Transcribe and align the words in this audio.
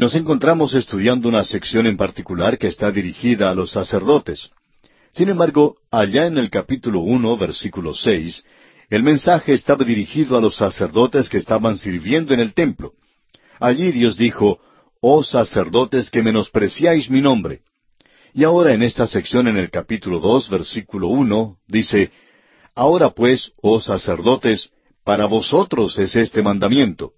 Nos 0.00 0.14
encontramos 0.14 0.72
estudiando 0.72 1.28
una 1.28 1.44
sección 1.44 1.86
en 1.86 1.98
particular 1.98 2.56
que 2.56 2.68
está 2.68 2.90
dirigida 2.90 3.50
a 3.50 3.54
los 3.54 3.72
sacerdotes. 3.72 4.48
Sin 5.12 5.28
embargo, 5.28 5.76
allá 5.90 6.24
en 6.24 6.38
el 6.38 6.48
capítulo 6.48 7.00
uno, 7.00 7.36
versículo 7.36 7.92
seis, 7.92 8.42
el 8.88 9.02
mensaje 9.02 9.52
estaba 9.52 9.84
dirigido 9.84 10.38
a 10.38 10.40
los 10.40 10.56
sacerdotes 10.56 11.28
que 11.28 11.36
estaban 11.36 11.76
sirviendo 11.76 12.32
en 12.32 12.40
el 12.40 12.54
templo. 12.54 12.94
Allí 13.58 13.92
Dios 13.92 14.16
dijo, 14.16 14.58
Oh 15.02 15.22
sacerdotes 15.22 16.08
que 16.10 16.22
menospreciáis 16.22 17.10
mi 17.10 17.20
nombre. 17.20 17.60
Y 18.32 18.44
ahora 18.44 18.72
en 18.72 18.82
esta 18.82 19.06
sección 19.06 19.48
en 19.48 19.58
el 19.58 19.68
capítulo 19.70 20.18
dos, 20.18 20.48
versículo 20.48 21.08
uno, 21.08 21.58
dice, 21.68 22.10
Ahora 22.74 23.10
pues, 23.10 23.52
oh 23.60 23.82
sacerdotes, 23.82 24.70
para 25.04 25.26
vosotros 25.26 25.98
es 25.98 26.16
este 26.16 26.42
mandamiento. 26.42 27.12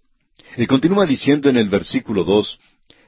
Y 0.56 0.66
continúa 0.66 1.06
diciendo 1.06 1.48
en 1.48 1.56
el 1.56 1.68
versículo 1.68 2.24
dos, 2.24 2.58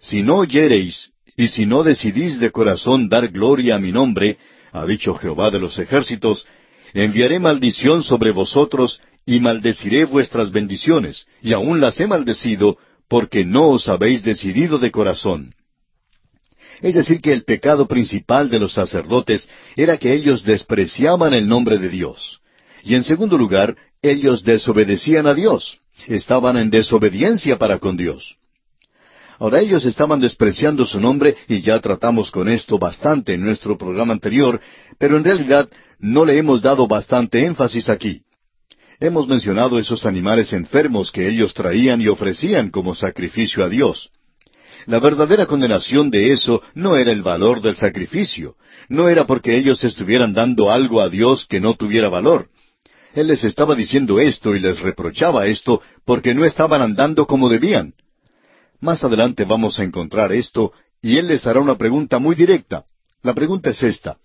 Si 0.04 0.22
no 0.22 0.36
oyereis, 0.36 1.10
y 1.34 1.48
si 1.48 1.64
no 1.64 1.82
decidís 1.82 2.38
de 2.38 2.50
corazón 2.50 3.08
dar 3.08 3.28
gloria 3.28 3.76
a 3.76 3.78
mi 3.78 3.90
nombre, 3.90 4.36
ha 4.70 4.84
dicho 4.84 5.14
Jehová 5.14 5.50
de 5.50 5.58
los 5.58 5.78
ejércitos, 5.78 6.46
enviaré 6.92 7.38
maldición 7.38 8.04
sobre 8.04 8.30
vosotros 8.30 9.00
y 9.24 9.40
maldeciré 9.40 10.04
vuestras 10.04 10.52
bendiciones, 10.52 11.26
y 11.40 11.54
aún 11.54 11.80
las 11.80 11.98
he 12.00 12.06
maldecido, 12.06 12.76
porque 13.08 13.46
no 13.46 13.68
os 13.68 13.88
habéis 13.88 14.22
decidido 14.22 14.76
de 14.78 14.90
corazón. 14.90 15.54
Es 16.82 16.94
decir, 16.96 17.22
que 17.22 17.32
el 17.32 17.44
pecado 17.44 17.88
principal 17.88 18.50
de 18.50 18.58
los 18.58 18.74
sacerdotes 18.74 19.48
era 19.74 19.96
que 19.96 20.12
ellos 20.12 20.44
despreciaban 20.44 21.32
el 21.32 21.48
nombre 21.48 21.78
de 21.78 21.88
Dios. 21.88 22.42
Y 22.82 22.94
en 22.94 23.04
segundo 23.04 23.38
lugar, 23.38 23.74
ellos 24.02 24.44
desobedecían 24.44 25.26
a 25.26 25.32
Dios. 25.32 25.78
Estaban 26.08 26.58
en 26.58 26.68
desobediencia 26.68 27.56
para 27.56 27.78
con 27.78 27.96
Dios. 27.96 28.36
Ahora 29.38 29.60
ellos 29.60 29.84
estaban 29.84 30.20
despreciando 30.20 30.86
su 30.86 31.00
nombre 31.00 31.36
y 31.48 31.60
ya 31.60 31.80
tratamos 31.80 32.30
con 32.30 32.48
esto 32.48 32.78
bastante 32.78 33.34
en 33.34 33.44
nuestro 33.44 33.76
programa 33.76 34.12
anterior, 34.12 34.60
pero 34.98 35.16
en 35.16 35.24
realidad 35.24 35.68
no 35.98 36.24
le 36.24 36.38
hemos 36.38 36.62
dado 36.62 36.86
bastante 36.86 37.44
énfasis 37.44 37.88
aquí. 37.88 38.22
Hemos 39.00 39.26
mencionado 39.26 39.78
esos 39.78 40.06
animales 40.06 40.52
enfermos 40.52 41.10
que 41.10 41.28
ellos 41.28 41.52
traían 41.52 42.00
y 42.00 42.08
ofrecían 42.08 42.70
como 42.70 42.94
sacrificio 42.94 43.64
a 43.64 43.68
Dios. 43.68 44.10
La 44.86 45.00
verdadera 45.00 45.46
condenación 45.46 46.10
de 46.10 46.32
eso 46.32 46.62
no 46.74 46.96
era 46.96 47.10
el 47.10 47.22
valor 47.22 47.60
del 47.60 47.76
sacrificio, 47.76 48.54
no 48.88 49.08
era 49.08 49.26
porque 49.26 49.56
ellos 49.56 49.82
estuvieran 49.82 50.32
dando 50.32 50.70
algo 50.70 51.00
a 51.00 51.08
Dios 51.08 51.46
que 51.46 51.60
no 51.60 51.74
tuviera 51.74 52.08
valor. 52.08 52.48
Él 53.14 53.28
les 53.28 53.44
estaba 53.44 53.74
diciendo 53.74 54.20
esto 54.20 54.54
y 54.54 54.60
les 54.60 54.80
reprochaba 54.80 55.46
esto 55.46 55.80
porque 56.04 56.34
no 56.34 56.44
estaban 56.44 56.82
andando 56.82 57.26
como 57.26 57.48
debían. 57.48 57.94
Más 58.84 59.02
adelante 59.02 59.46
vamos 59.46 59.78
a 59.78 59.82
encontrar 59.82 60.30
esto 60.30 60.74
y 61.00 61.16
Él 61.16 61.28
les 61.28 61.46
hará 61.46 61.58
una 61.58 61.78
pregunta 61.78 62.18
muy 62.18 62.34
directa. 62.34 62.84
La 63.22 63.32
pregunta 63.32 63.70
es 63.70 63.82
esta. 63.82 64.18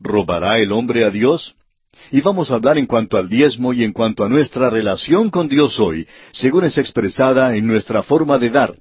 ¿Robará 0.00 0.58
el 0.58 0.72
hombre 0.72 1.04
a 1.04 1.10
Dios? 1.10 1.54
Y 2.10 2.20
vamos 2.20 2.50
a 2.50 2.56
hablar 2.56 2.78
en 2.78 2.86
cuanto 2.86 3.16
al 3.16 3.28
diezmo 3.28 3.72
y 3.72 3.84
en 3.84 3.92
cuanto 3.92 4.24
a 4.24 4.28
nuestra 4.28 4.70
relación 4.70 5.30
con 5.30 5.46
Dios 5.46 5.78
hoy, 5.78 6.08
según 6.32 6.64
es 6.64 6.78
expresada 6.78 7.54
en 7.54 7.64
nuestra 7.64 8.02
forma 8.02 8.40
de 8.40 8.50
dar. 8.50 8.74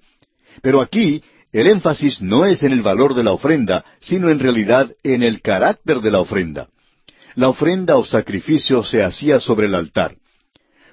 Pero 0.63 0.81
aquí 0.81 1.21
el 1.51 1.67
énfasis 1.67 2.19
no 2.19 2.43
es 2.43 2.63
en 2.63 2.71
el 2.71 2.81
valor 2.81 3.13
de 3.13 3.23
la 3.23 3.33
ofrenda, 3.33 3.85
sino 3.99 4.31
en 4.31 4.39
realidad 4.39 4.89
en 5.03 5.21
el 5.21 5.41
carácter 5.41 6.01
de 6.01 6.09
la 6.09 6.19
ofrenda. 6.19 6.67
La 7.35 7.47
ofrenda 7.47 7.95
o 7.97 8.05
sacrificio 8.05 8.83
se 8.83 9.03
hacía 9.03 9.39
sobre 9.39 9.67
el 9.67 9.75
altar. 9.75 10.15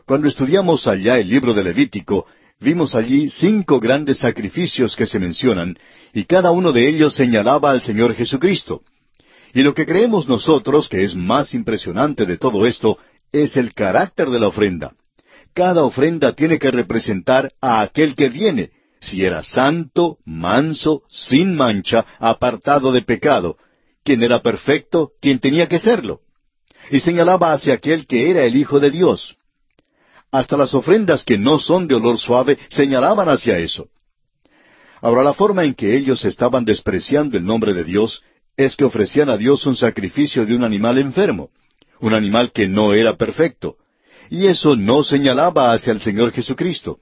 Cuando 0.05 0.29
estudiamos 0.29 0.87
allá 0.87 1.19
el 1.19 1.31
libro 1.31 1.55
de 1.55 1.65
Levítico, 1.65 2.27
vimos 2.61 2.95
allí 2.95 3.29
cinco 3.31 3.81
grandes 3.81 4.19
sacrificios 4.19 4.97
que 4.97 5.07
se 5.07 5.19
mencionan, 5.19 5.77
y 6.13 6.25
cada 6.25 6.51
uno 6.51 6.73
de 6.73 6.89
ellos 6.89 7.15
señalaba 7.15 7.71
al 7.71 7.81
Señor 7.81 8.15
Jesucristo. 8.15 8.83
Y 9.55 9.63
lo 9.63 9.75
que 9.75 9.87
creemos 9.87 10.29
nosotros, 10.29 10.89
que 10.89 11.03
es 11.03 11.15
más 11.15 11.55
impresionante 11.55 12.27
de 12.27 12.37
todo 12.37 12.67
esto, 12.67 12.99
es 13.33 13.57
el 13.57 13.75
carácter 13.75 14.29
de 14.29 14.41
la 14.41 14.49
ofrenda. 14.49 14.95
Cada 15.55 15.85
ofrenda 15.85 16.33
tiene 16.35 16.59
que 16.59 16.71
representar 16.71 17.53
a 17.61 17.81
aquel 17.81 18.15
que 18.15 18.29
viene, 18.29 18.71
si 19.01 19.25
era 19.25 19.43
santo, 19.43 20.19
manso, 20.25 21.03
sin 21.09 21.55
mancha, 21.57 22.05
apartado 22.19 22.93
de 22.93 23.03
pecado, 23.03 23.57
quien 24.05 24.23
era 24.23 24.43
perfecto, 24.43 25.13
quien 25.21 25.39
tenía 25.39 25.69
que 25.69 25.79
serlo. 25.79 26.21
Y 26.91 27.01
señalaba 27.01 27.53
hacia 27.53 27.75
aquel 27.75 28.07
que 28.07 28.31
era 28.31 28.45
el 28.45 28.57
Hijo 28.57 28.81
de 28.81 28.91
Dios. 28.91 29.38
Hasta 30.31 30.57
las 30.57 30.75
ofrendas 30.75 31.25
que 31.25 31.39
no 31.39 31.59
son 31.59 31.89
de 31.89 31.95
olor 31.95 32.19
suave 32.19 32.59
señalaban 32.69 33.29
hacia 33.29 33.59
eso. 33.59 33.89
Ahora 35.01 35.23
la 35.23 35.33
forma 35.33 35.65
en 35.65 35.75
que 35.75 35.97
ellos 35.97 36.25
estaban 36.25 36.65
despreciando 36.65 37.39
el 37.39 37.45
nombre 37.45 37.73
de 37.73 37.85
Dios 37.85 38.23
es 38.57 38.77
que 38.77 38.85
ofrecían 38.85 39.31
a 39.31 39.37
Dios 39.37 39.65
un 39.67 39.77
sacrificio 39.77 40.45
de 40.45 40.55
un 40.55 40.65
animal 40.65 40.99
enfermo, 40.99 41.51
un 42.01 42.13
animal 42.13 42.51
que 42.53 42.67
no 42.67 42.93
era 42.93 43.17
perfecto, 43.17 43.77
y 44.29 44.47
eso 44.47 44.77
no 44.77 45.05
señalaba 45.05 45.73
hacia 45.73 45.93
el 45.93 46.01
Señor 46.01 46.33
Jesucristo. 46.33 46.99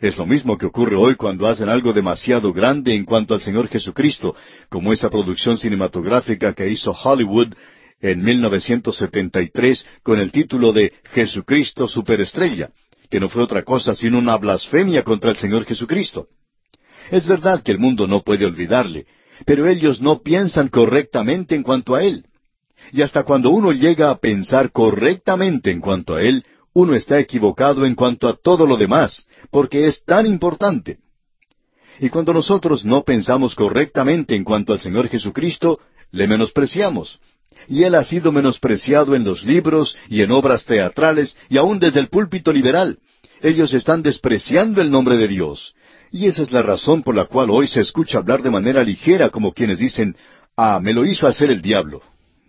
Es 0.00 0.18
lo 0.18 0.26
mismo 0.26 0.58
que 0.58 0.66
ocurre 0.66 0.96
hoy 0.96 1.14
cuando 1.14 1.46
hacen 1.46 1.68
algo 1.68 1.92
demasiado 1.92 2.52
grande 2.52 2.94
en 2.94 3.04
cuanto 3.04 3.34
al 3.34 3.40
Señor 3.40 3.68
Jesucristo, 3.68 4.36
como 4.68 4.92
esa 4.92 5.08
producción 5.08 5.58
cinematográfica 5.58 6.52
que 6.52 6.68
hizo 6.68 6.92
Hollywood 6.92 7.54
en 8.02 8.22
1973 8.22 9.86
con 10.02 10.18
el 10.18 10.32
título 10.32 10.72
de 10.72 10.92
Jesucristo 11.04 11.86
Superestrella, 11.88 12.70
que 13.08 13.20
no 13.20 13.28
fue 13.28 13.42
otra 13.42 13.62
cosa 13.62 13.94
sino 13.94 14.18
una 14.18 14.36
blasfemia 14.36 15.04
contra 15.04 15.30
el 15.30 15.36
Señor 15.36 15.64
Jesucristo. 15.64 16.26
Es 17.10 17.26
verdad 17.26 17.62
que 17.62 17.72
el 17.72 17.78
mundo 17.78 18.06
no 18.06 18.22
puede 18.22 18.44
olvidarle, 18.44 19.06
pero 19.46 19.66
ellos 19.66 20.00
no 20.00 20.20
piensan 20.20 20.68
correctamente 20.68 21.54
en 21.54 21.62
cuanto 21.62 21.94
a 21.94 22.02
Él. 22.02 22.26
Y 22.92 23.02
hasta 23.02 23.22
cuando 23.22 23.50
uno 23.50 23.72
llega 23.72 24.10
a 24.10 24.18
pensar 24.18 24.72
correctamente 24.72 25.70
en 25.70 25.80
cuanto 25.80 26.14
a 26.16 26.22
Él, 26.22 26.44
uno 26.74 26.94
está 26.94 27.18
equivocado 27.20 27.86
en 27.86 27.94
cuanto 27.94 28.28
a 28.28 28.34
todo 28.34 28.66
lo 28.66 28.76
demás, 28.76 29.26
porque 29.50 29.86
es 29.86 30.04
tan 30.04 30.26
importante. 30.26 30.98
Y 32.00 32.08
cuando 32.08 32.32
nosotros 32.32 32.84
no 32.84 33.02
pensamos 33.02 33.54
correctamente 33.54 34.34
en 34.34 34.42
cuanto 34.42 34.72
al 34.72 34.80
Señor 34.80 35.08
Jesucristo, 35.08 35.78
le 36.10 36.26
menospreciamos. 36.26 37.20
Y 37.68 37.84
Él 37.84 37.94
ha 37.94 38.04
sido 38.04 38.32
menospreciado 38.32 39.14
en 39.14 39.24
los 39.24 39.44
libros 39.44 39.96
y 40.08 40.22
en 40.22 40.30
obras 40.30 40.64
teatrales 40.64 41.36
y 41.48 41.56
aún 41.56 41.78
desde 41.78 42.00
el 42.00 42.08
púlpito 42.08 42.52
liberal. 42.52 42.98
Ellos 43.40 43.74
están 43.74 44.02
despreciando 44.02 44.80
el 44.80 44.90
nombre 44.90 45.16
de 45.16 45.28
Dios. 45.28 45.74
Y 46.10 46.26
esa 46.26 46.42
es 46.42 46.52
la 46.52 46.62
razón 46.62 47.02
por 47.02 47.14
la 47.14 47.24
cual 47.24 47.50
hoy 47.50 47.66
se 47.66 47.80
escucha 47.80 48.18
hablar 48.18 48.42
de 48.42 48.50
manera 48.50 48.84
ligera 48.84 49.30
como 49.30 49.52
quienes 49.52 49.78
dicen, 49.78 50.14
ah, 50.56 50.78
me 50.80 50.92
lo 50.92 51.06
hizo 51.06 51.26
hacer 51.26 51.50
el 51.50 51.62
diablo. 51.62 52.02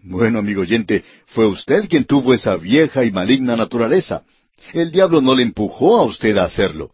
Bueno, 0.04 0.40
amigo 0.40 0.62
oyente, 0.62 1.06
fue 1.28 1.48
usted 1.48 1.88
quien 1.88 2.04
tuvo 2.04 2.34
esa 2.34 2.58
vieja 2.58 3.06
y 3.06 3.12
maligna 3.12 3.56
naturaleza. 3.56 4.24
El 4.74 4.92
diablo 4.92 5.22
no 5.22 5.34
le 5.34 5.44
empujó 5.44 5.98
a 5.98 6.04
usted 6.04 6.38
a 6.38 6.44
hacerlo. 6.44 6.92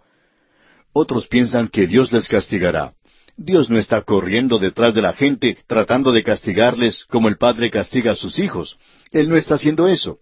Otros 0.93 1.27
piensan 1.27 1.67
que 1.67 1.87
Dios 1.87 2.11
les 2.11 2.27
castigará. 2.27 2.93
Dios 3.41 3.69
no 3.69 3.77
está 3.77 4.01
corriendo 4.01 4.59
detrás 4.59 4.93
de 4.93 5.01
la 5.01 5.13
gente 5.13 5.57
tratando 5.65 6.11
de 6.11 6.23
castigarles 6.23 7.05
como 7.05 7.29
el 7.29 7.37
padre 7.37 7.71
castiga 7.71 8.11
a 8.11 8.15
sus 8.15 8.37
hijos. 8.37 8.77
Él 9.11 9.29
no 9.29 9.37
está 9.37 9.55
haciendo 9.55 9.87
eso. 9.87 10.19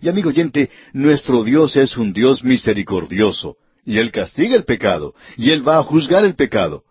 Y 0.00 0.08
amigo 0.08 0.30
oyente, 0.30 0.70
nuestro 0.92 1.44
Dios 1.44 1.76
es 1.76 1.96
un 1.96 2.12
Dios 2.12 2.42
misericordioso, 2.42 3.56
y 3.84 3.98
Él 3.98 4.10
castiga 4.10 4.56
el 4.56 4.64
pecado, 4.64 5.14
y 5.36 5.50
Él 5.50 5.66
va 5.66 5.78
a 5.78 5.84
juzgar 5.84 6.24
el 6.24 6.34
pecado. 6.34 6.82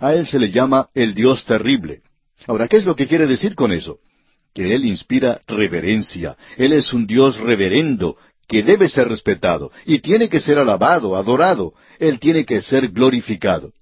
A 0.00 0.14
Él 0.14 0.26
se 0.26 0.38
le 0.38 0.50
llama 0.50 0.88
el 0.94 1.14
Dios 1.14 1.44
terrible. 1.44 2.00
Ahora, 2.46 2.66
¿qué 2.66 2.78
es 2.78 2.86
lo 2.86 2.96
que 2.96 3.06
quiere 3.06 3.26
decir 3.26 3.54
con 3.54 3.70
eso? 3.72 3.98
que 4.54 4.74
Él 4.74 4.86
inspira 4.86 5.40
reverencia. 5.46 6.36
Él 6.56 6.72
es 6.72 6.92
un 6.92 7.06
Dios 7.06 7.36
reverendo, 7.38 8.16
que 8.48 8.62
debe 8.62 8.88
ser 8.88 9.08
respetado, 9.08 9.70
y 9.84 9.98
tiene 9.98 10.28
que 10.28 10.40
ser 10.40 10.58
alabado, 10.58 11.16
adorado. 11.16 11.74
Él 11.98 12.18
tiene 12.18 12.44
que 12.44 12.60
ser 12.62 12.88
glorificado. 12.88 13.72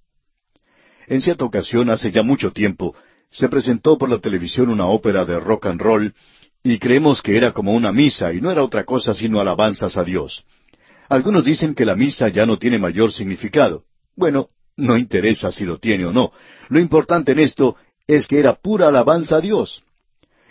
En 1.07 1.21
cierta 1.21 1.45
ocasión, 1.45 1.91
hace 1.91 2.11
ya 2.11 2.23
mucho 2.23 2.53
tiempo, 2.53 2.95
se 3.31 3.49
presentó 3.49 3.99
por 3.99 4.09
la 4.09 4.19
televisión 4.19 4.71
una 4.71 4.87
ópera 4.87 5.25
de 5.25 5.39
rock 5.39 5.67
and 5.67 5.81
roll, 5.81 6.15
y 6.63 6.79
creemos 6.79 7.23
que 7.23 7.37
era 7.37 7.53
como 7.53 7.73
una 7.73 7.93
misa, 7.93 8.33
y 8.33 8.41
no 8.41 8.51
era 8.51 8.63
otra 8.63 8.85
cosa 8.85 9.15
sino 9.15 9.41
alabanzas 9.41 9.97
a 9.97 10.05
Dios. 10.05 10.45
Algunos 11.09 11.45
dicen 11.45 11.75
que 11.75 11.85
la 11.85 11.95
misa 11.95 12.29
ya 12.29 12.47
no 12.47 12.59
tiene 12.59 12.79
mayor 12.79 13.13
significado. 13.13 13.85
Bueno, 14.17 14.49
no 14.77 14.97
interesa 14.97 15.53
si 15.53 15.65
lo 15.65 15.79
tiene 15.79 16.07
o 16.07 16.13
no. 16.13 16.33
Lo 16.69 16.81
importante 16.81 17.33
en 17.33 17.39
esto 17.39 17.77
es 18.07 18.27
que 18.27 18.41
era 18.41 18.55
pura 18.55 18.89
alabanza 18.89 19.37
a 19.37 19.41
Dios. 19.41 19.83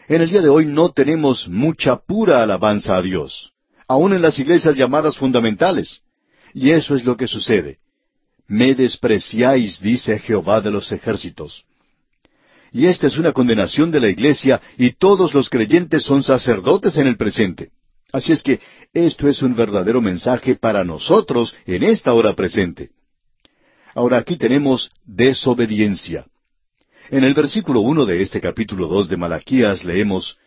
En 0.07 0.21
el 0.21 0.29
día 0.29 0.41
de 0.41 0.49
hoy 0.49 0.65
no 0.65 0.91
tenemos 0.91 1.47
mucha 1.49 1.97
pura 1.97 2.43
alabanza 2.43 2.95
a 2.95 3.01
Dios, 3.01 3.51
aun 3.87 4.13
en 4.13 4.21
las 4.21 4.37
iglesias 4.39 4.75
llamadas 4.75 5.17
fundamentales. 5.17 6.01
Y 6.53 6.71
eso 6.71 6.95
es 6.95 7.03
lo 7.03 7.17
que 7.17 7.27
sucede. 7.27 7.79
Me 8.47 8.75
despreciáis, 8.75 9.81
dice 9.81 10.19
Jehová 10.19 10.61
de 10.61 10.71
los 10.71 10.91
ejércitos. 10.91 11.65
Y 12.71 12.87
esta 12.87 13.07
es 13.07 13.17
una 13.17 13.31
condenación 13.31 13.89
de 13.91 13.99
la 13.99 14.09
iglesia 14.09 14.61
y 14.77 14.91
todos 14.91 15.33
los 15.33 15.49
creyentes 15.49 16.03
son 16.03 16.23
sacerdotes 16.23 16.97
en 16.97 17.07
el 17.07 17.17
presente. 17.17 17.69
Así 18.11 18.33
es 18.33 18.43
que 18.43 18.59
esto 18.93 19.27
es 19.27 19.41
un 19.41 19.55
verdadero 19.55 20.01
mensaje 20.01 20.55
para 20.55 20.83
nosotros 20.83 21.55
en 21.65 21.83
esta 21.83 22.13
hora 22.13 22.33
presente. 22.33 22.91
Ahora 23.93 24.17
aquí 24.17 24.35
tenemos 24.35 24.91
desobediencia. 25.05 26.25
En 27.09 27.23
el 27.23 27.33
versículo 27.33 27.81
uno 27.81 28.05
de 28.05 28.21
este 28.21 28.41
capítulo 28.41 28.87
dos 28.87 29.07
de 29.07 29.17
Malaquías 29.17 29.83
leemos 29.83 30.37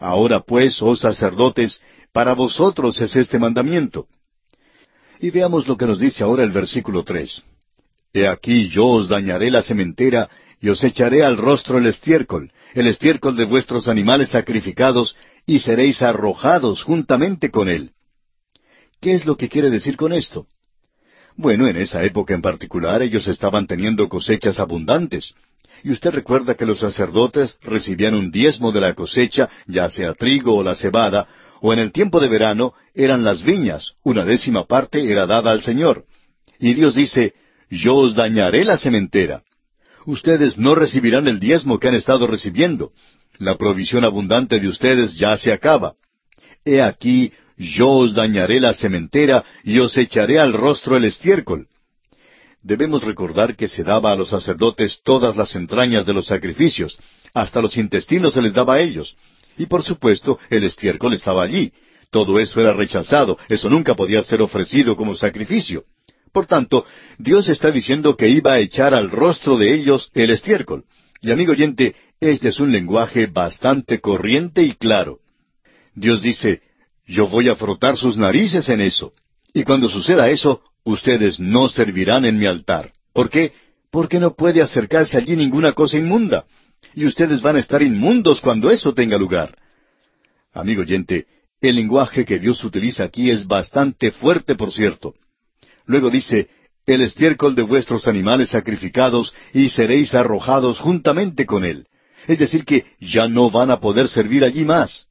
Ahora 0.00 0.40
pues, 0.40 0.80
oh 0.80 0.94
sacerdotes, 0.94 1.80
para 2.12 2.34
vosotros 2.34 3.00
es 3.00 3.16
este 3.16 3.38
mandamiento. 3.38 4.06
Y 5.20 5.30
veamos 5.30 5.66
lo 5.66 5.76
que 5.76 5.86
nos 5.86 5.98
dice 5.98 6.22
ahora 6.22 6.44
el 6.44 6.50
versículo 6.50 7.02
tres. 7.02 7.42
He 8.12 8.26
aquí 8.26 8.68
yo 8.68 8.86
os 8.86 9.08
dañaré 9.08 9.50
la 9.50 9.62
sementera 9.62 10.28
y 10.60 10.68
os 10.68 10.82
echaré 10.82 11.24
al 11.24 11.36
rostro 11.36 11.78
el 11.78 11.86
estiércol, 11.86 12.50
el 12.74 12.86
estiércol 12.86 13.36
de 13.36 13.44
vuestros 13.44 13.88
animales 13.88 14.30
sacrificados, 14.30 15.16
y 15.46 15.60
seréis 15.60 16.02
arrojados 16.02 16.82
juntamente 16.82 17.50
con 17.50 17.68
él. 17.68 17.92
¿Qué 19.00 19.12
es 19.14 19.24
lo 19.24 19.36
que 19.36 19.48
quiere 19.48 19.70
decir 19.70 19.96
con 19.96 20.12
esto? 20.12 20.46
Bueno, 21.36 21.68
en 21.68 21.76
esa 21.76 22.04
época 22.04 22.34
en 22.34 22.42
particular 22.42 23.02
ellos 23.02 23.26
estaban 23.28 23.66
teniendo 23.66 24.08
cosechas 24.08 24.58
abundantes, 24.58 25.34
y 25.84 25.90
usted 25.90 26.10
recuerda 26.10 26.54
que 26.54 26.66
los 26.66 26.80
sacerdotes 26.80 27.56
recibían 27.62 28.14
un 28.14 28.30
diezmo 28.30 28.72
de 28.72 28.80
la 28.80 28.94
cosecha, 28.94 29.48
ya 29.66 29.88
sea 29.88 30.14
trigo 30.14 30.56
o 30.56 30.64
la 30.64 30.74
cebada, 30.74 31.28
o 31.60 31.72
en 31.72 31.78
el 31.78 31.92
tiempo 31.92 32.20
de 32.20 32.28
verano 32.28 32.74
eran 32.94 33.24
las 33.24 33.42
viñas, 33.42 33.94
una 34.02 34.24
décima 34.24 34.64
parte 34.64 35.10
era 35.10 35.26
dada 35.26 35.50
al 35.50 35.62
Señor. 35.62 36.04
Y 36.58 36.74
Dios 36.74 36.94
dice, 36.94 37.34
yo 37.70 37.96
os 37.96 38.14
dañaré 38.14 38.64
la 38.64 38.78
sementera. 38.78 39.42
Ustedes 40.06 40.58
no 40.58 40.74
recibirán 40.74 41.28
el 41.28 41.38
diezmo 41.40 41.78
que 41.78 41.88
han 41.88 41.94
estado 41.94 42.26
recibiendo. 42.26 42.92
La 43.38 43.56
provisión 43.56 44.04
abundante 44.04 44.58
de 44.58 44.68
ustedes 44.68 45.16
ya 45.16 45.36
se 45.36 45.52
acaba. 45.52 45.94
He 46.64 46.82
aquí, 46.82 47.32
yo 47.56 47.90
os 47.90 48.14
dañaré 48.14 48.60
la 48.60 48.74
sementera 48.74 49.44
y 49.64 49.78
os 49.78 49.96
echaré 49.96 50.38
al 50.40 50.52
rostro 50.52 50.96
el 50.96 51.04
estiércol 51.04 51.68
debemos 52.62 53.02
recordar 53.04 53.56
que 53.56 53.68
se 53.68 53.84
daba 53.84 54.12
a 54.12 54.16
los 54.16 54.30
sacerdotes 54.30 55.00
todas 55.02 55.36
las 55.36 55.54
entrañas 55.54 56.04
de 56.06 56.12
los 56.12 56.26
sacrificios, 56.26 56.98
hasta 57.32 57.62
los 57.62 57.76
intestinos 57.76 58.34
se 58.34 58.42
les 58.42 58.52
daba 58.52 58.74
a 58.74 58.80
ellos. 58.80 59.16
Y 59.58 59.66
por 59.66 59.82
supuesto, 59.82 60.38
el 60.48 60.64
estiércol 60.64 61.14
estaba 61.14 61.42
allí. 61.42 61.72
Todo 62.10 62.38
eso 62.38 62.60
era 62.60 62.72
rechazado, 62.72 63.38
eso 63.48 63.68
nunca 63.68 63.94
podía 63.94 64.22
ser 64.22 64.40
ofrecido 64.40 64.96
como 64.96 65.14
sacrificio. 65.14 65.84
Por 66.32 66.46
tanto, 66.46 66.86
Dios 67.18 67.48
está 67.48 67.70
diciendo 67.70 68.16
que 68.16 68.28
iba 68.28 68.52
a 68.52 68.60
echar 68.60 68.94
al 68.94 69.10
rostro 69.10 69.58
de 69.58 69.74
ellos 69.74 70.10
el 70.14 70.30
estiércol. 70.30 70.84
Y 71.20 71.32
amigo 71.32 71.52
oyente, 71.52 71.96
este 72.20 72.48
es 72.48 72.60
un 72.60 72.72
lenguaje 72.72 73.26
bastante 73.26 74.00
corriente 74.00 74.62
y 74.62 74.74
claro. 74.74 75.18
Dios 75.94 76.22
dice, 76.22 76.62
yo 77.06 77.26
voy 77.26 77.48
a 77.48 77.56
frotar 77.56 77.96
sus 77.96 78.16
narices 78.16 78.68
en 78.68 78.80
eso. 78.80 79.12
Y 79.52 79.64
cuando 79.64 79.88
suceda 79.88 80.30
eso, 80.30 80.62
ustedes 80.84 81.40
no 81.40 81.68
servirán 81.68 82.24
en 82.24 82.38
mi 82.38 82.46
altar. 82.46 82.92
¿Por 83.12 83.30
qué? 83.30 83.52
Porque 83.90 84.20
no 84.20 84.34
puede 84.34 84.62
acercarse 84.62 85.16
allí 85.16 85.34
ninguna 85.34 85.72
cosa 85.72 85.96
inmunda. 85.96 86.44
Y 86.98 87.06
ustedes 87.06 87.40
van 87.42 87.54
a 87.54 87.60
estar 87.60 87.80
inmundos 87.80 88.40
cuando 88.40 88.72
eso 88.72 88.92
tenga 88.92 89.16
lugar. 89.16 89.56
Amigo 90.52 90.82
oyente, 90.82 91.26
el 91.60 91.76
lenguaje 91.76 92.24
que 92.24 92.40
Dios 92.40 92.64
utiliza 92.64 93.04
aquí 93.04 93.30
es 93.30 93.46
bastante 93.46 94.10
fuerte, 94.10 94.56
por 94.56 94.72
cierto. 94.72 95.14
Luego 95.86 96.10
dice, 96.10 96.48
el 96.86 97.02
estiércol 97.02 97.54
de 97.54 97.62
vuestros 97.62 98.08
animales 98.08 98.48
sacrificados 98.48 99.32
y 99.54 99.68
seréis 99.68 100.12
arrojados 100.12 100.80
juntamente 100.80 101.46
con 101.46 101.64
él. 101.64 101.86
Es 102.26 102.40
decir, 102.40 102.64
que 102.64 102.84
ya 102.98 103.28
no 103.28 103.48
van 103.48 103.70
a 103.70 103.78
poder 103.78 104.08
servir 104.08 104.42
allí 104.42 104.64
más. 104.64 105.06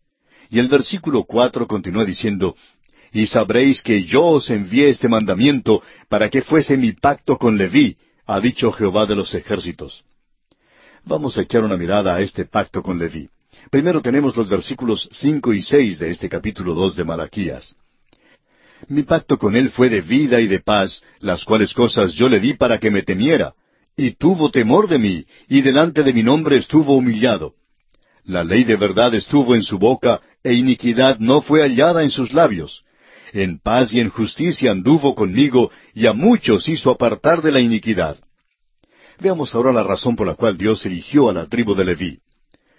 Y 0.50 0.60
el 0.60 0.68
versículo 0.68 1.24
cuatro 1.24 1.68
continúa 1.68 2.04
diciendo, 2.04 2.58
y 3.14 3.28
sabréis 3.28 3.82
que 3.82 4.04
yo 4.04 4.26
os 4.26 4.50
envié 4.50 4.90
este 4.90 5.08
mandamiento 5.08 5.82
para 6.10 6.30
que 6.30 6.42
fuese 6.42 6.76
mi 6.76 6.92
pacto 6.92 7.38
con 7.38 7.58
Leví, 7.58 7.96
ha 8.26 8.42
dicho 8.42 8.74
Jehová 8.74 9.06
de 9.06 9.16
los 9.16 9.34
ejércitos. 9.34 10.04
Vamos 11.08 11.38
a 11.38 11.42
echar 11.44 11.64
una 11.64 11.78
mirada 11.78 12.16
a 12.16 12.22
este 12.22 12.44
pacto 12.44 12.84
con 12.84 13.00
Leví. 13.00 13.30
Primero 13.72 14.02
tenemos 14.02 14.36
los 14.36 14.50
versículos 14.50 15.08
cinco 15.10 15.54
y 15.54 15.62
seis 15.62 16.00
de 16.00 16.10
este 16.10 16.28
capítulo 16.28 16.74
dos 16.74 16.98
de 16.98 17.06
Malaquías. 17.06 17.78
Mi 18.90 19.04
pacto 19.04 19.38
con 19.38 19.56
él 19.56 19.70
fue 19.70 19.88
de 19.88 20.02
vida 20.02 20.42
y 20.42 20.48
de 20.48 20.60
paz, 20.60 21.02
las 21.20 21.46
cuales 21.46 21.74
cosas 21.74 22.14
yo 22.14 22.28
le 22.28 22.42
di 22.42 22.56
para 22.56 22.78
que 22.78 22.92
me 22.92 23.04
temiera, 23.04 23.54
y 23.96 24.12
tuvo 24.12 24.52
temor 24.52 24.90
de 24.90 25.00
mí, 25.00 25.26
y 25.48 25.62
delante 25.62 26.04
de 26.04 26.12
mi 26.12 26.24
nombre 26.24 26.58
estuvo 26.58 26.98
humillado. 26.98 27.54
La 28.26 28.44
ley 28.44 28.66
de 28.66 28.76
verdad 28.76 29.16
estuvo 29.16 29.56
en 29.56 29.64
su 29.64 29.80
boca, 29.80 30.20
e 30.44 30.54
iniquidad 30.56 31.20
no 31.20 31.42
fue 31.42 31.62
hallada 31.62 32.04
en 32.04 32.12
sus 32.12 32.34
labios. 32.34 32.84
En 33.32 33.60
paz 33.60 33.94
y 33.94 34.02
en 34.02 34.10
justicia 34.10 34.72
anduvo 34.72 35.16
conmigo, 35.16 35.72
y 35.96 36.06
a 36.06 36.12
muchos 36.12 36.68
hizo 36.68 36.92
apartar 36.92 37.42
de 37.42 37.54
la 37.54 37.62
iniquidad. 37.62 38.18
Veamos 39.20 39.54
ahora 39.56 39.72
la 39.72 39.84
razón 39.84 40.16
por 40.16 40.28
la 40.28 40.36
cual 40.36 40.58
Dios 40.58 40.86
eligió 40.86 41.30
a 41.30 41.34
la 41.34 41.48
tribu 41.48 41.76
de 41.76 41.86
Leví. 41.86 42.20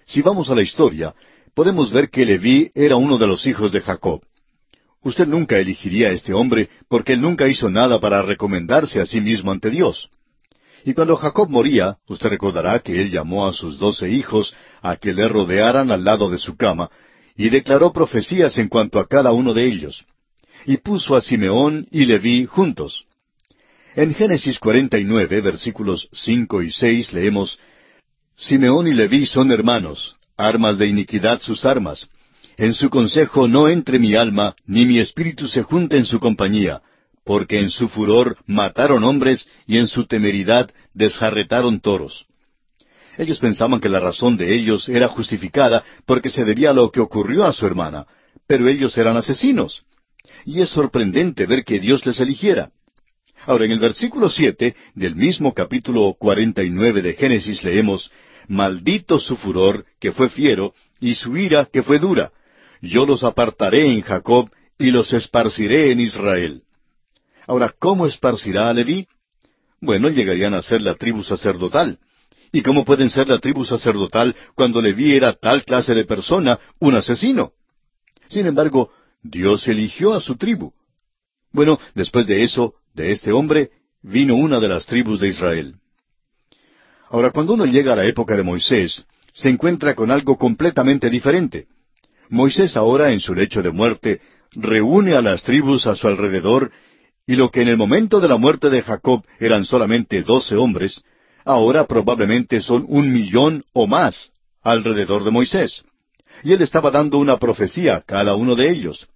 Si 0.06 0.22
vamos 0.22 0.50
a 0.50 0.54
la 0.54 0.62
historia, 0.62 1.14
podemos 1.54 1.92
ver 1.92 2.10
que 2.10 2.24
Leví 2.24 2.70
era 2.74 2.96
uno 2.96 3.18
de 3.18 3.26
los 3.26 3.46
hijos 3.46 3.72
de 3.72 3.80
Jacob. 3.80 4.22
Usted 5.02 5.26
nunca 5.26 5.58
elegiría 5.58 6.08
a 6.08 6.12
este 6.12 6.32
hombre 6.32 6.68
porque 6.88 7.12
él 7.12 7.20
nunca 7.20 7.48
hizo 7.48 7.70
nada 7.70 8.00
para 8.00 8.22
recomendarse 8.22 9.00
a 9.00 9.06
sí 9.06 9.20
mismo 9.20 9.50
ante 9.50 9.70
Dios. 9.70 10.08
Y 10.84 10.94
cuando 10.94 11.16
Jacob 11.16 11.48
moría, 11.50 11.98
usted 12.08 12.28
recordará 12.28 12.78
que 12.80 13.00
él 13.00 13.10
llamó 13.10 13.46
a 13.46 13.52
sus 13.52 13.78
doce 13.78 14.10
hijos 14.10 14.54
a 14.80 14.96
que 14.96 15.12
le 15.12 15.28
rodearan 15.28 15.90
al 15.90 16.04
lado 16.04 16.30
de 16.30 16.38
su 16.38 16.56
cama, 16.56 16.90
y 17.36 17.48
declaró 17.50 17.92
profecías 17.92 18.58
en 18.58 18.68
cuanto 18.68 18.98
a 18.98 19.06
cada 19.06 19.32
uno 19.32 19.54
de 19.54 19.66
ellos 19.66 20.06
y 20.66 20.76
puso 20.78 21.16
a 21.16 21.20
Simeón 21.20 21.86
y 21.90 22.04
Leví 22.04 22.44
juntos. 22.44 23.06
En 23.98 24.14
Génesis 24.14 24.60
49, 24.60 25.40
versículos 25.40 26.08
5 26.12 26.62
y 26.62 26.70
6 26.70 27.12
leemos, 27.14 27.58
Simeón 28.36 28.86
y 28.86 28.92
Leví 28.92 29.26
son 29.26 29.50
hermanos, 29.50 30.14
armas 30.36 30.78
de 30.78 30.86
iniquidad 30.86 31.40
sus 31.40 31.64
armas. 31.64 32.08
En 32.56 32.74
su 32.74 32.90
consejo 32.90 33.48
no 33.48 33.68
entre 33.68 33.98
mi 33.98 34.14
alma, 34.14 34.54
ni 34.66 34.86
mi 34.86 35.00
espíritu 35.00 35.48
se 35.48 35.64
junte 35.64 35.96
en 35.96 36.04
su 36.04 36.20
compañía, 36.20 36.80
porque 37.24 37.58
en 37.58 37.70
su 37.70 37.88
furor 37.88 38.36
mataron 38.46 39.02
hombres 39.02 39.48
y 39.66 39.78
en 39.78 39.88
su 39.88 40.06
temeridad 40.06 40.70
desjarretaron 40.94 41.80
toros. 41.80 42.26
Ellos 43.16 43.40
pensaban 43.40 43.80
que 43.80 43.88
la 43.88 43.98
razón 43.98 44.36
de 44.36 44.54
ellos 44.54 44.88
era 44.88 45.08
justificada 45.08 45.82
porque 46.06 46.28
se 46.28 46.44
debía 46.44 46.70
a 46.70 46.72
lo 46.72 46.92
que 46.92 47.00
ocurrió 47.00 47.44
a 47.44 47.52
su 47.52 47.66
hermana, 47.66 48.06
pero 48.46 48.68
ellos 48.68 48.96
eran 48.96 49.16
asesinos 49.16 49.82
y 50.44 50.60
es 50.60 50.70
sorprendente 50.70 51.46
ver 51.46 51.64
que 51.64 51.80
Dios 51.80 52.06
les 52.06 52.20
eligiera. 52.20 52.70
Ahora, 53.48 53.64
en 53.64 53.70
el 53.70 53.78
versículo 53.78 54.28
siete 54.28 54.76
del 54.94 55.16
mismo 55.16 55.54
capítulo 55.54 56.14
cuarenta 56.18 56.62
y 56.62 56.68
nueve 56.68 57.00
de 57.00 57.14
Génesis 57.14 57.64
leemos 57.64 58.10
Maldito 58.46 59.18
su 59.18 59.38
furor, 59.38 59.86
que 59.98 60.12
fue 60.12 60.28
fiero, 60.28 60.74
y 61.00 61.14
su 61.14 61.34
ira, 61.34 61.64
que 61.64 61.82
fue 61.82 61.98
dura. 61.98 62.30
Yo 62.82 63.06
los 63.06 63.24
apartaré 63.24 63.86
en 63.90 64.02
Jacob, 64.02 64.50
y 64.78 64.90
los 64.90 65.14
esparciré 65.14 65.90
en 65.92 66.00
Israel. 66.00 66.64
Ahora, 67.46 67.74
¿cómo 67.78 68.04
esparcirá 68.04 68.68
a 68.68 68.74
Leví? 68.74 69.08
Bueno, 69.80 70.10
llegarían 70.10 70.52
a 70.52 70.62
ser 70.62 70.82
la 70.82 70.94
tribu 70.94 71.24
sacerdotal. 71.24 72.00
¿Y 72.52 72.60
cómo 72.60 72.84
pueden 72.84 73.08
ser 73.08 73.30
la 73.30 73.38
tribu 73.38 73.64
sacerdotal 73.64 74.36
cuando 74.56 74.82
Leví 74.82 75.14
era 75.14 75.32
tal 75.32 75.64
clase 75.64 75.94
de 75.94 76.04
persona, 76.04 76.58
un 76.80 76.96
asesino? 76.96 77.52
Sin 78.28 78.46
embargo, 78.46 78.90
Dios 79.22 79.66
eligió 79.68 80.12
a 80.12 80.20
su 80.20 80.36
tribu. 80.36 80.74
Bueno, 81.50 81.80
después 81.94 82.26
de 82.26 82.42
eso, 82.42 82.74
de 82.98 83.10
este 83.12 83.32
hombre, 83.32 83.70
vino 84.02 84.34
una 84.34 84.60
de 84.60 84.68
las 84.68 84.84
tribus 84.84 85.20
de 85.20 85.28
Israel. 85.28 85.76
Ahora, 87.08 87.30
cuando 87.30 87.54
uno 87.54 87.64
llega 87.64 87.94
a 87.94 87.96
la 87.96 88.04
época 88.04 88.36
de 88.36 88.42
Moisés, 88.42 89.06
se 89.32 89.48
encuentra 89.48 89.94
con 89.94 90.10
algo 90.10 90.36
completamente 90.36 91.08
diferente. 91.08 91.66
Moisés 92.28 92.76
ahora, 92.76 93.10
en 93.10 93.20
su 93.20 93.34
lecho 93.34 93.62
de 93.62 93.70
muerte, 93.70 94.20
reúne 94.52 95.14
a 95.14 95.22
las 95.22 95.42
tribus 95.42 95.86
a 95.86 95.96
su 95.96 96.06
alrededor, 96.06 96.70
y 97.26 97.36
lo 97.36 97.50
que 97.50 97.62
en 97.62 97.68
el 97.68 97.78
momento 97.78 98.20
de 98.20 98.28
la 98.28 98.36
muerte 98.36 98.68
de 98.68 98.82
Jacob 98.82 99.24
eran 99.38 99.64
solamente 99.64 100.22
doce 100.22 100.56
hombres, 100.56 101.02
ahora 101.44 101.86
probablemente 101.86 102.60
son 102.60 102.84
un 102.88 103.10
millón 103.10 103.64
o 103.72 103.86
más 103.86 104.32
alrededor 104.62 105.24
de 105.24 105.30
Moisés 105.30 105.84
y 106.42 106.52
él 106.52 106.62
estaba 106.62 106.90
dando 106.90 107.18
una 107.18 107.36
profecía 107.36 107.96
a 107.96 108.00
cada 108.00 108.34
uno 108.34 108.54
de 108.54 108.70
ellos. 108.70 109.08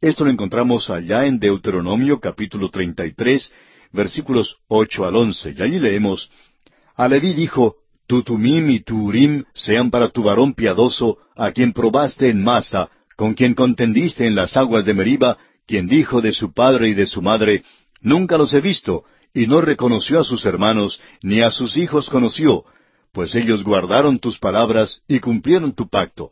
Esto 0.00 0.24
lo 0.24 0.30
encontramos 0.30 0.90
allá 0.90 1.26
en 1.26 1.40
Deuteronomio 1.40 2.20
capítulo 2.20 2.68
33, 2.70 3.52
versículos 3.92 4.58
ocho 4.68 5.04
al 5.04 5.16
once, 5.16 5.52
y 5.58 5.60
allí 5.60 5.80
leemos, 5.80 6.30
A 6.94 7.08
Leví 7.08 7.32
dijo, 7.32 7.74
Tu 8.06 8.22
tumim 8.22 8.70
y 8.70 8.78
tu 8.78 9.06
urim 9.06 9.42
sean 9.54 9.90
para 9.90 10.10
tu 10.10 10.22
varón 10.22 10.54
piadoso, 10.54 11.18
a 11.34 11.50
quien 11.50 11.72
probaste 11.72 12.28
en 12.28 12.44
masa, 12.44 12.90
con 13.16 13.34
quien 13.34 13.54
contendiste 13.54 14.24
en 14.24 14.36
las 14.36 14.56
aguas 14.56 14.84
de 14.84 14.94
Meriba, 14.94 15.36
quien 15.66 15.88
dijo 15.88 16.20
de 16.20 16.30
su 16.30 16.52
padre 16.52 16.90
y 16.90 16.94
de 16.94 17.06
su 17.06 17.20
madre, 17.20 17.64
Nunca 18.00 18.38
los 18.38 18.54
he 18.54 18.60
visto, 18.60 19.02
y 19.34 19.48
no 19.48 19.60
reconoció 19.60 20.20
a 20.20 20.24
sus 20.24 20.46
hermanos, 20.46 21.00
ni 21.22 21.40
a 21.40 21.50
sus 21.50 21.76
hijos 21.76 22.08
conoció, 22.08 22.64
pues 23.12 23.34
ellos 23.34 23.64
guardaron 23.64 24.20
tus 24.20 24.38
palabras 24.38 25.02
y 25.08 25.18
cumplieron 25.18 25.72
tu 25.72 25.88
pacto. 25.88 26.30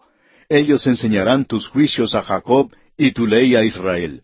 Ellos 0.49 0.87
enseñarán 0.87 1.47
tus 1.47 1.67
juicios 1.67 2.15
a 2.15 2.23
Jacob 2.23 2.71
y 2.97 3.13
tu 3.13 3.27
ley 3.27 3.55
a 3.55 3.65
Israel. 3.65 4.23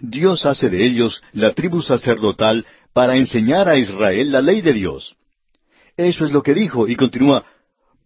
Dios 0.00 0.46
hace 0.46 0.68
de 0.68 0.84
ellos 0.84 1.22
la 1.32 1.52
tribu 1.52 1.82
sacerdotal 1.82 2.66
para 2.92 3.16
enseñar 3.16 3.68
a 3.68 3.78
Israel 3.78 4.32
la 4.32 4.42
ley 4.42 4.60
de 4.60 4.72
Dios. 4.72 5.14
Eso 5.96 6.24
es 6.24 6.32
lo 6.32 6.42
que 6.42 6.54
dijo, 6.54 6.88
y 6.88 6.96
continúa, 6.96 7.44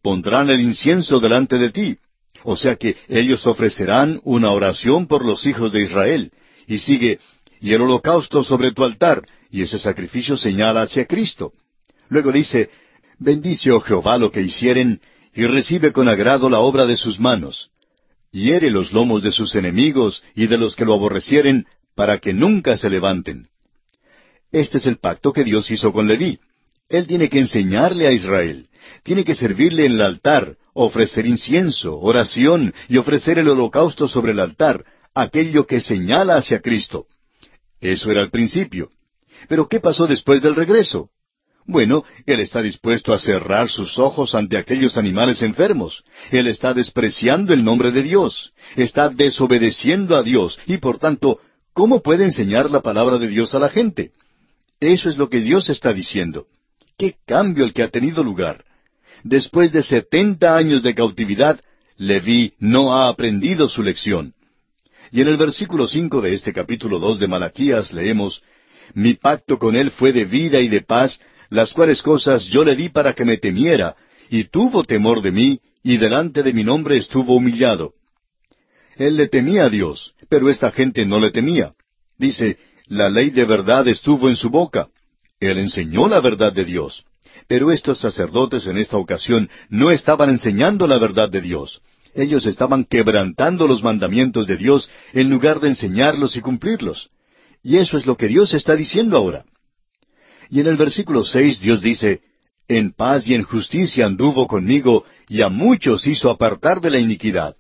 pondrán 0.03 0.51
el 0.51 0.61
incienso 0.61 1.21
delante 1.21 1.59
de 1.59 1.71
ti. 1.71 1.99
O 2.43 2.57
sea 2.57 2.77
que 2.77 2.97
ellos 3.09 3.47
ofrecerán 3.47 4.21
una 4.25 4.51
oración 4.51 5.07
por 5.07 5.25
los 5.25 5.47
hijos 5.47 5.73
de 5.73 5.83
Israel. 5.83 6.33
Y 6.67 6.79
sigue, 6.79 7.19
y 7.61 7.73
el 7.73 7.81
holocausto 7.81 8.45
sobre 8.45 8.73
tu 8.73 8.85
altar, 8.85 9.27
y 9.51 9.63
ese 9.63 9.79
sacrificio 9.79 10.37
señala 10.37 10.83
hacia 10.83 11.07
Cristo. 11.07 11.53
Luego 12.09 12.31
dice, 12.31 12.71
bendice, 13.19 13.71
oh 13.71 13.81
Jehová, 13.81 14.19
lo 14.19 14.31
que 14.31 14.43
hicieren, 14.43 15.01
y 15.35 15.47
recibe 15.47 15.93
con 15.93 16.09
agrado 16.09 16.51
la 16.51 16.61
obra 16.61 16.87
de 16.87 16.97
sus 16.97 17.19
manos. 17.19 17.71
Hiere 18.33 18.71
los 18.71 18.93
lomos 18.93 19.23
de 19.23 19.33
sus 19.33 19.55
enemigos 19.55 20.23
y 20.35 20.47
de 20.47 20.59
los 20.59 20.77
que 20.77 20.85
lo 20.85 20.95
aborrecieren, 20.95 21.67
para 21.95 22.19
que 22.19 22.33
nunca 22.33 22.77
se 22.77 22.91
levanten. 22.91 23.49
Este 24.53 24.79
es 24.79 24.87
el 24.87 24.99
pacto 24.99 25.33
que 25.33 25.45
Dios 25.45 25.71
hizo 25.71 25.93
con 25.93 26.07
Leví. 26.07 26.39
Él 26.89 27.07
tiene 27.07 27.29
que 27.29 27.39
enseñarle 27.39 28.07
a 28.07 28.13
Israel, 28.13 28.69
tiene 29.03 29.25
que 29.25 29.35
servirle 29.35 29.87
en 29.87 29.93
el 29.93 30.03
altar, 30.03 30.57
ofrecer 30.73 31.27
incienso, 31.27 31.99
oración 31.99 32.73
y 32.89 32.99
ofrecer 32.99 33.39
el 33.39 33.49
holocausto 33.49 34.07
sobre 34.07 34.33
el 34.33 34.41
altar, 34.41 34.85
aquello 35.15 35.67
que 35.67 35.81
señala 35.81 36.37
hacia 36.37 36.61
Cristo. 36.61 37.07
Eso 37.81 38.11
era 38.11 38.21
el 38.21 38.31
principio. 38.31 38.91
Pero 39.49 39.69
¿qué 39.69 39.81
pasó 39.81 40.07
después 40.07 40.43
del 40.43 40.55
regreso? 40.55 41.11
Bueno, 41.67 42.05
Él 42.27 42.41
está 42.41 42.63
dispuesto 42.63 43.13
a 43.13 43.19
cerrar 43.19 43.69
sus 43.69 43.99
ojos 43.99 44.35
ante 44.35 44.57
aquellos 44.57 44.97
animales 44.97 45.43
enfermos. 45.43 46.05
Él 46.31 46.47
está 46.47 46.73
despreciando 46.73 47.53
el 47.53 47.65
nombre 47.65 47.91
de 47.91 48.03
Dios. 48.03 48.53
Está 48.77 49.09
desobedeciendo 49.09 50.17
a 50.17 50.23
Dios 50.23 50.59
y 50.67 50.77
por 50.77 50.99
tanto, 50.99 51.41
¿cómo 51.73 52.03
puede 52.03 52.25
enseñar 52.25 52.71
la 52.71 52.83
palabra 52.83 53.19
de 53.19 53.29
Dios 53.29 53.55
a 53.55 53.59
la 53.59 53.69
gente? 53.69 54.13
Eso 54.79 55.09
es 55.09 55.17
lo 55.17 55.29
que 55.29 55.41
Dios 55.41 55.69
está 55.69 55.93
diciendo. 55.93 56.47
¡Qué 56.97 57.17
cambio 57.27 57.65
el 57.65 57.73
que 57.73 57.83
ha 57.83 57.89
tenido 57.89 58.23
lugar! 58.23 58.65
Después 59.25 59.73
de 59.73 59.83
setenta 59.83 60.57
años 60.57 60.83
de 60.83 60.95
cautividad, 60.95 61.61
Leví 61.99 62.53
no 62.59 62.95
ha 62.95 63.09
aprendido 63.09 63.69
su 63.69 63.83
lección. 63.83 64.35
Y 65.11 65.23
en 65.23 65.29
el 65.29 65.37
versículo 65.37 65.89
cinco 65.89 66.21
de 66.21 66.35
este 66.35 66.53
capítulo 66.53 66.99
dos 66.99 67.19
de 67.19 67.27
Malaquías 67.27 67.93
leemos 67.93 68.43
Mi 68.95 69.15
pacto 69.15 69.59
con 69.59 69.75
él 69.75 69.91
fue 69.91 70.13
de 70.13 70.25
vida 70.25 70.61
y 70.61 70.69
de 70.69 70.83
paz, 70.83 71.21
las 71.51 71.73
cuales 71.73 72.03
cosas 72.03 72.47
yo 72.47 72.65
le 72.65 72.77
di 72.77 72.89
para 72.89 73.15
que 73.15 73.25
me 73.25 73.39
temiera, 73.39 73.97
y 74.31 74.45
tuvo 74.45 74.85
temor 74.85 75.23
de 75.23 75.33
mí, 75.33 75.61
y 75.83 75.97
delante 75.99 76.43
de 76.43 76.53
mi 76.53 76.65
nombre 76.65 76.97
estuvo 76.97 77.37
humillado. 77.37 77.95
Él 78.97 79.17
le 79.17 79.29
temía 79.29 79.67
a 79.67 79.71
Dios, 79.71 80.15
pero 80.29 80.49
esta 80.51 80.71
gente 80.73 81.05
no 81.05 81.21
le 81.21 81.31
temía. 81.31 81.75
Dice, 82.19 82.59
la 82.89 83.11
ley 83.11 83.31
de 83.31 83.45
verdad 83.45 83.87
estuvo 83.89 84.29
en 84.29 84.37
su 84.37 84.51
boca. 84.51 84.89
Él 85.39 85.59
enseñó 85.59 86.09
la 86.09 86.21
verdad 86.21 86.53
de 86.53 86.65
Dios. 86.65 87.05
Pero 87.47 87.71
estos 87.71 87.99
sacerdotes 87.99 88.67
en 88.67 88.79
esta 88.79 88.97
ocasión 88.97 89.51
no 89.69 89.91
estaban 89.91 90.31
enseñando 90.31 90.87
la 90.87 90.99
verdad 90.99 91.29
de 91.29 91.41
Dios. 91.41 91.83
Ellos 92.15 92.47
estaban 92.47 92.85
quebrantando 92.85 93.69
los 93.69 93.83
mandamientos 93.83 94.47
de 94.47 94.57
Dios 94.57 94.91
en 95.13 95.29
lugar 95.29 95.61
de 95.61 95.69
enseñarlos 95.69 96.35
y 96.37 96.41
cumplirlos. 96.41 97.11
Y 97.63 97.77
eso 97.77 97.99
es 97.99 98.07
lo 98.07 98.17
que 98.17 98.29
Dios 98.29 98.55
está 98.55 98.75
diciendo 98.75 99.17
ahora. 99.17 99.45
Y 100.51 100.61
en 100.61 100.67
el 100.67 100.77
versículo 100.77 101.25
seis 101.25 101.61
Dios 101.61 101.81
dice, 101.83 102.21
En 102.69 102.93
paz 102.93 103.29
y 103.29 103.35
en 103.35 103.43
justicia 103.43 104.07
anduvo 104.07 104.47
conmigo, 104.47 105.05
y 105.29 105.43
a 105.43 105.49
muchos 105.49 106.07
hizo 106.07 106.31
apartar 106.31 106.81
de 106.81 106.91
la 106.91 106.99
iniquidad. 106.99 107.57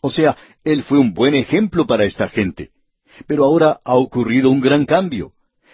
O 0.00 0.10
sea, 0.10 0.36
Él 0.64 0.82
fue 0.82 0.98
un 0.98 1.14
buen 1.14 1.34
ejemplo 1.34 1.86
para 1.86 2.04
esta 2.04 2.28
gente. 2.28 2.70
Pero 3.26 3.44
ahora 3.44 3.78
ha 3.84 3.94
ocurrido 3.94 4.50
un 4.50 4.60
gran 4.60 4.84
cambio. 4.84 5.32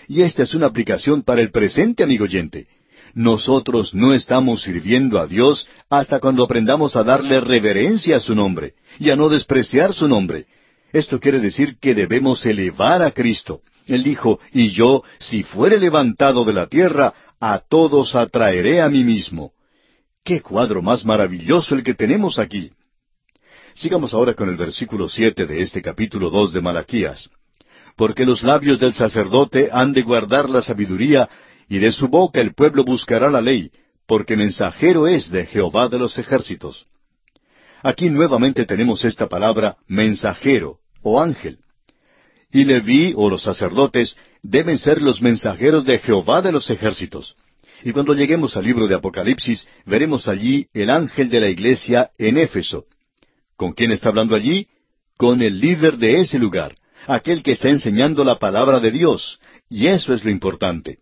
Y 0.08 0.22
esta 0.22 0.42
es 0.42 0.54
una 0.54 0.66
aplicación 0.66 1.22
para 1.22 1.40
el 1.40 1.50
presente, 1.50 2.02
amigo 2.02 2.24
oyente. 2.24 2.66
Nosotros 3.14 3.94
no 3.94 4.14
estamos 4.14 4.62
sirviendo 4.62 5.18
a 5.18 5.26
Dios 5.26 5.68
hasta 5.90 6.18
cuando 6.18 6.44
aprendamos 6.44 6.96
a 6.96 7.04
darle 7.04 7.40
reverencia 7.40 8.16
a 8.16 8.20
su 8.20 8.34
nombre 8.34 8.74
y 8.98 9.10
a 9.10 9.16
no 9.16 9.28
despreciar 9.28 9.92
su 9.92 10.08
nombre. 10.08 10.46
Esto 10.92 11.20
quiere 11.20 11.40
decir 11.40 11.76
que 11.78 11.94
debemos 11.94 12.44
elevar 12.46 13.02
a 13.02 13.10
Cristo. 13.10 13.60
Él 13.86 14.02
dijo, 14.02 14.38
y 14.52 14.70
yo, 14.70 15.02
si 15.18 15.42
fuere 15.42 15.78
levantado 15.78 16.44
de 16.44 16.52
la 16.52 16.66
tierra, 16.66 17.14
a 17.40 17.58
todos 17.58 18.14
atraeré 18.14 18.80
a 18.80 18.88
mí 18.88 19.02
mismo. 19.02 19.52
¡Qué 20.24 20.40
cuadro 20.40 20.82
más 20.82 21.04
maravilloso 21.04 21.74
el 21.74 21.82
que 21.82 21.94
tenemos 21.94 22.38
aquí! 22.38 22.70
Sigamos 23.74 24.14
ahora 24.14 24.34
con 24.34 24.48
el 24.48 24.56
versículo 24.56 25.08
siete 25.08 25.46
de 25.46 25.62
este 25.62 25.82
capítulo 25.82 26.30
dos 26.30 26.52
de 26.52 26.60
Malaquías. 26.60 27.30
Porque 27.96 28.24
los 28.24 28.42
labios 28.42 28.78
del 28.78 28.94
sacerdote 28.94 29.70
han 29.72 29.92
de 29.92 30.02
guardar 30.02 30.48
la 30.48 30.62
sabiduría, 30.62 31.28
y 31.68 31.78
de 31.78 31.90
su 31.90 32.08
boca 32.08 32.40
el 32.40 32.54
pueblo 32.54 32.84
buscará 32.84 33.30
la 33.30 33.40
ley, 33.40 33.70
porque 34.06 34.36
mensajero 34.36 35.06
es 35.06 35.30
de 35.30 35.46
Jehová 35.46 35.88
de 35.88 35.98
los 35.98 36.18
ejércitos. 36.18 36.86
Aquí 37.82 38.10
nuevamente 38.10 38.64
tenemos 38.66 39.04
esta 39.04 39.26
palabra 39.28 39.76
mensajero 39.88 40.78
o 41.02 41.20
ángel. 41.20 41.58
Y 42.52 42.64
Leví 42.64 43.14
o 43.16 43.30
los 43.30 43.42
sacerdotes 43.42 44.16
deben 44.42 44.78
ser 44.78 45.00
los 45.00 45.22
mensajeros 45.22 45.84
de 45.84 45.98
Jehová 45.98 46.42
de 46.42 46.52
los 46.52 46.68
ejércitos. 46.70 47.34
Y 47.82 47.92
cuando 47.92 48.14
lleguemos 48.14 48.56
al 48.56 48.64
libro 48.64 48.86
de 48.86 48.94
Apocalipsis, 48.94 49.66
veremos 49.86 50.28
allí 50.28 50.68
el 50.72 50.90
ángel 50.90 51.30
de 51.30 51.40
la 51.40 51.48
iglesia 51.48 52.10
en 52.18 52.38
Éfeso. 52.38 52.84
¿Con 53.56 53.72
quién 53.72 53.90
está 53.90 54.10
hablando 54.10 54.36
allí? 54.36 54.68
Con 55.16 55.42
el 55.42 55.60
líder 55.60 55.96
de 55.96 56.20
ese 56.20 56.38
lugar, 56.38 56.76
aquel 57.06 57.42
que 57.42 57.52
está 57.52 57.68
enseñando 57.68 58.22
la 58.22 58.38
palabra 58.38 58.80
de 58.80 58.90
Dios. 58.90 59.40
Y 59.68 59.86
eso 59.86 60.12
es 60.12 60.24
lo 60.24 60.30
importante. 60.30 60.98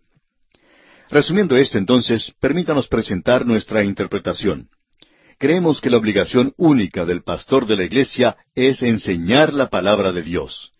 Resumiendo 1.09 1.57
esto 1.57 1.77
entonces, 1.77 2.31
permítanos 2.39 2.87
presentar 2.87 3.45
nuestra 3.45 3.83
interpretación. 3.83 4.69
Creemos 5.37 5.81
que 5.81 5.89
la 5.89 5.97
obligación 5.97 6.53
única 6.55 7.03
del 7.03 7.23
pastor 7.23 7.65
de 7.65 7.75
la 7.75 7.83
iglesia 7.83 8.37
es 8.55 8.81
enseñar 8.81 9.53
la 9.53 9.69
palabra 9.69 10.13
de 10.13 10.21
Dios. 10.21 10.71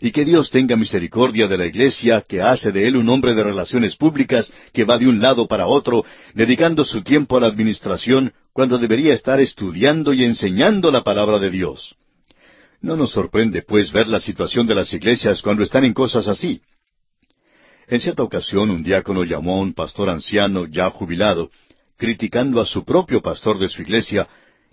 Y 0.00 0.12
que 0.12 0.24
Dios 0.24 0.50
tenga 0.50 0.76
misericordia 0.76 1.48
de 1.48 1.58
la 1.58 1.66
iglesia, 1.66 2.22
que 2.26 2.40
hace 2.40 2.70
de 2.70 2.86
él 2.86 2.96
un 2.96 3.08
hombre 3.08 3.34
de 3.34 3.42
relaciones 3.42 3.96
públicas, 3.96 4.52
que 4.72 4.84
va 4.84 4.98
de 4.98 5.08
un 5.08 5.20
lado 5.20 5.48
para 5.48 5.66
otro, 5.66 6.04
dedicando 6.34 6.84
su 6.84 7.02
tiempo 7.02 7.36
a 7.36 7.40
la 7.40 7.48
administración, 7.48 8.32
cuando 8.52 8.78
debería 8.78 9.12
estar 9.12 9.40
estudiando 9.40 10.12
y 10.12 10.24
enseñando 10.24 10.90
la 10.90 11.02
palabra 11.02 11.38
de 11.38 11.50
Dios. 11.50 11.96
No 12.80 12.96
nos 12.96 13.10
sorprende, 13.10 13.62
pues, 13.62 13.90
ver 13.90 14.08
la 14.08 14.20
situación 14.20 14.66
de 14.66 14.74
las 14.74 14.92
iglesias 14.92 15.42
cuando 15.42 15.64
están 15.64 15.84
en 15.84 15.94
cosas 15.94 16.28
así. 16.28 16.60
En 17.88 18.00
cierta 18.00 18.22
ocasión 18.22 18.70
un 18.70 18.82
diácono 18.82 19.24
llamó 19.24 19.56
a 19.56 19.62
un 19.62 19.72
pastor 19.72 20.10
anciano 20.10 20.66
ya 20.66 20.90
jubilado, 20.90 21.50
criticando 21.96 22.60
a 22.60 22.66
su 22.66 22.84
propio 22.84 23.20
pastor 23.20 23.58
de 23.58 23.68
su 23.68 23.82
iglesia, 23.82 24.28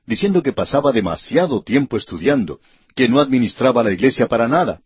diciendo 0.05 0.43
que 0.43 0.53
pasaba 0.53 0.91
demasiado 0.91 1.63
tiempo 1.63 1.97
estudiando, 1.97 2.59
que 2.95 3.09
no 3.09 3.19
administraba 3.19 3.83
la 3.83 3.91
iglesia 3.91 4.27
para 4.27 4.47
nada. 4.47 4.81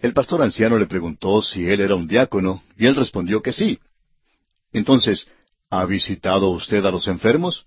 El 0.00 0.12
pastor 0.12 0.42
anciano 0.42 0.78
le 0.78 0.86
preguntó 0.86 1.42
si 1.42 1.68
él 1.68 1.80
era 1.80 1.94
un 1.94 2.08
diácono, 2.08 2.62
y 2.76 2.86
él 2.86 2.94
respondió 2.94 3.42
que 3.42 3.52
sí. 3.52 3.78
Entonces, 4.72 5.28
¿ha 5.68 5.84
visitado 5.84 6.50
usted 6.50 6.84
a 6.84 6.90
los 6.90 7.06
enfermos? 7.08 7.66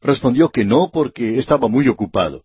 Respondió 0.00 0.50
que 0.50 0.64
no 0.64 0.90
porque 0.92 1.38
estaba 1.38 1.68
muy 1.68 1.88
ocupado. 1.88 2.44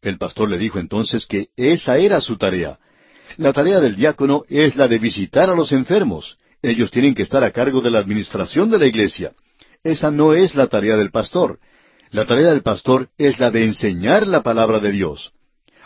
El 0.00 0.18
pastor 0.18 0.48
le 0.48 0.58
dijo 0.58 0.78
entonces 0.78 1.26
que 1.26 1.48
esa 1.56 1.98
era 1.98 2.20
su 2.20 2.36
tarea, 2.36 2.78
la 3.36 3.52
tarea 3.52 3.80
del 3.80 3.96
diácono 3.96 4.44
es 4.48 4.76
la 4.76 4.88
de 4.88 4.98
visitar 4.98 5.50
a 5.50 5.54
los 5.54 5.72
enfermos. 5.72 6.38
Ellos 6.62 6.90
tienen 6.90 7.14
que 7.14 7.22
estar 7.22 7.44
a 7.44 7.50
cargo 7.50 7.82
de 7.82 7.90
la 7.90 7.98
administración 7.98 8.70
de 8.70 8.78
la 8.78 8.86
iglesia. 8.86 9.32
Esa 9.84 10.10
no 10.10 10.32
es 10.32 10.54
la 10.54 10.68
tarea 10.68 10.96
del 10.96 11.10
pastor. 11.10 11.58
La 12.10 12.26
tarea 12.26 12.50
del 12.50 12.62
pastor 12.62 13.10
es 13.18 13.38
la 13.38 13.50
de 13.50 13.64
enseñar 13.64 14.26
la 14.26 14.42
palabra 14.42 14.80
de 14.80 14.90
Dios. 14.90 15.32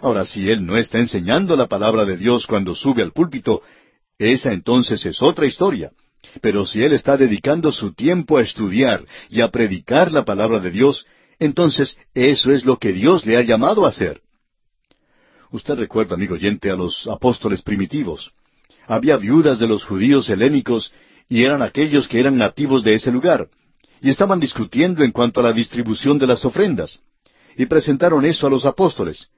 Ahora, 0.01 0.25
si 0.25 0.51
él 0.51 0.65
no 0.65 0.77
está 0.77 0.99
enseñando 0.99 1.57
la 1.57 1.67
palabra 1.67 2.05
de 2.05 2.17
Dios 2.17 2.47
cuando 2.47 2.75
sube 2.75 3.03
al 3.03 3.13
púlpito, 3.13 3.63
esa 4.19 4.53
entonces 4.53 5.05
es 5.05 5.21
otra 5.21 5.47
historia. 5.47 5.93
Pero 6.41 6.65
si 6.67 6.83
él 6.83 6.93
está 6.93 7.17
dedicando 7.17 7.71
su 7.73 7.93
tiempo 7.93 8.39
a 8.39 8.43
estudiar 8.43 9.05
y 9.29 9.41
a 9.41 9.49
predicar 9.51 10.13
la 10.13 10.25
palabra 10.25 10.61
de 10.61 10.71
Dios, 10.71 11.07
entonces 11.39 11.99
eso 12.15 12.53
es 12.53 12.65
lo 12.65 12.79
que 12.79 12.93
Dios 12.93 13.27
le 13.27 13.37
ha 13.37 13.43
llamado 13.43 13.85
a 13.85 13.89
hacer. 13.89 14.21
Usted 15.51 15.75
recuerda, 15.75 16.15
amigo 16.15 16.35
oyente, 16.35 16.71
a 16.71 16.77
los 16.77 17.07
apóstoles 17.09 17.61
primitivos. 17.63 18.31
Había 18.87 19.17
viudas 19.17 19.59
de 19.59 19.67
los 19.67 19.85
judíos 19.85 20.29
helénicos 20.31 20.93
y 21.29 21.45
eran 21.45 21.63
aquellos 21.63 22.09
que 22.09 22.21
eran 22.21 22.37
nativos 22.37 22.85
de 22.85 22.95
ese 22.95 23.11
lugar. 23.11 23.49
Y 24.01 24.09
estaban 24.09 24.41
discutiendo 24.41 25.05
en 25.05 25.13
cuanto 25.13 25.41
a 25.41 25.43
la 25.43 25.53
distribución 25.53 26.19
de 26.19 26.27
las 26.27 26.45
ofrendas. 26.45 27.01
Y 27.57 27.67
presentaron 27.67 28.25
eso 28.25 28.47
a 28.47 28.51
los 28.51 28.65
apóstoles. 28.65 29.29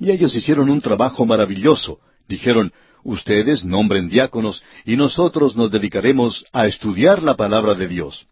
Y 0.00 0.10
ellos 0.10 0.34
hicieron 0.34 0.70
un 0.70 0.80
trabajo 0.80 1.26
maravilloso. 1.26 2.00
Dijeron, 2.28 2.72
ustedes 3.02 3.64
nombren 3.64 4.08
diáconos 4.08 4.62
y 4.84 4.96
nosotros 4.96 5.56
nos 5.56 5.70
dedicaremos 5.70 6.44
a 6.52 6.66
estudiar 6.66 7.22
la 7.22 7.36
palabra 7.36 7.74
de 7.74 7.88
Dios. 7.88 8.26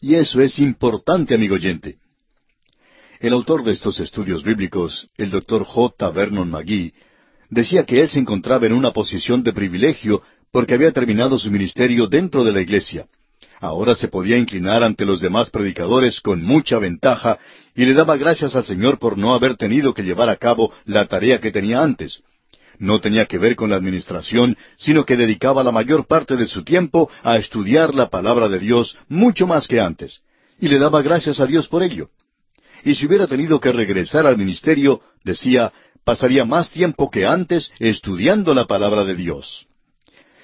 Y 0.00 0.14
eso 0.14 0.40
es 0.40 0.58
importante, 0.58 1.34
amigo 1.34 1.54
oyente. 1.54 1.98
El 3.20 3.32
autor 3.32 3.64
de 3.64 3.72
estos 3.72 3.98
estudios 4.00 4.42
bíblicos, 4.42 5.08
el 5.16 5.30
doctor 5.30 5.64
J. 5.64 6.10
Vernon 6.10 6.50
McGee, 6.50 6.92
decía 7.48 7.84
que 7.84 8.02
él 8.02 8.10
se 8.10 8.18
encontraba 8.18 8.66
en 8.66 8.74
una 8.74 8.92
posición 8.92 9.42
de 9.42 9.52
privilegio 9.52 10.22
porque 10.52 10.74
había 10.74 10.92
terminado 10.92 11.38
su 11.38 11.50
ministerio 11.50 12.06
dentro 12.06 12.44
de 12.44 12.52
la 12.52 12.60
iglesia. 12.60 13.06
Ahora 13.60 13.94
se 13.94 14.08
podía 14.08 14.36
inclinar 14.36 14.82
ante 14.82 15.06
los 15.06 15.20
demás 15.20 15.50
predicadores 15.50 16.20
con 16.20 16.42
mucha 16.42 16.78
ventaja 16.78 17.38
y 17.74 17.84
le 17.84 17.94
daba 17.94 18.16
gracias 18.16 18.54
al 18.54 18.64
Señor 18.64 18.98
por 18.98 19.16
no 19.16 19.34
haber 19.34 19.56
tenido 19.56 19.94
que 19.94 20.02
llevar 20.02 20.28
a 20.28 20.36
cabo 20.36 20.72
la 20.84 21.06
tarea 21.06 21.40
que 21.40 21.50
tenía 21.50 21.82
antes. 21.82 22.22
No 22.78 23.00
tenía 23.00 23.24
que 23.24 23.38
ver 23.38 23.56
con 23.56 23.70
la 23.70 23.76
administración, 23.76 24.56
sino 24.76 25.04
que 25.04 25.16
dedicaba 25.16 25.64
la 25.64 25.72
mayor 25.72 26.06
parte 26.06 26.36
de 26.36 26.46
su 26.46 26.62
tiempo 26.62 27.10
a 27.22 27.36
estudiar 27.36 27.94
la 27.94 28.10
palabra 28.10 28.48
de 28.48 28.58
Dios 28.58 28.98
mucho 29.08 29.46
más 29.46 29.66
que 29.66 29.80
antes. 29.80 30.20
Y 30.60 30.68
le 30.68 30.78
daba 30.78 31.00
gracias 31.02 31.40
a 31.40 31.46
Dios 31.46 31.68
por 31.68 31.82
ello. 31.82 32.10
Y 32.84 32.94
si 32.94 33.06
hubiera 33.06 33.26
tenido 33.26 33.60
que 33.60 33.72
regresar 33.72 34.26
al 34.26 34.36
ministerio, 34.36 35.00
decía, 35.24 35.72
pasaría 36.04 36.44
más 36.44 36.70
tiempo 36.70 37.10
que 37.10 37.26
antes 37.26 37.72
estudiando 37.78 38.54
la 38.54 38.66
palabra 38.66 39.04
de 39.04 39.16
Dios. 39.16 39.66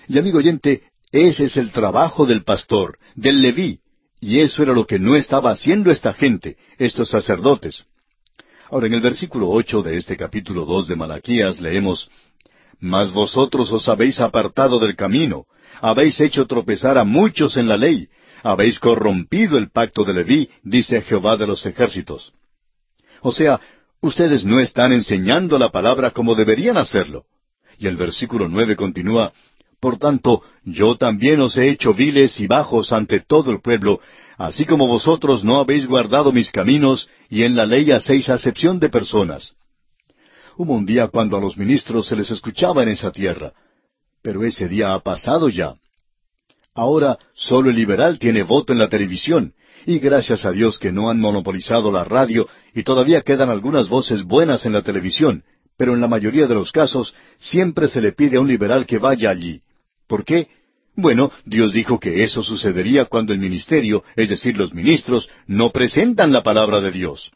Y 0.08 0.18
amigo 0.18 0.38
oyente, 0.38 0.82
ese 1.12 1.44
es 1.44 1.56
el 1.58 1.70
trabajo 1.70 2.26
del 2.26 2.42
pastor, 2.42 2.98
del 3.14 3.42
leví, 3.42 3.80
y 4.18 4.40
eso 4.40 4.62
era 4.62 4.72
lo 4.72 4.86
que 4.86 4.98
no 4.98 5.14
estaba 5.14 5.50
haciendo 5.50 5.90
esta 5.90 6.14
gente, 6.14 6.56
estos 6.78 7.10
sacerdotes. 7.10 7.84
Ahora, 8.70 8.86
en 8.86 8.94
el 8.94 9.02
versículo 9.02 9.50
ocho 9.50 9.82
de 9.82 9.98
este 9.98 10.16
capítulo 10.16 10.64
dos 10.64 10.88
de 10.88 10.96
Malaquías 10.96 11.60
leemos 11.60 12.10
Mas 12.80 13.12
vosotros 13.12 13.70
os 13.70 13.86
habéis 13.88 14.18
apartado 14.20 14.78
del 14.78 14.96
camino, 14.96 15.44
habéis 15.82 16.20
hecho 16.20 16.46
tropezar 16.46 16.96
a 16.96 17.04
muchos 17.04 17.56
en 17.58 17.68
la 17.68 17.76
ley, 17.76 18.08
habéis 18.42 18.78
corrompido 18.80 19.58
el 19.58 19.70
pacto 19.70 20.04
de 20.04 20.14
Leví, 20.14 20.50
dice 20.62 21.02
Jehová 21.02 21.36
de 21.36 21.46
los 21.46 21.66
ejércitos. 21.66 22.32
O 23.20 23.32
sea, 23.32 23.60
ustedes 24.00 24.44
no 24.44 24.58
están 24.60 24.92
enseñando 24.92 25.58
la 25.58 25.68
palabra 25.70 26.10
como 26.10 26.34
deberían 26.34 26.76
hacerlo. 26.76 27.24
Y 27.78 27.86
el 27.86 27.96
versículo 27.96 28.48
nueve 28.48 28.76
continúa 28.76 29.32
por 29.82 29.98
tanto, 29.98 30.44
yo 30.64 30.96
también 30.96 31.40
os 31.40 31.56
he 31.56 31.68
hecho 31.68 31.92
viles 31.92 32.38
y 32.38 32.46
bajos 32.46 32.92
ante 32.92 33.18
todo 33.18 33.50
el 33.50 33.60
pueblo, 33.60 33.98
así 34.38 34.64
como 34.64 34.86
vosotros 34.86 35.42
no 35.42 35.58
habéis 35.58 35.88
guardado 35.88 36.30
mis 36.30 36.52
caminos, 36.52 37.10
y 37.28 37.42
en 37.42 37.56
la 37.56 37.66
ley 37.66 37.90
hacéis 37.90 38.28
acepción 38.28 38.78
de 38.78 38.90
personas. 38.90 39.56
Hubo 40.56 40.74
un 40.74 40.86
día 40.86 41.08
cuando 41.08 41.36
a 41.36 41.40
los 41.40 41.56
ministros 41.56 42.06
se 42.06 42.14
les 42.14 42.30
escuchaba 42.30 42.84
en 42.84 42.90
esa 42.90 43.10
tierra, 43.10 43.54
pero 44.22 44.44
ese 44.44 44.68
día 44.68 44.94
ha 44.94 45.00
pasado 45.00 45.48
ya. 45.48 45.74
Ahora 46.76 47.18
solo 47.34 47.68
el 47.68 47.74
liberal 47.74 48.20
tiene 48.20 48.44
voto 48.44 48.72
en 48.72 48.78
la 48.78 48.88
televisión, 48.88 49.52
y 49.84 49.98
gracias 49.98 50.44
a 50.44 50.52
Dios 50.52 50.78
que 50.78 50.92
no 50.92 51.10
han 51.10 51.18
monopolizado 51.18 51.90
la 51.90 52.04
radio 52.04 52.46
y 52.72 52.84
todavía 52.84 53.22
quedan 53.22 53.50
algunas 53.50 53.88
voces 53.88 54.22
buenas 54.22 54.64
en 54.64 54.74
la 54.74 54.82
televisión, 54.82 55.42
pero 55.76 55.92
en 55.92 56.00
la 56.00 56.06
mayoría 56.06 56.46
de 56.46 56.54
los 56.54 56.70
casos 56.70 57.16
siempre 57.40 57.88
se 57.88 58.00
le 58.00 58.12
pide 58.12 58.36
a 58.36 58.40
un 58.40 58.46
liberal 58.46 58.86
que 58.86 58.98
vaya 58.98 59.28
allí. 59.28 59.60
¿Por 60.12 60.26
qué? 60.26 60.48
Bueno, 60.94 61.32
Dios 61.46 61.72
dijo 61.72 61.98
que 61.98 62.22
eso 62.22 62.42
sucedería 62.42 63.06
cuando 63.06 63.32
el 63.32 63.38
ministerio, 63.38 64.04
es 64.14 64.28
decir, 64.28 64.58
los 64.58 64.74
ministros, 64.74 65.26
no 65.46 65.70
presentan 65.70 66.34
la 66.34 66.42
palabra 66.42 66.82
de 66.82 66.90
Dios. 66.90 67.30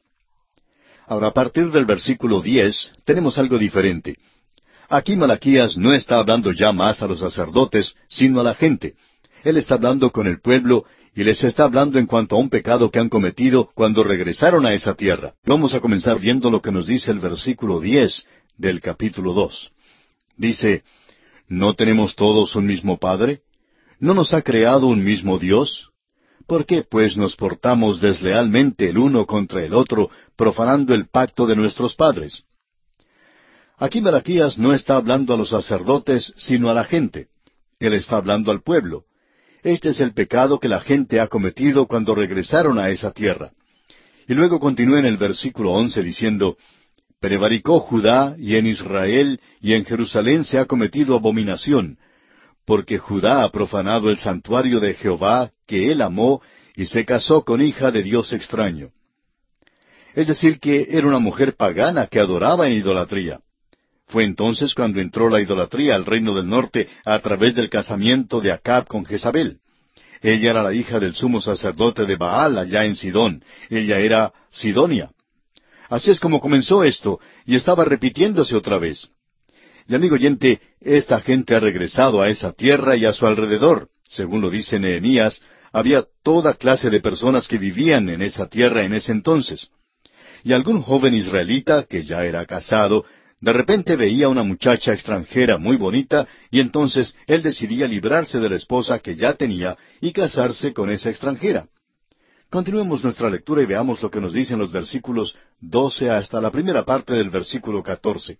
Ahora, 1.06 1.28
a 1.28 1.30
partir 1.33 1.71
del 1.71 1.87
versículo 1.87 2.42
diez, 2.42 2.92
tenemos 3.06 3.38
algo 3.38 3.56
diferente. 3.56 4.18
Aquí 4.90 5.16
Malaquías 5.16 5.78
no 5.78 5.95
está 5.95 6.18
hablando 6.18 6.52
ya 6.52 6.71
más 6.73 7.00
a 7.00 7.06
los 7.06 7.21
sacerdotes, 7.21 7.95
sino 8.09 8.40
a 8.40 8.45
la 8.45 8.52
gente. 8.54 8.92
Él 9.42 9.56
está 9.56 9.76
hablando 9.76 10.11
con 10.11 10.26
el 10.26 10.42
pueblo 10.42 10.85
y 11.14 11.25
les 11.25 11.45
está 11.45 11.64
hablando 11.64 11.99
en 11.99 12.04
cuanto 12.04 12.37
a 12.37 12.38
un 12.38 12.50
pecado 12.50 12.90
que 12.90 12.99
han 12.99 13.09
cometido 13.09 13.71
cuando 13.75 14.04
regresaron 14.04 14.66
a 14.66 14.75
esa 14.75 14.92
tierra. 14.92 15.33
Vamos 15.47 15.73
a 15.73 15.80
comenzar 15.80 16.21
viendo 16.21 16.50
lo 16.50 16.61
que 16.61 16.73
nos 16.73 16.87
dice 16.87 17.11
el 17.11 17.21
versículo 17.21 17.80
diez 17.80 18.26
del 18.59 18.83
capítulo 18.83 19.33
dos. 19.33 19.73
Dice, 20.37 20.83
¿No 21.48 21.74
tenemos 21.74 22.16
todos 22.16 22.56
un 22.56 22.66
mismo 22.66 22.98
Padre? 22.98 23.42
¿No 24.00 24.14
nos 24.14 24.34
ha 24.34 24.42
creado 24.42 24.88
un 24.88 25.04
mismo 25.04 25.38
Dios? 25.38 25.90
¿Por 26.46 26.66
qué 26.66 26.82
pues 26.82 27.16
nos 27.16 27.36
portamos 27.36 28.00
deslealmente 28.00 28.88
el 28.88 28.98
uno 28.98 29.26
contra 29.26 29.64
el 29.64 29.74
otro, 29.74 30.10
profanando 30.36 30.94
el 30.94 31.08
pacto 31.08 31.46
de 31.46 31.56
nuestros 31.56 31.94
padres? 31.94 32.44
Aquí 33.78 34.00
Malaquías 34.00 34.59
no 34.59 34.72
está 34.72 34.96
hablando 34.96 35.35
a 35.35 35.37
los 35.37 35.50
sacerdotes, 35.50 36.32
sino 36.37 36.70
a 36.70 36.74
la 36.74 36.85
gente. 36.85 37.28
Él 37.78 37.94
está 37.94 38.16
hablando 38.16 38.50
al 38.50 38.62
pueblo. 38.62 39.04
Este 39.62 39.90
es 39.90 40.00
el 40.00 40.14
pecado 40.14 40.61
que 40.61 40.68
la 40.68 40.80
gente 40.80 41.20
ha 41.20 41.26
cometido 41.26 41.87
cuando 41.87 42.14
regresaron 42.14 42.78
a 42.78 42.90
esa 42.90 43.11
tierra. 43.11 43.52
Y 44.28 44.35
luego 44.35 44.59
continúa 44.61 44.98
en 44.98 45.06
el 45.06 45.16
versículo 45.16 45.72
once 45.72 46.02
diciendo, 46.02 46.56
Prevaricó 47.20 47.81
Judá 47.81 48.37
y 48.38 48.57
en 48.57 48.66
Israel 48.66 49.40
y 49.61 49.72
en 49.72 49.85
Jerusalén 49.85 50.44
se 50.44 50.59
ha 50.59 50.66
cometido 50.66 51.16
abominación, 51.16 51.98
porque 52.66 52.98
Judá 52.98 53.42
ha 53.42 53.50
profanado 53.50 54.11
el 54.11 54.18
santuario 54.18 54.81
de 54.81 54.94
Jehová 54.94 55.50
que 55.66 55.90
él 55.90 56.02
amó 56.02 56.42
y 56.74 56.87
se 56.87 57.05
casó 57.05 57.44
con 57.44 57.62
hija 57.62 57.90
de 57.90 58.02
Dios 58.02 58.33
extraño. 58.33 58.90
Es 60.14 60.29
decir, 60.29 60.61
que 60.61 60.87
era 60.90 61.07
una 61.07 61.18
mujer 61.18 61.57
pagana 61.57 62.07
que 62.07 62.20
adoraba 62.20 62.66
en 62.66 62.72
idolatría. 62.72 63.40
Fue 64.09 64.24
entonces 64.24 64.74
cuando 64.74 65.00
entró 65.00 65.29
la 65.29 65.40
idolatría 65.40 65.94
al 65.94 66.05
reino 66.05 66.35
del 66.35 66.48
norte 66.48 66.88
a 67.05 67.18
través 67.18 67.55
del 67.55 67.68
casamiento 67.68 68.40
de 68.40 68.52
Acab 68.52 68.87
con 68.87 69.05
Jezabel. 69.05 69.59
Ella 70.22 70.50
era 70.50 70.62
la 70.62 70.72
hija 70.72 71.00
del 71.00 71.14
sumo 71.14 71.40
sacerdote 71.40 72.05
de 72.07 72.16
Baal 72.16 72.59
allá 72.59 72.85
en 72.85 72.96
Sidón. 72.96 73.42
Ella 73.68 73.98
era 73.98 74.33
Sidonia. 74.50 75.11
Así 75.88 76.11
es 76.11 76.20
como 76.20 76.40
comenzó 76.40 76.85
esto, 76.85 77.20
y 77.44 77.57
estaba 77.57 77.85
repitiéndose 77.85 78.57
otra 78.57 78.79
vez. 78.79 79.09
Y 79.88 79.94
amigo 79.94 80.14
oyente, 80.16 80.61
esta 80.81 81.20
gente 81.20 81.55
ha 81.55 81.61
regresado 81.61 82.20
a 82.20 82.29
esa 82.29 82.53
tierra 82.53 82.96
y 82.96 83.05
a 83.05 83.12
su 83.12 83.27
alrededor. 83.27 83.88
Según 84.09 84.40
lo 84.40 84.51
dice 84.51 84.79
Nehemías, 84.79 85.42
había 85.72 86.05
toda 86.22 86.55
clase 86.55 86.90
de 86.90 87.01
personas 87.01 87.46
que 87.46 87.59
vivían 87.59 88.09
en 88.09 88.22
esa 88.22 88.49
tierra 88.49 88.83
en 88.83 88.94
ese 88.94 89.12
entonces. 89.12 89.68
Y 90.42 90.53
algún 90.53 90.83
joven 90.83 91.14
israelita, 91.14 91.85
que 91.85 92.05
ya 92.05 92.25
era 92.25 92.46
casado, 92.46 93.05
de 93.40 93.53
repente 93.53 93.96
veía 93.96 94.29
una 94.29 94.42
muchacha 94.42 94.92
extranjera 94.92 95.59
muy 95.59 95.77
bonita 95.77 96.27
y 96.51 96.61
entonces 96.61 97.14
él 97.27 97.42
decidía 97.42 97.87
librarse 97.87 98.40
de 98.40 98.49
la 98.49 98.57
esposa 98.57 98.99
que 98.99 99.16
ya 99.16 99.35
tenía 99.35 99.77
y 100.01 100.12
casarse 100.12 100.72
con 100.72 100.90
esa 100.90 101.11
extranjera. 101.11 101.68
Continuemos 102.49 103.05
nuestra 103.05 103.29
lectura 103.29 103.62
y 103.62 103.66
veamos 103.66 104.01
lo 104.03 104.11
que 104.11 104.20
nos 104.20 104.33
dicen 104.33 104.59
los 104.59 104.72
versículos 104.72 105.37
doce 105.61 106.11
hasta 106.11 106.40
la 106.40 106.51
primera 106.51 106.85
parte 106.85 107.14
del 107.14 107.31
versículo 107.31 107.83
catorce. 107.83 108.38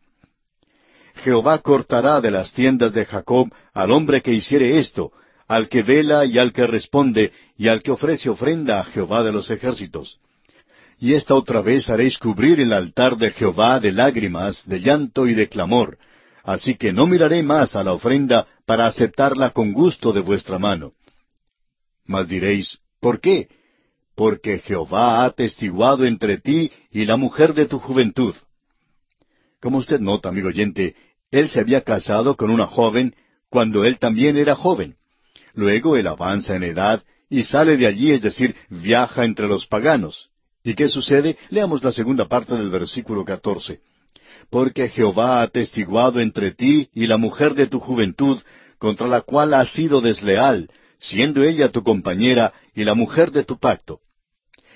Jehová 1.17 1.59
cortará 1.61 2.21
de 2.21 2.31
las 2.31 2.53
tiendas 2.53 2.93
de 2.93 3.07
Jacob 3.07 3.49
al 3.73 3.91
hombre 3.91 4.21
que 4.21 4.33
hiciere 4.33 4.79
esto, 4.79 5.13
al 5.49 5.69
que 5.69 5.83
vela 5.83 6.25
y 6.25 6.39
al 6.39 6.53
que 6.53 6.67
responde, 6.67 7.33
y 7.57 7.69
al 7.69 7.83
que 7.83 7.93
ofrece 7.93 8.29
ofrenda 8.29 8.81
a 8.81 8.85
Jehová 8.85 9.23
de 9.23 9.33
los 9.33 9.51
ejércitos. 9.51 10.19
Y 10.99 11.15
esta 11.15 11.35
otra 11.35 11.61
vez 11.61 11.89
haréis 11.89 12.19
cubrir 12.19 12.61
el 12.61 12.73
altar 12.73 13.17
de 13.17 13.31
Jehová 13.31 13.81
de 13.81 13.93
lágrimas, 13.93 14.67
de 14.67 14.81
llanto 14.81 15.27
y 15.27 15.35
de 15.35 15.49
clamor. 15.49 15.99
Así 16.43 16.77
que 16.77 16.93
no 16.93 17.07
miraré 17.07 17.43
más 17.43 17.77
a 17.77 17.85
la 17.85 17.93
ofrenda 17.93 18.47
para 18.67 18.87
aceptarla 18.87 19.51
con 19.51 19.73
gusto 19.73 20.13
de 20.13 20.21
vuestra 20.21 20.59
mano. 20.59 20.93
Mas 22.07 22.29
diréis, 22.29 22.79
¿por 23.01 23.21
qué? 23.21 23.49
Porque 24.17 24.59
Jehová 24.61 25.25
ha 25.25 25.31
testiguado 25.31 26.07
entre 26.07 26.39
ti 26.39 26.73
y 26.91 27.05
la 27.05 27.17
mujer 27.17 27.53
de 27.53 27.67
tu 27.67 27.79
juventud. 27.79 28.35
Como 29.61 29.79
usted 29.79 30.01
nota, 30.01 30.31
amigo 30.31 30.49
oyente, 30.49 30.97
él 31.31 31.51
se 31.51 31.61
había 31.61 31.83
casado 31.83 32.35
con 32.35 32.51
una 32.51 32.67
joven 32.67 33.15
cuando 33.51 33.85
él 33.85 33.99
también 33.99 34.39
era 34.39 34.55
joven. 34.55 34.97
Luego 35.53 35.97
él 35.97 36.07
avanza 36.07 36.57
en 36.57 36.63
edad 36.63 37.05
y 37.29 37.43
sale 37.43 37.77
de 37.77 37.87
allí, 37.87 38.11
es 38.11 38.23
decir, 38.23 38.57
viaja 38.71 39.25
entre 39.25 39.49
los 39.49 39.67
paganos. 39.67 40.31
¿Y 40.65 40.75
qué 40.75 40.89
sucede? 40.89 41.37
Leamos 41.51 41.85
la 41.85 41.93
segunda 41.93 42.27
parte 42.27 42.55
del 42.55 42.71
versículo 42.71 43.25
catorce. 43.25 43.81
Porque 44.49 44.89
Jehová 44.89 45.43
ha 45.43 45.49
testiguado 45.49 46.21
entre 46.21 46.53
ti 46.53 46.89
y 46.95 47.07
la 47.07 47.19
mujer 47.19 47.55
de 47.55 47.67
tu 47.67 47.81
juventud, 47.81 48.39
contra 48.79 49.09
la 49.09 49.21
cual 49.21 49.53
has 49.55 49.73
sido 49.73 50.01
desleal, 50.01 50.71
siendo 50.99 51.43
ella 51.43 51.71
tu 51.71 51.83
compañera 51.83 52.55
y 52.75 52.85
la 52.85 52.95
mujer 52.95 53.31
de 53.31 53.45
tu 53.45 53.59
pacto. 53.59 54.01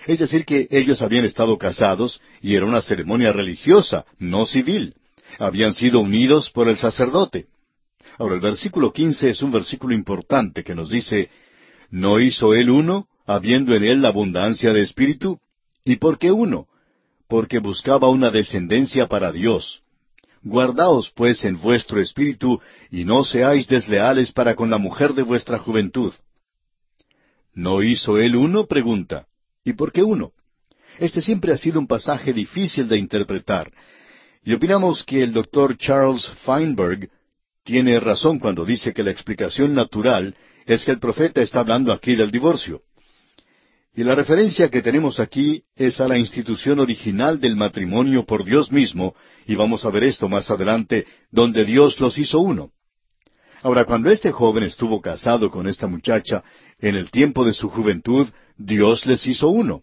Es 0.07 0.19
decir, 0.19 0.45
que 0.45 0.67
ellos 0.71 1.03
habían 1.03 1.25
estado 1.25 1.59
casados 1.59 2.21
y 2.41 2.55
era 2.55 2.67
una 2.67 2.81
ceremonia 2.81 3.33
religiosa, 3.33 4.05
no 4.19 4.47
civil. 4.47 4.95
Habían 5.39 5.73
sido 5.75 6.01
unidos 6.01 6.51
por 6.51 6.69
el 6.69 6.79
sacerdote. 6.79 7.47
Ahora, 8.19 8.35
el 8.35 8.41
versículo 8.41 8.93
quince 8.93 9.31
es 9.31 9.43
un 9.43 9.53
versículo 9.53 9.95
importante 9.95 10.65
que 10.65 10.75
nos 10.75 10.91
dice, 10.91 11.31
¿no 11.91 12.21
hizo 12.21 12.55
él 12.55 12.71
uno, 12.71 13.09
habiendo 13.27 13.75
en 13.75 13.85
él 13.85 14.03
la 14.03 14.09
abundancia 14.09 14.73
de 14.73 14.83
espíritu? 14.83 15.39
¿Y 15.85 15.97
por 15.97 16.19
qué 16.19 16.33
uno? 16.33 16.67
Porque 17.29 17.59
buscaba 17.59 18.09
una 18.09 18.31
descendencia 18.31 19.07
para 19.07 19.33
Dios. 19.33 19.83
Guardaos 20.43 21.13
pues 21.15 21.45
en 21.45 21.61
vuestro 21.61 22.01
espíritu, 22.01 22.61
y 22.91 23.05
no 23.05 23.25
seáis 23.25 23.69
desleales 23.69 24.33
para 24.33 24.55
con 24.55 24.71
la 24.71 24.79
mujer 24.79 25.15
de 25.15 25.23
vuestra 25.23 25.59
juventud. 25.59 26.13
¿No 27.55 27.83
hizo 27.83 28.19
él 28.19 28.37
uno? 28.37 28.67
pregunta. 28.67 29.27
¿Y 29.65 29.75
por 29.75 29.93
qué 29.93 30.03
uno? 30.03 30.33
Este 30.99 31.21
siempre 31.21 31.53
ha 31.53 31.57
sido 31.57 31.79
un 31.79 31.87
pasaje 31.87 32.33
difícil 32.33 32.89
de 32.89 32.99
interpretar. 32.99 33.71
Y 34.43 34.55
opinamos 34.55 35.05
que 35.05 35.23
el 35.23 35.33
doctor 35.33 35.77
Charles 35.77 36.27
Feinberg 36.45 37.11
tiene 37.63 38.01
razón 38.01 38.39
cuando 38.39 38.65
dice 38.65 38.93
que 38.93 39.03
la 39.03 39.11
explicación 39.11 39.75
natural 39.75 40.35
es 40.67 40.85
que 40.85 40.91
el 40.91 40.99
profeta 40.99 41.43
está 41.43 41.61
hablando 41.61 41.93
aquí 41.93 42.17
del 42.17 42.31
divorcio. 42.31 42.83
Y 43.95 44.05
la 44.05 44.15
referencia 44.15 44.71
que 44.71 44.83
tenemos 44.83 45.19
aquí 45.19 45.65
es 45.75 46.01
a 46.01 46.07
la 46.07 46.17
institución 46.17 46.79
original 46.79 47.41
del 47.41 47.57
matrimonio 47.57 48.25
por 48.25 48.45
Dios 48.45 48.71
mismo, 48.71 49.15
y 49.47 49.57
vamos 49.57 49.85
a 49.85 49.91
ver 49.91 50.05
esto 50.05 50.29
más 50.29 50.51
adelante, 50.51 51.07
donde 51.31 51.65
Dios 51.65 51.99
los 51.99 52.17
hizo 52.17 52.39
uno. 52.39 52.71
Ahora, 53.63 53.85
cuando 53.85 54.09
este 54.09 54.31
joven 54.31 54.63
estuvo 54.63 55.01
casado 55.01 55.51
con 55.51 55.67
esta 55.67 55.87
muchacha, 55.87 56.43
en 56.81 56.97
el 56.97 57.11
tiempo 57.11 57.45
de 57.45 57.53
su 57.53 57.69
juventud, 57.69 58.29
Dios 58.57 59.07
les 59.07 59.27
hizo 59.27 59.49
uno, 59.49 59.83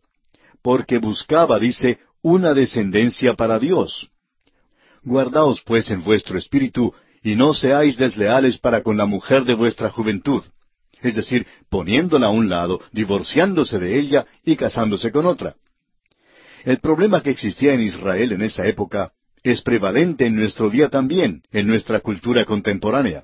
porque 0.62 0.98
buscaba, 0.98 1.60
dice, 1.60 2.00
una 2.22 2.54
descendencia 2.54 3.36
para 3.36 3.60
Dios. 3.60 4.10
Guardaos 5.04 5.62
pues 5.62 5.90
en 5.92 6.04
vuestro 6.04 6.38
espíritu, 6.38 6.94
y 7.24 7.36
no 7.36 7.54
seáis 7.54 7.98
desleales 7.98 8.58
para 8.58 8.82
con 8.84 8.98
la 8.98 9.06
mujer 9.06 9.46
de 9.46 9.54
vuestra 9.54 9.90
juventud, 9.90 10.44
es 11.02 11.16
decir, 11.16 11.46
poniéndola 11.70 12.28
a 12.28 12.32
un 12.32 12.50
lado, 12.50 12.82
divorciándose 12.92 13.80
de 13.80 14.00
ella 14.00 14.26
y 14.44 14.56
casándose 14.56 15.12
con 15.12 15.26
otra. 15.26 15.56
El 16.64 16.80
problema 16.80 17.22
que 17.22 17.30
existía 17.30 17.74
en 17.74 17.82
Israel 17.82 18.32
en 18.34 18.42
esa 18.42 18.68
época 18.68 19.12
es 19.44 19.62
prevalente 19.62 20.26
en 20.26 20.36
nuestro 20.36 20.70
día 20.70 20.90
también, 20.90 21.44
en 21.52 21.68
nuestra 21.68 22.00
cultura 22.00 22.44
contemporánea. 22.46 23.24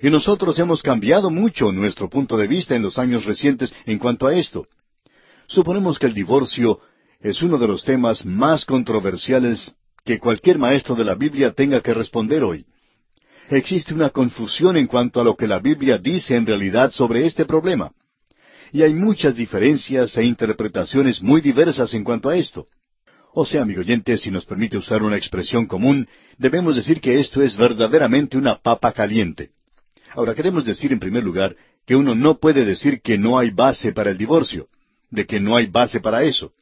Y 0.00 0.10
nosotros 0.10 0.58
hemos 0.58 0.82
cambiado 0.82 1.30
mucho 1.30 1.72
nuestro 1.72 2.08
punto 2.08 2.36
de 2.36 2.46
vista 2.46 2.76
en 2.76 2.82
los 2.82 2.98
años 2.98 3.24
recientes 3.24 3.72
en 3.84 3.98
cuanto 3.98 4.26
a 4.26 4.34
esto. 4.34 4.66
Suponemos 5.46 5.98
que 5.98 6.06
el 6.06 6.14
divorcio 6.14 6.80
es 7.20 7.42
uno 7.42 7.58
de 7.58 7.66
los 7.66 7.84
temas 7.84 8.24
más 8.24 8.64
controversiales 8.64 9.74
que 10.04 10.18
cualquier 10.18 10.58
maestro 10.58 10.94
de 10.94 11.04
la 11.04 11.14
Biblia 11.14 11.52
tenga 11.52 11.80
que 11.80 11.94
responder 11.94 12.44
hoy. 12.44 12.64
Existe 13.50 13.94
una 13.94 14.10
confusión 14.10 14.76
en 14.76 14.86
cuanto 14.86 15.20
a 15.20 15.24
lo 15.24 15.34
que 15.34 15.48
la 15.48 15.58
Biblia 15.58 15.98
dice 15.98 16.36
en 16.36 16.46
realidad 16.46 16.92
sobre 16.92 17.26
este 17.26 17.44
problema. 17.44 17.92
Y 18.72 18.82
hay 18.82 18.92
muchas 18.94 19.36
diferencias 19.36 20.16
e 20.16 20.24
interpretaciones 20.24 21.22
muy 21.22 21.40
diversas 21.40 21.94
en 21.94 22.04
cuanto 22.04 22.28
a 22.28 22.36
esto. 22.36 22.68
O 23.32 23.46
sea, 23.46 23.62
amigo 23.62 23.80
oyente, 23.80 24.16
si 24.18 24.30
nos 24.30 24.44
permite 24.44 24.76
usar 24.76 25.02
una 25.02 25.16
expresión 25.16 25.66
común, 25.66 26.06
debemos 26.36 26.76
decir 26.76 27.00
que 27.00 27.18
esto 27.18 27.42
es 27.42 27.56
verdaderamente 27.56 28.36
una 28.36 28.56
papa 28.56 28.92
caliente. 28.92 29.50
Ahora 30.14 30.34
queremos 30.34 30.64
decir 30.64 30.92
en 30.92 31.00
primer 31.00 31.22
lugar 31.22 31.56
que 31.86 31.96
uno 31.96 32.14
no 32.14 32.38
puede 32.38 32.64
decir 32.64 33.00
que 33.00 33.18
no 33.18 33.38
hay 33.38 33.50
base 33.50 33.92
para 33.92 34.10
el 34.10 34.18
divorcio, 34.18 34.68
de 35.10 35.26
que 35.26 35.40
no 35.40 35.56
hay 35.56 35.66
base 35.66 36.00
para 36.00 36.22
eso. 36.22 36.52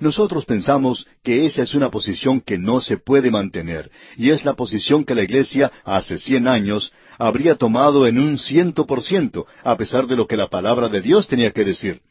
Nosotros 0.00 0.44
pensamos 0.44 1.06
que 1.22 1.46
esa 1.46 1.62
es 1.62 1.74
una 1.74 1.90
posición 1.90 2.40
que 2.40 2.58
no 2.58 2.80
se 2.80 2.98
puede 2.98 3.30
mantener, 3.30 3.90
y 4.16 4.30
es 4.30 4.44
la 4.44 4.54
posición 4.54 5.04
que 5.04 5.14
la 5.14 5.22
Iglesia 5.22 5.72
hace 5.84 6.18
cien 6.18 6.48
años 6.48 6.92
habría 7.18 7.54
tomado 7.54 8.06
en 8.06 8.18
un 8.18 8.38
ciento 8.38 8.86
por 8.86 9.02
ciento, 9.02 9.46
a 9.64 9.76
pesar 9.76 10.06
de 10.06 10.16
lo 10.16 10.26
que 10.26 10.36
la 10.36 10.48
palabra 10.48 10.88
de 10.88 11.00
Dios 11.00 11.28
tenía 11.28 11.50
que 11.50 11.64
decir. 11.64 12.02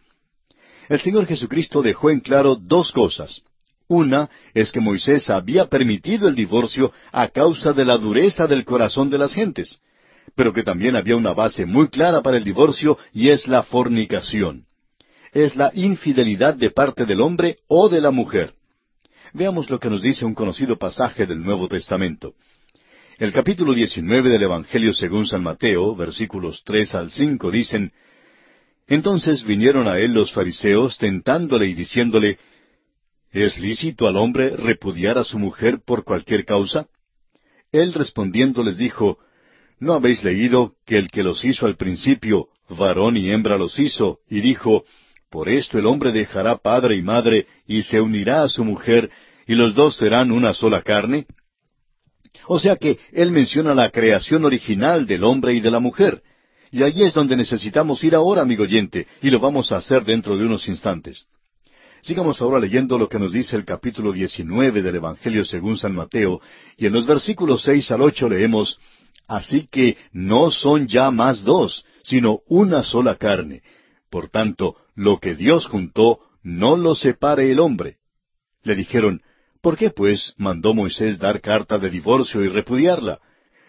El 0.90 1.00
Señor 1.00 1.28
Jesucristo 1.28 1.82
dejó 1.82 2.10
en 2.10 2.22
claro 2.22 2.56
dos 2.56 2.92
cosas. 2.92 3.42
Una 3.88 4.30
es 4.54 4.72
que 4.72 4.80
Moisés 4.80 5.30
había 5.30 5.68
permitido 5.68 6.28
el 6.28 6.36
divorcio 6.36 6.92
a 7.12 7.28
causa 7.28 7.72
de 7.74 7.86
la 7.86 7.98
dureza 7.98 8.48
del 8.48 8.66
corazón 8.66 9.12
de 9.12 9.20
las 9.20 9.34
gentes 9.34 9.80
pero 10.34 10.54
que 10.54 10.64
también 10.64 10.96
había 10.96 11.16
una 11.16 11.34
base 11.34 11.66
muy 11.66 11.90
clara 11.90 12.22
para 12.22 12.38
el 12.38 12.44
divorcio 12.44 12.98
y 13.14 13.30
es 13.30 13.48
la 13.48 13.64
fornicación. 13.64 14.66
Es 15.32 15.56
la 15.56 15.72
infidelidad 15.74 16.56
de 16.56 16.72
parte 16.72 17.06
del 17.06 17.22
hombre 17.22 17.58
o 17.68 17.90
de 17.90 18.02
la 18.02 18.12
mujer. 18.12 18.54
Veamos 19.34 19.70
lo 19.70 19.80
que 19.80 19.90
nos 19.90 20.02
dice 20.02 20.26
un 20.26 20.34
conocido 20.34 20.78
pasaje 20.78 21.26
del 21.26 21.44
Nuevo 21.44 21.68
Testamento. 21.68 22.36
El 23.18 23.32
capítulo 23.32 23.74
19 23.74 24.30
del 24.30 24.44
Evangelio 24.44 24.94
según 24.94 25.26
San 25.26 25.44
Mateo, 25.44 25.96
versículos 25.96 26.64
tres 26.66 26.96
al 26.96 27.12
cinco, 27.12 27.52
dicen, 27.52 27.94
Entonces 28.88 29.44
vinieron 29.44 29.88
a 29.88 30.00
él 30.00 30.14
los 30.14 30.34
fariseos 30.34 30.98
tentándole 30.98 31.68
y 31.68 31.74
diciéndole, 31.74 32.40
¿Es 33.32 33.58
lícito 33.58 34.08
al 34.08 34.16
hombre 34.16 34.56
repudiar 34.56 35.18
a 35.18 35.26
su 35.26 35.38
mujer 35.38 35.80
por 35.86 36.06
cualquier 36.06 36.46
causa? 36.46 36.88
Él 37.74 37.94
respondiendo 37.94 38.64
les 38.64 38.78
dijo, 38.78 39.20
¿No 39.80 39.94
habéis 39.94 40.24
leído 40.24 40.74
que 40.86 40.98
el 40.98 41.10
que 41.10 41.24
los 41.24 41.44
hizo 41.44 41.66
al 41.66 41.76
principio, 41.76 42.48
varón 42.70 43.18
y 43.18 43.30
hembra 43.30 43.58
los 43.58 43.78
hizo, 43.78 44.20
y 44.30 44.40
dijo, 44.40 44.86
Por 45.30 45.50
esto 45.50 45.78
el 45.78 45.86
hombre 45.86 46.12
dejará 46.12 46.58
padre 46.58 46.96
y 46.96 47.02
madre, 47.02 47.48
y 47.68 47.84
se 47.84 48.00
unirá 48.00 48.44
a 48.44 48.50
su 48.50 48.64
mujer, 48.64 49.10
y 49.48 49.56
los 49.56 49.76
dos 49.76 49.98
serán 49.98 50.32
una 50.32 50.54
sola 50.54 50.82
carne? 50.82 51.26
O 52.48 52.60
sea 52.60 52.76
que 52.76 52.98
él 53.12 53.32
menciona 53.32 53.74
la 53.74 53.90
creación 53.90 54.46
original 54.46 55.06
del 55.08 55.24
hombre 55.24 55.54
y 55.54 55.60
de 55.60 55.72
la 55.72 55.80
mujer. 55.80 56.22
Y 56.72 56.84
allí 56.84 57.04
es 57.04 57.14
donde 57.14 57.36
necesitamos 57.36 58.04
ir 58.04 58.16
ahora, 58.16 58.42
amigo 58.42 58.64
oyente, 58.64 59.08
y 59.22 59.30
lo 59.30 59.40
vamos 59.40 59.72
a 59.72 59.78
hacer 59.78 60.04
dentro 60.04 60.38
de 60.38 60.46
unos 60.46 60.68
instantes. 60.68 61.26
Sigamos 62.02 62.40
ahora 62.40 62.60
leyendo 62.60 63.00
lo 63.00 63.10
que 63.10 63.18
nos 63.18 63.32
dice 63.32 63.56
el 63.56 63.66
capítulo 63.66 64.12
19 64.12 64.84
del 64.84 64.96
Evangelio 64.96 65.44
según 65.44 65.78
San 65.78 65.96
Mateo, 65.96 66.40
y 66.78 66.86
en 66.86 66.94
los 66.94 67.08
versículos 67.08 67.64
seis 67.64 67.90
al 67.92 68.02
ocho 68.02 68.30
leemos, 68.30 68.80
Así 69.28 69.68
que 69.68 69.98
no 70.12 70.52
son 70.52 70.88
ya 70.88 71.12
más 71.12 71.44
dos, 71.44 71.86
sino 72.04 72.42
una 72.48 72.84
sola 72.84 73.16
carne. 73.16 73.64
Por 74.10 74.30
tanto, 74.30 74.76
lo 74.96 75.20
que 75.20 75.36
Dios 75.36 75.66
juntó, 75.66 76.20
no 76.44 76.78
lo 76.78 76.96
separe 76.96 77.52
el 77.52 77.60
hombre. 77.60 77.98
Le 78.64 78.76
dijeron, 78.76 79.22
¿por 79.62 79.78
qué 79.78 79.90
pues 79.90 80.34
mandó 80.38 80.74
Moisés 80.74 81.18
dar 81.18 81.42
carta 81.42 81.80
de 81.80 81.90
divorcio 81.90 82.44
y 82.44 82.48
repudiarla? 82.48 83.20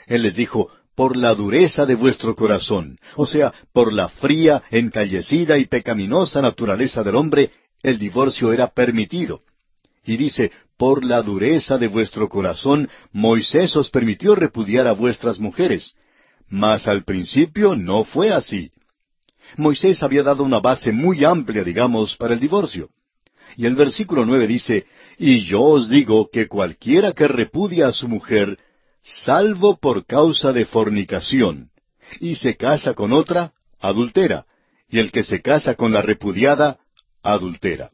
Él 0.07 0.23
les 0.23 0.37
dijo, 0.37 0.71
por 0.95 1.16
la 1.16 1.35
dureza 1.35 1.85
de 1.85 1.95
vuestro 1.95 2.35
corazón, 2.35 2.99
o 3.16 3.27
sea, 3.27 3.53
por 3.73 3.92
la 3.92 4.09
fría, 4.09 4.62
encallecida 4.71 5.59
y 5.59 5.66
pecaminosa 5.66 6.40
naturaleza 6.40 7.03
del 7.03 7.16
hombre, 7.16 7.51
el 7.83 7.99
divorcio 7.99 8.53
era 8.53 8.69
permitido. 8.69 9.42
Y 10.07 10.16
dice, 10.16 10.53
por 10.79 11.05
la 11.05 11.21
dureza 11.21 11.79
de 11.79 11.88
vuestro 11.88 12.29
corazón, 12.29 12.88
Moisés 13.12 13.75
os 13.77 13.90
permitió 13.90 14.35
repudiar 14.35 14.87
a 14.87 14.92
vuestras 14.92 15.40
mujeres. 15.40 15.95
Mas 16.49 16.87
al 16.87 17.03
principio 17.03 17.75
no 17.75 18.05
fue 18.05 18.33
así. 18.33 18.71
Moisés 19.57 20.03
había 20.03 20.23
dado 20.23 20.45
una 20.45 20.61
base 20.61 20.92
muy 20.92 21.25
amplia, 21.25 21.64
digamos, 21.64 22.16
para 22.16 22.35
el 22.35 22.40
divorcio. 22.40 22.90
Y 23.57 23.66
el 23.66 23.75
versículo 23.75 24.25
nueve 24.25 24.47
dice, 24.47 24.87
Y 25.19 25.40
yo 25.40 25.62
os 25.62 25.88
digo 25.88 26.29
que 26.31 26.47
cualquiera 26.47 27.12
que 27.12 27.27
repudia 27.27 27.88
a 27.88 27.92
su 27.92 28.09
mujer, 28.09 28.59
salvo 29.03 29.77
por 29.77 30.05
causa 30.05 30.53
de 30.53 30.66
fornicación, 30.66 31.71
y 32.21 32.35
se 32.37 32.57
casa 32.57 32.95
con 32.95 33.12
otra, 33.12 33.53
adultera, 33.81 34.47
y 34.88 34.99
el 34.99 35.11
que 35.11 35.23
se 35.23 35.42
casa 35.42 35.75
con 35.75 35.92
la 35.92 36.03
repudiada, 36.03 36.79
adultera. 37.23 37.90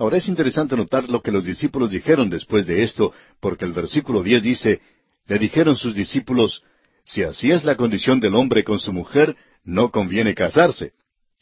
Ahora 0.00 0.16
es 0.16 0.28
interesante 0.28 0.78
notar 0.78 1.10
lo 1.10 1.20
que 1.20 1.30
los 1.30 1.44
discípulos 1.44 1.90
dijeron 1.90 2.30
después 2.30 2.66
de 2.66 2.82
esto, 2.82 3.12
porque 3.38 3.66
el 3.66 3.72
versículo 3.72 4.22
diez 4.22 4.42
dice, 4.42 4.80
le 5.26 5.38
dijeron 5.38 5.76
sus 5.76 5.94
discípulos, 5.94 6.62
si 7.04 7.22
así 7.22 7.52
es 7.52 7.64
la 7.64 7.76
condición 7.76 8.18
del 8.18 8.34
hombre 8.34 8.64
con 8.64 8.78
su 8.78 8.94
mujer, 8.94 9.36
no 9.62 9.90
conviene 9.90 10.34
casarse. 10.34 10.94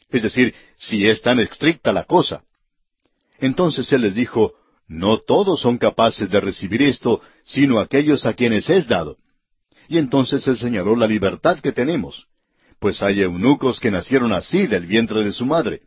Es 0.09 0.23
decir, 0.23 0.53
si 0.75 1.07
es 1.07 1.21
tan 1.21 1.39
estricta 1.39 1.93
la 1.93 2.03
cosa. 2.03 2.43
Entonces 3.39 3.93
él 3.93 4.01
les 4.01 4.15
dijo, 4.15 4.55
no 4.89 5.19
todos 5.19 5.61
son 5.61 5.77
capaces 5.77 6.29
de 6.29 6.41
recibir 6.41 6.81
esto, 6.81 7.21
sino 7.45 7.79
aquellos 7.79 8.25
a 8.25 8.33
quienes 8.33 8.69
es 8.69 8.89
dado. 8.89 9.15
Y 9.87 9.99
entonces 9.99 10.45
él 10.49 10.57
señaló 10.57 10.97
la 10.97 11.07
libertad 11.07 11.59
que 11.59 11.71
tenemos, 11.71 12.27
pues 12.77 13.01
hay 13.03 13.21
eunucos 13.21 13.79
que 13.79 13.89
nacieron 13.89 14.33
así 14.33 14.67
del 14.67 14.85
vientre 14.85 15.23
de 15.23 15.31
su 15.31 15.45
madre. 15.45 15.81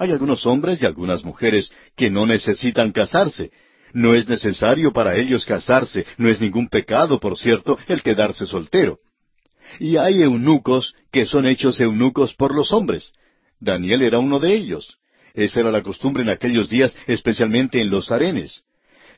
Hay 0.00 0.12
algunos 0.12 0.46
hombres 0.46 0.82
y 0.82 0.86
algunas 0.86 1.26
mujeres 1.26 1.70
que 1.94 2.08
no 2.08 2.24
necesitan 2.24 2.90
casarse. 2.90 3.50
No 3.92 4.14
es 4.14 4.26
necesario 4.26 4.94
para 4.94 5.14
ellos 5.14 5.44
casarse, 5.44 6.06
no 6.16 6.30
es 6.30 6.40
ningún 6.40 6.68
pecado, 6.68 7.20
por 7.20 7.36
cierto, 7.36 7.78
el 7.86 8.02
quedarse 8.02 8.46
soltero. 8.46 9.00
Y 9.78 9.98
hay 9.98 10.22
eunucos 10.22 10.94
que 11.12 11.26
son 11.26 11.46
hechos 11.46 11.78
eunucos 11.82 12.32
por 12.32 12.54
los 12.54 12.72
hombres. 12.72 13.12
Daniel 13.60 14.00
era 14.00 14.18
uno 14.18 14.40
de 14.40 14.54
ellos. 14.54 14.96
Esa 15.34 15.60
era 15.60 15.70
la 15.70 15.82
costumbre 15.82 16.22
en 16.22 16.30
aquellos 16.30 16.70
días, 16.70 16.96
especialmente 17.06 17.82
en 17.82 17.90
los 17.90 18.10
arenes. 18.10 18.62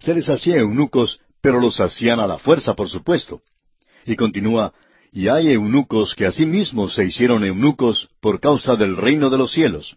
Se 0.00 0.12
les 0.12 0.28
hacía 0.28 0.56
eunucos, 0.56 1.20
pero 1.40 1.60
los 1.60 1.78
hacían 1.78 2.18
a 2.18 2.26
la 2.26 2.40
fuerza, 2.40 2.74
por 2.74 2.88
supuesto. 2.88 3.42
Y 4.04 4.16
continúa, 4.16 4.74
y 5.12 5.28
hay 5.28 5.52
eunucos 5.52 6.16
que 6.16 6.26
asimismo 6.26 6.88
se 6.88 7.04
hicieron 7.04 7.44
eunucos 7.44 8.08
por 8.20 8.40
causa 8.40 8.74
del 8.74 8.96
reino 8.96 9.30
de 9.30 9.38
los 9.38 9.52
cielos. 9.52 9.96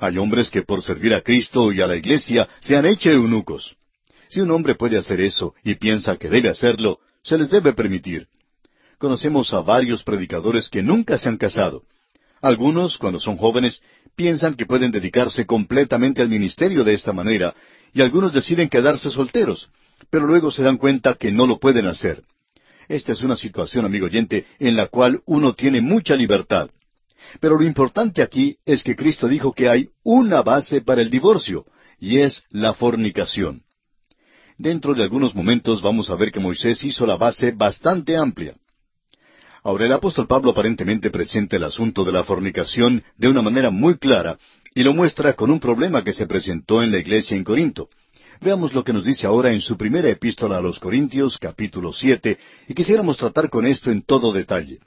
Hay 0.00 0.16
hombres 0.16 0.48
que 0.48 0.62
por 0.62 0.82
servir 0.82 1.12
a 1.12 1.20
Cristo 1.20 1.72
y 1.72 1.82
a 1.82 1.86
la 1.86 1.94
Iglesia 1.94 2.48
se 2.60 2.74
han 2.74 2.86
hecho 2.86 3.10
eunucos. 3.10 3.76
Si 4.28 4.40
un 4.40 4.50
hombre 4.50 4.74
puede 4.74 4.96
hacer 4.96 5.20
eso 5.20 5.54
y 5.62 5.74
piensa 5.74 6.16
que 6.16 6.30
debe 6.30 6.48
hacerlo, 6.48 7.00
se 7.22 7.36
les 7.36 7.50
debe 7.50 7.74
permitir. 7.74 8.26
Conocemos 8.96 9.52
a 9.52 9.60
varios 9.60 10.02
predicadores 10.02 10.70
que 10.70 10.82
nunca 10.82 11.18
se 11.18 11.28
han 11.28 11.36
casado. 11.36 11.82
Algunos, 12.40 12.96
cuando 12.96 13.20
son 13.20 13.36
jóvenes, 13.36 13.82
piensan 14.16 14.54
que 14.54 14.64
pueden 14.64 14.90
dedicarse 14.90 15.44
completamente 15.44 16.22
al 16.22 16.30
ministerio 16.30 16.82
de 16.82 16.94
esta 16.94 17.12
manera, 17.12 17.54
y 17.92 18.00
algunos 18.00 18.32
deciden 18.32 18.70
quedarse 18.70 19.10
solteros, 19.10 19.68
pero 20.08 20.26
luego 20.26 20.50
se 20.50 20.62
dan 20.62 20.78
cuenta 20.78 21.14
que 21.14 21.30
no 21.30 21.46
lo 21.46 21.58
pueden 21.58 21.86
hacer. 21.86 22.22
Esta 22.88 23.12
es 23.12 23.20
una 23.22 23.36
situación, 23.36 23.84
amigo 23.84 24.06
oyente, 24.06 24.46
en 24.58 24.76
la 24.76 24.86
cual 24.86 25.20
uno 25.26 25.52
tiene 25.52 25.82
mucha 25.82 26.14
libertad. 26.14 26.70
Pero 27.38 27.56
lo 27.56 27.64
importante 27.64 28.22
aquí 28.22 28.56
es 28.64 28.82
que 28.82 28.96
Cristo 28.96 29.28
dijo 29.28 29.52
que 29.52 29.68
hay 29.68 29.90
una 30.02 30.42
base 30.42 30.80
para 30.80 31.02
el 31.02 31.10
divorcio, 31.10 31.66
y 31.98 32.18
es 32.18 32.42
la 32.50 32.74
fornicación. 32.74 33.62
Dentro 34.58 34.94
de 34.94 35.02
algunos 35.02 35.34
momentos 35.34 35.80
vamos 35.80 36.10
a 36.10 36.16
ver 36.16 36.32
que 36.32 36.40
Moisés 36.40 36.82
hizo 36.84 37.06
la 37.06 37.16
base 37.16 37.52
bastante 37.52 38.16
amplia. 38.16 38.54
Ahora 39.62 39.86
el 39.86 39.92
apóstol 39.92 40.26
Pablo 40.26 40.50
aparentemente 40.50 41.10
presenta 41.10 41.56
el 41.56 41.64
asunto 41.64 42.04
de 42.04 42.12
la 42.12 42.24
fornicación 42.24 43.02
de 43.16 43.28
una 43.28 43.42
manera 43.42 43.70
muy 43.70 43.96
clara 43.98 44.38
y 44.74 44.82
lo 44.82 44.94
muestra 44.94 45.34
con 45.34 45.50
un 45.50 45.60
problema 45.60 46.02
que 46.02 46.12
se 46.12 46.26
presentó 46.26 46.82
en 46.82 46.92
la 46.92 46.98
iglesia 46.98 47.36
en 47.36 47.44
Corinto. 47.44 47.88
Veamos 48.40 48.72
lo 48.72 48.82
que 48.84 48.92
nos 48.92 49.04
dice 49.04 49.26
ahora 49.26 49.52
en 49.52 49.60
su 49.60 49.76
primera 49.76 50.08
epístola 50.08 50.56
a 50.56 50.62
los 50.62 50.78
Corintios, 50.78 51.36
capítulo 51.36 51.92
siete, 51.92 52.38
y 52.68 52.74
quisiéramos 52.74 53.18
tratar 53.18 53.50
con 53.50 53.66
esto 53.66 53.90
en 53.90 54.02
todo 54.02 54.32
detalle. 54.32 54.78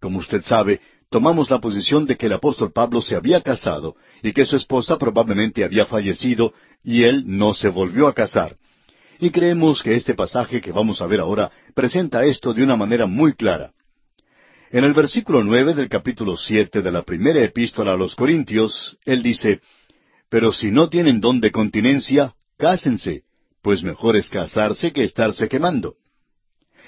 Como 0.00 0.18
usted 0.18 0.42
sabe, 0.42 0.80
tomamos 1.10 1.50
la 1.50 1.58
posición 1.58 2.06
de 2.06 2.16
que 2.16 2.26
el 2.26 2.34
apóstol 2.34 2.72
Pablo 2.72 3.00
se 3.00 3.16
había 3.16 3.40
casado 3.40 3.96
y 4.22 4.32
que 4.32 4.44
su 4.44 4.56
esposa 4.56 4.98
probablemente 4.98 5.64
había 5.64 5.86
fallecido 5.86 6.52
y 6.82 7.04
él 7.04 7.24
no 7.26 7.54
se 7.54 7.68
volvió 7.68 8.06
a 8.06 8.14
casar. 8.14 8.56
Y 9.18 9.30
creemos 9.30 9.82
que 9.82 9.94
este 9.94 10.14
pasaje 10.14 10.60
que 10.60 10.70
vamos 10.70 11.00
a 11.00 11.06
ver 11.06 11.20
ahora 11.20 11.50
presenta 11.74 12.24
esto 12.24 12.52
de 12.52 12.62
una 12.62 12.76
manera 12.76 13.06
muy 13.06 13.32
clara. 13.32 13.72
En 14.70 14.84
el 14.84 14.92
versículo 14.92 15.42
nueve 15.42 15.74
del 15.74 15.88
capítulo 15.88 16.36
siete 16.36 16.82
de 16.82 16.92
la 16.92 17.02
primera 17.02 17.42
epístola 17.42 17.92
a 17.92 17.96
los 17.96 18.14
Corintios, 18.14 18.98
él 19.04 19.22
dice, 19.22 19.60
Pero 20.28 20.52
si 20.52 20.70
no 20.70 20.88
tienen 20.90 21.20
don 21.20 21.40
de 21.40 21.50
continencia, 21.50 22.34
cásense, 22.58 23.22
pues 23.62 23.82
mejor 23.82 24.16
es 24.16 24.28
casarse 24.28 24.92
que 24.92 25.02
estarse 25.02 25.48
quemando. 25.48 25.96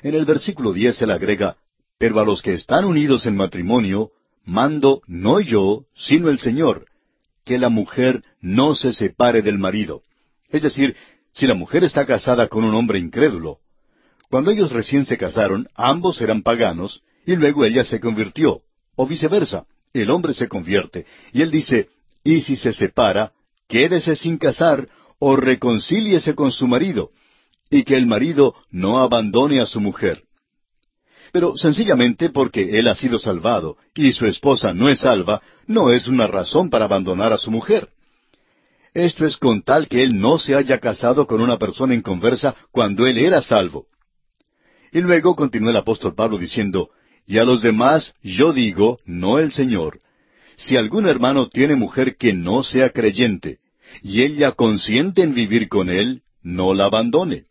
En 0.02 0.14
el 0.14 0.26
versículo 0.26 0.72
diez 0.72 1.00
él 1.02 1.10
agrega, 1.10 1.56
Pero 2.00 2.18
a 2.18 2.24
los 2.24 2.40
que 2.40 2.54
están 2.54 2.86
unidos 2.86 3.26
en 3.26 3.36
matrimonio, 3.36 4.12
mando 4.46 5.02
no 5.06 5.38
yo, 5.38 5.84
sino 5.94 6.30
el 6.30 6.38
Señor, 6.38 6.86
que 7.44 7.58
la 7.58 7.68
mujer 7.68 8.24
no 8.40 8.74
se 8.74 8.94
separe 8.94 9.42
del 9.42 9.58
marido. 9.58 10.00
Es 10.48 10.62
decir, 10.62 10.96
si 11.34 11.46
la 11.46 11.52
mujer 11.52 11.84
está 11.84 12.06
casada 12.06 12.48
con 12.48 12.64
un 12.64 12.74
hombre 12.74 12.98
incrédulo, 12.98 13.58
cuando 14.30 14.50
ellos 14.50 14.72
recién 14.72 15.04
se 15.04 15.18
casaron, 15.18 15.68
ambos 15.74 16.22
eran 16.22 16.40
paganos, 16.40 17.02
y 17.26 17.36
luego 17.36 17.66
ella 17.66 17.84
se 17.84 18.00
convirtió, 18.00 18.62
o 18.96 19.06
viceversa, 19.06 19.66
el 19.92 20.08
hombre 20.08 20.32
se 20.32 20.48
convierte, 20.48 21.04
y 21.34 21.42
él 21.42 21.50
dice, 21.50 21.90
y 22.24 22.40
si 22.40 22.56
se 22.56 22.72
separa, 22.72 23.32
quédese 23.68 24.16
sin 24.16 24.38
casar, 24.38 24.88
o 25.18 25.36
reconcíliese 25.36 26.34
con 26.34 26.50
su 26.50 26.66
marido, 26.66 27.10
y 27.68 27.82
que 27.84 27.98
el 27.98 28.06
marido 28.06 28.54
no 28.70 29.00
abandone 29.00 29.60
a 29.60 29.66
su 29.66 29.82
mujer. 29.82 30.24
Pero 31.32 31.56
sencillamente 31.56 32.30
porque 32.30 32.78
él 32.78 32.88
ha 32.88 32.94
sido 32.94 33.18
salvado 33.18 33.76
y 33.94 34.12
su 34.12 34.26
esposa 34.26 34.74
no 34.74 34.88
es 34.88 35.00
salva, 35.00 35.42
no 35.66 35.92
es 35.92 36.08
una 36.08 36.26
razón 36.26 36.70
para 36.70 36.86
abandonar 36.86 37.32
a 37.32 37.38
su 37.38 37.50
mujer. 37.50 37.88
Esto 38.92 39.24
es 39.24 39.36
con 39.36 39.62
tal 39.62 39.86
que 39.88 40.02
él 40.02 40.18
no 40.18 40.38
se 40.38 40.56
haya 40.56 40.78
casado 40.78 41.26
con 41.26 41.40
una 41.40 41.58
persona 41.58 41.94
inconversa 41.94 42.56
cuando 42.72 43.06
él 43.06 43.18
era 43.18 43.40
salvo. 43.40 43.86
Y 44.92 45.00
luego 45.00 45.36
continúa 45.36 45.70
el 45.70 45.76
apóstol 45.76 46.14
Pablo 46.14 46.38
diciendo, 46.38 46.90
y 47.26 47.38
a 47.38 47.44
los 47.44 47.62
demás 47.62 48.12
yo 48.22 48.52
digo, 48.52 48.98
no 49.04 49.38
el 49.38 49.52
Señor, 49.52 50.00
si 50.56 50.76
algún 50.76 51.06
hermano 51.06 51.48
tiene 51.48 51.76
mujer 51.76 52.16
que 52.16 52.32
no 52.32 52.64
sea 52.64 52.90
creyente, 52.90 53.58
y 54.02 54.22
ella 54.22 54.52
consiente 54.52 55.22
en 55.22 55.34
vivir 55.34 55.68
con 55.68 55.88
él, 55.88 56.22
no 56.42 56.74
la 56.74 56.86
abandone. 56.86 57.44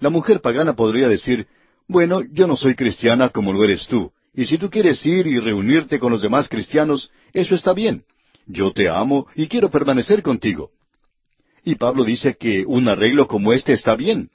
La 0.00 0.10
mujer 0.10 0.40
pagana 0.40 0.76
podría 0.76 1.08
decir, 1.08 1.46
bueno, 1.88 2.22
yo 2.30 2.46
no 2.46 2.56
soy 2.56 2.74
cristiana 2.74 3.30
como 3.30 3.52
lo 3.52 3.64
eres 3.64 3.86
tú, 3.86 4.12
y 4.34 4.44
si 4.44 4.58
tú 4.58 4.68
quieres 4.70 5.04
ir 5.06 5.26
y 5.26 5.40
reunirte 5.40 5.98
con 5.98 6.12
los 6.12 6.22
demás 6.22 6.48
cristianos, 6.48 7.10
eso 7.32 7.54
está 7.54 7.72
bien. 7.72 8.04
Yo 8.46 8.72
te 8.72 8.88
amo 8.88 9.26
y 9.34 9.48
quiero 9.48 9.70
permanecer 9.70 10.22
contigo. 10.22 10.70
Y 11.64 11.74
Pablo 11.74 12.04
dice 12.04 12.36
que 12.36 12.64
un 12.66 12.88
arreglo 12.88 13.26
como 13.26 13.52
este 13.52 13.72
está 13.72 13.96
bien. 13.96 14.30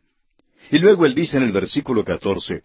Y 0.71 0.79
luego 0.79 1.05
él 1.05 1.15
dice 1.15 1.37
en 1.37 1.43
el 1.43 1.51
versículo 1.51 2.03
catorce, 2.03 2.63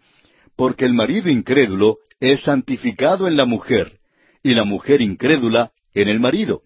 porque 0.56 0.84
el 0.84 0.94
marido 0.94 1.30
incrédulo 1.30 1.96
es 2.18 2.42
santificado 2.42 3.28
en 3.28 3.36
la 3.36 3.44
mujer, 3.44 3.98
y 4.42 4.54
la 4.54 4.64
mujer 4.64 5.02
incrédula 5.02 5.72
en 5.94 6.08
el 6.08 6.18
marido. 6.18 6.62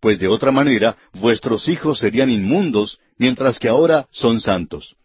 Pues 0.00 0.20
de 0.20 0.28
otra 0.28 0.52
manera 0.52 0.96
vuestros 1.12 1.68
hijos 1.68 1.98
serían 1.98 2.30
inmundos, 2.30 2.98
mientras 3.18 3.58
que 3.58 3.68
ahora 3.68 4.06
son 4.10 4.40
santos. 4.40 4.96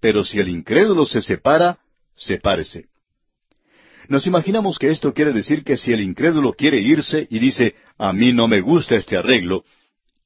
Pero 0.00 0.24
si 0.24 0.38
el 0.38 0.48
incrédulo 0.48 1.06
se 1.06 1.20
separa, 1.20 1.78
sepárese. 2.16 2.86
Nos 4.08 4.26
imaginamos 4.26 4.78
que 4.78 4.88
esto 4.88 5.14
quiere 5.14 5.32
decir 5.32 5.62
que 5.62 5.76
si 5.76 5.92
el 5.92 6.00
incrédulo 6.00 6.52
quiere 6.52 6.80
irse 6.80 7.28
y 7.30 7.38
dice, 7.38 7.76
a 7.96 8.12
mí 8.12 8.32
no 8.32 8.48
me 8.48 8.60
gusta 8.60 8.96
este 8.96 9.16
arreglo, 9.16 9.64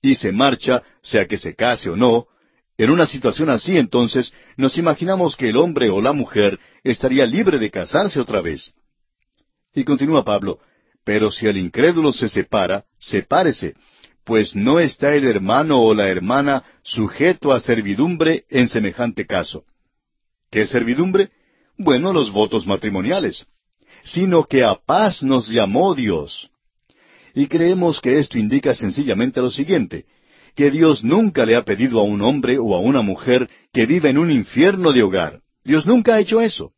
y 0.01 0.15
se 0.15 0.33
marcha, 0.33 0.83
sea 1.03 1.27
que 1.27 1.37
se 1.37 1.55
case 1.55 1.91
o 1.91 1.97
no, 1.97 2.27
en 2.77 2.91
una 2.91 3.07
situación 3.07 3.51
así, 3.51 3.77
entonces, 3.77 4.33
nos 4.57 4.77
imaginamos 4.79 5.37
que 5.37 5.51
el 5.51 5.57
hombre 5.57 5.91
o 5.91 6.01
la 6.01 6.13
mujer 6.13 6.59
estaría 6.83 7.25
libre 7.27 7.59
de 7.59 7.71
casarse 7.71 8.19
otra 8.19 8.41
vez. 8.41 8.73
Y 9.75 9.85
continúa 9.85 10.25
Pablo, 10.25 10.59
pero 11.05 11.31
si 11.31 11.47
el 11.47 11.57
incrédulo 11.57 12.13
se 12.13 12.29
separa, 12.29 12.85
sepárese, 12.99 13.75
pues 14.25 14.57
no 14.57 14.81
está 14.81 15.15
el 15.15 15.27
hermano 15.27 15.81
o 15.81 15.95
la 15.95 16.09
hermana 16.09 16.65
sujeto 16.83 17.53
a 17.53 17.61
servidumbre 17.61 18.45
en 18.49 18.69
semejante 18.69 19.27
caso. 19.27 19.65
¿Qué 20.51 20.67
servidumbre? 20.67 21.31
Bueno, 21.77 22.13
los 22.13 22.33
votos 22.33 22.67
matrimoniales, 22.67 23.47
sino 24.05 24.45
que 24.45 24.65
a 24.65 24.75
paz 24.75 25.23
nos 25.23 25.49
llamó 25.49 25.95
Dios. 25.95 26.51
Y 27.35 27.49
creemos 27.49 28.01
que 28.01 28.19
esto 28.19 28.39
indica 28.39 28.75
sencillamente 28.75 29.41
lo 29.41 29.51
siguiente, 29.51 30.07
que 30.55 30.71
Dios 30.71 31.03
nunca 31.03 31.45
le 31.45 31.57
ha 31.57 31.65
pedido 31.65 31.99
a 31.99 32.05
un 32.05 32.23
hombre 32.23 32.59
o 32.59 32.75
a 32.75 32.79
una 32.79 33.03
mujer 33.03 33.51
que 33.73 33.87
viva 33.87 34.09
en 34.09 34.19
un 34.19 34.31
infierno 34.31 34.93
de 34.93 35.03
hogar. 35.03 35.41
Dios 35.65 35.85
nunca 35.85 36.15
ha 36.15 36.21
hecho 36.21 36.41
eso. 36.41 36.73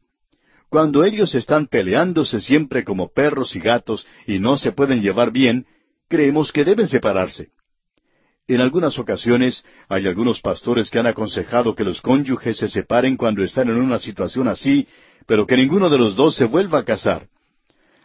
Cuando 0.71 1.05
ellos 1.05 1.35
están 1.35 1.67
peleándose 1.67 2.41
siempre 2.41 2.85
como 2.85 3.09
perros 3.13 3.55
y 3.55 3.61
gatos 3.61 4.07
y 4.27 4.39
no 4.39 4.57
se 4.57 4.73
pueden 4.73 5.03
llevar 5.03 5.31
bien, 5.31 5.67
creemos 6.09 6.53
que 6.53 6.65
deben 6.65 6.89
separarse. 6.89 7.51
En 8.49 8.61
algunas 8.61 8.99
ocasiones 8.99 9.65
hay 9.89 10.07
algunos 10.07 10.41
pastores 10.41 10.89
que 10.89 10.99
han 10.99 11.07
aconsejado 11.07 11.75
que 11.75 11.85
los 11.85 12.01
cónyuges 12.01 12.59
se 12.59 12.69
separen 12.69 13.17
cuando 13.17 13.43
están 13.43 13.69
en 13.69 13.77
una 13.77 13.99
situación 13.99 14.47
así, 14.47 14.87
pero 15.27 15.47
que 15.47 15.57
ninguno 15.57 15.91
de 15.91 15.99
los 15.99 16.15
dos 16.15 16.37
se 16.37 16.45
vuelva 16.45 16.81
a 16.81 16.85
casar. 16.85 17.29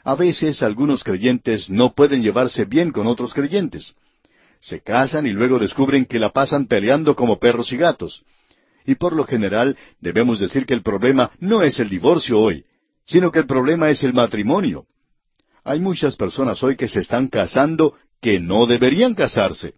A 0.03 0.15
veces 0.15 0.63
algunos 0.63 1.03
creyentes 1.03 1.69
no 1.69 1.93
pueden 1.93 2.23
llevarse 2.23 2.65
bien 2.65 2.91
con 2.91 3.05
otros 3.05 3.33
creyentes 3.33 3.95
se 4.61 4.81
casan 4.81 5.25
y 5.25 5.31
luego 5.31 5.59
descubren 5.59 6.05
que 6.05 6.19
la 6.19 6.29
pasan 6.29 6.67
peleando 6.67 7.15
como 7.15 7.39
perros 7.39 7.73
y 7.73 7.77
gatos. 7.77 8.23
Y 8.85 8.95
por 8.95 9.13
lo 9.13 9.25
general 9.25 9.75
debemos 9.99 10.39
decir 10.39 10.65
que 10.65 10.73
el 10.73 10.83
problema 10.83 11.31
no 11.39 11.63
es 11.63 11.79
el 11.79 11.89
divorcio 11.89 12.39
hoy, 12.39 12.63
sino 13.05 13.31
que 13.31 13.39
el 13.39 13.47
problema 13.47 13.89
es 13.89 14.03
el 14.03 14.13
matrimonio. 14.13 14.85
Hay 15.63 15.79
muchas 15.79 16.15
personas 16.15 16.61
hoy 16.63 16.75
que 16.75 16.87
se 16.87 17.01
están 17.01 17.27
casando 17.27 17.95
que 18.19 18.39
no 18.39 18.65
deberían 18.65 19.13
casarse. 19.13 19.75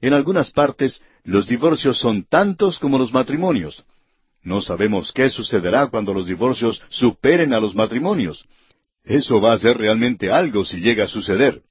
En 0.00 0.12
algunas 0.12 0.50
partes 0.50 1.00
los 1.24 1.46
divorcios 1.46 1.98
son 1.98 2.24
tantos 2.24 2.78
como 2.78 2.98
los 2.98 3.12
matrimonios. 3.12 3.84
No 4.42 4.60
sabemos 4.60 5.12
qué 5.12 5.28
sucederá 5.28 5.88
cuando 5.88 6.14
los 6.14 6.26
divorcios 6.26 6.82
superen 6.88 7.52
a 7.52 7.60
los 7.60 7.74
matrimonios. 7.74 8.44
Eso 9.04 9.40
va 9.40 9.52
a 9.52 9.58
ser 9.58 9.78
realmente 9.78 10.30
algo 10.30 10.64
si 10.64 10.78
llega 10.78 11.04
a 11.04 11.08
suceder. 11.08 11.62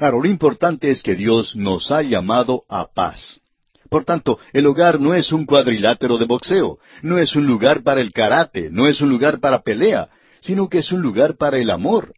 Ahora, 0.00 0.18
lo 0.18 0.26
importante 0.26 0.90
es 0.90 1.02
que 1.02 1.14
Dios 1.14 1.56
nos 1.56 1.90
ha 1.90 2.02
llamado 2.02 2.64
a 2.68 2.86
paz. 2.86 3.40
Por 3.88 4.04
tanto, 4.04 4.38
el 4.52 4.66
hogar 4.66 5.00
no 5.00 5.14
es 5.14 5.32
un 5.32 5.46
cuadrilátero 5.46 6.18
de 6.18 6.26
boxeo, 6.26 6.78
no 7.02 7.18
es 7.18 7.34
un 7.34 7.46
lugar 7.46 7.82
para 7.82 8.00
el 8.00 8.12
karate, 8.12 8.68
no 8.70 8.86
es 8.86 9.00
un 9.00 9.08
lugar 9.08 9.40
para 9.40 9.62
pelea, 9.62 10.08
sino 10.40 10.68
que 10.68 10.78
es 10.78 10.92
un 10.92 11.00
lugar 11.00 11.36
para 11.36 11.58
el 11.58 11.70
amor. 11.70 12.14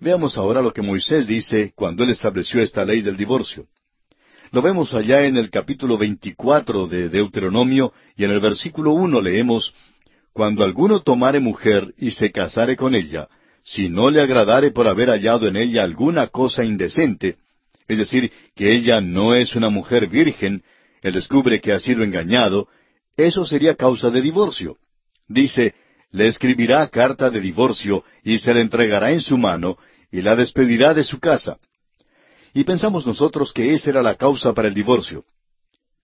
Veamos 0.00 0.38
ahora 0.38 0.62
lo 0.62 0.72
que 0.72 0.80
Moisés 0.80 1.26
dice 1.26 1.72
cuando 1.74 2.04
él 2.04 2.10
estableció 2.10 2.62
esta 2.62 2.86
ley 2.86 3.02
del 3.02 3.18
divorcio. 3.18 3.66
Lo 4.50 4.62
vemos 4.62 4.94
allá 4.94 5.26
en 5.26 5.36
el 5.36 5.50
capítulo 5.50 5.98
24 5.98 6.86
de 6.86 7.10
Deuteronomio 7.10 7.92
y 8.16 8.24
en 8.24 8.30
el 8.30 8.40
versículo 8.40 8.92
uno 8.92 9.20
leemos, 9.20 9.74
Cuando 10.32 10.64
alguno 10.64 11.00
tomare 11.00 11.38
mujer 11.38 11.92
y 11.98 12.12
se 12.12 12.32
casare 12.32 12.76
con 12.76 12.94
ella, 12.94 13.28
si 13.62 13.90
no 13.90 14.10
le 14.10 14.22
agradare 14.22 14.70
por 14.70 14.88
haber 14.88 15.10
hallado 15.10 15.46
en 15.46 15.56
ella 15.56 15.82
alguna 15.82 16.28
cosa 16.28 16.64
indecente, 16.64 17.36
es 17.86 17.98
decir, 17.98 18.32
que 18.54 18.72
ella 18.72 19.02
no 19.02 19.34
es 19.34 19.54
una 19.54 19.68
mujer 19.68 20.06
virgen, 20.06 20.62
él 21.02 21.12
descubre 21.12 21.60
que 21.60 21.72
ha 21.72 21.80
sido 21.80 22.02
engañado, 22.04 22.68
eso 23.16 23.44
sería 23.44 23.74
causa 23.74 24.08
de 24.08 24.22
divorcio. 24.22 24.78
Dice, 25.28 25.74
le 26.12 26.26
escribirá 26.28 26.86
carta 26.88 27.30
de 27.30 27.40
divorcio 27.40 28.04
y 28.24 28.38
se 28.38 28.52
la 28.52 28.60
entregará 28.60 29.12
en 29.12 29.20
su 29.20 29.38
mano 29.38 29.78
y 30.10 30.22
la 30.22 30.34
despedirá 30.34 30.92
de 30.94 31.04
su 31.04 31.20
casa. 31.20 31.58
Y 32.52 32.64
pensamos 32.64 33.06
nosotros 33.06 33.52
que 33.52 33.72
esa 33.72 33.90
era 33.90 34.02
la 34.02 34.16
causa 34.16 34.52
para 34.52 34.68
el 34.68 34.74
divorcio. 34.74 35.24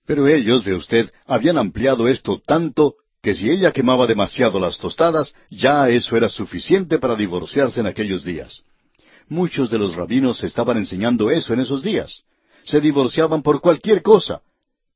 Pero 0.06 0.28
ellos, 0.28 0.64
de 0.64 0.74
usted, 0.74 1.12
habían 1.26 1.58
ampliado 1.58 2.06
esto 2.06 2.40
tanto 2.44 2.94
que 3.20 3.34
si 3.34 3.50
ella 3.50 3.72
quemaba 3.72 4.06
demasiado 4.06 4.60
las 4.60 4.78
tostadas, 4.78 5.34
ya 5.50 5.88
eso 5.88 6.16
era 6.16 6.28
suficiente 6.28 7.00
para 7.00 7.16
divorciarse 7.16 7.80
en 7.80 7.88
aquellos 7.88 8.22
días. 8.22 8.62
Muchos 9.28 9.68
de 9.68 9.78
los 9.78 9.96
rabinos 9.96 10.44
estaban 10.44 10.76
enseñando 10.76 11.32
eso 11.32 11.52
en 11.52 11.60
esos 11.60 11.82
días. 11.82 12.22
Se 12.64 12.80
divorciaban 12.80 13.42
por 13.42 13.60
cualquier 13.60 14.02
cosa. 14.02 14.42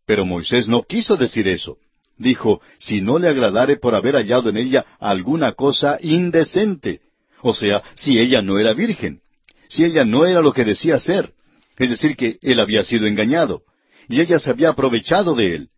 Pero 0.07 0.25
Moisés 0.25 0.69
no 0.69 0.85
quiso 0.85 1.17
decir 1.17 1.49
eso. 1.49 1.79
Dijo, 2.21 2.61
si 2.79 3.01
no 3.01 3.19
le 3.19 3.29
agradare 3.29 3.77
por 3.77 3.95
haber 3.95 4.15
hallado 4.15 4.51
en 4.51 4.59
ella 4.59 4.85
alguna 4.99 5.53
cosa 5.53 5.97
indecente. 6.03 7.01
O 7.41 7.55
sea, 7.55 7.83
si 7.95 8.19
ella 8.19 8.43
no 8.43 8.59
era 8.59 8.75
virgen. 8.75 9.23
Si 9.69 9.85
ella 9.85 10.05
no 10.05 10.27
era 10.27 10.43
lo 10.43 10.53
que 10.53 10.67
decía 10.67 11.01
ser. 11.01 11.33
Es 11.79 11.89
decir, 11.89 12.17
que 12.17 12.37
él 12.43 12.61
había 12.61 12.85
sido 12.85 13.07
engañado. 13.07 13.63
Y 14.07 14.21
ella 14.21 14.39
se 14.39 14.51
había 14.51 14.69
aprovechado 14.69 15.35
de 15.35 15.55
él. 15.55 15.69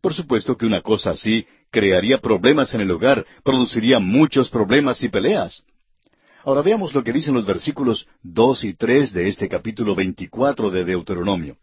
Por 0.00 0.14
supuesto 0.14 0.56
que 0.56 0.66
una 0.66 0.82
cosa 0.82 1.10
así 1.10 1.44
crearía 1.72 2.18
problemas 2.18 2.72
en 2.74 2.80
el 2.82 2.92
hogar, 2.92 3.26
produciría 3.42 3.98
muchos 3.98 4.50
problemas 4.50 5.02
y 5.02 5.08
peleas. 5.08 5.64
Ahora 6.44 6.62
veamos 6.62 6.94
lo 6.94 7.02
que 7.02 7.12
dicen 7.12 7.34
los 7.34 7.44
versículos 7.44 8.06
dos 8.22 8.62
y 8.62 8.72
tres 8.72 9.12
de 9.12 9.26
este 9.26 9.48
capítulo 9.48 9.96
veinticuatro 9.96 10.70
de 10.70 10.84
Deuteronomio. 10.84 11.56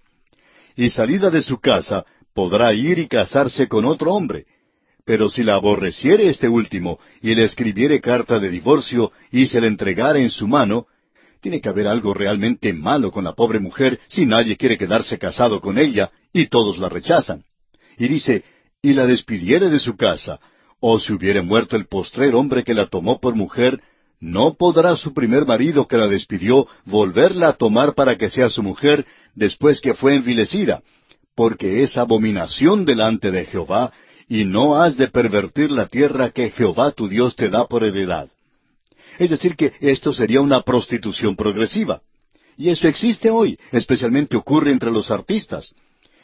Y 0.75 0.89
salida 0.89 1.29
de 1.29 1.41
su 1.41 1.57
casa 1.59 2.05
podrá 2.35 2.73
ir 2.73 2.99
y 2.99 3.07
casarse 3.07 3.67
con 3.67 3.85
otro 3.85 4.13
hombre. 4.13 4.45
Pero 5.05 5.29
si 5.29 5.41
la 5.41 5.55
aborreciere 5.55 6.27
este 6.27 6.49
último 6.49 6.99
y 7.21 7.33
le 7.33 7.45
escribiere 7.45 8.01
carta 8.01 8.39
de 8.39 8.49
divorcio 8.49 9.11
y 9.31 9.45
se 9.45 9.61
le 9.61 9.67
entregare 9.67 10.21
en 10.21 10.29
su 10.29 10.47
mano, 10.47 10.85
tiene 11.39 11.61
que 11.61 11.69
haber 11.69 11.87
algo 11.87 12.13
realmente 12.13 12.73
malo 12.73 13.11
con 13.11 13.23
la 13.23 13.33
pobre 13.33 13.59
mujer 13.59 13.99
si 14.09 14.25
nadie 14.25 14.57
quiere 14.57 14.77
quedarse 14.77 15.17
casado 15.17 15.61
con 15.61 15.77
ella 15.77 16.11
y 16.33 16.47
todos 16.47 16.77
la 16.77 16.89
rechazan. 16.89 17.43
Y 17.97 18.09
dice, 18.09 18.43
y 18.81 18.93
la 18.93 19.05
despidiere 19.05 19.69
de 19.69 19.79
su 19.79 19.95
casa, 19.95 20.39
o 20.79 20.99
si 20.99 21.13
hubiere 21.13 21.41
muerto 21.41 21.77
el 21.77 21.87
postrer 21.87 22.35
hombre 22.35 22.63
que 22.63 22.73
la 22.73 22.87
tomó 22.87 23.19
por 23.21 23.35
mujer, 23.35 23.79
no 24.19 24.55
podrá 24.55 24.95
su 24.95 25.13
primer 25.13 25.45
marido 25.45 25.87
que 25.87 25.97
la 25.97 26.07
despidió 26.07 26.67
volverla 26.83 27.49
a 27.49 27.53
tomar 27.53 27.93
para 27.93 28.17
que 28.17 28.29
sea 28.29 28.49
su 28.49 28.61
mujer 28.61 29.05
después 29.35 29.79
que 29.79 29.93
fue 29.93 30.15
envilecida, 30.15 30.81
porque 31.35 31.83
es 31.83 31.97
abominación 31.97 32.85
delante 32.85 33.31
de 33.31 33.45
Jehová, 33.45 33.91
y 34.27 34.45
no 34.45 34.81
has 34.81 34.97
de 34.97 35.07
pervertir 35.07 35.69
la 35.69 35.87
tierra 35.87 36.31
que 36.31 36.49
Jehová 36.49 36.91
tu 36.91 37.07
Dios 37.07 37.35
te 37.35 37.49
da 37.49 37.67
por 37.67 37.83
heredad. 37.83 38.29
Es 39.19 39.29
decir, 39.29 39.55
que 39.55 39.71
esto 39.81 40.13
sería 40.13 40.41
una 40.41 40.61
prostitución 40.61 41.35
progresiva. 41.35 42.01
Y 42.57 42.69
eso 42.69 42.87
existe 42.87 43.29
hoy, 43.29 43.59
especialmente 43.71 44.35
ocurre 44.35 44.71
entre 44.71 44.91
los 44.91 45.11
artistas. 45.11 45.73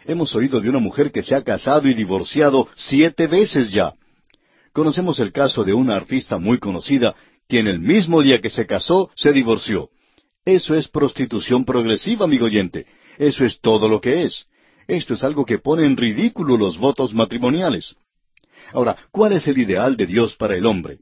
Hemos 0.06 0.34
oído 0.34 0.60
de 0.60 0.70
una 0.70 0.80
mujer 0.80 1.12
que 1.12 1.22
se 1.22 1.36
ha 1.36 1.44
casado 1.44 1.88
y 1.88 1.94
divorciado 1.94 2.68
siete 2.76 3.28
veces 3.28 3.72
ya. 3.72 3.94
Conocemos 4.74 5.20
el 5.20 5.32
caso 5.32 5.64
de 5.64 5.74
una 5.74 5.96
artista 5.96 6.38
muy 6.38 6.58
conocida 6.58 7.16
que 7.48 7.60
en 7.60 7.68
el 7.68 7.80
mismo 7.80 8.22
día 8.22 8.40
que 8.40 8.50
se 8.50 8.66
casó 8.66 9.12
se 9.16 9.34
divorció. 9.34 9.90
Eso 10.46 10.74
es 10.74 10.88
prostitución 10.88 11.66
progresiva, 11.66 12.26
amigo 12.26 12.46
oyente. 12.46 12.88
Eso 13.18 13.46
es 13.46 13.60
todo 13.60 13.88
lo 13.88 14.02
que 14.02 14.24
es. 14.24 14.48
Esto 14.88 15.14
es 15.14 15.24
algo 15.24 15.46
que 15.46 15.60
pone 15.60 15.86
en 15.86 15.98
ridículo 15.98 16.58
los 16.58 16.78
votos 16.78 17.14
matrimoniales. 17.14 17.96
Ahora, 18.74 18.98
¿cuál 19.12 19.34
es 19.34 19.48
el 19.48 19.58
ideal 19.58 19.98
de 19.98 20.06
Dios 20.06 20.36
para 20.36 20.56
el 20.56 20.66
hombre? 20.66 21.00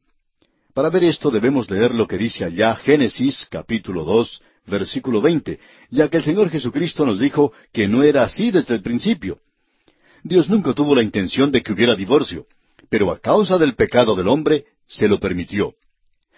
Para 0.73 0.89
ver 0.89 1.03
esto 1.03 1.31
debemos 1.31 1.69
leer 1.69 1.93
lo 1.93 2.07
que 2.07 2.17
dice 2.17 2.45
allá 2.45 2.75
Génesis 2.75 3.47
capítulo 3.49 4.03
dos, 4.03 4.41
versículo 4.65 5.21
veinte, 5.21 5.59
ya 5.89 6.07
que 6.09 6.17
el 6.17 6.23
Señor 6.23 6.49
Jesucristo 6.49 7.05
nos 7.05 7.19
dijo 7.19 7.51
que 7.73 7.87
no 7.87 8.03
era 8.03 8.23
así 8.23 8.51
desde 8.51 8.75
el 8.75 8.81
principio. 8.81 9.39
Dios 10.23 10.49
nunca 10.49 10.73
tuvo 10.73 10.95
la 10.95 11.01
intención 11.01 11.51
de 11.51 11.63
que 11.63 11.73
hubiera 11.73 11.95
divorcio, 11.95 12.45
pero 12.89 13.11
a 13.11 13.19
causa 13.19 13.57
del 13.57 13.75
pecado 13.75 14.15
del 14.15 14.27
hombre 14.27 14.65
se 14.87 15.07
lo 15.07 15.19
permitió. 15.19 15.75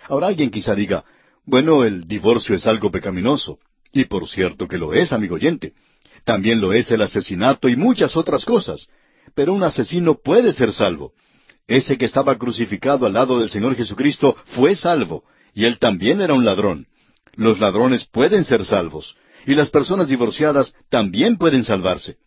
Ahora 0.07 0.27
alguien 0.27 0.49
quizá 0.49 0.75
diga, 0.75 1.03
bueno, 1.45 1.83
el 1.83 2.07
divorcio 2.07 2.55
es 2.55 2.67
algo 2.67 2.91
pecaminoso, 2.91 3.59
y 3.91 4.05
por 4.05 4.27
cierto 4.27 4.67
que 4.67 4.77
lo 4.77 4.93
es, 4.93 5.11
amigo 5.13 5.35
oyente. 5.35 5.73
También 6.23 6.61
lo 6.61 6.73
es 6.73 6.91
el 6.91 7.01
asesinato 7.01 7.67
y 7.67 7.75
muchas 7.75 8.15
otras 8.15 8.45
cosas, 8.45 8.87
pero 9.33 9.53
un 9.53 9.63
asesino 9.63 10.15
puede 10.15 10.53
ser 10.53 10.73
salvo. 10.73 11.13
Ese 11.67 11.97
que 11.97 12.05
estaba 12.05 12.37
crucificado 12.37 13.05
al 13.05 13.13
lado 13.13 13.39
del 13.39 13.49
Señor 13.49 13.75
Jesucristo 13.75 14.35
fue 14.45 14.75
salvo, 14.75 15.23
y 15.53 15.65
él 15.65 15.79
también 15.79 16.21
era 16.21 16.33
un 16.33 16.45
ladrón. 16.45 16.87
Los 17.33 17.59
ladrones 17.59 18.05
pueden 18.05 18.43
ser 18.43 18.65
salvos, 18.65 19.15
y 19.45 19.55
las 19.55 19.69
personas 19.69 20.09
divorciadas 20.09 20.73
también 20.89 21.37
pueden 21.37 21.63
salvarse. 21.63 22.17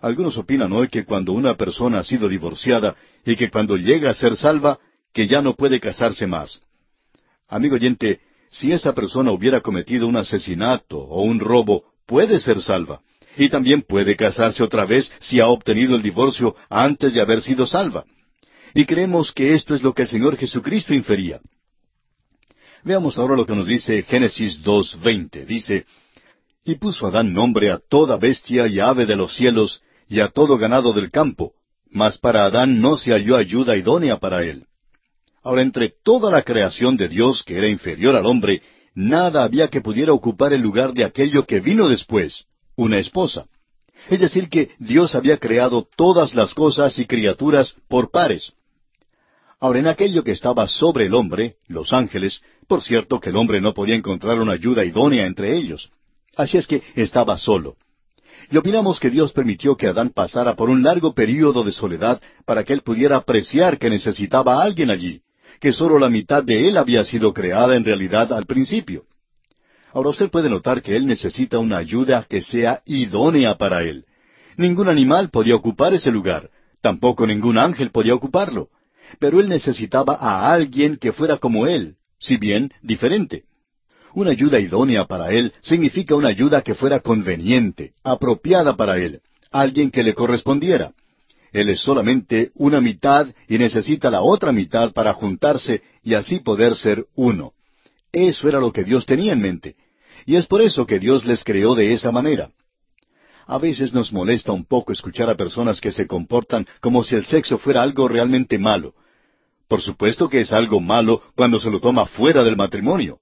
Algunos 0.00 0.36
opinan 0.36 0.72
hoy 0.72 0.88
que 0.88 1.04
cuando 1.04 1.32
una 1.32 1.54
persona 1.54 2.00
ha 2.00 2.04
sido 2.04 2.28
divorciada 2.28 2.96
y 3.24 3.34
que 3.36 3.50
cuando 3.50 3.76
llega 3.76 4.10
a 4.10 4.14
ser 4.14 4.36
salva, 4.36 4.78
que 5.12 5.26
ya 5.26 5.40
no 5.40 5.54
puede 5.54 5.80
casarse 5.80 6.26
más. 6.26 6.60
Amigo 7.48 7.76
oyente, 7.76 8.20
si 8.50 8.72
esa 8.72 8.94
persona 8.94 9.30
hubiera 9.32 9.60
cometido 9.60 10.06
un 10.06 10.16
asesinato 10.16 10.98
o 10.98 11.22
un 11.22 11.40
robo, 11.40 11.84
puede 12.06 12.40
ser 12.40 12.62
salva. 12.62 13.00
Y 13.36 13.48
también 13.48 13.82
puede 13.82 14.16
casarse 14.16 14.62
otra 14.62 14.86
vez 14.86 15.12
si 15.18 15.40
ha 15.40 15.48
obtenido 15.48 15.94
el 15.96 16.02
divorcio 16.02 16.56
antes 16.68 17.14
de 17.14 17.20
haber 17.20 17.42
sido 17.42 17.66
salva. 17.66 18.04
Y 18.74 18.84
creemos 18.84 19.32
que 19.32 19.54
esto 19.54 19.74
es 19.74 19.82
lo 19.82 19.92
que 19.92 20.02
el 20.02 20.08
Señor 20.08 20.36
Jesucristo 20.36 20.94
infería. 20.94 21.40
Veamos 22.84 23.18
ahora 23.18 23.36
lo 23.36 23.46
que 23.46 23.54
nos 23.54 23.66
dice 23.66 24.02
Génesis 24.02 24.62
2.20. 24.62 25.44
Dice, 25.44 25.86
Y 26.64 26.76
puso 26.76 27.06
Adán 27.06 27.32
nombre 27.32 27.70
a 27.70 27.78
toda 27.78 28.16
bestia 28.16 28.66
y 28.66 28.80
ave 28.80 29.06
de 29.06 29.16
los 29.16 29.34
cielos, 29.34 29.82
y 30.08 30.20
a 30.20 30.28
todo 30.28 30.56
ganado 30.56 30.92
del 30.92 31.10
campo, 31.10 31.52
mas 31.90 32.18
para 32.18 32.44
Adán 32.44 32.80
no 32.80 32.96
se 32.96 33.12
halló 33.12 33.36
ayuda 33.36 33.76
idónea 33.76 34.18
para 34.18 34.44
él. 34.44 34.66
Ahora, 35.42 35.62
entre 35.62 35.92
toda 36.02 36.30
la 36.30 36.42
creación 36.42 36.96
de 36.96 37.08
Dios 37.08 37.42
que 37.44 37.56
era 37.56 37.68
inferior 37.68 38.16
al 38.16 38.26
hombre, 38.26 38.62
nada 38.94 39.44
había 39.44 39.68
que 39.68 39.80
pudiera 39.80 40.12
ocupar 40.12 40.52
el 40.52 40.60
lugar 40.60 40.92
de 40.92 41.04
aquello 41.04 41.44
que 41.44 41.60
vino 41.60 41.88
después, 41.88 42.46
una 42.76 42.98
esposa. 42.98 43.46
Es 44.08 44.20
decir, 44.20 44.48
que 44.48 44.70
Dios 44.78 45.14
había 45.14 45.38
creado 45.38 45.88
todas 45.96 46.34
las 46.34 46.54
cosas 46.54 46.98
y 46.98 47.06
criaturas 47.06 47.74
por 47.88 48.10
pares. 48.10 48.52
Ahora, 49.58 49.80
en 49.80 49.86
aquello 49.86 50.22
que 50.22 50.32
estaba 50.32 50.68
sobre 50.68 51.06
el 51.06 51.14
hombre, 51.14 51.56
los 51.66 51.92
ángeles, 51.92 52.42
por 52.68 52.82
cierto 52.82 53.20
que 53.20 53.30
el 53.30 53.36
hombre 53.36 53.60
no 53.60 53.74
podía 53.74 53.94
encontrar 53.94 54.38
una 54.38 54.52
ayuda 54.52 54.84
idónea 54.84 55.26
entre 55.26 55.56
ellos. 55.56 55.90
Así 56.36 56.58
es 56.58 56.66
que 56.66 56.82
estaba 56.94 57.38
solo. 57.38 57.76
Y 58.50 58.56
opinamos 58.58 59.00
que 59.00 59.10
Dios 59.10 59.32
permitió 59.32 59.76
que 59.76 59.88
Adán 59.88 60.10
pasara 60.10 60.54
por 60.54 60.68
un 60.68 60.82
largo 60.82 61.14
período 61.14 61.64
de 61.64 61.72
soledad 61.72 62.20
para 62.44 62.64
que 62.64 62.74
él 62.74 62.82
pudiera 62.82 63.16
apreciar 63.16 63.78
que 63.78 63.90
necesitaba 63.90 64.58
a 64.58 64.62
alguien 64.62 64.90
allí, 64.90 65.22
que 65.58 65.72
sólo 65.72 65.98
la 65.98 66.10
mitad 66.10 66.44
de 66.44 66.68
él 66.68 66.76
había 66.76 67.02
sido 67.04 67.32
creada 67.32 67.76
en 67.76 67.84
realidad 67.84 68.32
al 68.32 68.44
principio. 68.44 69.04
Ahora 69.96 70.10
usted 70.10 70.30
puede 70.30 70.50
notar 70.50 70.82
que 70.82 70.94
él 70.94 71.06
necesita 71.06 71.58
una 71.58 71.78
ayuda 71.78 72.26
que 72.28 72.42
sea 72.42 72.82
idónea 72.84 73.56
para 73.56 73.82
él. 73.82 74.04
Ningún 74.58 74.88
animal 74.88 75.30
podía 75.30 75.56
ocupar 75.56 75.94
ese 75.94 76.10
lugar, 76.10 76.50
tampoco 76.82 77.26
ningún 77.26 77.56
ángel 77.56 77.90
podía 77.90 78.14
ocuparlo 78.14 78.68
pero 79.18 79.40
él 79.40 79.48
necesitaba 79.48 80.14
a 80.14 80.52
alguien 80.52 80.96
que 80.96 81.12
fuera 81.12 81.38
como 81.38 81.66
él, 81.66 81.96
si 82.18 82.36
bien 82.36 82.72
diferente. 82.82 83.44
Una 84.14 84.30
ayuda 84.30 84.58
idónea 84.58 85.06
para 85.06 85.30
él 85.30 85.52
significa 85.60 86.14
una 86.14 86.28
ayuda 86.28 86.62
que 86.62 86.74
fuera 86.74 87.00
conveniente, 87.00 87.92
apropiada 88.02 88.76
para 88.76 88.98
él, 88.98 89.20
alguien 89.50 89.90
que 89.90 90.02
le 90.02 90.14
correspondiera. 90.14 90.92
Él 91.52 91.68
es 91.70 91.80
solamente 91.80 92.50
una 92.54 92.80
mitad 92.80 93.28
y 93.48 93.58
necesita 93.58 94.10
la 94.10 94.22
otra 94.22 94.52
mitad 94.52 94.92
para 94.92 95.12
juntarse 95.12 95.82
y 96.02 96.14
así 96.14 96.40
poder 96.40 96.74
ser 96.74 97.06
uno. 97.14 97.52
Eso 98.12 98.48
era 98.48 98.60
lo 98.60 98.72
que 98.72 98.84
Dios 98.84 99.04
tenía 99.06 99.32
en 99.32 99.42
mente. 99.42 99.76
Y 100.26 100.36
es 100.36 100.46
por 100.46 100.60
eso 100.60 100.86
que 100.86 100.98
Dios 100.98 101.24
les 101.24 101.44
creó 101.44 101.74
de 101.74 101.92
esa 101.92 102.10
manera. 102.10 102.50
A 103.46 103.58
veces 103.58 103.94
nos 103.94 104.12
molesta 104.12 104.50
un 104.50 104.64
poco 104.64 104.92
escuchar 104.92 105.30
a 105.30 105.36
personas 105.36 105.80
que 105.80 105.92
se 105.92 106.08
comportan 106.08 106.66
como 106.80 107.04
si 107.04 107.14
el 107.14 107.24
sexo 107.24 107.58
fuera 107.58 107.80
algo 107.80 108.08
realmente 108.08 108.58
malo. 108.58 108.94
Por 109.68 109.80
supuesto 109.80 110.28
que 110.28 110.40
es 110.40 110.52
algo 110.52 110.80
malo 110.80 111.22
cuando 111.36 111.60
se 111.60 111.70
lo 111.70 111.80
toma 111.80 112.06
fuera 112.06 112.42
del 112.42 112.56
matrimonio. 112.56 113.20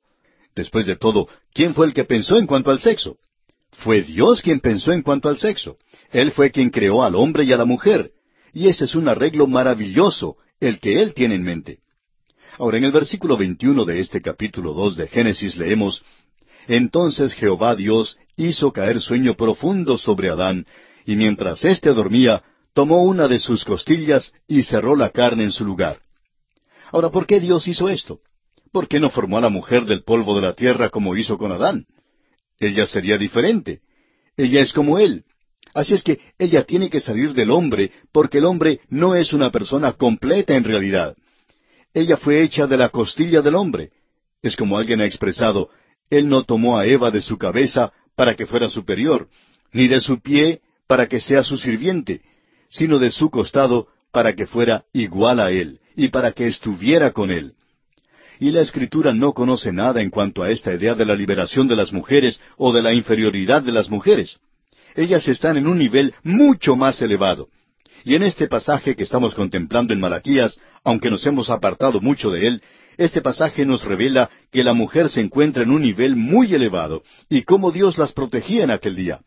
Después 0.55 0.87
de 0.87 0.97
todo, 0.97 1.29
¿quién 1.53 1.75
fue 1.75 1.87
el 1.87 1.93
que 1.93 2.05
pensó 2.05 2.39
en 2.39 2.47
cuanto 2.47 2.71
al 2.71 2.81
sexo? 2.81 3.19
Fue 3.73 4.03
Dios 4.03 4.41
quien 4.41 4.61
pensó 4.61 4.93
en 4.93 5.03
cuanto 5.03 5.29
al 5.29 5.37
sexo. 5.37 5.77
Él 6.11 6.33
fue 6.33 6.51
quien 6.51 6.71
creó 6.71 7.03
al 7.03 7.17
hombre 7.17 7.45
y 7.45 7.53
a 7.53 7.57
la 7.59 7.65
mujer. 7.67 8.13
Y 8.55 8.69
ese 8.69 8.87
es 8.87 8.95
un 8.95 9.09
arreglo 9.09 9.47
maravilloso, 9.47 10.37
el 10.61 10.81
que 10.81 11.03
Él 11.03 11.13
tiene 11.13 11.35
en 11.35 11.43
mente. 11.43 11.81
Ahora, 12.57 12.79
en 12.79 12.85
el 12.85 12.93
versículo 12.93 13.37
21 13.37 13.85
de 13.85 13.99
este 13.99 14.21
capítulo 14.21 14.73
2 14.73 14.97
de 14.97 15.09
Génesis 15.09 15.57
leemos, 15.57 16.05
Entonces 16.69 17.35
Jehová 17.35 17.75
Dios 17.77 18.19
hizo 18.37 18.73
caer 18.73 19.01
sueño 19.01 19.35
profundo 19.35 19.99
sobre 19.99 20.31
Adán, 20.31 20.67
y 21.07 21.17
mientras 21.17 21.65
éste 21.65 21.91
dormía, 21.91 22.43
tomó 22.73 23.03
una 23.05 23.29
de 23.29 23.39
sus 23.39 23.65
costillas 23.65 24.33
y 24.49 24.63
cerró 24.63 24.97
la 24.97 25.11
carne 25.11 25.45
en 25.45 25.53
su 25.53 25.65
lugar. 25.65 26.01
Ahora, 26.91 27.11
¿por 27.11 27.27
qué 27.27 27.41
Dios 27.41 27.67
hizo 27.69 27.89
esto? 27.89 28.21
¿Por 28.73 28.89
qué 28.89 28.99
no 28.99 29.11
formó 29.11 29.39
a 29.39 29.41
la 29.41 29.49
mujer 29.49 29.85
del 29.85 30.03
polvo 30.03 30.35
de 30.35 30.43
la 30.43 30.55
tierra 30.55 30.91
como 30.91 31.17
hizo 31.17 31.39
con 31.39 31.53
Adán? 31.53 31.87
Ella 32.59 32.87
sería 32.87 33.19
diferente. 33.19 33.81
Ella 34.37 34.63
es 34.63 34.73
como 34.73 34.99
él. 34.99 35.25
Así 35.75 35.95
es 35.95 36.03
que 36.03 36.21
ella 36.39 36.65
tiene 36.65 36.89
que 36.89 37.01
salir 37.01 37.35
del 37.35 37.51
hombre, 37.51 37.91
porque 38.13 38.39
el 38.39 38.45
hombre 38.45 38.81
no 38.89 39.15
es 39.15 39.33
una 39.33 39.51
persona 39.51 39.93
completa 39.93 40.57
en 40.57 40.65
realidad. 40.65 41.17
Ella 41.93 42.17
fue 42.17 42.43
hecha 42.43 42.67
de 42.67 42.77
la 42.77 42.89
costilla 42.89 43.43
del 43.43 43.55
hombre. 43.55 43.91
Es 44.43 44.57
como 44.57 44.79
alguien 44.79 45.01
ha 45.01 45.05
expresado, 45.05 45.71
Él 46.19 46.29
no 46.29 46.45
tomó 46.45 46.79
a 46.79 46.87
Eva 46.87 47.11
de 47.11 47.21
su 47.21 47.39
cabeza 47.39 47.93
para 48.17 48.35
que 48.35 48.47
fuera 48.47 48.69
superior, 48.69 49.29
ni 49.73 49.89
de 49.89 50.01
su 50.01 50.21
pie 50.21 50.61
para 50.87 51.07
que 51.07 51.21
sea 51.21 51.43
su 51.43 51.57
sirviente, 51.57 52.21
sino 52.69 52.99
de 52.99 53.11
su 53.11 53.31
costado 53.31 53.89
para 54.13 54.35
que 54.35 54.47
fuera 54.47 54.85
igual 54.93 55.41
a 55.41 55.51
Él, 55.51 55.81
y 55.97 56.09
para 56.09 56.33
que 56.33 56.47
estuviera 56.47 57.11
con 57.13 57.31
Él. 57.31 57.55
Y 58.41 58.51
la 58.51 58.61
Escritura 58.61 59.13
no 59.13 59.33
conoce 59.33 59.73
nada 59.73 60.03
en 60.03 60.11
cuanto 60.11 60.43
a 60.43 60.51
esta 60.51 60.73
idea 60.73 60.95
de 60.95 61.05
la 61.05 61.15
liberación 61.15 61.69
de 61.69 61.77
las 61.77 61.93
mujeres 61.93 62.41
o 62.57 62.73
de 62.73 62.83
la 62.83 62.93
inferioridad 62.93 63.63
de 63.63 63.73
las 63.73 63.91
mujeres. 63.91 64.39
Ellas 64.97 65.27
están 65.29 65.57
en 65.57 65.67
un 65.67 65.79
nivel 65.79 66.15
mucho 66.23 66.77
más 66.77 67.01
elevado. 67.03 67.49
Y 68.05 68.15
en 68.15 68.23
este 68.23 68.49
pasaje 68.49 68.95
que 68.95 69.03
estamos 69.03 69.35
contemplando 69.35 69.95
en 69.95 70.01
Malaquías, 70.01 70.59
aunque 70.85 71.11
nos 71.11 71.25
hemos 71.27 71.49
apartado 71.49 72.01
mucho 72.01 72.31
de 72.31 72.47
él, 72.47 72.63
este 72.97 73.21
pasaje 73.21 73.65
nos 73.65 73.85
revela 73.85 74.31
que 74.51 74.65
la 74.65 74.73
mujer 74.73 75.09
se 75.09 75.21
encuentra 75.21 75.63
en 75.63 75.71
un 75.71 75.83
nivel 75.83 76.17
muy 76.17 76.55
elevado 76.55 77.03
y 77.29 77.43
cómo 77.43 77.71
Dios 77.71 77.99
las 77.99 78.13
protegía 78.13 78.65
en 78.65 78.71
aquel 78.71 78.97
día. 78.97 79.21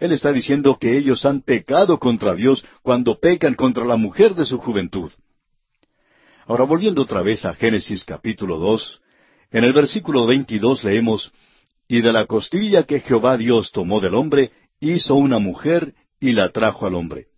Él 0.00 0.12
está 0.12 0.32
diciendo 0.32 0.78
que 0.78 0.96
ellos 0.96 1.24
han 1.24 1.40
pecado 1.40 1.98
contra 1.98 2.34
Dios 2.34 2.64
cuando 2.82 3.18
pecan 3.18 3.54
contra 3.54 3.84
la 3.84 3.96
mujer 3.96 4.34
de 4.34 4.44
su 4.44 4.58
juventud. 4.58 5.10
Ahora 6.46 6.64
volviendo 6.64 7.02
otra 7.02 7.22
vez 7.22 7.44
a 7.44 7.54
Génesis 7.54 8.04
capítulo 8.04 8.58
dos, 8.58 9.00
en 9.50 9.64
el 9.64 9.72
versículo 9.72 10.26
veintidós 10.26 10.84
leemos, 10.84 11.32
Y 11.88 12.00
de 12.00 12.12
la 12.12 12.26
costilla 12.26 12.82
que 12.82 13.00
Jehová 13.00 13.36
Dios 13.36 13.70
tomó 13.70 14.00
del 14.00 14.14
hombre, 14.14 14.50
hizo 14.80 15.14
una 15.14 15.38
mujer 15.38 15.94
y 16.20 16.32
la 16.32 16.50
trajo 16.50 16.84
al 16.84 16.94
hombre. 16.94 17.28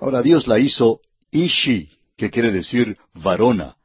Ahora 0.00 0.22
Dios 0.22 0.46
la 0.46 0.58
hizo 0.58 1.00
Ishi, 1.30 1.90
que 2.16 2.30
quiere 2.30 2.52
decir 2.52 2.96
varona. 3.14 3.76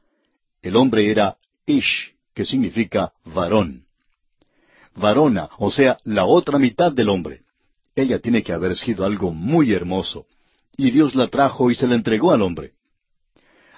El 0.62 0.76
hombre 0.76 1.10
era 1.10 1.36
Ish, 1.66 2.14
que 2.34 2.44
significa 2.44 3.12
varón. 3.24 3.84
Varona, 4.94 5.48
o 5.58 5.70
sea, 5.70 5.98
la 6.04 6.24
otra 6.24 6.58
mitad 6.58 6.92
del 6.92 7.08
hombre. 7.08 7.42
Ella 7.94 8.18
tiene 8.18 8.42
que 8.42 8.52
haber 8.52 8.76
sido 8.76 9.04
algo 9.04 9.32
muy 9.32 9.72
hermoso. 9.72 10.26
Y 10.76 10.90
Dios 10.90 11.14
la 11.14 11.28
trajo 11.28 11.70
y 11.70 11.74
se 11.74 11.86
la 11.86 11.94
entregó 11.94 12.32
al 12.32 12.42
hombre. 12.42 12.72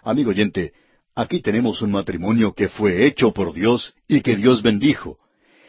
Amigo 0.03 0.31
oyente, 0.31 0.73
aquí 1.15 1.41
tenemos 1.41 1.83
un 1.83 1.93
matrimonio 1.93 2.53
que 2.55 2.69
fue 2.69 3.07
hecho 3.07 3.33
por 3.33 3.53
Dios 3.53 3.95
y 4.09 4.21
que 4.21 4.37
Dios 4.37 4.63
bendijo. 4.63 5.19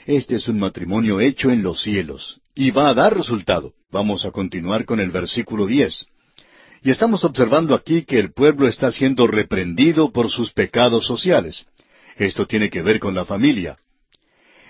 Este 0.06 0.38
es 0.38 0.48
un 0.48 0.60
matrimonio 0.60 1.20
hecho 1.20 1.52
en 1.52 1.64
los 1.64 1.82
cielos 1.82 2.42
y 2.56 2.72
va 2.72 2.90
a 2.90 2.94
dar 2.94 3.16
resultado. 3.16 3.74
Vamos 3.92 4.26
a 4.26 4.32
continuar 4.32 4.86
con 4.86 5.00
el 5.00 5.12
versículo 5.12 5.66
diez. 5.66 6.08
Y 6.84 6.90
estamos 6.90 7.24
observando 7.24 7.76
aquí 7.76 8.04
que 8.04 8.18
el 8.18 8.34
pueblo 8.34 8.68
está 8.68 8.92
siendo 8.92 9.28
reprendido 9.28 10.12
por 10.12 10.32
sus 10.32 10.52
pecados 10.52 11.06
sociales. 11.06 11.66
Esto 12.18 12.48
tiene 12.48 12.72
que 12.72 12.82
ver 12.82 13.00
con 13.00 13.14
la 13.14 13.24
familia. 13.24 13.78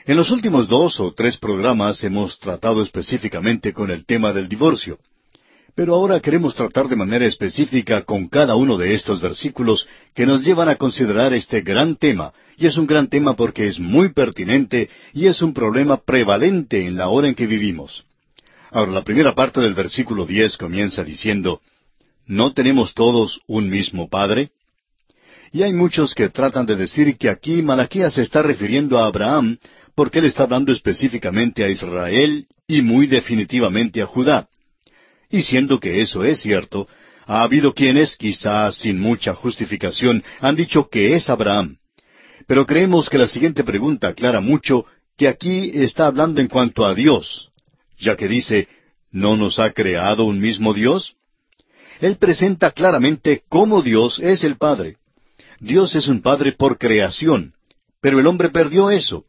En 0.06 0.18
los 0.18 0.30
últimos 0.30 0.68
dos 0.68 1.00
o 1.00 1.14
tres 1.14 1.38
programas 1.38 2.04
hemos 2.04 2.38
tratado 2.40 2.84
específicamente 2.84 3.72
con 3.72 3.92
el 3.92 4.06
tema 4.06 4.34
del 4.34 4.50
divorcio. 4.50 5.00
Pero 5.74 5.96
ahora 5.96 6.20
queremos 6.20 6.54
tratar 6.54 6.90
de 6.90 6.98
manera 6.98 7.26
específica 7.26 8.02
con 8.02 8.28
cada 8.28 8.56
uno 8.56 8.78
de 8.78 8.94
estos 8.94 9.22
versículos 9.22 9.88
que 10.14 10.26
nos 10.26 10.44
llevan 10.44 10.68
a 10.68 10.76
considerar 10.76 11.34
este 11.34 11.62
gran 11.62 11.96
tema, 11.96 12.34
y 12.58 12.66
es 12.68 12.76
un 12.76 12.88
gran 12.88 13.08
tema 13.08 13.38
porque 13.38 13.68
es 13.68 13.80
muy 13.80 14.12
pertinente 14.12 14.90
y 15.14 15.28
es 15.28 15.42
un 15.42 15.54
problema 15.54 15.96
prevalente 15.96 16.86
en 16.86 16.98
la 16.98 17.08
hora 17.08 17.30
en 17.30 17.36
que 17.36 17.48
vivimos. 17.48 18.04
Ahora, 18.70 18.92
la 18.92 19.04
primera 19.06 19.34
parte 19.34 19.62
del 19.62 19.74
versículo 19.74 20.26
diez 20.26 20.58
comienza 20.58 21.06
diciendo, 21.06 21.62
¿No 22.32 22.54
tenemos 22.54 22.94
todos 22.94 23.42
un 23.46 23.70
mismo 23.70 24.08
Padre? 24.08 24.52
Y 25.52 25.64
hay 25.64 25.74
muchos 25.74 26.16
que 26.16 26.30
tratan 26.30 26.66
de 26.66 26.78
decir 26.78 27.18
que 27.18 27.30
aquí 27.30 27.62
Malaquías 27.62 28.14
se 28.14 28.22
está 28.22 28.42
refiriendo 28.42 28.98
a 28.98 29.08
Abraham, 29.08 29.58
porque 29.96 30.20
él 30.20 30.26
está 30.28 30.44
hablando 30.44 30.72
específicamente 30.72 31.62
a 31.62 31.68
Israel 31.68 32.48
y 32.70 32.84
muy 32.84 33.08
definitivamente 33.08 34.02
a 34.02 34.06
Judá. 34.06 34.48
Y 35.30 35.42
siendo 35.42 35.78
que 35.78 36.00
eso 36.00 36.24
es 36.24 36.40
cierto, 36.40 36.88
ha 37.26 37.44
habido 37.44 37.74
quienes, 37.74 38.16
quizás 38.16 38.78
sin 38.78 38.98
mucha 38.98 39.34
justificación, 39.34 40.24
han 40.40 40.56
dicho 40.56 40.88
que 40.88 41.16
es 41.16 41.30
Abraham. 41.30 41.80
Pero 42.48 42.66
creemos 42.66 43.10
que 43.10 43.18
la 43.18 43.28
siguiente 43.28 43.66
pregunta 43.66 44.08
aclara 44.08 44.40
mucho 44.40 44.86
que 45.18 45.28
aquí 45.28 45.72
está 45.74 46.08
hablando 46.08 46.40
en 46.40 46.48
cuanto 46.48 46.86
a 46.86 46.96
Dios, 46.96 47.52
ya 47.98 48.16
que 48.16 48.30
dice, 48.30 48.70
¿no 49.12 49.36
nos 49.36 49.60
ha 49.60 49.72
creado 49.74 50.24
un 50.24 50.40
mismo 50.40 50.74
Dios? 50.74 51.18
Él 52.02 52.18
presenta 52.18 52.72
claramente 52.72 53.44
cómo 53.48 53.82
Dios 53.82 54.20
es 54.20 54.44
el 54.44 54.58
Padre. 54.58 54.98
Dios 55.60 55.96
es 55.96 56.08
un 56.08 56.22
Padre 56.22 56.52
por 56.52 56.78
creación, 56.78 57.54
pero 58.02 58.20
el 58.20 58.28
hombre 58.28 58.50
perdió 58.50 58.90
eso. 58.90 59.24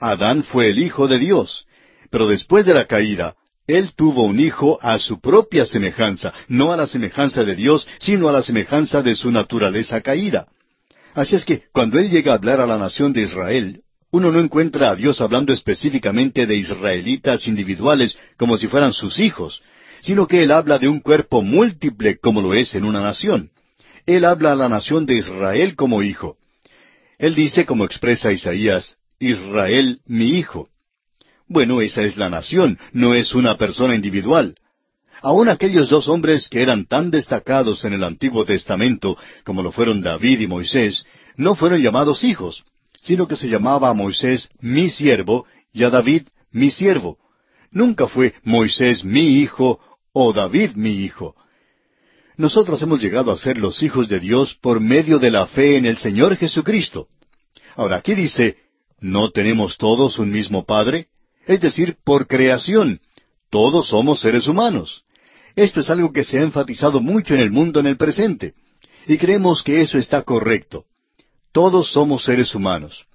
Adán 0.00 0.42
fue 0.42 0.68
el 0.70 0.80
Hijo 0.80 1.06
de 1.06 1.18
Dios, 1.18 1.64
pero 2.10 2.26
después 2.26 2.66
de 2.66 2.74
la 2.74 2.86
caída, 2.86 3.36
él 3.68 3.92
tuvo 3.94 4.24
un 4.24 4.40
hijo 4.40 4.78
a 4.82 4.98
su 4.98 5.20
propia 5.20 5.64
semejanza, 5.64 6.34
no 6.48 6.72
a 6.72 6.76
la 6.76 6.88
semejanza 6.88 7.44
de 7.44 7.54
Dios, 7.54 7.86
sino 8.00 8.28
a 8.28 8.32
la 8.32 8.42
semejanza 8.42 9.02
de 9.02 9.14
su 9.14 9.30
naturaleza 9.30 10.00
caída. 10.00 10.46
Así 11.14 11.36
es 11.36 11.44
que 11.44 11.62
cuando 11.72 12.00
Él 12.00 12.10
llega 12.10 12.32
a 12.32 12.34
hablar 12.34 12.60
a 12.60 12.66
la 12.66 12.78
nación 12.78 13.12
de 13.12 13.22
Israel, 13.22 13.82
uno 14.10 14.32
no 14.32 14.40
encuentra 14.40 14.90
a 14.90 14.96
Dios 14.96 15.20
hablando 15.20 15.52
específicamente 15.52 16.46
de 16.46 16.56
israelitas 16.56 17.46
individuales 17.46 18.18
como 18.36 18.58
si 18.58 18.66
fueran 18.66 18.92
sus 18.92 19.20
hijos, 19.20 19.62
sino 20.02 20.26
que 20.26 20.42
Él 20.42 20.50
habla 20.50 20.78
de 20.78 20.88
un 20.88 21.00
cuerpo 21.00 21.42
múltiple 21.42 22.18
como 22.18 22.42
lo 22.42 22.54
es 22.54 22.74
en 22.74 22.84
una 22.84 23.00
nación. 23.00 23.50
Él 24.04 24.24
habla 24.24 24.52
a 24.52 24.56
la 24.56 24.68
nación 24.68 25.06
de 25.06 25.14
Israel 25.14 25.76
como 25.76 26.02
hijo. 26.02 26.36
Él 27.18 27.36
dice, 27.36 27.64
como 27.64 27.84
expresa 27.84 28.32
Isaías, 28.32 28.98
Israel 29.20 30.00
mi 30.06 30.30
hijo. 30.38 30.68
Bueno, 31.46 31.80
esa 31.80 32.02
es 32.02 32.16
la 32.16 32.28
nación, 32.28 32.78
no 32.92 33.14
es 33.14 33.34
una 33.34 33.56
persona 33.56 33.94
individual. 33.94 34.56
Aun 35.22 35.48
aquellos 35.48 35.88
dos 35.88 36.08
hombres 36.08 36.48
que 36.48 36.62
eran 36.62 36.86
tan 36.86 37.12
destacados 37.12 37.84
en 37.84 37.92
el 37.92 38.02
Antiguo 38.02 38.44
Testamento, 38.44 39.16
como 39.44 39.62
lo 39.62 39.70
fueron 39.70 40.02
David 40.02 40.40
y 40.40 40.46
Moisés, 40.48 41.06
no 41.36 41.54
fueron 41.54 41.80
llamados 41.80 42.24
hijos, 42.24 42.64
sino 43.00 43.28
que 43.28 43.36
se 43.36 43.48
llamaba 43.48 43.90
a 43.90 43.94
Moisés 43.94 44.48
mi 44.60 44.90
siervo 44.90 45.46
y 45.72 45.84
a 45.84 45.90
David 45.90 46.22
mi 46.50 46.70
siervo. 46.70 47.18
Nunca 47.70 48.08
fue 48.08 48.34
Moisés 48.42 49.04
mi 49.04 49.38
hijo 49.40 49.80
o 50.12 50.32
David 50.32 50.72
mi 50.74 50.90
hijo. 51.04 51.34
Nosotros 52.36 52.80
hemos 52.82 53.00
llegado 53.00 53.30
a 53.30 53.36
ser 53.36 53.58
los 53.58 53.82
hijos 53.82 54.08
de 54.08 54.20
Dios 54.20 54.54
por 54.60 54.80
medio 54.80 55.18
de 55.18 55.30
la 55.30 55.46
fe 55.46 55.76
en 55.76 55.86
el 55.86 55.98
Señor 55.98 56.36
Jesucristo. 56.36 57.08
Ahora 57.76 57.96
aquí 57.96 58.14
dice, 58.14 58.56
¿no 59.00 59.30
tenemos 59.30 59.76
todos 59.76 60.18
un 60.18 60.30
mismo 60.30 60.64
Padre? 60.64 61.08
es 61.46 61.60
decir, 61.60 61.96
por 62.04 62.26
creación. 62.26 63.00
Todos 63.50 63.88
somos 63.88 64.20
seres 64.20 64.48
humanos. 64.48 65.04
Esto 65.54 65.80
es 65.80 65.90
algo 65.90 66.12
que 66.12 66.24
se 66.24 66.38
ha 66.38 66.42
enfatizado 66.42 67.00
mucho 67.00 67.34
en 67.34 67.40
el 67.40 67.50
mundo 67.50 67.80
en 67.80 67.86
el 67.86 67.96
presente, 67.96 68.54
y 69.06 69.18
creemos 69.18 69.62
que 69.62 69.82
eso 69.82 69.98
está 69.98 70.22
correcto. 70.22 70.86
Todos 71.52 71.92
somos 71.92 72.24
seres 72.24 72.54
humanos. 72.54 73.06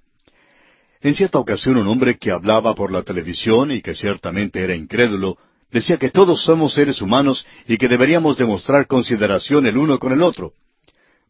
En 1.00 1.14
cierta 1.14 1.38
ocasión 1.38 1.76
un 1.76 1.88
hombre 1.88 2.18
que 2.18 2.30
hablaba 2.30 2.74
por 2.74 2.92
la 2.92 3.02
televisión 3.02 3.72
y 3.72 3.82
que 3.82 3.94
ciertamente 3.94 4.62
era 4.62 4.74
incrédulo, 4.74 5.38
decía 5.70 5.98
que 5.98 6.10
todos 6.10 6.42
somos 6.42 6.74
seres 6.74 7.02
humanos 7.02 7.46
y 7.66 7.76
que 7.76 7.88
deberíamos 7.88 8.36
demostrar 8.36 8.86
consideración 8.86 9.66
el 9.66 9.76
uno 9.76 9.98
con 9.98 10.12
el 10.12 10.22
otro. 10.22 10.52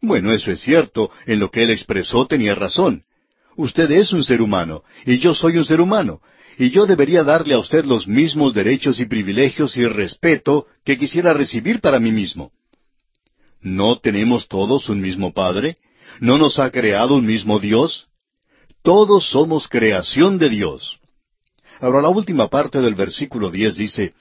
Bueno, 0.01 0.33
eso 0.33 0.51
es 0.51 0.61
cierto, 0.61 1.11
en 1.27 1.41
lo 1.41 1.51
que 1.51 1.65
él 1.65 1.71
expresó 1.71 2.27
tenía 2.27 2.55
razón. 2.55 3.03
Usted 3.57 3.91
es 3.91 4.13
un 4.13 4.23
ser 4.23 4.41
humano, 4.41 4.85
y 5.05 5.19
yo 5.19 5.35
soy 5.35 5.59
un 5.59 5.65
ser 5.65 5.81
humano, 5.81 6.21
y 6.59 6.71
yo 6.71 6.87
debería 6.87 7.25
darle 7.25 7.55
a 7.55 7.59
usted 7.59 7.85
los 7.85 8.07
mismos 8.07 8.55
derechos 8.55 9.01
y 9.01 9.07
privilegios 9.07 9.77
y 9.77 9.87
respeto 9.87 10.67
que 10.85 10.97
quisiera 10.97 11.33
recibir 11.33 11.81
para 11.81 11.99
mí 11.99 12.13
mismo. 12.13 12.53
¿No 13.61 13.99
tenemos 13.99 14.47
todos 14.47 14.89
un 14.89 15.01
mismo 15.01 15.33
Padre? 15.33 15.77
¿No 16.21 16.39
nos 16.39 16.59
ha 16.61 16.71
creado 16.71 17.17
un 17.17 17.27
mismo 17.27 17.59
Dios? 17.59 18.07
Todos 18.83 19.29
somos 19.29 19.69
creación 19.69 20.39
de 20.39 20.49
Dios. 20.49 21.01
Ahora 21.81 22.01
la 22.01 22.09
última 22.09 22.49
parte 22.49 22.81
del 22.81 22.95
versículo 22.95 23.51
diez 23.51 23.77
dice, 23.77 24.15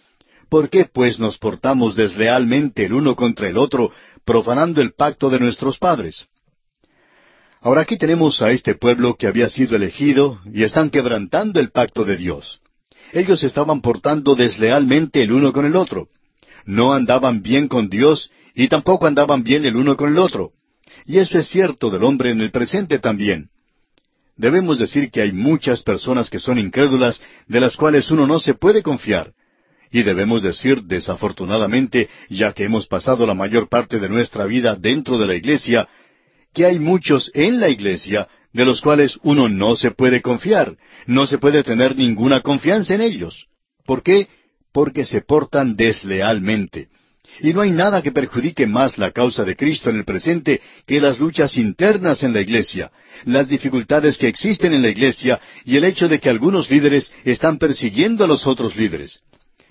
¿Por 0.50 0.70
qué 0.70 0.86
pues 0.86 1.20
nos 1.20 1.38
portamos 1.38 1.96
deslealmente 1.96 2.86
el 2.86 2.94
uno 2.94 3.16
contra 3.16 3.50
el 3.50 3.58
otro, 3.58 3.92
profanando 4.24 4.82
el 4.82 4.94
pacto 4.94 5.30
de 5.30 5.40
nuestros 5.40 5.78
padres? 5.78 6.28
Ahora 7.60 7.82
aquí 7.82 7.98
tenemos 7.98 8.42
a 8.42 8.52
este 8.52 8.76
pueblo 8.76 9.16
que 9.16 9.28
había 9.28 9.50
sido 9.50 9.76
elegido 9.76 10.40
y 10.54 10.64
están 10.64 10.90
quebrantando 10.90 11.60
el 11.60 11.72
pacto 11.72 12.06
de 12.06 12.16
Dios. 12.16 12.62
Ellos 13.12 13.44
estaban 13.44 13.82
portando 13.82 14.36
deslealmente 14.36 15.22
el 15.24 15.32
uno 15.32 15.52
con 15.52 15.66
el 15.66 15.76
otro. 15.76 16.08
No 16.66 16.94
andaban 16.94 17.42
bien 17.42 17.68
con 17.68 17.90
Dios 17.90 18.32
y 18.54 18.68
tampoco 18.68 19.08
andaban 19.08 19.44
bien 19.44 19.66
el 19.66 19.76
uno 19.76 19.98
con 19.98 20.10
el 20.10 20.18
otro. 20.18 20.52
Y 21.06 21.18
eso 21.20 21.38
es 21.38 21.48
cierto 21.48 21.90
del 21.90 22.04
hombre 22.04 22.32
en 22.32 22.42
el 22.42 22.52
presente 22.52 23.00
también. 23.00 23.50
Debemos 24.36 24.78
decir 24.78 25.10
que 25.10 25.22
hay 25.22 25.32
muchas 25.32 25.82
personas 25.84 26.30
que 26.30 26.40
son 26.40 26.60
incrédulas 26.60 27.22
de 27.48 27.60
las 27.60 27.76
cuales 27.76 28.12
uno 28.12 28.28
no 28.28 28.40
se 28.40 28.54
puede 28.54 28.84
confiar. 28.84 29.34
Y 29.92 30.04
debemos 30.04 30.42
decir 30.42 30.84
desafortunadamente, 30.84 32.10
ya 32.30 32.54
que 32.54 32.66
hemos 32.66 32.88
pasado 32.88 33.26
la 33.26 33.34
mayor 33.34 33.70
parte 33.70 34.00
de 34.00 34.10
nuestra 34.10 34.46
vida 34.46 34.76
dentro 34.76 35.18
de 35.18 35.28
la 35.28 35.36
iglesia, 35.36 35.88
que 36.54 36.66
hay 36.66 36.80
muchos 36.80 37.32
en 37.34 37.60
la 37.60 37.70
iglesia 37.70 38.28
de 38.54 38.66
los 38.66 38.82
cuales 38.82 39.20
uno 39.24 39.50
no 39.50 39.76
se 39.76 39.92
puede 39.92 40.22
confiar, 40.22 40.76
no 41.06 41.28
se 41.28 41.38
puede 41.38 41.64
tener 41.64 41.96
ninguna 41.96 42.42
confianza 42.42 42.96
en 42.96 43.02
ellos. 43.02 43.48
¿Por 43.86 44.04
qué? 44.04 44.28
Porque 44.74 45.04
se 45.04 45.22
portan 45.22 45.76
deslealmente. 45.76 46.90
Y 47.42 47.54
no 47.54 47.62
hay 47.62 47.72
nada 47.72 48.02
que 48.02 48.12
perjudique 48.12 48.66
más 48.66 48.98
la 48.98 49.12
causa 49.12 49.44
de 49.44 49.56
Cristo 49.56 49.90
en 49.90 49.98
el 49.98 50.06
presente 50.06 50.62
que 50.88 51.00
las 51.00 51.20
luchas 51.20 51.58
internas 51.58 52.24
en 52.24 52.34
la 52.34 52.42
iglesia, 52.42 52.92
las 53.26 53.50
dificultades 53.50 54.18
que 54.18 54.28
existen 54.28 54.74
en 54.74 54.82
la 54.82 54.90
iglesia 54.90 55.40
y 55.66 55.78
el 55.78 55.84
hecho 55.84 56.08
de 56.08 56.20
que 56.20 56.30
algunos 56.30 56.72
líderes 56.72 57.12
están 57.26 57.60
persiguiendo 57.60 58.24
a 58.24 58.28
los 58.28 58.48
otros 58.48 58.76
líderes. 58.76 59.20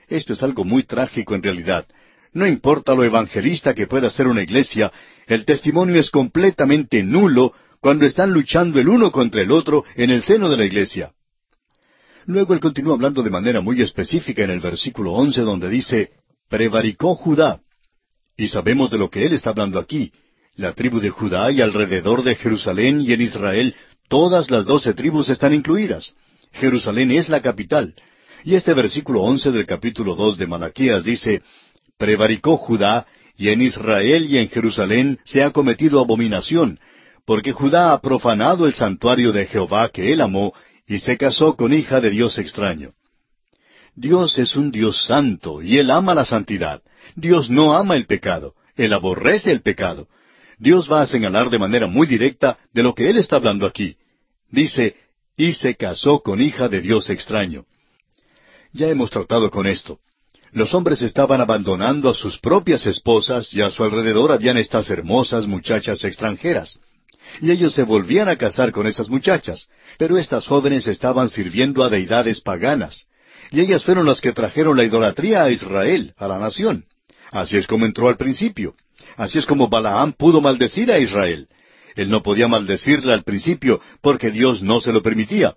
Esto 0.08 0.32
es 0.32 0.42
algo 0.42 0.64
muy 0.64 0.84
trágico 0.84 1.34
en 1.34 1.42
realidad. 1.42 1.86
No 2.32 2.46
importa 2.46 2.94
lo 2.94 3.04
evangelista 3.04 3.74
que 3.74 3.86
pueda 3.86 4.10
ser 4.10 4.26
una 4.26 4.42
iglesia, 4.42 4.92
el 5.26 5.44
testimonio 5.44 5.98
es 5.98 6.10
completamente 6.10 7.02
nulo 7.02 7.52
cuando 7.80 8.04
están 8.04 8.32
luchando 8.32 8.78
el 8.78 8.88
uno 8.88 9.10
contra 9.10 9.42
el 9.42 9.50
otro 9.50 9.84
en 9.94 10.10
el 10.10 10.22
seno 10.22 10.48
de 10.48 10.56
la 10.56 10.64
iglesia. 10.64 11.12
Luego 12.26 12.54
él 12.54 12.60
continúa 12.60 12.94
hablando 12.94 13.22
de 13.22 13.30
manera 13.30 13.60
muy 13.60 13.80
específica 13.80 14.42
en 14.42 14.50
el 14.50 14.60
versículo 14.60 15.12
once 15.12 15.40
donde 15.42 15.68
dice, 15.68 16.10
prevaricó 16.48 17.14
Judá. 17.14 17.60
Y 18.36 18.48
sabemos 18.48 18.90
de 18.90 18.98
lo 18.98 19.08
que 19.08 19.24
él 19.24 19.32
está 19.32 19.50
hablando 19.50 19.78
aquí. 19.78 20.12
La 20.56 20.72
tribu 20.72 21.00
de 21.00 21.10
Judá 21.10 21.50
y 21.50 21.60
alrededor 21.60 22.22
de 22.24 22.34
Jerusalén 22.34 23.02
y 23.02 23.12
en 23.12 23.20
Israel, 23.20 23.74
todas 24.08 24.50
las 24.50 24.64
doce 24.64 24.94
tribus 24.94 25.28
están 25.28 25.54
incluidas. 25.54 26.14
Jerusalén 26.52 27.12
es 27.12 27.28
la 27.28 27.40
capital. 27.40 27.94
Y 28.46 28.54
este 28.54 28.74
versículo 28.74 29.22
once 29.22 29.50
del 29.50 29.66
capítulo 29.66 30.14
dos 30.14 30.38
de 30.38 30.46
Malaquías 30.46 31.02
dice, 31.02 31.42
Prevaricó 31.98 32.56
Judá, 32.56 33.04
y 33.36 33.48
en 33.48 33.60
Israel 33.60 34.24
y 34.30 34.38
en 34.38 34.48
Jerusalén 34.48 35.18
se 35.24 35.42
ha 35.42 35.50
cometido 35.50 35.98
abominación, 35.98 36.78
porque 37.24 37.50
Judá 37.50 37.92
ha 37.92 38.00
profanado 38.00 38.66
el 38.66 38.74
santuario 38.74 39.32
de 39.32 39.46
Jehová 39.46 39.88
que 39.88 40.12
él 40.12 40.20
amó, 40.20 40.54
y 40.86 41.00
se 41.00 41.16
casó 41.16 41.56
con 41.56 41.74
hija 41.74 42.00
de 42.00 42.10
Dios 42.10 42.38
extraño. 42.38 42.92
Dios 43.96 44.38
es 44.38 44.54
un 44.54 44.70
Dios 44.70 45.04
santo, 45.06 45.60
y 45.60 45.78
Él 45.78 45.90
ama 45.90 46.14
la 46.14 46.24
santidad. 46.24 46.82
Dios 47.16 47.50
no 47.50 47.76
ama 47.76 47.96
el 47.96 48.06
pecado, 48.06 48.54
Él 48.76 48.92
aborrece 48.92 49.50
el 49.50 49.62
pecado. 49.62 50.06
Dios 50.56 50.88
va 50.88 51.02
a 51.02 51.06
señalar 51.06 51.50
de 51.50 51.58
manera 51.58 51.88
muy 51.88 52.06
directa 52.06 52.58
de 52.72 52.84
lo 52.84 52.94
que 52.94 53.10
Él 53.10 53.16
está 53.16 53.36
hablando 53.36 53.66
aquí. 53.66 53.96
Dice, 54.52 54.94
y 55.36 55.54
se 55.54 55.74
casó 55.74 56.20
con 56.20 56.40
hija 56.40 56.68
de 56.68 56.80
Dios 56.80 57.10
extraño. 57.10 57.64
Ya 58.76 58.88
hemos 58.88 59.10
tratado 59.10 59.50
con 59.50 59.66
esto. 59.66 59.98
Los 60.52 60.74
hombres 60.74 61.02
estaban 61.02 61.40
abandonando 61.40 62.08
a 62.08 62.14
sus 62.14 62.38
propias 62.38 62.86
esposas 62.86 63.52
y 63.52 63.60
a 63.60 63.70
su 63.70 63.82
alrededor 63.82 64.32
habían 64.32 64.56
estas 64.56 64.88
hermosas 64.90 65.46
muchachas 65.46 66.04
extranjeras 66.04 66.78
y 67.40 67.50
ellos 67.50 67.74
se 67.74 67.82
volvían 67.82 68.28
a 68.28 68.36
casar 68.36 68.72
con 68.72 68.86
esas 68.86 69.08
muchachas, 69.08 69.68
pero 69.98 70.16
estas 70.18 70.46
jóvenes 70.46 70.86
estaban 70.86 71.28
sirviendo 71.28 71.82
a 71.82 71.88
deidades 71.88 72.40
paganas, 72.40 73.06
y 73.50 73.60
ellas 73.60 73.84
fueron 73.84 74.06
las 74.06 74.20
que 74.20 74.32
trajeron 74.32 74.76
la 74.76 74.84
idolatría 74.84 75.42
a 75.42 75.50
Israel, 75.50 76.14
a 76.16 76.28
la 76.28 76.38
nación. 76.38 76.84
Así 77.30 77.56
es 77.56 77.66
como 77.66 77.86
entró 77.86 78.08
al 78.08 78.16
principio. 78.16 78.74
Así 79.16 79.38
es 79.38 79.46
como 79.46 79.68
Balaam 79.68 80.12
pudo 80.12 80.40
maldecir 80.40 80.90
a 80.90 80.98
Israel. 80.98 81.48
Él 81.94 82.10
no 82.10 82.22
podía 82.22 82.48
maldecirla 82.48 83.14
al 83.14 83.22
principio 83.24 83.80
porque 84.00 84.30
Dios 84.30 84.62
no 84.62 84.80
se 84.80 84.92
lo 84.92 85.02
permitía. 85.02 85.54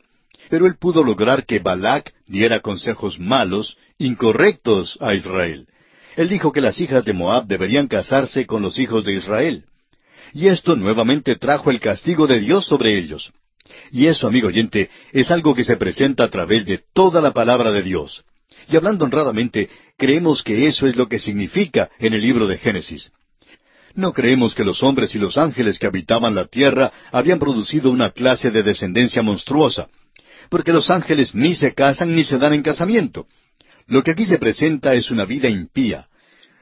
Pero 0.50 0.66
él 0.66 0.76
pudo 0.80 1.04
lograr 1.04 1.46
que 1.46 1.60
Balac 1.60 2.14
diera 2.28 2.60
consejos 2.60 3.20
malos, 3.20 3.78
incorrectos 3.98 4.98
a 5.02 5.14
Israel. 5.14 5.68
Él 6.16 6.28
dijo 6.28 6.52
que 6.52 6.62
las 6.62 6.82
hijas 6.82 7.06
de 7.06 7.14
Moab 7.14 7.46
deberían 7.46 7.88
casarse 7.88 8.46
con 8.46 8.62
los 8.62 8.80
hijos 8.80 9.06
de 9.06 9.14
Israel. 9.14 9.66
Y 10.34 10.48
esto 10.48 10.76
nuevamente 10.76 11.36
trajo 11.36 11.72
el 11.72 11.80
castigo 11.80 12.28
de 12.28 12.40
Dios 12.40 12.66
sobre 12.66 12.98
ellos. 12.98 13.32
Y 13.92 14.08
eso, 14.08 14.28
amigo 14.28 14.48
oyente, 14.48 14.90
es 15.12 15.32
algo 15.32 15.56
que 15.56 15.64
se 15.64 15.78
presenta 15.78 16.24
a 16.24 16.30
través 16.30 16.66
de 16.66 16.82
toda 16.94 17.22
la 17.22 17.32
palabra 17.32 17.72
de 17.72 17.84
Dios. 17.84 18.24
Y 18.68 18.76
hablando 18.76 19.06
honradamente, 19.06 19.70
creemos 19.98 20.44
que 20.44 20.68
eso 20.68 20.88
es 20.88 20.96
lo 20.96 21.08
que 21.08 21.20
significa 21.20 21.90
en 22.00 22.14
el 22.14 22.22
libro 22.22 22.48
de 22.48 22.58
Génesis. 22.58 23.12
No 23.96 24.14
creemos 24.14 24.54
que 24.54 24.64
los 24.64 24.84
hombres 24.84 25.16
y 25.16 25.20
los 25.20 25.38
ángeles 25.38 25.80
que 25.80 25.88
habitaban 25.88 26.36
la 26.36 26.46
tierra 26.46 26.92
habían 27.12 27.40
producido 27.40 27.90
una 27.90 28.12
clase 28.12 28.52
de 28.52 28.62
descendencia 28.62 29.24
monstruosa, 29.24 29.90
porque 30.50 30.74
los 30.74 30.90
ángeles 30.90 31.36
ni 31.36 31.54
se 31.54 31.74
casan 31.74 32.16
ni 32.16 32.24
se 32.24 32.38
dan 32.38 32.54
en 32.54 32.64
casamiento. 32.64 33.28
Lo 33.88 34.04
que 34.04 34.12
aquí 34.12 34.26
se 34.26 34.38
presenta 34.38 34.94
es 34.94 35.12
una 35.12 35.26
vida 35.26 35.50
impía. 35.50 36.08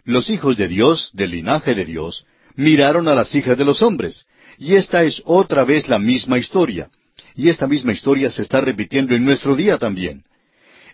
Los 0.06 0.30
hijos 0.30 0.56
de 0.58 0.68
Dios, 0.68 1.12
del 1.14 1.32
linaje 1.32 1.76
de 1.76 1.86
Dios, 1.86 2.26
miraron 2.56 3.08
a 3.08 3.16
las 3.16 3.34
hijas 3.36 3.58
de 3.58 3.66
los 3.66 3.82
hombres. 3.82 4.26
Y 4.58 4.76
esta 4.76 5.04
es 5.04 5.22
otra 5.26 5.66
vez 5.66 5.88
la 5.90 6.00
misma 6.00 6.38
historia. 6.38 6.90
Y 7.36 7.50
esta 7.50 7.68
misma 7.68 7.92
historia 7.92 8.32
se 8.32 8.42
está 8.42 8.62
repitiendo 8.62 9.14
en 9.14 9.26
nuestro 9.26 9.56
día 9.56 9.78
también. 9.78 10.24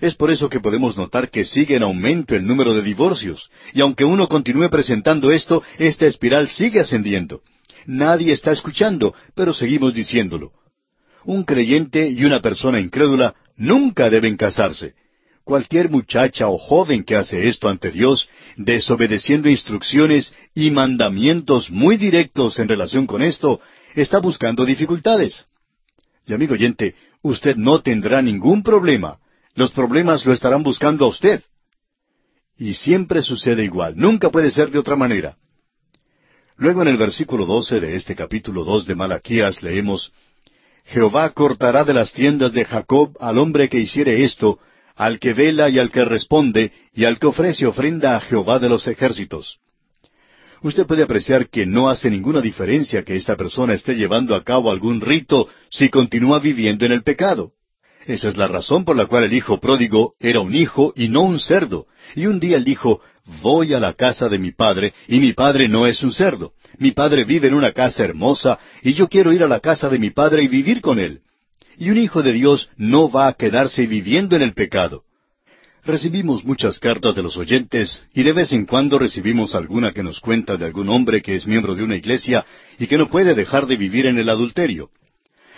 Es 0.01 0.15
por 0.15 0.31
eso 0.31 0.49
que 0.49 0.59
podemos 0.59 0.97
notar 0.97 1.29
que 1.29 1.45
sigue 1.45 1.75
en 1.75 1.83
aumento 1.83 2.35
el 2.35 2.45
número 2.45 2.73
de 2.73 2.81
divorcios. 2.81 3.49
Y 3.73 3.81
aunque 3.81 4.03
uno 4.03 4.27
continúe 4.27 4.69
presentando 4.69 5.31
esto, 5.31 5.63
esta 5.77 6.05
espiral 6.05 6.49
sigue 6.49 6.79
ascendiendo. 6.81 7.41
Nadie 7.85 8.33
está 8.33 8.51
escuchando, 8.51 9.13
pero 9.35 9.53
seguimos 9.53 9.93
diciéndolo. 9.93 10.51
Un 11.25 11.43
creyente 11.43 12.09
y 12.09 12.25
una 12.25 12.41
persona 12.41 12.79
incrédula 12.79 13.35
nunca 13.55 14.09
deben 14.09 14.37
casarse. 14.37 14.93
Cualquier 15.43 15.89
muchacha 15.89 16.47
o 16.47 16.57
joven 16.57 17.03
que 17.03 17.15
hace 17.15 17.47
esto 17.47 17.67
ante 17.67 17.91
Dios, 17.91 18.29
desobedeciendo 18.55 19.49
instrucciones 19.49 20.33
y 20.55 20.71
mandamientos 20.71 21.69
muy 21.69 21.97
directos 21.97 22.59
en 22.59 22.69
relación 22.69 23.05
con 23.05 23.21
esto, 23.21 23.59
está 23.95 24.19
buscando 24.19 24.65
dificultades. 24.65 25.45
Y 26.25 26.33
amigo 26.33 26.53
oyente, 26.53 26.95
usted 27.21 27.57
no 27.57 27.81
tendrá 27.81 28.21
ningún 28.21 28.63
problema. 28.63 29.19
Los 29.55 29.71
problemas 29.71 30.25
lo 30.25 30.31
estarán 30.31 30.63
buscando 30.63 31.05
a 31.05 31.09
usted. 31.09 31.43
Y 32.57 32.73
siempre 32.75 33.21
sucede 33.21 33.63
igual, 33.63 33.95
nunca 33.97 34.29
puede 34.29 34.49
ser 34.51 34.71
de 34.71 34.79
otra 34.79 34.95
manera. 34.95 35.37
Luego 36.55 36.83
en 36.83 36.87
el 36.87 36.97
versículo 36.97 37.45
doce 37.45 37.79
de 37.79 37.95
este 37.95 38.15
capítulo 38.15 38.63
dos 38.63 38.85
de 38.85 38.95
Malaquías 38.95 39.63
leemos 39.63 40.13
Jehová 40.85 41.29
cortará 41.31 41.83
de 41.83 41.93
las 41.93 42.11
tiendas 42.13 42.53
de 42.53 42.65
Jacob 42.65 43.15
al 43.19 43.37
hombre 43.37 43.69
que 43.69 43.79
hiciere 43.79 44.23
esto, 44.23 44.59
al 44.95 45.19
que 45.19 45.33
vela 45.33 45.69
y 45.69 45.79
al 45.79 45.91
que 45.91 46.05
responde, 46.05 46.71
y 46.93 47.05
al 47.05 47.19
que 47.19 47.27
ofrece 47.27 47.65
ofrenda 47.65 48.15
a 48.15 48.19
Jehová 48.21 48.59
de 48.59 48.69
los 48.69 48.87
ejércitos. 48.87 49.59
Usted 50.61 50.85
puede 50.85 51.03
apreciar 51.03 51.49
que 51.49 51.65
no 51.65 51.89
hace 51.89 52.09
ninguna 52.09 52.39
diferencia 52.39 53.03
que 53.03 53.15
esta 53.15 53.35
persona 53.35 53.73
esté 53.73 53.95
llevando 53.95 54.33
a 54.33 54.43
cabo 54.43 54.71
algún 54.71 55.01
rito 55.01 55.49
si 55.69 55.89
continúa 55.89 56.39
viviendo 56.39 56.85
en 56.85 56.93
el 56.93 57.03
pecado. 57.03 57.51
Esa 58.05 58.29
es 58.29 58.37
la 58.37 58.47
razón 58.47 58.85
por 58.85 58.95
la 58.95 59.05
cual 59.05 59.25
el 59.25 59.33
hijo 59.33 59.59
pródigo 59.59 60.13
era 60.19 60.39
un 60.39 60.53
hijo 60.55 60.93
y 60.95 61.09
no 61.09 61.21
un 61.23 61.39
cerdo. 61.39 61.87
Y 62.15 62.27
un 62.27 62.39
día 62.39 62.57
él 62.57 62.63
dijo, 62.63 63.01
voy 63.41 63.73
a 63.73 63.79
la 63.79 63.93
casa 63.93 64.29
de 64.29 64.39
mi 64.39 64.51
padre, 64.51 64.93
y 65.07 65.19
mi 65.19 65.33
padre 65.33 65.67
no 65.67 65.87
es 65.87 66.03
un 66.03 66.11
cerdo. 66.11 66.53
Mi 66.79 66.91
padre 66.91 67.23
vive 67.23 67.47
en 67.47 67.53
una 67.53 67.71
casa 67.71 68.03
hermosa, 68.03 68.59
y 68.81 68.93
yo 68.93 69.07
quiero 69.07 69.31
ir 69.31 69.43
a 69.43 69.47
la 69.47 69.59
casa 69.59 69.89
de 69.89 69.99
mi 69.99 70.11
padre 70.11 70.43
y 70.43 70.47
vivir 70.47 70.81
con 70.81 70.99
él. 70.99 71.21
Y 71.77 71.89
un 71.89 71.97
hijo 71.97 72.21
de 72.21 72.33
Dios 72.33 72.69
no 72.77 73.09
va 73.11 73.27
a 73.27 73.33
quedarse 73.33 73.87
viviendo 73.87 74.35
en 74.35 74.41
el 74.41 74.53
pecado. 74.53 75.03
Recibimos 75.85 76.45
muchas 76.45 76.79
cartas 76.79 77.13
de 77.13 77.21
los 77.21 77.35
oyentes 77.35 78.05
y 78.13 78.23
de 78.23 78.31
vez 78.31 78.53
en 78.53 78.65
cuando 78.65 78.97
recibimos 78.97 79.53
alguna 79.53 79.91
que 79.91 80.01
nos 80.01 80.21
cuenta 80.21 80.55
de 80.55 80.65
algún 80.65 80.87
hombre 80.87 81.21
que 81.21 81.35
es 81.35 81.45
miembro 81.45 81.75
de 81.75 81.83
una 81.83 81.97
iglesia 81.97 82.45
y 82.79 82.87
que 82.87 82.97
no 82.97 83.09
puede 83.09 83.35
dejar 83.35 83.67
de 83.67 83.75
vivir 83.75 84.05
en 84.05 84.17
el 84.17 84.29
adulterio. 84.29 84.91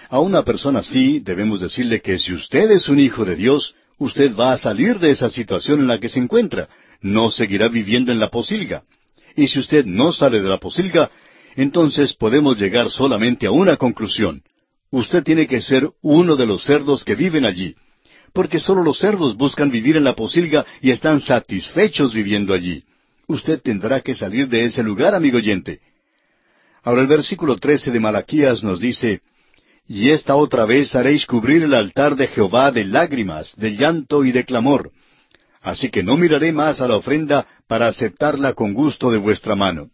A 0.10 0.20
una 0.20 0.44
persona 0.44 0.80
así 0.80 1.20
debemos 1.20 1.62
decirle 1.62 2.02
que 2.02 2.18
si 2.18 2.34
usted 2.34 2.72
es 2.72 2.90
un 2.90 3.00
hijo 3.00 3.24
de 3.24 3.36
Dios, 3.36 3.76
usted 4.00 4.36
va 4.36 4.54
a 4.54 4.58
salir 4.58 4.98
de 4.98 5.12
esa 5.12 5.30
situación 5.30 5.82
en 5.82 5.88
la 5.88 6.00
que 6.00 6.10
se 6.10 6.20
encuentra, 6.20 6.70
no 7.02 7.30
seguirá 7.30 7.68
viviendo 7.68 8.12
en 8.12 8.20
la 8.20 8.30
posilga. 8.30 8.84
Y 9.36 9.48
si 9.48 9.60
usted 9.60 9.86
no 9.86 10.12
sale 10.12 10.42
de 10.42 10.50
la 10.50 10.60
posilga, 10.60 11.10
entonces 11.56 12.14
podemos 12.14 12.60
llegar 12.60 12.90
solamente 12.90 13.48
a 13.48 13.52
una 13.52 13.78
conclusión 13.78 14.44
usted 14.98 15.24
tiene 15.24 15.48
que 15.48 15.62
ser 15.62 15.90
uno 16.02 16.36
de 16.36 16.46
los 16.46 16.64
cerdos 16.64 17.04
que 17.04 17.16
viven 17.16 17.46
allí, 17.46 17.76
porque 18.34 18.60
solo 18.60 18.82
los 18.84 18.98
cerdos 18.98 19.36
buscan 19.36 19.70
vivir 19.70 19.98
en 19.98 20.04
la 20.04 20.16
posilga 20.16 20.66
y 20.82 20.92
están 20.92 21.20
satisfechos 21.20 22.14
viviendo 22.14 22.54
allí. 22.54 22.84
Usted 23.28 23.62
tendrá 23.62 24.02
que 24.02 24.14
salir 24.14 24.48
de 24.48 24.64
ese 24.64 24.84
lugar, 24.84 25.16
amigo 25.16 25.38
oyente. 25.38 25.80
Ahora 26.84 27.02
el 27.02 27.08
versículo 27.08 27.58
trece 27.58 27.92
de 27.92 28.00
Malaquías 28.00 28.64
nos 28.64 28.80
dice, 28.80 29.22
Y 29.88 30.12
esta 30.12 30.36
otra 30.36 30.66
vez 30.66 30.96
haréis 30.96 31.26
cubrir 31.26 31.64
el 31.64 31.74
altar 31.74 32.16
de 32.16 32.28
Jehová 32.28 32.72
de 32.72 32.86
lágrimas, 32.86 33.54
de 33.58 33.76
llanto 33.76 34.24
y 34.24 34.32
de 34.32 34.46
clamor. 34.46 34.92
Así 35.66 35.90
que 35.90 36.04
no 36.04 36.16
miraré 36.16 36.52
más 36.52 36.80
a 36.80 36.88
la 36.88 36.96
ofrenda 36.96 37.48
para 37.68 37.88
aceptarla 37.88 38.54
con 38.54 38.76
gusto 38.76 39.10
de 39.10 39.18
vuestra 39.18 39.56
mano. 39.56 39.90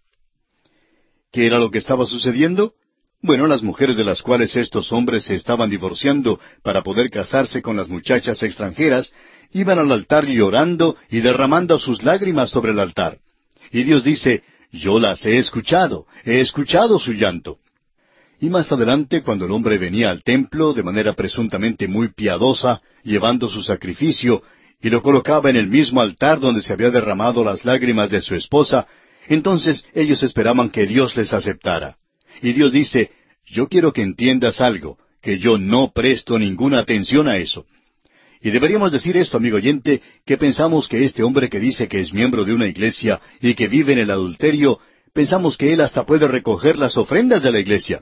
¿Qué 1.32 1.47
era 1.47 1.59
lo 1.59 1.72
que 1.72 1.78
estaba 1.78 2.05
sucediendo? 2.05 2.74
Bueno, 3.22 3.47
las 3.47 3.63
mujeres 3.63 3.95
de 3.95 4.03
las 4.03 4.22
cuales 4.22 4.53
estos 4.57 4.91
hombres 4.91 5.24
se 5.24 5.36
estaban 5.36 5.69
divorciando 5.69 6.41
para 6.61 6.84
poder 6.84 7.09
casarse 7.09 7.61
con 7.61 7.78
las 7.78 7.88
muchachas 7.88 8.43
extranjeras, 8.43 9.13
iban 9.53 9.80
al 9.80 9.89
altar 9.93 10.26
llorando 10.26 10.97
y 11.09 11.22
derramando 11.22 11.80
sus 11.80 12.03
lágrimas 12.03 12.49
sobre 12.49 12.74
el 12.74 12.80
altar. 12.80 13.19
Y 13.72 13.84
Dios 13.84 14.03
dice, 14.03 14.43
yo 14.74 14.99
las 14.99 15.26
he 15.26 15.38
escuchado, 15.38 16.05
he 16.26 16.41
escuchado 16.41 16.99
su 16.99 17.13
llanto. 17.13 17.59
Y 18.41 18.49
más 18.49 18.69
adelante, 18.74 19.24
cuando 19.24 19.45
el 19.45 19.51
hombre 19.51 19.78
venía 19.78 20.09
al 20.09 20.22
templo 20.22 20.74
de 20.74 20.84
manera 20.84 21.13
presuntamente 21.13 21.88
muy 21.88 22.11
piadosa, 22.11 22.82
llevando 23.03 23.47
su 23.47 23.63
sacrificio, 23.63 24.43
y 24.82 24.89
lo 24.89 25.01
colocaba 25.01 25.49
en 25.49 25.55
el 25.55 25.67
mismo 25.67 26.01
altar 26.01 26.39
donde 26.39 26.61
se 26.61 26.73
había 26.73 26.89
derramado 26.89 27.43
las 27.43 27.65
lágrimas 27.65 28.09
de 28.09 28.21
su 28.21 28.36
esposa, 28.36 28.88
entonces 29.27 29.86
ellos 29.93 30.23
esperaban 30.23 30.69
que 30.69 30.88
Dios 30.88 31.15
les 31.15 31.34
aceptara. 31.34 31.97
Y 32.41 32.53
Dios 32.53 32.71
dice, 32.71 33.11
yo 33.45 33.67
quiero 33.67 33.93
que 33.93 34.01
entiendas 34.01 34.61
algo, 34.61 34.97
que 35.21 35.38
yo 35.38 35.57
no 35.57 35.91
presto 35.93 36.39
ninguna 36.39 36.79
atención 36.79 37.27
a 37.27 37.38
eso. 37.38 37.65
Y 38.41 38.49
deberíamos 38.49 38.91
decir 38.91 39.15
esto, 39.17 39.38
amigo 39.38 39.57
oyente, 39.57 40.01
que 40.25 40.38
pensamos 40.38 40.88
que 40.88 41.05
este 41.05 41.21
hombre 41.21 41.47
que 41.47 41.59
dice 41.59 41.88
que 41.88 41.99
es 41.99 42.11
miembro 42.11 42.43
de 42.43 42.53
una 42.53 42.67
iglesia 42.67 43.21
y 43.39 43.53
que 43.53 43.67
vive 43.67 43.93
en 43.93 43.99
el 43.99 44.09
adulterio, 44.09 44.79
pensamos 45.13 45.57
que 45.57 45.73
él 45.73 45.82
hasta 45.82 46.05
puede 46.07 46.27
recoger 46.27 46.77
las 46.77 46.97
ofrendas 46.97 47.43
de 47.43 47.51
la 47.51 47.59
iglesia. 47.59 48.01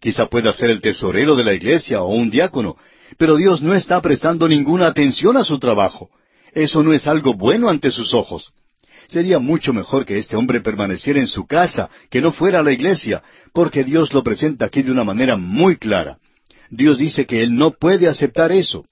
Quizá 0.00 0.26
pueda 0.26 0.52
ser 0.52 0.68
el 0.68 0.82
tesorero 0.82 1.36
de 1.36 1.44
la 1.44 1.54
iglesia 1.54 2.02
o 2.02 2.14
un 2.14 2.28
diácono, 2.28 2.76
pero 3.16 3.36
Dios 3.36 3.62
no 3.62 3.74
está 3.74 4.00
prestando 4.00 4.48
ninguna 4.48 4.86
atención 4.86 5.36
a 5.36 5.44
su 5.44 5.58
trabajo. 5.58 6.10
Eso 6.52 6.82
no 6.82 6.92
es 6.92 7.06
algo 7.06 7.34
bueno 7.34 7.68
ante 7.68 7.90
sus 7.90 8.14
ojos. 8.14 8.52
Sería 9.08 9.38
mucho 9.38 9.72
mejor 9.72 10.04
que 10.04 10.18
este 10.18 10.36
hombre 10.36 10.60
permaneciera 10.60 11.18
en 11.18 11.26
su 11.26 11.46
casa, 11.46 11.88
que 12.10 12.20
no 12.20 12.30
fuera 12.30 12.58
a 12.58 12.62
la 12.62 12.72
iglesia, 12.72 13.22
porque 13.54 13.82
Dios 13.82 14.12
lo 14.12 14.22
presenta 14.22 14.66
aquí 14.66 14.82
de 14.82 14.92
una 14.92 15.04
manera 15.04 15.36
muy 15.36 15.76
clara. 15.76 16.18
Dios 16.68 16.98
dice 16.98 17.24
que 17.24 17.42
Él 17.42 17.54
no 17.54 17.70
puede 17.70 18.08
aceptar 18.08 18.52
eso. 18.52 18.84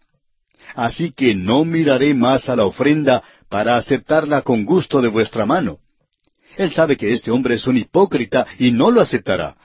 Así 0.74 1.12
que 1.12 1.34
no 1.34 1.64
miraré 1.64 2.14
más 2.14 2.48
a 2.48 2.56
la 2.56 2.64
ofrenda 2.64 3.22
para 3.48 3.76
aceptarla 3.76 4.42
con 4.42 4.64
gusto 4.64 5.02
de 5.02 5.08
vuestra 5.08 5.44
mano. 5.44 5.78
Él 6.56 6.72
sabe 6.72 6.96
que 6.96 7.12
este 7.12 7.30
hombre 7.30 7.56
es 7.56 7.66
un 7.66 7.76
hipócrita 7.76 8.46
y 8.58 8.70
no 8.70 8.90
lo 8.90 9.02
aceptará. 9.02 9.56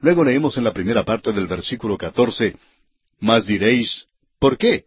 Luego 0.00 0.24
leemos 0.24 0.56
en 0.56 0.64
la 0.64 0.72
primera 0.72 1.04
parte 1.04 1.32
del 1.32 1.46
versículo 1.46 1.96
catorce, 1.96 2.56
Mas 3.20 3.46
diréis, 3.46 4.06
¿por 4.38 4.56
qué? 4.56 4.84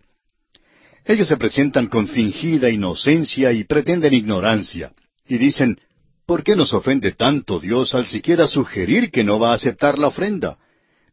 Ellos 1.06 1.28
se 1.28 1.38
presentan 1.38 1.88
con 1.88 2.08
fingida 2.08 2.70
inocencia 2.70 3.52
y 3.52 3.64
pretenden 3.66 4.14
ignorancia, 4.14 4.94
y 5.28 5.38
dicen, 5.38 5.80
¿por 6.26 6.44
qué 6.44 6.56
nos 6.56 6.74
ofende 6.74 7.12
tanto 7.12 7.60
Dios 7.60 7.94
al 7.94 8.08
siquiera 8.08 8.48
sugerir 8.48 9.12
que 9.12 9.24
no 9.24 9.40
va 9.40 9.52
a 9.52 9.56
aceptar 9.56 10.00
la 10.00 10.08
ofrenda? 10.08 10.58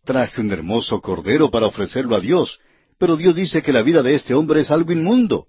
Traje 0.04 0.40
un 0.40 0.50
hermoso 0.50 1.00
cordero 1.00 1.50
para 1.50 1.66
ofrecerlo 1.66 2.16
a 2.16 2.20
Dios, 2.20 2.58
pero 2.98 3.16
Dios 3.16 3.34
dice 3.34 3.62
que 3.62 3.72
la 3.72 3.82
vida 3.82 4.02
de 4.02 4.14
este 4.14 4.34
hombre 4.34 4.60
es 4.60 4.70
algo 4.70 4.92
inmundo. 4.92 5.46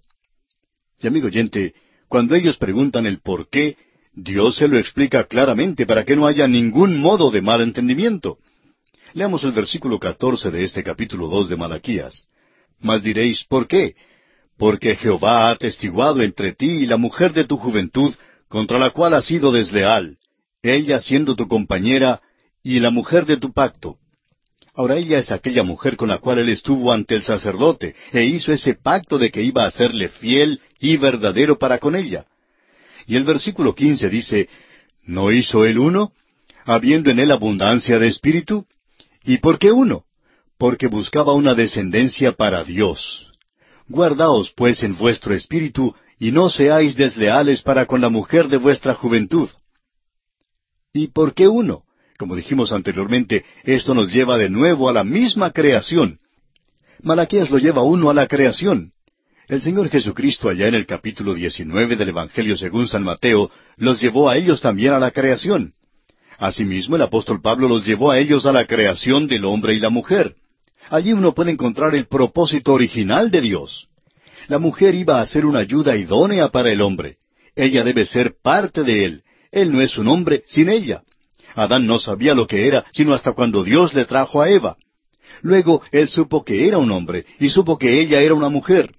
Y 0.99 1.07
amigo 1.07 1.27
oyente, 1.27 1.73
cuando 2.07 2.35
ellos 2.35 2.57
preguntan 2.57 3.05
el 3.05 3.21
por 3.21 3.49
qué, 3.49 3.77
Dios 4.13 4.57
se 4.57 4.67
lo 4.67 4.77
explica 4.77 5.23
claramente 5.25 5.85
para 5.85 6.03
que 6.03 6.15
no 6.15 6.27
haya 6.27 6.47
ningún 6.47 6.99
modo 6.99 7.31
de 7.31 7.41
mal 7.41 7.61
entendimiento. 7.61 8.39
Leamos 9.13 9.43
el 9.43 9.51
versículo 9.51 9.99
catorce 9.99 10.51
de 10.51 10.63
este 10.63 10.83
capítulo 10.83 11.27
dos 11.27 11.49
de 11.49 11.57
Malaquías. 11.57 12.27
Mas 12.79 13.03
diréis, 13.03 13.43
¿por 13.43 13.67
qué? 13.67 13.95
Porque 14.57 14.95
Jehová 14.95 15.47
ha 15.47 15.51
atestiguado 15.51 16.21
entre 16.21 16.53
ti 16.53 16.69
y 16.69 16.85
la 16.85 16.97
mujer 16.97 17.33
de 17.33 17.43
tu 17.43 17.57
juventud, 17.57 18.13
contra 18.47 18.79
la 18.79 18.91
cual 18.91 19.13
has 19.13 19.25
sido 19.25 19.51
desleal, 19.51 20.17
ella 20.61 20.99
siendo 20.99 21.35
tu 21.35 21.47
compañera 21.47 22.21
y 22.63 22.79
la 22.79 22.89
mujer 22.89 23.25
de 23.25 23.37
tu 23.37 23.51
pacto. 23.51 23.97
Ahora 24.73 24.95
ella 24.95 25.17
es 25.17 25.31
aquella 25.31 25.63
mujer 25.63 25.97
con 25.97 26.07
la 26.07 26.19
cual 26.19 26.39
él 26.39 26.49
estuvo 26.49 26.93
ante 26.93 27.15
el 27.15 27.23
sacerdote, 27.23 27.95
e 28.13 28.23
hizo 28.23 28.53
ese 28.53 28.75
pacto 28.75 29.17
de 29.17 29.29
que 29.29 29.41
iba 29.43 29.65
a 29.65 29.71
serle 29.71 30.07
fiel 30.07 30.61
y 30.79 30.95
verdadero 30.95 31.57
para 31.59 31.79
con 31.79 31.95
ella. 31.95 32.25
Y 33.07 33.17
el 33.17 33.25
versículo 33.25 33.75
quince 33.75 34.09
dice, 34.09 34.47
¿No 35.03 35.31
hizo 35.31 35.65
él 35.65 35.79
uno? 35.79 36.13
Habiendo 36.63 37.09
en 37.09 37.19
él 37.19 37.31
abundancia 37.31 37.99
de 37.99 38.07
espíritu. 38.07 38.65
¿Y 39.23 39.37
por 39.37 39.59
qué 39.59 39.71
uno? 39.71 40.05
Porque 40.57 40.87
buscaba 40.87 41.33
una 41.33 41.55
descendencia 41.55 42.31
para 42.33 42.63
Dios. 42.63 43.31
Guardaos 43.87 44.51
pues 44.55 44.83
en 44.83 44.97
vuestro 44.97 45.33
espíritu, 45.33 45.95
y 46.19 46.31
no 46.31 46.49
seáis 46.49 46.95
desleales 46.95 47.61
para 47.61 47.85
con 47.85 48.01
la 48.01 48.09
mujer 48.09 48.47
de 48.47 48.57
vuestra 48.57 48.93
juventud. 48.93 49.49
¿Y 50.93 51.07
por 51.07 51.33
qué 51.33 51.47
uno? 51.47 51.83
Como 52.17 52.35
dijimos 52.35 52.71
anteriormente, 52.71 53.43
esto 53.63 53.95
nos 53.95 54.13
lleva 54.13 54.37
de 54.37 54.49
nuevo 54.49 54.89
a 54.89 54.93
la 54.93 55.03
misma 55.03 55.51
creación. 55.51 56.19
Malaquías 57.01 57.49
lo 57.49 57.57
lleva 57.57 57.81
uno 57.81 58.09
a 58.09 58.13
la 58.13 58.27
creación. 58.27 58.93
El 59.47 59.61
Señor 59.61 59.89
Jesucristo 59.89 60.47
allá 60.47 60.67
en 60.67 60.75
el 60.75 60.85
capítulo 60.85 61.33
19 61.33 61.95
del 61.95 62.09
Evangelio 62.09 62.55
según 62.55 62.87
San 62.87 63.03
Mateo 63.03 63.51
los 63.77 63.99
llevó 63.99 64.29
a 64.29 64.37
ellos 64.37 64.61
también 64.61 64.93
a 64.93 64.99
la 64.99 65.11
creación. 65.11 65.73
Asimismo 66.41 66.95
el 66.95 67.03
apóstol 67.03 67.39
Pablo 67.39 67.67
los 67.67 67.85
llevó 67.85 68.09
a 68.09 68.17
ellos 68.17 68.47
a 68.47 68.51
la 68.51 68.65
creación 68.65 69.27
del 69.27 69.45
hombre 69.45 69.75
y 69.75 69.79
la 69.79 69.91
mujer. 69.91 70.33
Allí 70.89 71.13
uno 71.13 71.35
puede 71.35 71.51
encontrar 71.51 71.93
el 71.93 72.07
propósito 72.07 72.73
original 72.73 73.29
de 73.29 73.41
Dios. 73.41 73.89
La 74.47 74.57
mujer 74.57 74.95
iba 74.95 75.21
a 75.21 75.25
ser 75.27 75.45
una 75.45 75.59
ayuda 75.59 75.95
idónea 75.95 76.47
para 76.47 76.71
el 76.71 76.81
hombre. 76.81 77.17
Ella 77.55 77.83
debe 77.83 78.05
ser 78.05 78.33
parte 78.41 78.81
de 78.81 79.05
él. 79.05 79.23
Él 79.51 79.71
no 79.71 79.81
es 79.81 79.99
un 79.99 80.07
hombre 80.07 80.41
sin 80.47 80.69
ella. 80.69 81.03
Adán 81.53 81.85
no 81.85 81.99
sabía 81.99 82.33
lo 82.33 82.47
que 82.47 82.65
era 82.65 82.85
sino 82.91 83.13
hasta 83.13 83.33
cuando 83.33 83.63
Dios 83.63 83.93
le 83.93 84.05
trajo 84.05 84.41
a 84.41 84.49
Eva. 84.49 84.77
Luego 85.43 85.83
él 85.91 86.09
supo 86.09 86.43
que 86.43 86.67
era 86.67 86.79
un 86.79 86.89
hombre 86.89 87.23
y 87.39 87.49
supo 87.49 87.77
que 87.77 88.01
ella 88.01 88.19
era 88.19 88.33
una 88.33 88.49
mujer 88.49 88.95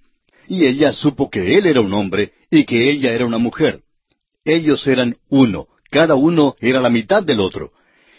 y 0.46 0.64
ella 0.64 0.92
supo 0.92 1.28
que 1.28 1.58
él 1.58 1.66
era 1.66 1.80
un 1.80 1.92
hombre 1.92 2.34
y 2.52 2.64
que 2.66 2.88
ella 2.88 3.12
era 3.12 3.26
una 3.26 3.38
mujer. 3.38 3.80
Ellos 4.44 4.86
eran 4.86 5.16
uno, 5.28 5.66
cada 5.92 6.14
uno 6.14 6.56
era 6.58 6.80
la 6.80 6.88
mitad 6.88 7.22
del 7.22 7.38
otro. 7.38 7.70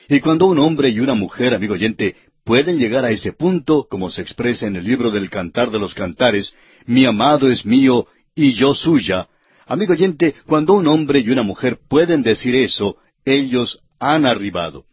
Y 0.08 0.20
cuando 0.20 0.46
un 0.46 0.60
hombre 0.60 0.90
y 0.90 1.00
una 1.00 1.16
mujer, 1.16 1.56
amigo 1.56 1.74
oyente, 1.74 2.16
pueden 2.46 2.78
llegar 2.78 3.04
a 3.04 3.10
ese 3.10 3.34
punto, 3.34 3.88
como 3.90 4.12
se 4.12 4.22
expresa 4.22 4.68
en 4.68 4.76
el 4.76 4.86
libro 4.86 5.10
del 5.10 5.30
Cantar 5.30 5.72
de 5.72 5.80
los 5.80 5.96
Cantares, 5.96 6.54
mi 6.86 7.06
amado 7.06 7.50
es 7.50 7.66
mío 7.66 8.06
y 8.36 8.54
yo 8.54 8.76
suya, 8.76 9.28
amigo 9.66 9.94
oyente, 9.94 10.36
cuando 10.46 10.74
un 10.74 10.88
hombre 10.88 11.20
y 11.20 11.32
una 11.32 11.42
mujer 11.42 11.80
pueden 11.90 12.22
decir 12.22 12.56
eso, 12.56 12.98
ellos 13.26 13.80
han 14.00 14.28
arribado. 14.28 14.86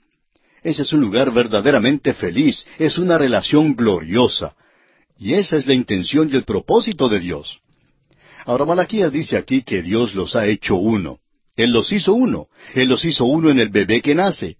Ese 0.63 0.83
es 0.83 0.93
un 0.95 1.01
lugar 1.01 1.33
verdaderamente 1.33 2.15
feliz, 2.15 2.67
es 2.79 2.97
una 2.97 3.19
relación 3.19 3.75
gloriosa. 3.77 4.55
Y 5.19 5.35
esa 5.35 5.59
es 5.59 5.67
la 5.67 5.75
intención 5.75 6.31
y 6.33 6.37
el 6.37 6.45
propósito 6.45 7.11
de 7.11 7.21
Dios. 7.21 7.61
Ahora 8.47 8.65
Malaquías 8.65 9.13
dice 9.13 9.37
aquí 9.37 9.63
que 9.63 9.83
Dios 9.83 10.15
los 10.15 10.35
ha 10.35 10.47
hecho 10.47 10.77
uno. 10.77 11.19
Él 11.57 11.71
los 11.71 11.93
hizo 11.93 12.15
uno. 12.15 12.47
Él 12.75 12.89
los 12.89 13.05
hizo 13.05 13.25
uno 13.25 13.51
en 13.51 13.59
el 13.59 13.69
bebé 13.69 14.01
que 14.01 14.15
nace. 14.15 14.57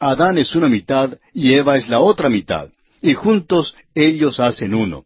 Adán 0.00 0.38
es 0.38 0.54
una 0.54 0.68
mitad 0.68 1.14
y 1.32 1.52
Eva 1.52 1.76
es 1.76 1.88
la 1.88 2.00
otra 2.00 2.28
mitad. 2.28 2.70
Y 3.00 3.14
juntos 3.14 3.76
ellos 3.94 4.40
hacen 4.40 4.74
uno. 4.74 5.04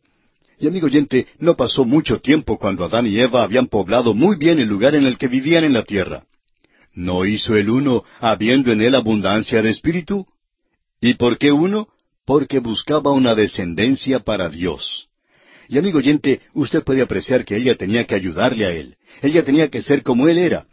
Y 0.59 0.69
amigo 0.69 0.87
oyente, 0.87 1.27
no 1.39 1.55
pasó 1.55 1.85
mucho 1.85 2.21
tiempo 2.21 2.59
cuando 2.59 2.85
Adán 2.85 3.07
y 3.07 3.19
Eva 3.19 3.43
habían 3.43 3.67
poblado 3.67 4.15
muy 4.15 4.37
bien 4.37 4.59
el 4.59 4.69
lugar 4.69 4.95
en 4.95 5.07
el 5.07 5.19
que 5.19 5.29
vivían 5.29 5.65
en 5.65 5.75
la 5.75 5.83
tierra. 5.83 6.25
¿No 6.95 7.27
hizo 7.27 7.55
el 7.57 7.69
uno 7.69 8.05
habiendo 8.21 8.73
en 8.73 8.81
él 8.81 8.95
abundancia 8.95 9.61
de 9.61 9.71
espíritu? 9.71 10.27
¿Y 11.01 11.15
por 11.15 11.37
qué 11.37 11.53
uno? 11.53 11.89
porque 12.27 12.59
buscaba 12.59 13.13
una 13.13 13.35
descendencia 13.35 14.19
para 14.19 14.51
Dios. 14.51 15.09
Y 15.69 15.79
amigo 15.79 15.99
oyente, 15.99 16.43
usted 16.53 16.83
puede 16.83 17.01
apreciar 17.01 17.45
que 17.45 17.57
ella 17.57 17.77
tenía 17.77 18.05
que 18.05 18.17
ayudarle 18.17 18.67
a 18.67 18.73
él. 18.73 18.97
Ella 19.23 19.45
tenía 19.45 19.69
que 19.69 19.81
ser 19.81 20.03
como 20.03 20.29
él 20.29 20.39
era. 20.39 20.67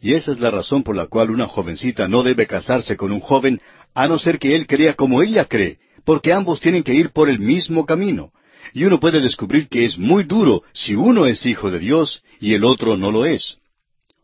Y 0.00 0.14
esa 0.14 0.32
es 0.32 0.40
la 0.40 0.50
razón 0.50 0.82
por 0.82 0.96
la 0.96 1.06
cual 1.06 1.30
una 1.30 1.46
jovencita 1.46 2.08
no 2.08 2.22
debe 2.22 2.46
casarse 2.46 2.96
con 2.96 3.12
un 3.12 3.20
joven 3.20 3.60
a 3.94 4.08
no 4.08 4.18
ser 4.18 4.38
que 4.38 4.54
él 4.54 4.66
crea 4.66 4.94
como 4.94 5.22
ella 5.22 5.44
cree, 5.44 5.78
porque 6.04 6.32
ambos 6.32 6.60
tienen 6.60 6.82
que 6.82 6.94
ir 6.94 7.10
por 7.10 7.28
el 7.28 7.38
mismo 7.38 7.84
camino. 7.84 8.32
Y 8.72 8.84
uno 8.84 8.98
puede 9.00 9.20
descubrir 9.20 9.68
que 9.68 9.84
es 9.84 9.98
muy 9.98 10.24
duro 10.24 10.62
si 10.72 10.94
uno 10.94 11.26
es 11.26 11.44
hijo 11.44 11.70
de 11.70 11.78
Dios 11.78 12.22
y 12.40 12.54
el 12.54 12.64
otro 12.64 12.96
no 12.96 13.10
lo 13.10 13.26
es. 13.26 13.58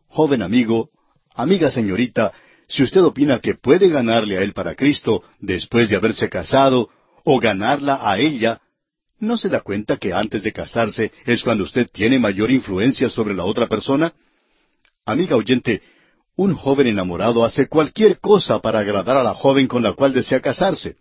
Joven 0.08 0.42
amigo, 0.42 0.90
amiga 1.34 1.70
señorita, 1.70 2.32
si 2.68 2.82
usted 2.82 3.02
opina 3.02 3.40
que 3.40 3.54
puede 3.54 3.88
ganarle 3.88 4.38
a 4.38 4.42
él 4.42 4.52
para 4.52 4.74
Cristo 4.74 5.24
después 5.40 5.88
de 5.90 5.96
haberse 5.96 6.28
casado, 6.28 6.88
o 7.28 7.40
ganarla 7.40 7.98
a 8.08 8.18
ella, 8.18 8.60
¿no 9.18 9.36
se 9.36 9.48
da 9.48 9.60
cuenta 9.60 9.96
que 9.96 10.12
antes 10.12 10.44
de 10.44 10.52
casarse 10.52 11.10
es 11.26 11.42
cuando 11.42 11.64
usted 11.64 11.88
tiene 11.92 12.20
mayor 12.20 12.52
influencia 12.52 13.08
sobre 13.08 13.34
la 13.34 13.44
otra 13.44 13.66
persona? 13.66 14.14
Amiga 15.08 15.36
oyente, 15.36 15.82
un 16.34 16.54
joven 16.54 16.88
enamorado 16.88 17.44
hace 17.44 17.68
cualquier 17.68 18.18
cosa 18.18 18.60
para 18.60 18.80
agradar 18.80 19.16
a 19.16 19.22
la 19.22 19.34
joven 19.34 19.68
con 19.68 19.84
la 19.84 19.92
cual 19.92 20.12
desea 20.12 20.40
casarse. 20.40 20.96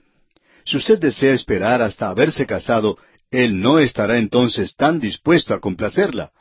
Si 0.64 0.78
usted 0.78 0.99
desea 0.99 1.34
esperar 1.34 1.82
hasta 1.82 2.10
haberse 2.10 2.45
casado, 2.45 2.99
él 3.32 3.60
no 3.60 3.80
estará 3.80 4.20
entonces 4.20 4.76
tan 4.76 4.99
dispuesto 4.99 5.56
a 5.56 5.60
complacerla. 5.60 6.32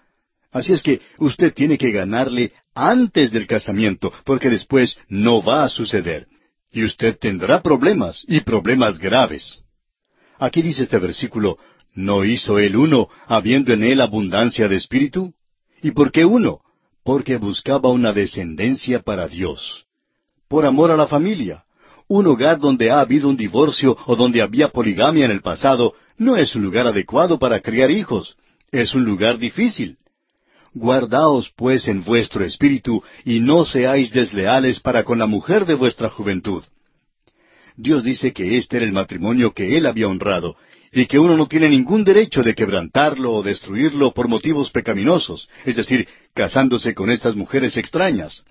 Así 0.52 0.74
es 0.74 0.82
que 0.82 1.00
usted 1.18 1.54
tiene 1.54 1.78
que 1.78 1.90
ganarle 1.90 2.52
antes 2.74 3.32
del 3.32 3.46
casamiento, 3.46 4.12
porque 4.26 4.50
después 4.50 4.98
no 5.08 5.42
va 5.42 5.64
a 5.64 5.70
suceder. 5.70 6.26
Y 6.70 6.84
usted 6.84 7.16
tendrá 7.18 7.62
problemas, 7.62 8.24
y 8.28 8.40
problemas 8.40 8.98
graves. 8.98 9.62
Aquí 10.38 10.60
dice 10.60 10.82
este 10.82 10.98
versículo, 10.98 11.58
¿no 11.94 12.26
hizo 12.26 12.58
él 12.58 12.76
uno, 12.76 13.08
habiendo 13.26 13.72
en 13.72 13.84
él 13.84 14.02
abundancia 14.02 14.68
de 14.68 14.76
espíritu? 14.76 15.32
¿Y 15.82 15.92
por 15.92 16.12
qué 16.12 16.26
uno? 16.26 16.60
Porque 17.04 17.36
buscaba 17.36 17.90
una 17.90 18.12
descendencia 18.12 19.00
para 19.02 19.28
Dios. 19.28 19.84
Por 20.48 20.64
amor 20.64 20.90
a 20.90 20.96
la 20.96 21.06
familia. 21.06 21.64
Un 22.08 22.26
hogar 22.26 22.58
donde 22.58 22.90
ha 22.90 23.00
habido 23.00 23.28
un 23.28 23.36
divorcio 23.36 23.96
o 24.06 24.16
donde 24.16 24.42
había 24.42 24.68
poligamia 24.68 25.26
en 25.26 25.30
el 25.30 25.42
pasado 25.42 25.94
no 26.16 26.36
es 26.36 26.54
un 26.54 26.62
lugar 26.62 26.86
adecuado 26.86 27.38
para 27.38 27.60
criar 27.60 27.90
hijos. 27.90 28.36
Es 28.72 28.94
un 28.94 29.04
lugar 29.04 29.38
difícil. 29.38 29.98
Guardaos 30.72 31.52
pues 31.54 31.86
en 31.88 32.02
vuestro 32.02 32.44
espíritu 32.44 33.02
y 33.24 33.38
no 33.38 33.64
seáis 33.64 34.10
desleales 34.10 34.80
para 34.80 35.04
con 35.04 35.18
la 35.18 35.26
mujer 35.26 35.66
de 35.66 35.74
vuestra 35.74 36.08
juventud. 36.08 36.64
Dios 37.76 38.02
dice 38.02 38.32
que 38.32 38.56
este 38.56 38.78
era 38.78 38.86
el 38.86 38.92
matrimonio 38.92 39.52
que 39.52 39.76
Él 39.76 39.86
había 39.86 40.08
honrado, 40.08 40.56
y 40.94 41.06
que 41.06 41.18
uno 41.18 41.36
no 41.36 41.46
tiene 41.48 41.68
ningún 41.68 42.04
derecho 42.04 42.42
de 42.42 42.54
quebrantarlo 42.54 43.32
o 43.32 43.42
destruirlo 43.42 44.12
por 44.12 44.28
motivos 44.28 44.70
pecaminosos, 44.70 45.48
es 45.64 45.74
decir, 45.74 46.06
casándose 46.34 46.94
con 46.94 47.10
estas 47.10 47.34
mujeres 47.34 47.76
extrañas. 47.76 48.44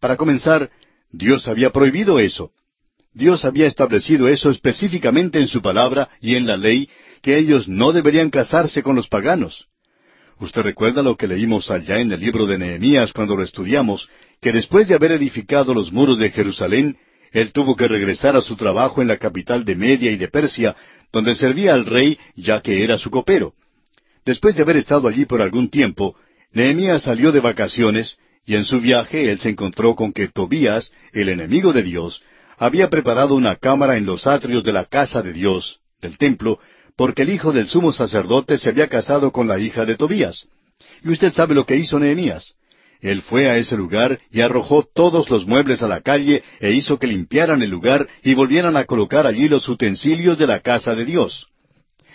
Para 0.00 0.16
comenzar, 0.16 0.70
Dios 1.10 1.46
había 1.46 1.70
prohibido 1.70 2.18
eso. 2.18 2.50
Dios 3.14 3.44
había 3.44 3.66
establecido 3.66 4.28
eso 4.28 4.50
específicamente 4.50 5.38
en 5.38 5.46
su 5.46 5.62
palabra 5.62 6.08
y 6.20 6.34
en 6.34 6.46
la 6.46 6.56
ley, 6.56 6.88
que 7.22 7.38
ellos 7.38 7.68
no 7.68 7.92
deberían 7.92 8.30
casarse 8.30 8.82
con 8.82 8.96
los 8.96 9.08
paganos. 9.08 9.68
Usted 10.40 10.62
recuerda 10.62 11.02
lo 11.02 11.16
que 11.16 11.28
leímos 11.28 11.70
allá 11.70 12.00
en 12.00 12.10
el 12.10 12.20
libro 12.20 12.46
de 12.46 12.58
Nehemías 12.58 13.12
cuando 13.12 13.36
lo 13.36 13.44
estudiamos, 13.44 14.08
que 14.40 14.52
después 14.52 14.88
de 14.88 14.96
haber 14.96 15.12
edificado 15.12 15.74
los 15.74 15.92
muros 15.92 16.18
de 16.18 16.30
Jerusalén, 16.30 16.96
él 17.32 17.52
tuvo 17.52 17.76
que 17.76 17.88
regresar 17.88 18.36
a 18.36 18.40
su 18.40 18.56
trabajo 18.56 19.02
en 19.02 19.08
la 19.08 19.16
capital 19.16 19.64
de 19.64 19.74
Media 19.74 20.10
y 20.10 20.16
de 20.16 20.28
Persia, 20.28 20.76
donde 21.12 21.34
servía 21.34 21.74
al 21.74 21.84
rey 21.84 22.18
ya 22.36 22.60
que 22.60 22.84
era 22.84 22.98
su 22.98 23.10
copero. 23.10 23.54
Después 24.24 24.56
de 24.56 24.62
haber 24.62 24.76
estado 24.76 25.08
allí 25.08 25.24
por 25.24 25.40
algún 25.40 25.70
tiempo, 25.70 26.16
Nehemías 26.52 27.02
salió 27.02 27.32
de 27.32 27.40
vacaciones, 27.40 28.18
y 28.44 28.56
en 28.56 28.64
su 28.64 28.80
viaje 28.80 29.30
él 29.30 29.38
se 29.38 29.50
encontró 29.50 29.94
con 29.94 30.12
que 30.12 30.28
Tobías, 30.28 30.92
el 31.12 31.28
enemigo 31.28 31.72
de 31.72 31.82
Dios, 31.82 32.22
había 32.56 32.90
preparado 32.90 33.34
una 33.34 33.56
cámara 33.56 33.96
en 33.96 34.06
los 34.06 34.26
atrios 34.26 34.64
de 34.64 34.72
la 34.72 34.84
casa 34.84 35.22
de 35.22 35.32
Dios, 35.32 35.80
del 36.00 36.18
templo, 36.18 36.58
porque 36.96 37.22
el 37.22 37.30
hijo 37.30 37.52
del 37.52 37.68
sumo 37.68 37.92
sacerdote 37.92 38.58
se 38.58 38.70
había 38.70 38.88
casado 38.88 39.30
con 39.30 39.46
la 39.46 39.58
hija 39.58 39.84
de 39.84 39.96
Tobías. 39.96 40.48
Y 41.04 41.10
usted 41.10 41.30
sabe 41.32 41.54
lo 41.54 41.64
que 41.64 41.76
hizo 41.76 41.98
Nehemías. 41.98 42.54
Él 43.00 43.22
fue 43.22 43.48
a 43.48 43.56
ese 43.56 43.76
lugar 43.76 44.18
y 44.30 44.40
arrojó 44.40 44.82
todos 44.82 45.30
los 45.30 45.46
muebles 45.46 45.82
a 45.82 45.88
la 45.88 46.00
calle 46.00 46.42
e 46.60 46.72
hizo 46.72 46.98
que 46.98 47.06
limpiaran 47.06 47.62
el 47.62 47.70
lugar 47.70 48.08
y 48.22 48.34
volvieran 48.34 48.76
a 48.76 48.84
colocar 48.84 49.26
allí 49.26 49.48
los 49.48 49.68
utensilios 49.68 50.36
de 50.36 50.46
la 50.46 50.60
casa 50.60 50.94
de 50.94 51.04
Dios. 51.04 51.46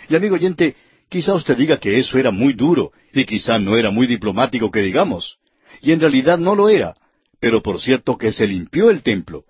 Y 0.08 0.16
amigo 0.16 0.34
oyente, 0.34 0.76
quizá 1.08 1.34
usted 1.34 1.56
diga 1.56 1.78
que 1.78 1.98
eso 1.98 2.18
era 2.18 2.30
muy 2.30 2.52
duro 2.52 2.92
y 3.12 3.24
quizá 3.24 3.58
no 3.58 3.76
era 3.76 3.90
muy 3.90 4.06
diplomático 4.06 4.70
que 4.70 4.82
digamos. 4.82 5.38
Y 5.80 5.92
en 5.92 6.00
realidad 6.00 6.38
no 6.38 6.54
lo 6.54 6.68
era, 6.68 6.94
pero 7.40 7.62
por 7.62 7.80
cierto 7.80 8.18
que 8.18 8.32
se 8.32 8.46
limpió 8.46 8.90
el 8.90 9.02
templo. 9.02 9.44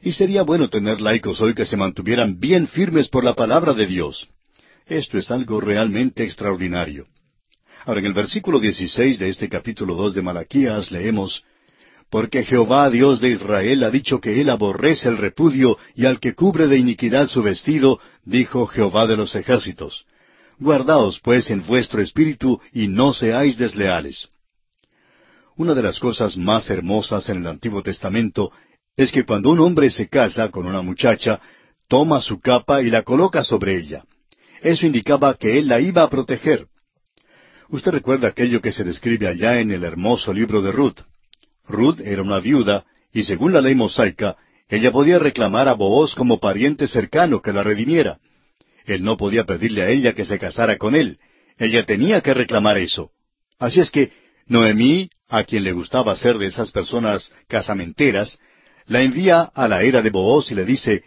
Y 0.00 0.12
sería 0.12 0.42
bueno 0.42 0.68
tener 0.68 1.00
laicos 1.00 1.40
hoy 1.40 1.54
que 1.54 1.66
se 1.66 1.76
mantuvieran 1.76 2.38
bien 2.38 2.68
firmes 2.68 3.08
por 3.08 3.24
la 3.24 3.34
palabra 3.34 3.74
de 3.74 3.86
Dios. 3.86 4.28
Esto 4.86 5.18
es 5.18 5.30
algo 5.32 5.60
realmente 5.60 6.22
extraordinario. 6.22 7.06
Ahora, 7.88 8.00
en 8.00 8.06
el 8.06 8.12
versículo 8.12 8.60
16 8.60 9.18
de 9.18 9.28
este 9.30 9.48
capítulo 9.48 9.94
2 9.94 10.12
de 10.12 10.20
Malaquías 10.20 10.90
leemos, 10.90 11.42
Porque 12.10 12.44
Jehová 12.44 12.90
Dios 12.90 13.18
de 13.18 13.30
Israel 13.30 13.82
ha 13.82 13.90
dicho 13.90 14.20
que 14.20 14.42
él 14.42 14.50
aborrece 14.50 15.08
el 15.08 15.16
repudio 15.16 15.78
y 15.94 16.04
al 16.04 16.20
que 16.20 16.34
cubre 16.34 16.66
de 16.66 16.76
iniquidad 16.76 17.28
su 17.28 17.42
vestido, 17.42 17.98
dijo 18.26 18.66
Jehová 18.66 19.06
de 19.06 19.16
los 19.16 19.34
ejércitos. 19.34 20.04
Guardaos 20.58 21.18
pues 21.20 21.50
en 21.50 21.64
vuestro 21.64 22.02
espíritu 22.02 22.60
y 22.74 22.88
no 22.88 23.14
seáis 23.14 23.56
desleales. 23.56 24.28
Una 25.56 25.72
de 25.72 25.84
las 25.84 25.98
cosas 25.98 26.36
más 26.36 26.68
hermosas 26.68 27.26
en 27.30 27.38
el 27.38 27.46
Antiguo 27.46 27.82
Testamento 27.82 28.52
es 28.98 29.10
que 29.10 29.24
cuando 29.24 29.48
un 29.48 29.60
hombre 29.60 29.88
se 29.88 30.10
casa 30.10 30.50
con 30.50 30.66
una 30.66 30.82
muchacha, 30.82 31.40
toma 31.88 32.20
su 32.20 32.38
capa 32.38 32.82
y 32.82 32.90
la 32.90 33.02
coloca 33.02 33.42
sobre 33.44 33.78
ella. 33.78 34.04
Eso 34.60 34.84
indicaba 34.84 35.32
que 35.36 35.58
él 35.58 35.68
la 35.68 35.80
iba 35.80 36.02
a 36.02 36.10
proteger. 36.10 36.66
Usted 37.70 37.90
recuerda 37.90 38.28
aquello 38.28 38.62
que 38.62 38.72
se 38.72 38.82
describe 38.82 39.28
allá 39.28 39.60
en 39.60 39.70
el 39.70 39.84
hermoso 39.84 40.32
libro 40.32 40.62
de 40.62 40.72
Ruth. 40.72 41.00
Ruth 41.66 42.00
era 42.00 42.22
una 42.22 42.40
viuda, 42.40 42.86
y 43.12 43.24
según 43.24 43.52
la 43.52 43.60
ley 43.60 43.74
mosaica, 43.74 44.36
ella 44.68 44.90
podía 44.90 45.18
reclamar 45.18 45.68
a 45.68 45.74
Booz 45.74 46.14
como 46.14 46.40
pariente 46.40 46.88
cercano 46.88 47.42
que 47.42 47.52
la 47.52 47.62
redimiera. 47.62 48.18
Él 48.86 49.02
no 49.02 49.18
podía 49.18 49.44
pedirle 49.44 49.82
a 49.82 49.90
ella 49.90 50.14
que 50.14 50.24
se 50.24 50.38
casara 50.38 50.78
con 50.78 50.94
él. 50.94 51.18
Ella 51.58 51.84
tenía 51.84 52.22
que 52.22 52.32
reclamar 52.32 52.78
eso. 52.78 53.10
Así 53.58 53.80
es 53.80 53.90
que 53.90 54.12
Noemí, 54.46 55.10
a 55.28 55.44
quien 55.44 55.64
le 55.64 55.72
gustaba 55.72 56.16
ser 56.16 56.38
de 56.38 56.46
esas 56.46 56.72
personas 56.72 57.34
casamenteras, 57.48 58.38
la 58.86 59.02
envía 59.02 59.42
a 59.42 59.68
la 59.68 59.82
era 59.82 60.00
de 60.00 60.08
Booz 60.08 60.50
y 60.50 60.54
le 60.54 60.64
dice, 60.64 61.02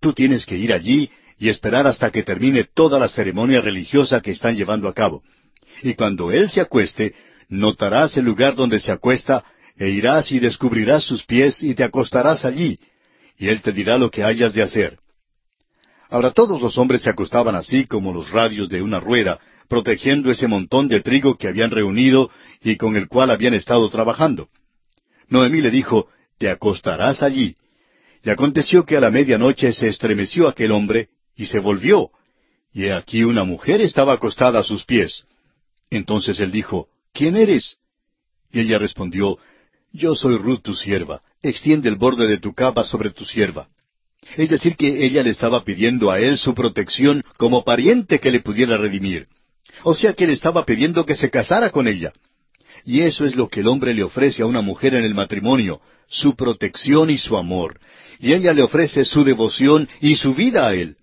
Tú 0.00 0.14
tienes 0.14 0.46
que 0.46 0.56
ir 0.56 0.72
allí 0.72 1.10
y 1.38 1.50
esperar 1.50 1.86
hasta 1.86 2.10
que 2.10 2.22
termine 2.22 2.64
toda 2.64 2.98
la 2.98 3.08
ceremonia 3.08 3.60
religiosa 3.60 4.22
que 4.22 4.30
están 4.30 4.56
llevando 4.56 4.88
a 4.88 4.94
cabo. 4.94 5.22
Y 5.82 5.94
cuando 5.94 6.30
él 6.32 6.50
se 6.50 6.60
acueste, 6.60 7.14
notarás 7.48 8.16
el 8.16 8.24
lugar 8.24 8.54
donde 8.54 8.80
se 8.80 8.92
acuesta, 8.92 9.44
e 9.78 9.90
irás 9.90 10.32
y 10.32 10.38
descubrirás 10.38 11.04
sus 11.04 11.24
pies 11.24 11.62
y 11.62 11.74
te 11.74 11.84
acostarás 11.84 12.44
allí, 12.44 12.78
y 13.36 13.48
él 13.48 13.60
te 13.60 13.72
dirá 13.72 13.98
lo 13.98 14.10
que 14.10 14.24
hayas 14.24 14.54
de 14.54 14.62
hacer. 14.62 14.98
Ahora 16.08 16.30
todos 16.30 16.60
los 16.60 16.78
hombres 16.78 17.02
se 17.02 17.10
acostaban 17.10 17.54
así 17.54 17.84
como 17.84 18.12
los 18.12 18.30
radios 18.30 18.68
de 18.68 18.80
una 18.80 19.00
rueda, 19.00 19.38
protegiendo 19.68 20.30
ese 20.30 20.46
montón 20.46 20.88
de 20.88 21.00
trigo 21.00 21.36
que 21.36 21.48
habían 21.48 21.70
reunido 21.70 22.30
y 22.62 22.76
con 22.76 22.96
el 22.96 23.08
cual 23.08 23.30
habían 23.30 23.54
estado 23.54 23.88
trabajando. 23.90 24.48
Noemí 25.28 25.60
le 25.60 25.70
dijo, 25.70 26.08
Te 26.38 26.48
acostarás 26.48 27.22
allí. 27.22 27.56
Y 28.22 28.30
aconteció 28.30 28.84
que 28.84 28.96
a 28.96 29.00
la 29.00 29.10
medianoche 29.10 29.72
se 29.72 29.88
estremeció 29.88 30.48
aquel 30.48 30.70
hombre, 30.72 31.08
y 31.34 31.46
se 31.46 31.58
volvió, 31.58 32.10
y 32.72 32.88
aquí 32.88 33.24
una 33.24 33.44
mujer 33.44 33.80
estaba 33.80 34.14
acostada 34.14 34.60
a 34.60 34.62
sus 34.62 34.84
pies. 34.84 35.24
Entonces 35.90 36.40
él 36.40 36.50
dijo, 36.52 36.88
¿quién 37.12 37.36
eres? 37.36 37.78
Y 38.52 38.60
ella 38.60 38.78
respondió, 38.78 39.38
Yo 39.92 40.14
soy 40.14 40.36
Ruth 40.36 40.62
tu 40.62 40.74
sierva, 40.74 41.22
extiende 41.42 41.88
el 41.88 41.96
borde 41.96 42.26
de 42.26 42.38
tu 42.38 42.54
capa 42.54 42.84
sobre 42.84 43.10
tu 43.10 43.24
sierva. 43.24 43.68
Es 44.36 44.50
decir, 44.50 44.76
que 44.76 45.04
ella 45.04 45.22
le 45.22 45.30
estaba 45.30 45.64
pidiendo 45.64 46.10
a 46.10 46.18
él 46.18 46.36
su 46.38 46.54
protección 46.54 47.22
como 47.38 47.64
pariente 47.64 48.18
que 48.18 48.30
le 48.30 48.40
pudiera 48.40 48.76
redimir. 48.76 49.28
O 49.84 49.94
sea 49.94 50.14
que 50.14 50.26
le 50.26 50.32
estaba 50.32 50.64
pidiendo 50.64 51.06
que 51.06 51.14
se 51.14 51.30
casara 51.30 51.70
con 51.70 51.86
ella. 51.86 52.12
Y 52.84 53.00
eso 53.00 53.24
es 53.24 53.36
lo 53.36 53.48
que 53.48 53.60
el 53.60 53.68
hombre 53.68 53.94
le 53.94 54.02
ofrece 54.02 54.42
a 54.42 54.46
una 54.46 54.62
mujer 54.62 54.94
en 54.94 55.04
el 55.04 55.14
matrimonio, 55.14 55.80
su 56.08 56.34
protección 56.34 57.10
y 57.10 57.18
su 57.18 57.36
amor. 57.36 57.78
Y 58.18 58.32
ella 58.32 58.52
le 58.52 58.62
ofrece 58.62 59.04
su 59.04 59.24
devoción 59.24 59.88
y 60.00 60.16
su 60.16 60.34
vida 60.34 60.68
a 60.68 60.74
él. 60.74 60.96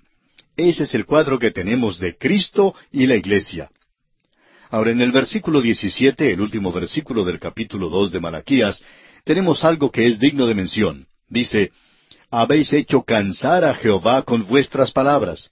Ese 0.56 0.84
es 0.84 0.94
el 0.94 1.06
cuadro 1.06 1.40
que 1.40 1.52
tenemos 1.52 2.00
de 2.00 2.16
Cristo 2.16 2.76
y 2.92 3.08
la 3.08 3.16
Iglesia. 3.16 3.70
Ahora, 4.74 4.90
en 4.90 5.02
el 5.02 5.12
versículo 5.12 5.62
17, 5.62 6.32
el 6.32 6.42
último 6.42 6.72
versículo 6.72 7.24
del 7.24 7.40
capítulo 7.40 7.90
2 7.90 8.12
de 8.12 8.20
Malaquías, 8.20 8.84
tenemos 9.24 9.64
algo 9.64 9.92
que 9.92 10.08
es 10.08 10.20
digno 10.20 10.48
de 10.48 10.56
mención. 10.56 11.06
Dice, 11.30 11.72
Habéis 12.32 12.74
hecho 12.74 13.04
cansar 13.04 13.66
a 13.66 13.76
Jehová 13.76 14.24
con 14.24 14.48
vuestras 14.48 14.92
palabras. 14.92 15.52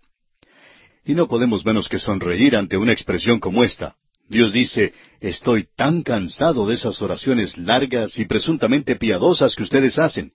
Y 1.06 1.14
no 1.14 1.28
podemos 1.28 1.64
menos 1.64 1.88
que 1.88 2.00
sonreír 2.00 2.56
ante 2.56 2.78
una 2.78 2.94
expresión 2.94 3.40
como 3.40 3.64
esta. 3.64 3.96
Dios 4.28 4.54
dice, 4.54 4.92
estoy 5.20 5.68
tan 5.76 6.02
cansado 6.02 6.66
de 6.66 6.74
esas 6.74 7.00
oraciones 7.00 7.60
largas 7.60 8.18
y 8.18 8.26
presuntamente 8.26 8.96
piadosas 8.96 9.56
que 9.56 9.62
ustedes 9.62 10.00
hacen. 10.00 10.34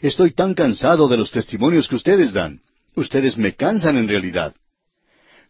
Estoy 0.00 0.30
tan 0.30 0.54
cansado 0.54 1.08
de 1.08 1.16
los 1.16 1.32
testimonios 1.32 1.88
que 1.88 1.96
ustedes 1.96 2.32
dan. 2.32 2.60
Ustedes 2.94 3.36
me 3.36 3.56
cansan 3.56 3.96
en 3.96 4.06
realidad. 4.06 4.54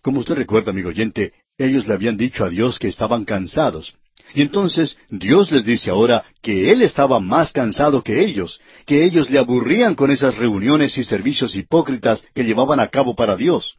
Como 0.01 0.21
usted 0.21 0.37
recuerda, 0.37 0.71
amigo 0.71 0.89
oyente, 0.89 1.35
ellos 1.59 1.87
le 1.87 1.95
habían 1.95 2.17
dicho 2.17 2.45
a 2.45 2.49
Dios 2.49 2.79
que 2.79 2.89
estaban 2.89 3.25
cansados. 3.25 3.95
Y 4.35 4.43
entonces 4.43 4.97
Dios 5.11 5.51
les 5.53 5.65
dice 5.65 5.91
ahora 5.91 6.25
que 6.41 6.73
Él 6.73 6.83
estaba 6.83 7.21
más 7.21 7.53
cansado 7.53 8.03
que 8.03 8.25
ellos, 8.25 8.61
que 8.87 9.05
ellos 9.05 9.31
le 9.31 9.39
aburrían 9.39 9.95
con 9.95 10.11
esas 10.11 10.37
reuniones 10.39 10.97
y 10.97 11.05
servicios 11.05 11.55
hipócritas 11.55 12.25
que 12.35 12.45
llevaban 12.45 12.81
a 12.81 12.89
cabo 12.89 13.15
para 13.15 13.37
Dios. 13.37 13.75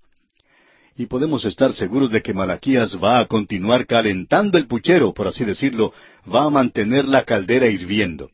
Y 0.95 1.07
podemos 1.07 1.43
estar 1.45 1.73
seguros 1.73 2.11
de 2.11 2.21
que 2.21 2.35
Malaquías 2.35 3.03
va 3.03 3.17
a 3.17 3.25
continuar 3.25 3.87
calentando 3.87 4.59
el 4.59 4.67
puchero, 4.67 5.11
por 5.11 5.27
así 5.27 5.43
decirlo, 5.43 5.91
va 6.31 6.43
a 6.43 6.49
mantener 6.51 7.05
la 7.05 7.23
caldera 7.23 7.67
hirviendo. 7.67 8.29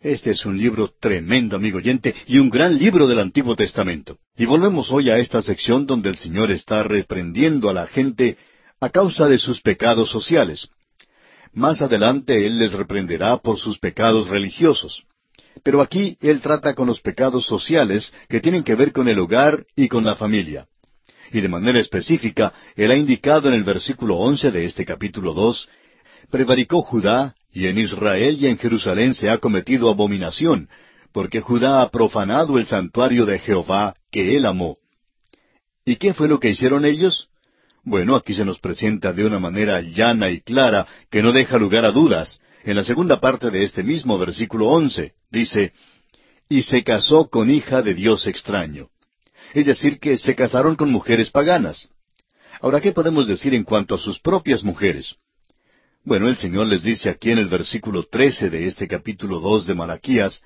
Este 0.00 0.30
es 0.30 0.46
un 0.46 0.56
libro 0.56 0.90
tremendo, 0.98 1.56
amigo 1.56 1.76
oyente, 1.76 2.14
y 2.26 2.38
un 2.38 2.48
gran 2.48 2.78
libro 2.78 3.06
del 3.06 3.18
Antiguo 3.18 3.54
Testamento. 3.54 4.16
Y 4.34 4.46
volvemos 4.46 4.90
hoy 4.90 5.10
a 5.10 5.18
esta 5.18 5.42
sección 5.42 5.84
donde 5.84 6.08
el 6.08 6.16
Señor 6.16 6.50
está 6.50 6.82
reprendiendo 6.82 7.68
a 7.68 7.74
la 7.74 7.86
gente 7.86 8.38
a 8.80 8.90
causa 8.90 9.28
de 9.28 9.38
sus 9.38 9.60
pecados 9.60 10.10
sociales. 10.10 10.68
Más 11.52 11.82
adelante 11.82 12.46
Él 12.46 12.58
les 12.58 12.72
reprenderá 12.72 13.36
por 13.38 13.58
sus 13.58 13.78
pecados 13.78 14.28
religiosos. 14.28 15.04
Pero 15.62 15.82
aquí 15.82 16.16
él 16.20 16.40
trata 16.40 16.74
con 16.74 16.86
los 16.86 17.00
pecados 17.00 17.44
sociales 17.46 18.14
que 18.28 18.40
tienen 18.40 18.62
que 18.62 18.74
ver 18.74 18.92
con 18.92 19.08
el 19.08 19.18
hogar 19.18 19.66
y 19.76 19.88
con 19.88 20.04
la 20.04 20.14
familia. 20.14 20.66
Y 21.32 21.40
de 21.40 21.48
manera 21.48 21.78
específica, 21.78 22.52
él 22.76 22.90
ha 22.90 22.96
indicado 22.96 23.48
en 23.48 23.54
el 23.54 23.62
versículo 23.62 24.16
once 24.16 24.50
de 24.50 24.64
este 24.64 24.84
capítulo 24.84 25.34
dos, 25.34 25.68
prevaricó 26.30 26.82
Judá, 26.82 27.34
y 27.52 27.66
en 27.66 27.78
Israel 27.78 28.38
y 28.40 28.46
en 28.46 28.58
Jerusalén 28.58 29.14
se 29.14 29.28
ha 29.28 29.38
cometido 29.38 29.90
abominación, 29.90 30.68
porque 31.12 31.40
Judá 31.40 31.82
ha 31.82 31.90
profanado 31.90 32.58
el 32.58 32.66
santuario 32.66 33.26
de 33.26 33.38
Jehová 33.38 33.94
que 34.10 34.36
él 34.36 34.46
amó. 34.46 34.76
¿Y 35.84 35.96
qué 35.96 36.14
fue 36.14 36.28
lo 36.28 36.38
que 36.38 36.50
hicieron 36.50 36.84
ellos? 36.84 37.29
Bueno, 37.82 38.14
aquí 38.14 38.34
se 38.34 38.44
nos 38.44 38.58
presenta 38.58 39.12
de 39.12 39.24
una 39.24 39.38
manera 39.38 39.80
llana 39.80 40.30
y 40.30 40.40
clara 40.40 40.86
que 41.10 41.22
no 41.22 41.32
deja 41.32 41.58
lugar 41.58 41.84
a 41.84 41.92
dudas. 41.92 42.38
En 42.64 42.76
la 42.76 42.84
segunda 42.84 43.20
parte 43.20 43.50
de 43.50 43.62
este 43.62 43.82
mismo 43.82 44.18
versículo 44.18 44.68
once 44.68 45.14
dice, 45.30 45.72
y 46.48 46.62
se 46.62 46.84
casó 46.84 47.28
con 47.30 47.50
hija 47.50 47.80
de 47.80 47.94
Dios 47.94 48.26
extraño. 48.26 48.88
Es 49.54 49.66
decir, 49.66 49.98
que 49.98 50.18
se 50.18 50.34
casaron 50.34 50.76
con 50.76 50.90
mujeres 50.90 51.30
paganas. 51.30 51.88
Ahora, 52.60 52.80
¿qué 52.80 52.92
podemos 52.92 53.26
decir 53.26 53.54
en 53.54 53.64
cuanto 53.64 53.94
a 53.94 53.98
sus 53.98 54.20
propias 54.20 54.62
mujeres? 54.62 55.16
Bueno, 56.04 56.28
el 56.28 56.36
Señor 56.36 56.66
les 56.66 56.82
dice 56.82 57.08
aquí 57.08 57.30
en 57.30 57.38
el 57.38 57.48
versículo 57.48 58.04
trece 58.04 58.50
de 58.50 58.66
este 58.66 58.86
capítulo 58.88 59.40
dos 59.40 59.66
de 59.66 59.74
Malaquías, 59.74 60.42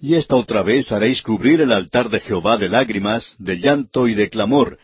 y 0.00 0.14
esta 0.14 0.36
otra 0.36 0.62
vez 0.62 0.92
haréis 0.92 1.22
cubrir 1.22 1.60
el 1.60 1.72
altar 1.72 2.08
de 2.08 2.20
Jehová 2.20 2.56
de 2.56 2.68
lágrimas, 2.68 3.34
de 3.38 3.58
llanto 3.58 4.06
y 4.06 4.14
de 4.14 4.30
clamor, 4.30 4.78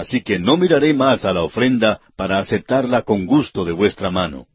así 0.00 0.22
que 0.22 0.38
no 0.38 0.56
miraré 0.56 0.94
más 0.94 1.24
a 1.24 1.32
la 1.32 1.42
ofrenda 1.42 2.00
para 2.16 2.38
aceptarla 2.38 3.02
con 3.02 3.26
gusto 3.26 3.64
de 3.64 3.72
vuestra 3.72 4.10
mano. 4.10 4.46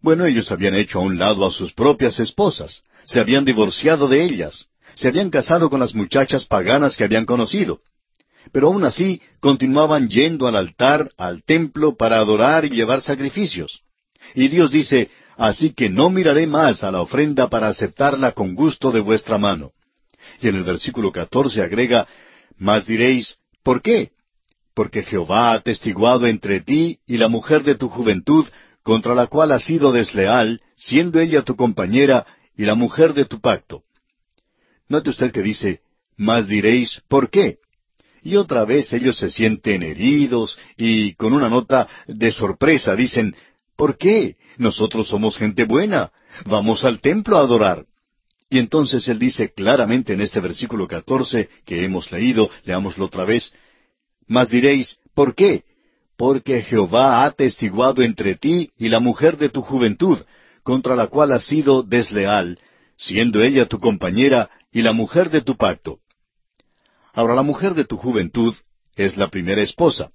Bueno, 0.00 0.24
ellos 0.24 0.50
habían 0.50 0.74
hecho 0.74 0.98
a 0.98 1.02
un 1.02 1.18
lado 1.18 1.46
a 1.46 1.52
sus 1.52 1.72
propias 1.72 2.18
esposas, 2.20 2.82
se 3.04 3.20
habían 3.20 3.44
divorciado 3.44 4.08
de 4.08 4.24
ellas, 4.24 4.66
se 4.94 5.08
habían 5.08 5.30
casado 5.30 5.68
con 5.68 5.80
las 5.80 5.94
muchachas 5.94 6.46
paganas 6.46 6.96
que 6.96 7.04
habían 7.04 7.26
conocido. 7.26 7.80
Pero 8.52 8.68
aún 8.68 8.84
así 8.84 9.20
continuaban 9.40 10.08
yendo 10.08 10.46
al 10.46 10.56
altar, 10.56 11.10
al 11.18 11.42
templo, 11.44 11.96
para 11.96 12.18
adorar 12.18 12.64
y 12.64 12.70
llevar 12.70 13.02
sacrificios. 13.02 13.82
Y 14.34 14.48
Dios 14.48 14.70
dice, 14.70 15.10
Así 15.36 15.72
que 15.72 15.88
no 15.88 16.10
miraré 16.10 16.46
más 16.46 16.84
a 16.84 16.90
la 16.90 17.00
ofrenda 17.00 17.48
para 17.48 17.68
aceptarla 17.68 18.32
con 18.32 18.54
gusto 18.54 18.92
de 18.92 19.00
vuestra 19.00 19.38
mano. 19.38 19.72
Y 20.38 20.48
en 20.48 20.56
el 20.56 20.64
versículo 20.64 21.10
catorce 21.12 21.62
agrega, 21.62 22.06
Mas 22.58 22.86
diréis, 22.86 23.38
¿por 23.62 23.80
qué? 23.80 24.10
Porque 24.74 25.02
Jehová 25.02 25.52
ha 25.52 25.60
testiguado 25.60 26.26
entre 26.26 26.60
ti 26.60 27.00
y 27.06 27.16
la 27.16 27.28
mujer 27.28 27.64
de 27.64 27.74
tu 27.74 27.88
juventud, 27.88 28.46
contra 28.82 29.14
la 29.14 29.26
cual 29.26 29.52
has 29.52 29.64
sido 29.64 29.92
desleal, 29.92 30.60
siendo 30.76 31.20
ella 31.20 31.42
tu 31.42 31.56
compañera 31.56 32.26
y 32.56 32.64
la 32.64 32.74
mujer 32.74 33.14
de 33.14 33.24
tu 33.24 33.40
pacto. 33.40 33.82
Note 34.88 35.10
usted 35.10 35.32
que 35.32 35.42
dice, 35.42 35.80
Mas 36.16 36.48
diréis, 36.48 37.02
¿por 37.08 37.30
qué? 37.30 37.58
Y 38.22 38.36
otra 38.36 38.64
vez 38.64 38.92
ellos 38.92 39.16
se 39.16 39.30
sienten 39.30 39.82
heridos 39.82 40.58
y 40.76 41.14
con 41.14 41.32
una 41.32 41.48
nota 41.48 41.88
de 42.06 42.32
sorpresa 42.32 42.94
dicen, 42.94 43.34
¿Por 43.80 43.96
qué? 43.96 44.36
Nosotros 44.58 45.08
somos 45.08 45.38
gente 45.38 45.64
buena. 45.64 46.12
Vamos 46.44 46.84
al 46.84 47.00
templo 47.00 47.38
a 47.38 47.40
adorar. 47.40 47.86
Y 48.50 48.58
entonces 48.58 49.08
él 49.08 49.18
dice 49.18 49.54
claramente 49.54 50.12
en 50.12 50.20
este 50.20 50.38
versículo 50.38 50.86
catorce 50.86 51.48
que 51.64 51.82
hemos 51.82 52.12
leído, 52.12 52.50
leámoslo 52.64 53.06
otra 53.06 53.24
vez, 53.24 53.54
Mas 54.30 54.48
diréis, 54.48 54.96
¿por 55.12 55.34
qué? 55.34 55.64
Porque 56.16 56.62
Jehová 56.62 57.24
ha 57.24 57.32
testiguado 57.32 58.00
entre 58.00 58.36
ti 58.36 58.70
y 58.78 58.88
la 58.88 59.00
mujer 59.00 59.36
de 59.36 59.48
tu 59.48 59.60
juventud, 59.60 60.20
contra 60.62 60.94
la 60.94 61.08
cual 61.08 61.32
has 61.32 61.44
sido 61.44 61.82
desleal, 61.82 62.56
siendo 62.96 63.42
ella 63.42 63.66
tu 63.66 63.80
compañera 63.80 64.48
y 64.70 64.82
la 64.82 64.92
mujer 64.92 65.30
de 65.30 65.40
tu 65.40 65.56
pacto. 65.56 65.98
Ahora 67.12 67.34
la 67.34 67.42
mujer 67.42 67.74
de 67.74 67.84
tu 67.84 67.96
juventud 67.96 68.54
es 68.94 69.16
la 69.16 69.26
primera 69.30 69.62
esposa. 69.62 70.12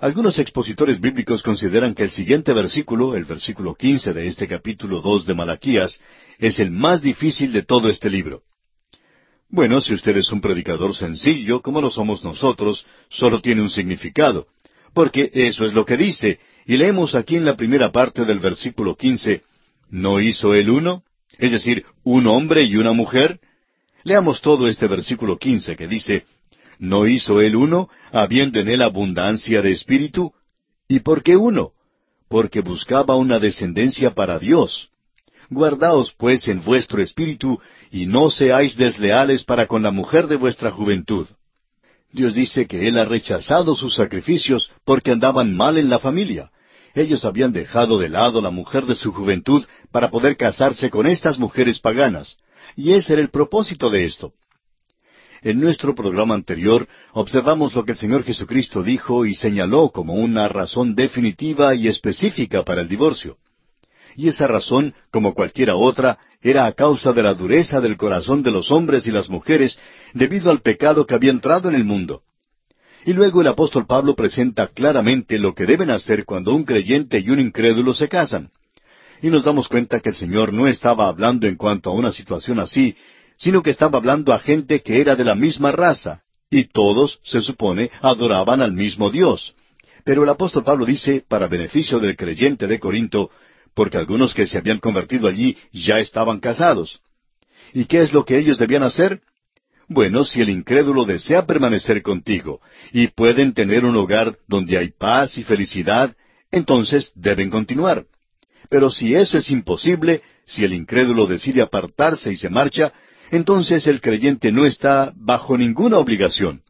Algunos 0.00 0.38
expositores 0.38 1.00
bíblicos 1.00 1.42
consideran 1.42 1.94
que 1.94 2.02
el 2.02 2.10
siguiente 2.10 2.52
versículo, 2.52 3.16
el 3.16 3.24
versículo 3.24 3.74
quince 3.74 4.12
de 4.12 4.26
este 4.26 4.46
capítulo 4.46 5.00
dos 5.00 5.24
de 5.24 5.32
Malaquías, 5.32 5.98
es 6.38 6.60
el 6.60 6.70
más 6.72 7.00
difícil 7.00 7.54
de 7.54 7.62
todo 7.62 7.88
este 7.88 8.10
libro. 8.10 8.42
Bueno, 9.50 9.80
si 9.80 9.94
usted 9.94 10.16
es 10.16 10.30
un 10.30 10.40
predicador 10.40 10.94
sencillo, 10.94 11.62
como 11.62 11.80
lo 11.80 11.90
somos 11.90 12.22
nosotros, 12.22 12.84
solo 13.08 13.40
tiene 13.40 13.62
un 13.62 13.70
significado, 13.70 14.46
porque 14.92 15.30
eso 15.32 15.64
es 15.64 15.72
lo 15.72 15.86
que 15.86 15.96
dice, 15.96 16.38
y 16.66 16.76
leemos 16.76 17.14
aquí 17.14 17.36
en 17.36 17.46
la 17.46 17.56
primera 17.56 17.90
parte 17.90 18.26
del 18.26 18.40
versículo 18.40 18.94
quince, 18.94 19.42
¿no 19.90 20.20
hizo 20.20 20.54
él 20.54 20.68
uno? 20.68 21.02
Es 21.38 21.52
decir, 21.52 21.84
un 22.04 22.26
hombre 22.26 22.64
y 22.64 22.76
una 22.76 22.92
mujer. 22.92 23.40
Leamos 24.04 24.42
todo 24.42 24.68
este 24.68 24.86
versículo 24.86 25.38
quince 25.38 25.76
que 25.76 25.88
dice, 25.88 26.26
¿No 26.78 27.06
hizo 27.06 27.40
él 27.40 27.56
uno, 27.56 27.88
habiendo 28.12 28.60
en 28.60 28.68
él 28.68 28.82
abundancia 28.82 29.62
de 29.62 29.72
espíritu? 29.72 30.32
¿Y 30.86 31.00
por 31.00 31.22
qué 31.22 31.36
uno? 31.36 31.72
Porque 32.28 32.60
buscaba 32.60 33.16
una 33.16 33.38
descendencia 33.38 34.14
para 34.14 34.38
Dios. 34.38 34.90
Guardaos 35.50 36.14
pues 36.16 36.46
en 36.48 36.62
vuestro 36.62 37.02
espíritu, 37.02 37.58
y 37.90 38.06
no 38.06 38.30
seáis 38.30 38.76
desleales 38.76 39.44
para 39.44 39.66
con 39.66 39.82
la 39.82 39.90
mujer 39.90 40.26
de 40.26 40.36
vuestra 40.36 40.70
juventud. 40.70 41.26
Dios 42.10 42.34
dice 42.34 42.66
que 42.66 42.88
Él 42.88 42.98
ha 42.98 43.04
rechazado 43.04 43.74
sus 43.74 43.94
sacrificios 43.94 44.70
porque 44.84 45.12
andaban 45.12 45.54
mal 45.54 45.76
en 45.76 45.90
la 45.90 45.98
familia. 45.98 46.50
Ellos 46.94 47.24
habían 47.24 47.52
dejado 47.52 47.98
de 47.98 48.08
lado 48.08 48.40
la 48.40 48.50
mujer 48.50 48.86
de 48.86 48.94
su 48.94 49.12
juventud 49.12 49.64
para 49.92 50.10
poder 50.10 50.36
casarse 50.36 50.90
con 50.90 51.06
estas 51.06 51.38
mujeres 51.38 51.78
paganas. 51.80 52.38
Y 52.76 52.92
ese 52.92 53.12
era 53.14 53.22
el 53.22 53.30
propósito 53.30 53.90
de 53.90 54.04
esto. 54.04 54.32
En 55.42 55.60
nuestro 55.60 55.94
programa 55.94 56.34
anterior 56.34 56.88
observamos 57.12 57.74
lo 57.74 57.84
que 57.84 57.92
el 57.92 57.98
Señor 57.98 58.24
Jesucristo 58.24 58.82
dijo 58.82 59.24
y 59.24 59.34
señaló 59.34 59.90
como 59.90 60.14
una 60.14 60.48
razón 60.48 60.94
definitiva 60.94 61.74
y 61.74 61.86
específica 61.86 62.64
para 62.64 62.80
el 62.80 62.88
divorcio. 62.88 63.36
Y 64.18 64.28
esa 64.28 64.46
razón, 64.46 64.92
como 65.10 65.32
cualquiera 65.32 65.76
otra, 65.76 66.18
era 66.42 66.66
a 66.66 66.72
causa 66.72 67.12
de 67.12 67.22
la 67.22 67.32
dureza 67.32 67.80
del 67.80 67.96
corazón 67.96 68.42
de 68.42 68.50
los 68.50 68.70
hombres 68.70 69.06
y 69.06 69.10
las 69.10 69.30
mujeres 69.30 69.78
debido 70.12 70.50
al 70.50 70.60
pecado 70.60 71.06
que 71.06 71.14
había 71.14 71.30
entrado 71.30 71.70
en 71.70 71.76
el 71.76 71.84
mundo. 71.84 72.22
Y 73.06 73.14
luego 73.14 73.40
el 73.40 73.46
apóstol 73.46 73.86
Pablo 73.86 74.14
presenta 74.14 74.66
claramente 74.66 75.38
lo 75.38 75.54
que 75.54 75.66
deben 75.66 75.90
hacer 75.90 76.24
cuando 76.24 76.52
un 76.52 76.64
creyente 76.64 77.20
y 77.20 77.30
un 77.30 77.38
incrédulo 77.38 77.94
se 77.94 78.08
casan. 78.08 78.50
Y 79.22 79.28
nos 79.28 79.44
damos 79.44 79.68
cuenta 79.68 80.00
que 80.00 80.10
el 80.10 80.16
Señor 80.16 80.52
no 80.52 80.66
estaba 80.66 81.08
hablando 81.08 81.46
en 81.46 81.56
cuanto 81.56 81.88
a 81.88 81.94
una 81.94 82.12
situación 82.12 82.58
así 82.58 82.94
sino 83.38 83.62
que 83.62 83.70
estaba 83.70 83.98
hablando 83.98 84.32
a 84.32 84.40
gente 84.40 84.82
que 84.82 85.00
era 85.00 85.16
de 85.16 85.24
la 85.24 85.34
misma 85.34 85.72
raza, 85.72 86.22
y 86.50 86.64
todos, 86.64 87.20
se 87.22 87.40
supone, 87.40 87.90
adoraban 88.02 88.60
al 88.60 88.72
mismo 88.72 89.10
Dios. 89.10 89.54
Pero 90.04 90.24
el 90.24 90.28
apóstol 90.28 90.64
Pablo 90.64 90.84
dice, 90.84 91.24
para 91.26 91.46
beneficio 91.46 92.00
del 92.00 92.16
creyente 92.16 92.66
de 92.66 92.80
Corinto, 92.80 93.30
porque 93.78 93.96
algunos 93.96 94.34
que 94.34 94.44
se 94.44 94.58
habían 94.58 94.80
convertido 94.80 95.28
allí 95.28 95.56
ya 95.70 96.00
estaban 96.00 96.40
casados. 96.40 96.98
¿Y 97.72 97.84
qué 97.84 98.00
es 98.00 98.12
lo 98.12 98.24
que 98.24 98.36
ellos 98.36 98.58
debían 98.58 98.82
hacer? 98.82 99.20
Bueno, 99.86 100.24
si 100.24 100.40
el 100.40 100.48
incrédulo 100.48 101.04
desea 101.04 101.46
permanecer 101.46 102.02
contigo 102.02 102.60
y 102.92 103.06
pueden 103.06 103.54
tener 103.54 103.84
un 103.84 103.94
hogar 103.94 104.36
donde 104.48 104.76
hay 104.78 104.88
paz 104.90 105.38
y 105.38 105.44
felicidad, 105.44 106.16
entonces 106.50 107.12
deben 107.14 107.50
continuar. 107.50 108.06
Pero 108.68 108.90
si 108.90 109.14
eso 109.14 109.38
es 109.38 109.48
imposible, 109.52 110.22
si 110.44 110.64
el 110.64 110.72
incrédulo 110.72 111.28
decide 111.28 111.62
apartarse 111.62 112.32
y 112.32 112.36
se 112.36 112.50
marcha, 112.50 112.92
entonces 113.30 113.86
el 113.86 114.00
creyente 114.00 114.50
no 114.50 114.66
está 114.66 115.12
bajo 115.14 115.56
ninguna 115.56 115.98
obligación. 115.98 116.62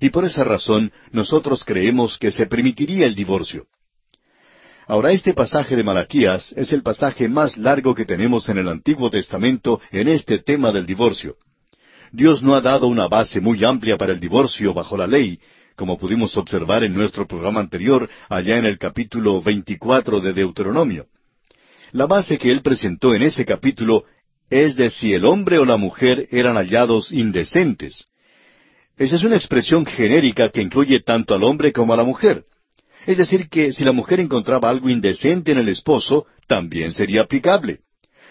Y 0.00 0.08
por 0.08 0.24
esa 0.24 0.44
razón 0.44 0.92
nosotros 1.12 1.62
creemos 1.62 2.16
que 2.16 2.30
se 2.30 2.46
permitiría 2.46 3.04
el 3.04 3.14
divorcio. 3.14 3.66
Ahora 4.88 5.12
este 5.12 5.34
pasaje 5.34 5.76
de 5.76 5.84
Malaquías 5.84 6.54
es 6.56 6.72
el 6.72 6.82
pasaje 6.82 7.28
más 7.28 7.58
largo 7.58 7.94
que 7.94 8.06
tenemos 8.06 8.48
en 8.48 8.56
el 8.56 8.68
Antiguo 8.68 9.10
Testamento 9.10 9.82
en 9.92 10.08
este 10.08 10.38
tema 10.38 10.72
del 10.72 10.86
divorcio. 10.86 11.36
Dios 12.10 12.42
no 12.42 12.54
ha 12.54 12.62
dado 12.62 12.86
una 12.86 13.06
base 13.06 13.38
muy 13.38 13.62
amplia 13.64 13.98
para 13.98 14.14
el 14.14 14.18
divorcio 14.18 14.72
bajo 14.72 14.96
la 14.96 15.06
ley, 15.06 15.40
como 15.76 15.98
pudimos 15.98 16.34
observar 16.38 16.84
en 16.84 16.94
nuestro 16.94 17.26
programa 17.28 17.60
anterior, 17.60 18.08
allá 18.30 18.56
en 18.56 18.64
el 18.64 18.78
capítulo 18.78 19.42
24 19.42 20.22
de 20.22 20.32
Deuteronomio. 20.32 21.04
La 21.92 22.06
base 22.06 22.38
que 22.38 22.50
él 22.50 22.62
presentó 22.62 23.14
en 23.14 23.20
ese 23.20 23.44
capítulo 23.44 24.04
es 24.48 24.74
de 24.74 24.88
si 24.88 25.12
el 25.12 25.26
hombre 25.26 25.58
o 25.58 25.66
la 25.66 25.76
mujer 25.76 26.28
eran 26.30 26.56
hallados 26.56 27.12
indecentes. 27.12 28.06
Esa 28.96 29.16
es 29.16 29.22
una 29.22 29.36
expresión 29.36 29.84
genérica 29.84 30.48
que 30.48 30.62
incluye 30.62 31.00
tanto 31.00 31.34
al 31.34 31.42
hombre 31.42 31.74
como 31.74 31.92
a 31.92 31.98
la 31.98 32.04
mujer. 32.04 32.46
Es 33.08 33.16
decir, 33.16 33.48
que 33.48 33.72
si 33.72 33.86
la 33.86 33.92
mujer 33.92 34.20
encontraba 34.20 34.68
algo 34.68 34.90
indecente 34.90 35.52
en 35.52 35.56
el 35.56 35.70
esposo, 35.70 36.26
también 36.46 36.92
sería 36.92 37.22
aplicable. 37.22 37.80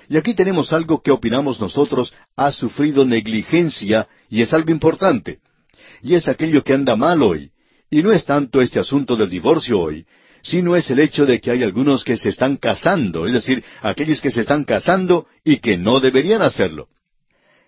Y 0.07 0.17
aquí 0.17 0.35
tenemos 0.35 0.71
algo 0.71 1.01
que 1.01 1.09
opinamos 1.09 1.59
nosotros 1.59 2.13
ha 2.35 2.51
sufrido 2.51 3.03
negligencia 3.03 4.07
y 4.29 4.43
es 4.43 4.53
algo 4.53 4.69
importante. 4.69 5.39
Y 6.03 6.13
es 6.13 6.27
aquello 6.27 6.63
que 6.63 6.75
anda 6.75 6.95
mal 6.95 7.23
hoy. 7.23 7.49
Y 7.89 8.03
no 8.03 8.11
es 8.11 8.23
tanto 8.23 8.61
este 8.61 8.79
asunto 8.79 9.15
del 9.15 9.31
divorcio 9.31 9.79
hoy, 9.79 10.05
sino 10.43 10.75
es 10.75 10.91
el 10.91 10.99
hecho 10.99 11.25
de 11.25 11.41
que 11.41 11.49
hay 11.49 11.63
algunos 11.63 12.03
que 12.03 12.15
se 12.15 12.29
están 12.29 12.57
casando, 12.57 13.25
es 13.25 13.33
decir, 13.33 13.63
aquellos 13.81 14.21
que 14.21 14.29
se 14.29 14.41
están 14.41 14.63
casando 14.63 15.25
y 15.43 15.57
que 15.57 15.75
no 15.75 15.99
deberían 15.99 16.43
hacerlo. 16.43 16.87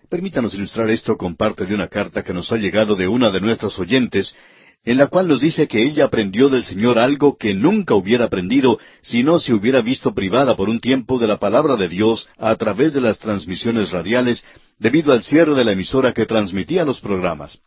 Permítanos 0.08 0.54
ilustrar 0.54 0.88
esto 0.90 1.16
con 1.16 1.34
parte 1.34 1.66
de 1.66 1.74
una 1.74 1.88
carta 1.88 2.22
que 2.22 2.32
nos 2.32 2.52
ha 2.52 2.56
llegado 2.56 2.94
de 2.94 3.08
una 3.08 3.32
de 3.32 3.40
nuestras 3.40 3.76
oyentes, 3.80 4.36
en 4.84 4.96
la 4.96 5.08
cual 5.08 5.28
nos 5.28 5.40
dice 5.40 5.68
que 5.68 5.82
ella 5.82 6.06
aprendió 6.06 6.48
del 6.48 6.64
Señor 6.64 6.98
algo 6.98 7.36
que 7.36 7.52
nunca 7.52 7.94
hubiera 7.94 8.26
aprendido 8.26 8.78
si 9.02 9.22
no 9.22 9.38
se 9.38 9.52
hubiera 9.52 9.82
visto 9.82 10.14
privada 10.14 10.56
por 10.56 10.68
un 10.70 10.80
tiempo 10.80 11.18
de 11.18 11.26
la 11.26 11.38
palabra 11.38 11.76
de 11.76 11.88
Dios 11.88 12.28
a 12.38 12.54
través 12.56 12.94
de 12.94 13.02
las 13.02 13.18
transmisiones 13.18 13.90
radiales 13.90 14.44
debido 14.78 15.12
al 15.12 15.22
cierre 15.22 15.54
de 15.54 15.64
la 15.64 15.72
emisora 15.72 16.12
que 16.12 16.24
transmitía 16.24 16.84
los 16.84 17.00
programas. 17.00 17.60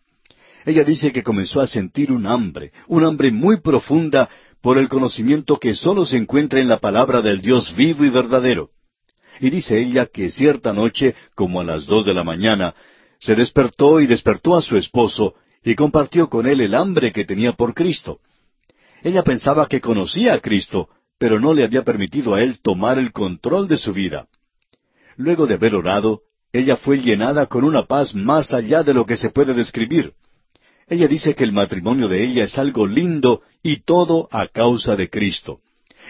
Ella 0.66 0.84
dice 0.84 1.12
que 1.12 1.24
comenzó 1.24 1.62
a 1.62 1.68
sentir 1.68 2.12
un 2.12 2.26
hambre, 2.26 2.72
un 2.88 3.04
hambre 3.04 3.32
muy 3.32 3.60
profunda 3.60 4.30
por 4.62 4.78
el 4.78 4.90
conocimiento 4.90 5.60
que 5.60 5.76
sólo 5.76 6.06
se 6.06 6.18
encuentra 6.18 6.62
en 6.62 6.70
la 6.70 6.80
palabra 6.80 7.22
del 7.22 7.42
Dios 7.42 7.76
vivo 7.76 8.06
y 8.06 8.10
verdadero. 8.10 8.70
Y 9.40 9.50
dice 9.50 9.80
ella 9.80 10.08
que 10.08 10.32
cierta 10.32 10.74
noche, 10.74 11.16
como 11.36 11.60
a 11.60 11.64
las 11.64 11.86
dos 11.86 12.06
de 12.06 12.14
la 12.14 12.24
mañana, 12.24 12.74
se 13.20 13.36
despertó 13.36 14.00
y 14.00 14.08
despertó 14.08 14.56
a 14.56 14.62
su 14.62 14.78
esposo 14.78 15.36
y 15.64 15.76
compartió 15.76 16.30
con 16.30 16.46
él 16.46 16.62
el 16.62 16.76
hambre 16.76 17.12
que 17.12 17.26
tenía 17.26 17.54
por 17.54 17.74
Cristo. 17.74 18.20
Ella 19.02 19.24
pensaba 19.24 19.68
que 19.68 19.82
conocía 19.82 20.34
a 20.34 20.40
Cristo, 20.40 20.90
pero 21.18 21.40
no 21.40 21.54
le 21.54 21.64
había 21.64 21.84
permitido 21.84 22.36
a 22.36 22.42
él 22.42 22.60
tomar 22.62 22.98
el 23.00 23.12
control 23.12 23.68
de 23.68 23.78
su 23.78 23.94
vida. 23.94 24.28
Luego 25.16 25.46
de 25.46 25.56
haber 25.56 25.76
orado, 25.76 26.22
ella 26.52 26.78
fue 26.78 27.00
llenada 27.00 27.48
con 27.48 27.64
una 27.64 27.84
paz 27.84 28.14
más 28.14 28.54
allá 28.54 28.84
de 28.84 28.94
lo 28.94 29.06
que 29.06 29.16
se 29.16 29.30
puede 29.30 29.54
describir. 29.54 30.14
Ella 30.88 31.08
dice 31.08 31.34
que 31.34 31.44
el 31.44 31.54
matrimonio 31.54 32.08
de 32.08 32.24
ella 32.24 32.44
es 32.44 32.58
algo 32.58 32.86
lindo 32.86 33.42
y 33.62 33.84
todo 33.84 34.28
a 34.32 34.48
causa 34.48 34.96
de 34.96 35.10
Cristo. 35.10 35.60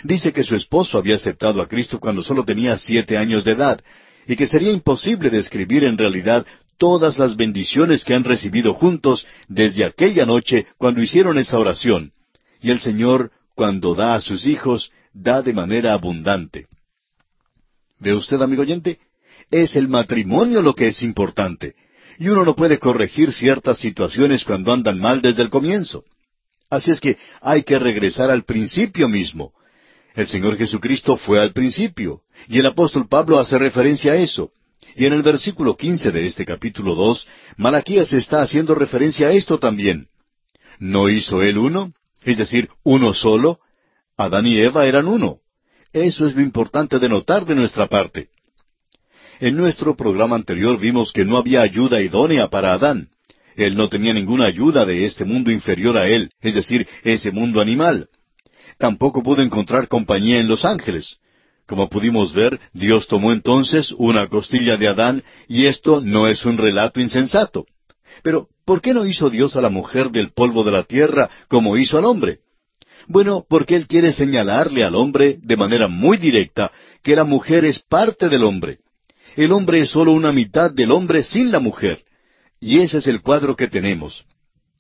Dice 0.04 0.34
que 0.34 0.44
su 0.44 0.56
esposo 0.56 0.98
había 0.98 1.16
aceptado 1.16 1.62
a 1.62 1.68
Cristo 1.68 2.00
cuando 2.00 2.24
solo 2.24 2.44
tenía 2.44 2.78
siete 2.78 3.18
años 3.18 3.44
de 3.44 3.52
edad, 3.52 3.82
y 4.28 4.36
que 4.36 4.48
sería 4.48 4.72
imposible 4.72 5.30
describir 5.30 5.84
en 5.84 5.98
realidad 5.98 6.46
todas 6.78 7.18
las 7.20 7.36
bendiciones 7.36 8.04
que 8.04 8.14
han 8.14 8.24
recibido 8.24 8.74
juntos 8.74 9.26
desde 9.48 9.86
aquella 9.86 10.26
noche 10.26 10.68
cuando 10.78 11.02
hicieron 11.02 11.38
esa 11.38 11.58
oración. 11.58 12.12
Y 12.62 12.72
el 12.72 12.80
Señor, 12.80 13.32
cuando 13.56 13.96
da 13.96 14.16
a 14.16 14.22
sus 14.22 14.46
hijos, 14.46 14.92
da 15.14 15.42
de 15.42 15.54
manera 15.54 15.94
abundante. 15.94 16.68
¿Ve 18.00 18.14
usted, 18.14 18.42
amigo 18.42 18.64
oyente? 18.64 19.00
Es 19.52 19.76
el 19.76 19.88
matrimonio 19.88 20.62
lo 20.62 20.74
que 20.76 20.88
es 20.88 21.02
importante. 21.04 21.76
Y 22.20 22.30
uno 22.30 22.46
no 22.46 22.56
puede 22.56 22.80
corregir 22.80 23.32
ciertas 23.32 23.80
situaciones 23.80 24.44
cuando 24.44 24.72
andan 24.72 25.00
mal 25.00 25.22
desde 25.22 25.42
el 25.42 25.50
comienzo. 25.50 26.04
Así 26.70 26.92
es 26.92 27.00
que 27.00 27.18
hay 27.42 27.64
que 27.64 27.80
regresar 27.80 28.32
al 28.32 28.44
principio 28.44 29.08
mismo. 29.08 29.54
El 30.16 30.28
Señor 30.28 30.58
Jesucristo 30.58 31.18
fue 31.18 31.40
al 31.40 31.54
principio, 31.54 32.22
y 32.48 32.60
el 32.60 32.66
apóstol 32.66 33.08
Pablo 33.08 33.40
hace 33.40 33.58
referencia 33.58 34.14
a 34.14 34.16
eso. 34.16 34.52
Y 34.96 35.06
en 35.06 35.14
el 35.14 35.24
versículo 35.24 35.76
quince 35.76 36.12
de 36.12 36.26
este 36.26 36.46
capítulo 36.46 36.96
dos, 36.96 37.28
Malaquías 37.58 38.14
está 38.14 38.42
haciendo 38.42 38.76
referencia 38.76 39.28
a 39.28 39.32
esto 39.32 39.58
también. 39.58 40.08
¿No 40.80 41.10
hizo 41.10 41.42
él 41.42 41.58
uno? 41.58 41.94
Es 42.22 42.38
decir, 42.38 42.70
uno 42.84 43.14
solo. 43.14 43.60
Adán 44.18 44.46
y 44.48 44.60
Eva 44.60 44.86
eran 44.86 45.08
uno. 45.08 45.40
Eso 45.92 46.28
es 46.28 46.36
lo 46.36 46.42
importante 46.42 47.00
de 47.00 47.10
notar 47.10 47.46
de 47.46 47.56
nuestra 47.56 47.88
parte. 47.88 48.30
En 49.40 49.58
nuestro 49.58 49.96
programa 49.96 50.36
anterior 50.36 50.80
vimos 50.80 51.12
que 51.12 51.26
no 51.26 51.38
había 51.38 51.62
ayuda 51.62 52.02
idónea 52.02 52.48
para 52.50 52.74
Adán. 52.74 53.10
Él 53.56 53.76
no 53.76 53.90
tenía 53.90 54.14
ninguna 54.14 54.46
ayuda 54.46 54.86
de 54.86 55.06
este 55.06 55.26
mundo 55.26 55.52
inferior 55.52 55.98
a 55.98 56.08
él, 56.08 56.32
es 56.42 56.56
decir, 56.56 56.88
ese 57.04 57.32
mundo 57.32 57.62
animal. 57.62 58.10
Tampoco 58.78 59.22
pudo 59.22 59.42
encontrar 59.42 59.88
compañía 59.88 60.40
en 60.40 60.48
los 60.48 60.66
ángeles. 60.66 61.18
Como 61.68 61.90
pudimos 61.90 62.34
ver, 62.34 62.60
Dios 62.74 63.08
tomó 63.08 63.32
entonces 63.32 63.94
una 63.98 64.28
costilla 64.28 64.78
de 64.78 64.88
Adán, 64.88 65.24
y 65.48 65.66
esto 65.66 66.02
no 66.02 66.28
es 66.28 66.46
un 66.46 66.58
relato 66.58 67.00
insensato. 67.00 67.66
Pero, 68.22 68.50
¿por 68.66 68.82
qué 68.82 68.94
no 68.94 69.06
hizo 69.06 69.30
Dios 69.30 69.56
a 69.56 69.62
la 69.62 69.70
mujer 69.70 70.12
del 70.12 70.32
polvo 70.32 70.64
de 70.64 70.72
la 70.72 70.84
tierra 70.84 71.30
como 71.48 71.78
hizo 71.78 71.98
al 71.98 72.06
hombre? 72.06 72.40
Bueno, 73.08 73.46
porque 73.48 73.76
Él 73.76 73.88
quiere 73.88 74.14
señalarle 74.14 74.84
al 74.84 74.96
hombre 74.96 75.38
de 75.42 75.58
manera 75.58 75.88
muy 75.88 76.18
directa 76.18 76.72
que 77.02 77.16
la 77.16 77.24
mujer 77.24 77.66
es 77.66 77.80
parte 77.80 78.30
del 78.30 78.44
hombre. 78.44 78.80
El 79.36 79.52
hombre 79.52 79.82
es 79.82 79.90
sólo 79.90 80.12
una 80.12 80.32
mitad 80.32 80.72
del 80.72 80.92
hombre 80.92 81.24
sin 81.24 81.52
la 81.52 81.60
mujer. 81.60 82.04
Y 82.60 82.80
ese 82.80 83.00
es 83.00 83.08
el 83.08 83.22
cuadro 83.22 83.56
que 83.56 83.68
tenemos. 83.68 84.26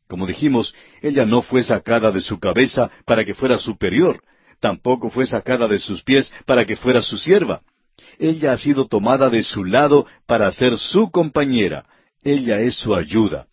Como 0.07 0.27
dijimos, 0.27 0.75
ella 1.01 1.25
no 1.25 1.41
fue 1.41 1.63
sacada 1.63 2.11
de 2.11 2.21
su 2.21 2.39
cabeza 2.39 2.91
para 3.05 3.25
que 3.25 3.33
fuera 3.33 3.57
superior, 3.57 4.21
tampoco 4.63 5.09
fue 5.09 5.27
sacada 5.27 5.67
de 5.67 5.77
sus 5.77 6.03
pies 6.03 6.31
para 6.45 6.63
que 6.65 6.77
fuera 6.77 7.01
su 7.01 7.17
sierva. 7.17 7.61
Ella 8.17 8.53
ha 8.53 8.57
sido 8.57 8.87
tomada 8.87 9.29
de 9.29 9.43
su 9.43 9.65
lado 9.65 10.07
para 10.25 10.49
ser 10.53 10.77
su 10.77 11.11
compañera. 11.11 11.85
Ella 12.23 12.61
es 12.61 12.75
su 12.77 12.95
ayuda. 12.95 13.47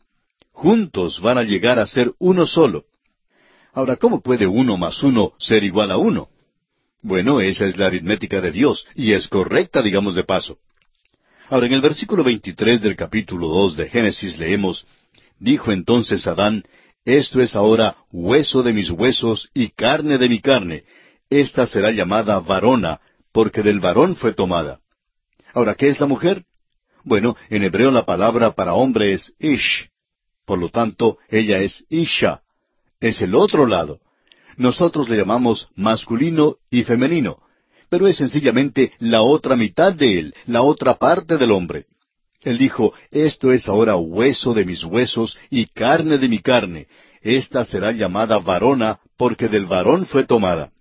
Juntos 0.52 1.20
van 1.20 1.38
a 1.38 1.42
llegar 1.42 1.80
a 1.80 1.86
ser 1.88 2.12
uno 2.20 2.46
solo. 2.46 2.84
Ahora, 3.72 3.96
¿cómo 3.96 4.20
puede 4.20 4.46
uno 4.46 4.76
más 4.76 5.02
uno 5.02 5.32
ser 5.36 5.64
igual 5.64 5.90
a 5.90 5.96
uno? 5.96 6.28
Bueno, 7.02 7.40
esa 7.40 7.66
es 7.66 7.76
la 7.76 7.86
aritmética 7.86 8.40
de 8.40 8.52
Dios, 8.52 8.86
y 8.94 9.12
es 9.12 9.26
correcta, 9.26 9.82
digamos 9.82 10.14
de 10.14 10.22
paso. 10.22 10.58
Ahora, 11.48 11.66
en 11.66 11.72
el 11.72 11.80
versículo 11.80 12.22
23 12.22 12.82
del 12.82 12.94
capítulo 12.94 13.48
2 13.48 13.76
de 13.76 13.88
Génesis 13.88 14.38
leemos, 14.38 14.86
Dijo 15.40 15.72
entonces 15.72 16.28
Adán, 16.28 16.62
Esto 17.04 17.40
es 17.40 17.56
ahora 17.56 17.96
hueso 18.12 18.62
de 18.62 18.72
mis 18.72 18.90
huesos 18.90 19.48
y 19.54 19.70
carne 19.70 20.18
de 20.18 20.28
mi 20.28 20.40
carne, 20.40 20.84
esta 21.30 21.66
será 21.66 21.92
llamada 21.92 22.40
varona, 22.40 23.00
porque 23.32 23.62
del 23.62 23.78
varón 23.78 24.16
fue 24.16 24.34
tomada. 24.34 24.80
Ahora, 25.54 25.74
¿qué 25.76 25.88
es 25.88 26.00
la 26.00 26.06
mujer? 26.06 26.44
Bueno, 27.04 27.36
en 27.48 27.62
hebreo 27.62 27.90
la 27.90 28.04
palabra 28.04 28.50
para 28.52 28.74
hombre 28.74 29.12
es 29.12 29.32
ish. 29.38 29.88
Por 30.44 30.58
lo 30.58 30.68
tanto, 30.68 31.18
ella 31.28 31.60
es 31.60 31.84
isha. 31.88 32.42
Es 33.00 33.22
el 33.22 33.34
otro 33.34 33.66
lado. 33.66 34.00
Nosotros 34.56 35.08
le 35.08 35.16
llamamos 35.16 35.68
masculino 35.76 36.56
y 36.70 36.82
femenino, 36.82 37.38
pero 37.88 38.06
es 38.06 38.16
sencillamente 38.16 38.92
la 38.98 39.22
otra 39.22 39.56
mitad 39.56 39.94
de 39.94 40.18
él, 40.18 40.34
la 40.46 40.62
otra 40.62 40.96
parte 40.96 41.38
del 41.38 41.52
hombre. 41.52 41.86
Él 42.42 42.58
dijo, 42.58 42.92
Esto 43.10 43.52
es 43.52 43.68
ahora 43.68 43.96
hueso 43.96 44.52
de 44.52 44.64
mis 44.64 44.84
huesos 44.84 45.38
y 45.48 45.66
carne 45.66 46.18
de 46.18 46.28
mi 46.28 46.40
carne. 46.40 46.88
Esta 47.22 47.64
será 47.64 47.92
llamada 47.92 48.38
varona, 48.38 48.98
porque 49.16 49.48
del 49.48 49.66
varón 49.66 50.06
fue 50.06 50.24
tomada. 50.24 50.72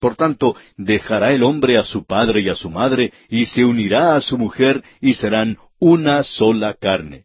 Por 0.00 0.14
tanto, 0.14 0.54
dejará 0.76 1.32
el 1.32 1.42
hombre 1.42 1.76
a 1.76 1.84
su 1.84 2.04
padre 2.04 2.40
y 2.40 2.48
a 2.48 2.54
su 2.54 2.70
madre, 2.70 3.12
y 3.28 3.46
se 3.46 3.64
unirá 3.64 4.14
a 4.14 4.20
su 4.20 4.38
mujer, 4.38 4.82
y 5.00 5.14
serán 5.14 5.58
una 5.80 6.22
sola 6.22 6.74
carne. 6.74 7.24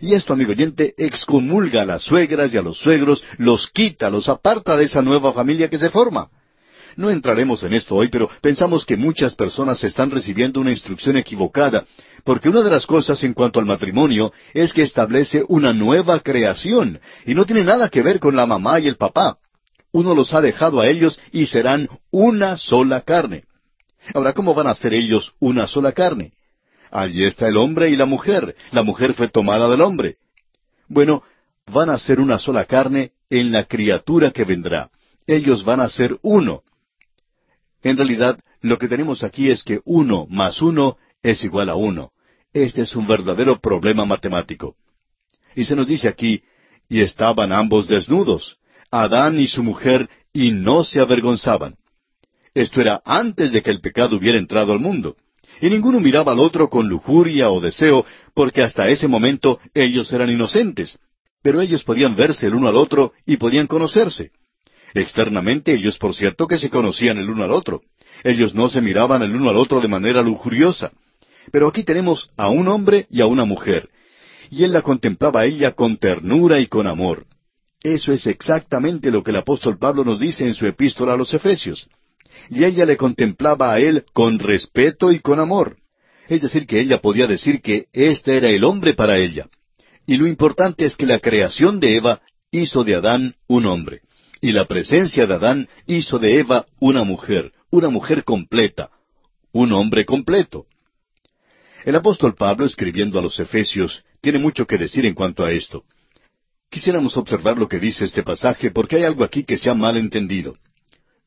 Y 0.00 0.14
esto, 0.14 0.32
amigo 0.32 0.52
oyente, 0.52 0.94
excomulga 0.96 1.82
a 1.82 1.86
las 1.86 2.02
suegras 2.02 2.52
y 2.52 2.58
a 2.58 2.62
los 2.62 2.78
suegros, 2.78 3.22
los 3.38 3.68
quita, 3.68 4.10
los 4.10 4.28
aparta 4.28 4.76
de 4.76 4.84
esa 4.84 5.02
nueva 5.02 5.32
familia 5.32 5.68
que 5.68 5.78
se 5.78 5.90
forma. 5.90 6.28
No 6.96 7.08
entraremos 7.08 7.62
en 7.62 7.72
esto 7.72 7.94
hoy, 7.94 8.08
pero 8.08 8.28
pensamos 8.40 8.84
que 8.84 8.96
muchas 8.96 9.34
personas 9.34 9.82
están 9.82 10.10
recibiendo 10.10 10.60
una 10.60 10.70
instrucción 10.70 11.16
equivocada, 11.16 11.86
porque 12.24 12.48
una 12.48 12.62
de 12.62 12.70
las 12.70 12.86
cosas 12.86 13.22
en 13.24 13.32
cuanto 13.32 13.60
al 13.60 13.66
matrimonio 13.66 14.32
es 14.54 14.72
que 14.72 14.82
establece 14.82 15.44
una 15.48 15.72
nueva 15.72 16.20
creación, 16.20 17.00
y 17.26 17.34
no 17.34 17.46
tiene 17.46 17.64
nada 17.64 17.88
que 17.88 18.02
ver 18.02 18.18
con 18.18 18.36
la 18.36 18.46
mamá 18.46 18.80
y 18.80 18.88
el 18.88 18.96
papá 18.96 19.38
uno 19.92 20.14
los 20.14 20.34
ha 20.34 20.40
dejado 20.40 20.80
a 20.80 20.88
ellos 20.88 21.20
y 21.32 21.46
serán 21.46 21.88
una 22.10 22.56
sola 22.56 23.02
carne. 23.02 23.44
Ahora, 24.14 24.32
¿cómo 24.32 24.54
van 24.54 24.66
a 24.66 24.74
ser 24.74 24.94
ellos 24.94 25.32
una 25.38 25.66
sola 25.66 25.92
carne? 25.92 26.32
Allí 26.90 27.24
está 27.24 27.48
el 27.48 27.56
hombre 27.56 27.90
y 27.90 27.96
la 27.96 28.06
mujer. 28.06 28.56
La 28.70 28.82
mujer 28.82 29.14
fue 29.14 29.28
tomada 29.28 29.68
del 29.68 29.80
hombre. 29.80 30.16
Bueno, 30.88 31.22
van 31.66 31.90
a 31.90 31.98
ser 31.98 32.20
una 32.20 32.38
sola 32.38 32.64
carne 32.64 33.12
en 33.30 33.52
la 33.52 33.64
criatura 33.64 34.30
que 34.30 34.44
vendrá. 34.44 34.90
Ellos 35.26 35.64
van 35.64 35.80
a 35.80 35.88
ser 35.88 36.18
uno. 36.22 36.62
En 37.82 37.96
realidad, 37.96 38.38
lo 38.60 38.78
que 38.78 38.88
tenemos 38.88 39.22
aquí 39.22 39.50
es 39.50 39.62
que 39.62 39.80
uno 39.84 40.26
más 40.28 40.60
uno 40.60 40.98
es 41.22 41.44
igual 41.44 41.68
a 41.68 41.74
uno. 41.74 42.12
Este 42.52 42.82
es 42.82 42.94
un 42.94 43.06
verdadero 43.06 43.60
problema 43.60 44.04
matemático. 44.04 44.76
Y 45.54 45.64
se 45.64 45.76
nos 45.76 45.86
dice 45.86 46.08
aquí, 46.08 46.42
y 46.88 47.00
estaban 47.00 47.52
ambos 47.52 47.88
desnudos. 47.88 48.58
Adán 48.92 49.40
y 49.40 49.46
su 49.46 49.62
mujer 49.64 50.08
y 50.32 50.52
no 50.52 50.84
se 50.84 51.00
avergonzaban. 51.00 51.76
Esto 52.54 52.80
era 52.82 53.00
antes 53.04 53.50
de 53.50 53.62
que 53.62 53.70
el 53.70 53.80
pecado 53.80 54.16
hubiera 54.16 54.38
entrado 54.38 54.72
al 54.72 54.78
mundo. 54.78 55.16
Y 55.60 55.70
ninguno 55.70 55.98
miraba 55.98 56.32
al 56.32 56.38
otro 56.38 56.68
con 56.68 56.88
lujuria 56.88 57.50
o 57.50 57.60
deseo, 57.60 58.04
porque 58.34 58.62
hasta 58.62 58.88
ese 58.88 59.08
momento 59.08 59.58
ellos 59.74 60.12
eran 60.12 60.30
inocentes. 60.30 60.98
Pero 61.42 61.60
ellos 61.60 61.84
podían 61.84 62.14
verse 62.14 62.46
el 62.46 62.54
uno 62.54 62.68
al 62.68 62.76
otro 62.76 63.12
y 63.26 63.38
podían 63.38 63.66
conocerse. 63.66 64.30
Externamente 64.94 65.72
ellos, 65.72 65.96
por 65.96 66.14
cierto, 66.14 66.46
que 66.46 66.58
se 66.58 66.68
conocían 66.68 67.16
el 67.16 67.30
uno 67.30 67.44
al 67.44 67.52
otro. 67.52 67.80
Ellos 68.22 68.54
no 68.54 68.68
se 68.68 68.82
miraban 68.82 69.22
el 69.22 69.34
uno 69.34 69.48
al 69.48 69.56
otro 69.56 69.80
de 69.80 69.88
manera 69.88 70.20
lujuriosa. 70.20 70.92
Pero 71.50 71.68
aquí 71.68 71.82
tenemos 71.82 72.30
a 72.36 72.50
un 72.50 72.68
hombre 72.68 73.06
y 73.10 73.22
a 73.22 73.26
una 73.26 73.46
mujer. 73.46 73.88
Y 74.50 74.64
él 74.64 74.72
la 74.72 74.82
contemplaba 74.82 75.40
a 75.40 75.46
ella 75.46 75.72
con 75.72 75.96
ternura 75.96 76.60
y 76.60 76.66
con 76.66 76.86
amor. 76.86 77.26
Eso 77.82 78.12
es 78.12 78.26
exactamente 78.26 79.10
lo 79.10 79.22
que 79.22 79.30
el 79.30 79.38
apóstol 79.38 79.78
Pablo 79.78 80.04
nos 80.04 80.20
dice 80.20 80.46
en 80.46 80.54
su 80.54 80.66
epístola 80.66 81.14
a 81.14 81.16
los 81.16 81.34
Efesios. 81.34 81.88
Y 82.48 82.64
ella 82.64 82.86
le 82.86 82.96
contemplaba 82.96 83.72
a 83.72 83.80
él 83.80 84.04
con 84.12 84.38
respeto 84.38 85.10
y 85.10 85.20
con 85.20 85.40
amor. 85.40 85.76
Es 86.28 86.42
decir, 86.42 86.66
que 86.66 86.80
ella 86.80 87.00
podía 87.00 87.26
decir 87.26 87.60
que 87.60 87.86
éste 87.92 88.36
era 88.36 88.48
el 88.48 88.64
hombre 88.64 88.94
para 88.94 89.18
ella. 89.18 89.48
Y 90.06 90.16
lo 90.16 90.26
importante 90.26 90.84
es 90.84 90.96
que 90.96 91.06
la 91.06 91.18
creación 91.18 91.80
de 91.80 91.96
Eva 91.96 92.22
hizo 92.50 92.84
de 92.84 92.94
Adán 92.94 93.34
un 93.48 93.66
hombre. 93.66 94.00
Y 94.40 94.52
la 94.52 94.66
presencia 94.66 95.26
de 95.26 95.34
Adán 95.34 95.68
hizo 95.86 96.18
de 96.18 96.38
Eva 96.38 96.66
una 96.80 97.04
mujer, 97.04 97.52
una 97.70 97.88
mujer 97.88 98.24
completa, 98.24 98.90
un 99.52 99.72
hombre 99.72 100.04
completo. 100.04 100.66
El 101.84 101.96
apóstol 101.96 102.34
Pablo, 102.36 102.64
escribiendo 102.64 103.18
a 103.18 103.22
los 103.22 103.38
Efesios, 103.40 104.04
tiene 104.20 104.38
mucho 104.38 104.66
que 104.66 104.78
decir 104.78 105.04
en 105.04 105.14
cuanto 105.14 105.44
a 105.44 105.52
esto. 105.52 105.84
Quisiéramos 106.72 107.18
observar 107.18 107.58
lo 107.58 107.68
que 107.68 107.78
dice 107.78 108.06
este 108.06 108.22
pasaje 108.22 108.70
porque 108.70 108.96
hay 108.96 109.04
algo 109.04 109.24
aquí 109.24 109.44
que 109.44 109.58
se 109.58 109.68
ha 109.68 109.74
mal 109.74 109.98
entendido. 109.98 110.56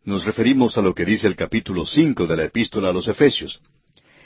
Nos 0.03 0.25
referimos 0.25 0.75
a 0.75 0.81
lo 0.81 0.95
que 0.95 1.05
dice 1.05 1.27
el 1.27 1.35
capítulo 1.35 1.85
cinco 1.85 2.25
de 2.25 2.35
la 2.35 2.45
epístola 2.45 2.89
a 2.89 2.91
los 2.91 3.07
Efesios. 3.07 3.61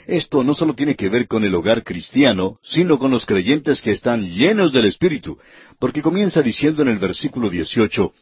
Esto 0.06 0.42
no 0.42 0.54
solo 0.54 0.72
tiene 0.72 0.96
que 0.96 1.10
ver 1.10 1.28
con 1.28 1.44
el 1.44 1.54
hogar 1.54 1.84
cristiano, 1.84 2.56
sino 2.62 2.98
con 2.98 3.10
los 3.10 3.26
creyentes 3.26 3.82
que 3.82 3.90
están 3.90 4.30
llenos 4.30 4.72
del 4.72 4.86
Espíritu, 4.86 5.36
porque 5.78 6.00
comienza 6.00 6.40
diciendo 6.40 6.80
en 6.80 6.88
el 6.88 6.98
versículo 6.98 7.50
18, 7.50 8.14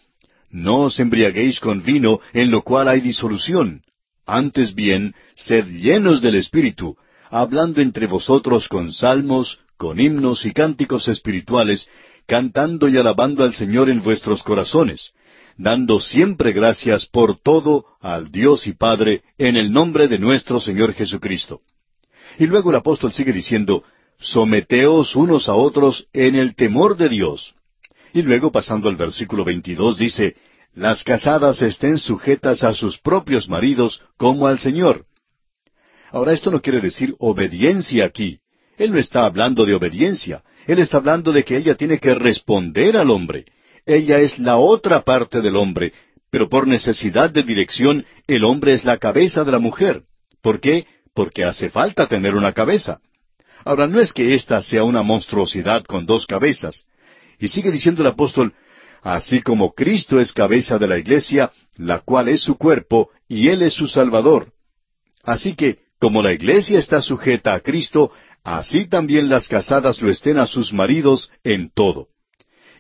No 0.50 0.78
os 0.78 0.98
embriaguéis 0.98 1.60
con 1.60 1.84
vino 1.84 2.18
en 2.32 2.50
lo 2.50 2.62
cual 2.62 2.88
hay 2.88 3.00
disolución, 3.00 3.82
antes 4.26 4.74
bien, 4.74 5.14
sed 5.36 5.66
llenos 5.68 6.20
del 6.20 6.34
Espíritu, 6.34 6.96
hablando 7.30 7.80
entre 7.80 8.08
vosotros 8.08 8.66
con 8.66 8.92
salmos, 8.92 9.60
con 9.76 10.00
himnos 10.00 10.44
y 10.44 10.52
cánticos 10.52 11.06
espirituales, 11.06 11.88
cantando 12.28 12.88
y 12.88 12.96
alabando 12.98 13.42
al 13.42 13.54
Señor 13.54 13.88
en 13.88 14.02
vuestros 14.02 14.42
corazones, 14.42 15.12
dando 15.56 15.98
siempre 15.98 16.52
gracias 16.52 17.06
por 17.06 17.38
todo 17.40 17.86
al 18.00 18.30
Dios 18.30 18.66
y 18.66 18.74
Padre 18.74 19.22
en 19.38 19.56
el 19.56 19.72
nombre 19.72 20.08
de 20.08 20.18
nuestro 20.18 20.60
Señor 20.60 20.92
Jesucristo. 20.92 21.62
Y 22.38 22.46
luego 22.46 22.70
el 22.70 22.76
apóstol 22.76 23.12
sigue 23.14 23.32
diciendo, 23.32 23.82
Someteos 24.20 25.16
unos 25.16 25.48
a 25.48 25.54
otros 25.54 26.06
en 26.12 26.34
el 26.34 26.54
temor 26.54 26.96
de 26.98 27.08
Dios. 27.08 27.54
Y 28.12 28.20
luego 28.20 28.52
pasando 28.52 28.90
al 28.90 28.96
versículo 28.96 29.42
22 29.44 29.96
dice, 29.96 30.36
Las 30.74 31.02
casadas 31.04 31.62
estén 31.62 31.98
sujetas 31.98 32.62
a 32.62 32.74
sus 32.74 32.98
propios 32.98 33.48
maridos 33.48 34.02
como 34.18 34.46
al 34.46 34.58
Señor. 34.58 35.06
Ahora 36.10 36.34
esto 36.34 36.50
no 36.50 36.60
quiere 36.60 36.80
decir 36.80 37.14
obediencia 37.18 38.04
aquí. 38.04 38.38
Él 38.76 38.92
no 38.92 38.98
está 38.98 39.24
hablando 39.24 39.64
de 39.64 39.74
obediencia, 39.74 40.42
él 40.68 40.80
está 40.80 40.98
hablando 40.98 41.32
de 41.32 41.44
que 41.44 41.56
ella 41.56 41.74
tiene 41.76 41.98
que 41.98 42.14
responder 42.14 42.98
al 42.98 43.10
hombre. 43.10 43.46
Ella 43.86 44.20
es 44.20 44.38
la 44.38 44.58
otra 44.58 45.00
parte 45.00 45.40
del 45.40 45.56
hombre, 45.56 45.94
pero 46.30 46.50
por 46.50 46.68
necesidad 46.68 47.30
de 47.30 47.42
dirección 47.42 48.04
el 48.26 48.44
hombre 48.44 48.74
es 48.74 48.84
la 48.84 48.98
cabeza 48.98 49.44
de 49.44 49.52
la 49.52 49.58
mujer. 49.58 50.02
¿Por 50.42 50.60
qué? 50.60 50.86
Porque 51.14 51.42
hace 51.42 51.70
falta 51.70 52.06
tener 52.06 52.34
una 52.34 52.52
cabeza. 52.52 53.00
Ahora, 53.64 53.86
no 53.86 53.98
es 53.98 54.12
que 54.12 54.34
ésta 54.34 54.60
sea 54.60 54.84
una 54.84 55.02
monstruosidad 55.02 55.84
con 55.84 56.04
dos 56.04 56.26
cabezas. 56.26 56.84
Y 57.38 57.48
sigue 57.48 57.70
diciendo 57.70 58.02
el 58.02 58.08
apóstol, 58.08 58.52
así 59.02 59.40
como 59.40 59.72
Cristo 59.72 60.20
es 60.20 60.34
cabeza 60.34 60.78
de 60.78 60.86
la 60.86 60.98
iglesia, 60.98 61.50
la 61.78 62.00
cual 62.00 62.28
es 62.28 62.42
su 62.42 62.58
cuerpo, 62.58 63.08
y 63.26 63.48
Él 63.48 63.62
es 63.62 63.72
su 63.72 63.86
Salvador. 63.86 64.48
Así 65.24 65.54
que, 65.54 65.78
como 65.98 66.22
la 66.22 66.34
iglesia 66.34 66.78
está 66.78 67.00
sujeta 67.00 67.54
a 67.54 67.60
Cristo, 67.60 68.12
así 68.44 68.86
también 68.86 69.28
las 69.28 69.48
casadas 69.48 70.00
lo 70.00 70.10
estén 70.10 70.38
a 70.38 70.46
sus 70.46 70.72
maridos 70.72 71.30
en 71.44 71.70
todo. 71.70 72.08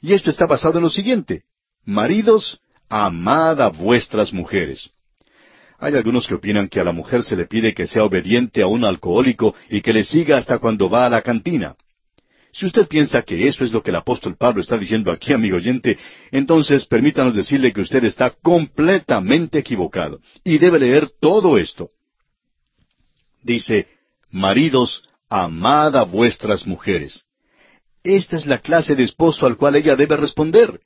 Y 0.00 0.12
esto 0.12 0.30
está 0.30 0.46
basado 0.46 0.78
en 0.78 0.84
lo 0.84 0.90
siguiente. 0.90 1.44
Maridos, 1.84 2.60
amad 2.88 3.60
a 3.60 3.68
vuestras 3.68 4.32
mujeres. 4.32 4.90
Hay 5.78 5.94
algunos 5.94 6.26
que 6.26 6.34
opinan 6.34 6.68
que 6.68 6.80
a 6.80 6.84
la 6.84 6.92
mujer 6.92 7.22
se 7.22 7.36
le 7.36 7.46
pide 7.46 7.72
que 7.72 7.86
sea 7.86 8.04
obediente 8.04 8.62
a 8.62 8.66
un 8.66 8.84
alcohólico 8.84 9.54
y 9.70 9.80
que 9.80 9.92
le 9.92 10.02
siga 10.02 10.36
hasta 10.36 10.58
cuando 10.58 10.90
va 10.90 11.06
a 11.06 11.10
la 11.10 11.22
cantina. 11.22 11.76
Si 12.52 12.66
usted 12.66 12.88
piensa 12.88 13.22
que 13.22 13.46
eso 13.46 13.62
es 13.62 13.72
lo 13.72 13.82
que 13.82 13.90
el 13.90 13.96
apóstol 13.96 14.36
Pablo 14.36 14.60
está 14.60 14.76
diciendo 14.76 15.12
aquí, 15.12 15.32
amigo 15.32 15.58
oyente, 15.58 15.96
entonces 16.32 16.86
permítanos 16.86 17.34
decirle 17.34 17.72
que 17.72 17.82
usted 17.82 18.02
está 18.04 18.30
completamente 18.30 19.58
equivocado 19.58 20.20
y 20.42 20.58
debe 20.58 20.80
leer 20.80 21.08
todo 21.20 21.58
esto. 21.58 21.90
Dice, 23.42 23.86
Maridos, 24.30 25.04
amad 25.28 25.96
a 25.96 26.02
vuestras 26.02 26.66
mujeres. 26.66 27.24
Esta 28.02 28.36
es 28.36 28.46
la 28.46 28.58
clase 28.58 28.94
de 28.94 29.04
esposo 29.04 29.46
al 29.46 29.56
cual 29.56 29.76
ella 29.76 29.96
debe 29.96 30.16
responder. 30.16 30.80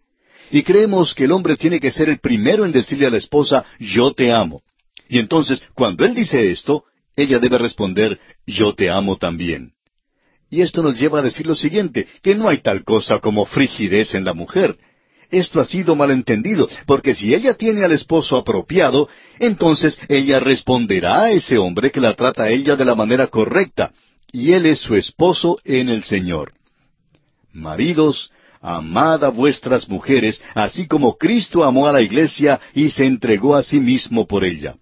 Y 0.50 0.62
creemos 0.62 1.14
que 1.14 1.24
el 1.24 1.32
hombre 1.32 1.56
tiene 1.56 1.80
que 1.80 1.90
ser 1.90 2.08
el 2.08 2.20
primero 2.20 2.64
en 2.64 2.72
decirle 2.72 3.06
a 3.06 3.10
la 3.10 3.18
esposa, 3.18 3.64
yo 3.78 4.12
te 4.12 4.32
amo. 4.32 4.62
Y 5.08 5.18
entonces, 5.18 5.62
cuando 5.74 6.04
él 6.04 6.14
dice 6.14 6.50
esto, 6.50 6.84
ella 7.16 7.38
debe 7.38 7.58
responder, 7.58 8.18
yo 8.46 8.74
te 8.74 8.90
amo 8.90 9.16
también. 9.16 9.72
Y 10.50 10.60
esto 10.60 10.82
nos 10.82 10.98
lleva 10.98 11.20
a 11.20 11.22
decir 11.22 11.46
lo 11.46 11.54
siguiente, 11.54 12.06
que 12.22 12.34
no 12.34 12.48
hay 12.48 12.58
tal 12.58 12.84
cosa 12.84 13.18
como 13.20 13.46
frigidez 13.46 14.14
en 14.14 14.24
la 14.24 14.34
mujer. 14.34 14.76
Esto 15.30 15.60
ha 15.60 15.64
sido 15.64 15.96
malentendido, 15.96 16.68
porque 16.86 17.14
si 17.14 17.34
ella 17.34 17.54
tiene 17.54 17.84
al 17.84 17.92
esposo 17.92 18.36
apropiado, 18.36 19.08
entonces 19.38 19.98
ella 20.08 20.40
responderá 20.40 21.22
a 21.22 21.30
ese 21.30 21.56
hombre 21.56 21.90
que 21.90 22.00
la 22.00 22.12
trata 22.14 22.44
a 22.44 22.50
ella 22.50 22.76
de 22.76 22.84
la 22.84 22.94
manera 22.94 23.28
correcta, 23.28 23.92
y 24.32 24.52
él 24.52 24.66
es 24.66 24.80
su 24.80 24.96
esposo 24.96 25.58
en 25.64 25.90
el 25.90 26.02
Señor. 26.02 26.54
Maridos, 27.52 28.30
amad 28.62 29.22
a 29.24 29.28
vuestras 29.28 29.88
mujeres, 29.88 30.42
así 30.54 30.86
como 30.86 31.18
Cristo 31.18 31.62
amó 31.64 31.86
a 31.86 31.92
la 31.92 32.00
iglesia 32.00 32.58
y 32.74 32.88
se 32.88 33.04
entregó 33.04 33.54
a 33.54 33.62
sí 33.62 33.78
mismo 33.78 34.26
por 34.26 34.44
ella. 34.44 34.76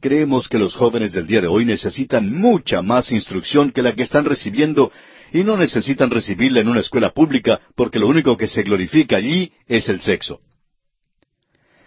Creemos 0.00 0.48
que 0.48 0.58
los 0.58 0.74
jóvenes 0.74 1.12
del 1.12 1.26
día 1.26 1.42
de 1.42 1.46
hoy 1.46 1.64
necesitan 1.64 2.32
mucha 2.32 2.82
más 2.82 3.12
instrucción 3.12 3.70
que 3.70 3.82
la 3.82 3.94
que 3.94 4.02
están 4.02 4.24
recibiendo 4.24 4.90
y 5.32 5.44
no 5.44 5.56
necesitan 5.56 6.10
recibirla 6.10 6.60
en 6.60 6.68
una 6.68 6.80
escuela 6.80 7.10
pública 7.10 7.60
porque 7.76 7.98
lo 7.98 8.08
único 8.08 8.36
que 8.36 8.46
se 8.46 8.62
glorifica 8.62 9.16
allí 9.16 9.52
es 9.68 9.88
el 9.88 10.00
sexo. 10.00 10.40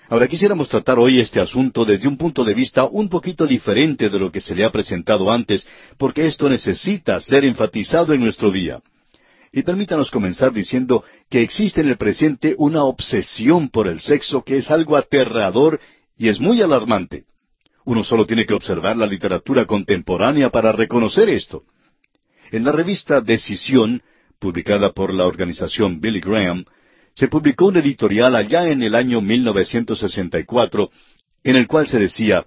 Ahora 0.08 0.28
quisiéramos 0.28 0.70
tratar 0.70 1.00
hoy 1.00 1.20
este 1.20 1.40
asunto 1.40 1.84
desde 1.84 2.08
un 2.08 2.18
punto 2.18 2.44
de 2.44 2.54
vista 2.54 2.86
un 2.86 3.10
poquito 3.10 3.48
diferente 3.48 4.10
de 4.10 4.20
lo 4.20 4.32
que 4.32 4.40
se 4.40 4.54
le 4.54 4.64
ha 4.64 4.72
presentado 4.72 5.32
antes, 5.32 5.68
porque 5.98 6.26
esto 6.26 6.48
necesita 6.48 7.20
ser 7.20 7.44
enfatizado 7.44 8.14
en 8.14 8.22
nuestro 8.22 8.52
día. 8.52 8.82
Y 9.52 9.64
permítanos 9.64 10.12
comenzar 10.12 10.54
diciendo 10.54 11.04
que 11.30 11.42
existe 11.42 11.82
en 11.82 11.88
el 11.88 11.98
presente 11.98 12.54
una 12.58 12.84
obsesión 12.84 13.70
por 13.70 13.88
el 13.88 14.00
sexo 14.00 14.44
que 14.44 14.58
es 14.58 14.70
algo 14.70 14.96
aterrador 14.96 15.80
y 16.18 16.28
es 16.28 16.40
muy 16.40 16.62
alarmante. 16.62 17.24
Uno 17.84 18.04
solo 18.04 18.26
tiene 18.26 18.46
que 18.46 18.54
observar 18.54 18.98
la 18.98 19.08
literatura 19.08 19.66
contemporánea 19.66 20.50
para 20.50 20.72
reconocer 20.72 21.30
esto. 21.30 21.64
En 22.52 22.64
la 22.64 22.72
revista 22.72 23.22
Decisión, 23.22 24.04
publicada 24.40 24.92
por 24.92 25.14
la 25.14 25.26
organización 25.26 26.00
Billy 26.00 26.20
Graham, 26.20 26.66
se 27.16 27.28
publicó 27.28 27.68
un 27.68 27.78
editorial 27.78 28.36
allá 28.36 28.68
en 28.68 28.84
el 28.84 28.96
año 28.96 29.22
1964 29.22 30.92
en 31.44 31.56
el 31.56 31.68
cual 31.68 31.88
se 31.88 32.00
decía, 32.00 32.46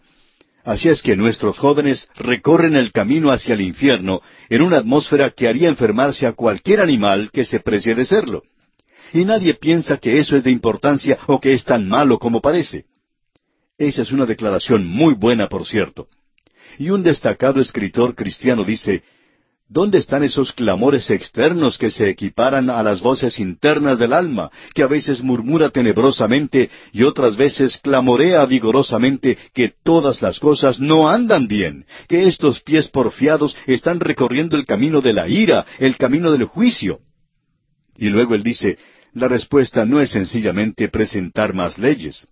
Así 0.64 0.90
es 0.90 1.00
que 1.00 1.16
nuestros 1.16 1.56
jóvenes 1.56 2.08
recorren 2.16 2.76
el 2.76 2.92
camino 2.92 3.30
hacia 3.30 3.54
el 3.54 3.62
infierno 3.62 4.20
en 4.50 4.60
una 4.60 4.76
atmósfera 4.76 5.30
que 5.30 5.48
haría 5.48 5.68
enfermarse 5.68 6.26
a 6.26 6.32
cualquier 6.32 6.80
animal 6.80 7.30
que 7.32 7.44
se 7.44 7.60
precie 7.60 7.94
de 7.94 8.04
serlo. 8.04 8.42
Y 9.14 9.24
nadie 9.24 9.54
piensa 9.54 9.96
que 9.96 10.18
eso 10.18 10.36
es 10.36 10.44
de 10.44 10.50
importancia 10.50 11.18
o 11.26 11.40
que 11.40 11.52
es 11.52 11.64
tan 11.64 11.88
malo 11.88 12.18
como 12.18 12.42
parece. 12.42 12.84
Esa 13.78 14.02
es 14.02 14.12
una 14.12 14.26
declaración 14.26 14.86
muy 14.86 15.14
buena, 15.14 15.48
por 15.48 15.64
cierto. 15.64 16.08
Y 16.78 16.90
un 16.90 17.02
destacado 17.02 17.62
escritor 17.62 18.14
cristiano 18.14 18.62
dice, 18.62 19.02
¿Dónde 19.70 19.98
están 19.98 20.24
esos 20.24 20.52
clamores 20.52 21.10
externos 21.10 21.76
que 21.76 21.90
se 21.90 22.08
equiparan 22.08 22.70
a 22.70 22.82
las 22.82 23.02
voces 23.02 23.38
internas 23.38 23.98
del 23.98 24.14
alma, 24.14 24.50
que 24.74 24.82
a 24.82 24.86
veces 24.86 25.22
murmura 25.22 25.68
tenebrosamente 25.68 26.70
y 26.90 27.02
otras 27.02 27.36
veces 27.36 27.76
clamorea 27.76 28.46
vigorosamente 28.46 29.36
que 29.52 29.74
todas 29.82 30.22
las 30.22 30.40
cosas 30.40 30.80
no 30.80 31.10
andan 31.10 31.48
bien, 31.48 31.84
que 32.08 32.26
estos 32.26 32.62
pies 32.62 32.88
porfiados 32.88 33.54
están 33.66 34.00
recorriendo 34.00 34.56
el 34.56 34.64
camino 34.64 35.02
de 35.02 35.12
la 35.12 35.28
ira, 35.28 35.66
el 35.78 35.98
camino 35.98 36.32
del 36.32 36.44
juicio? 36.44 37.00
Y 37.98 38.08
luego 38.08 38.34
él 38.34 38.42
dice, 38.42 38.78
la 39.12 39.28
respuesta 39.28 39.84
no 39.84 40.00
es 40.00 40.10
sencillamente 40.10 40.88
presentar 40.88 41.52
más 41.52 41.76
leyes 41.76 42.26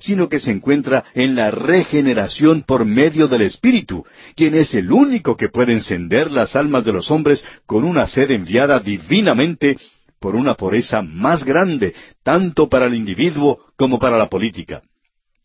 sino 0.00 0.28
que 0.28 0.40
se 0.40 0.50
encuentra 0.50 1.04
en 1.14 1.34
la 1.34 1.50
regeneración 1.50 2.62
por 2.62 2.84
medio 2.84 3.28
del 3.28 3.42
Espíritu, 3.42 4.04
quien 4.34 4.54
es 4.54 4.74
el 4.74 4.90
único 4.92 5.36
que 5.36 5.48
puede 5.48 5.72
encender 5.72 6.30
las 6.30 6.56
almas 6.56 6.84
de 6.84 6.92
los 6.92 7.10
hombres 7.10 7.44
con 7.66 7.84
una 7.84 8.06
sed 8.06 8.30
enviada 8.30 8.80
divinamente 8.80 9.76
por 10.20 10.36
una 10.36 10.54
pureza 10.54 11.02
más 11.02 11.44
grande, 11.44 11.94
tanto 12.22 12.68
para 12.68 12.86
el 12.86 12.94
individuo 12.94 13.66
como 13.76 13.98
para 13.98 14.16
la 14.16 14.28
política. 14.28 14.82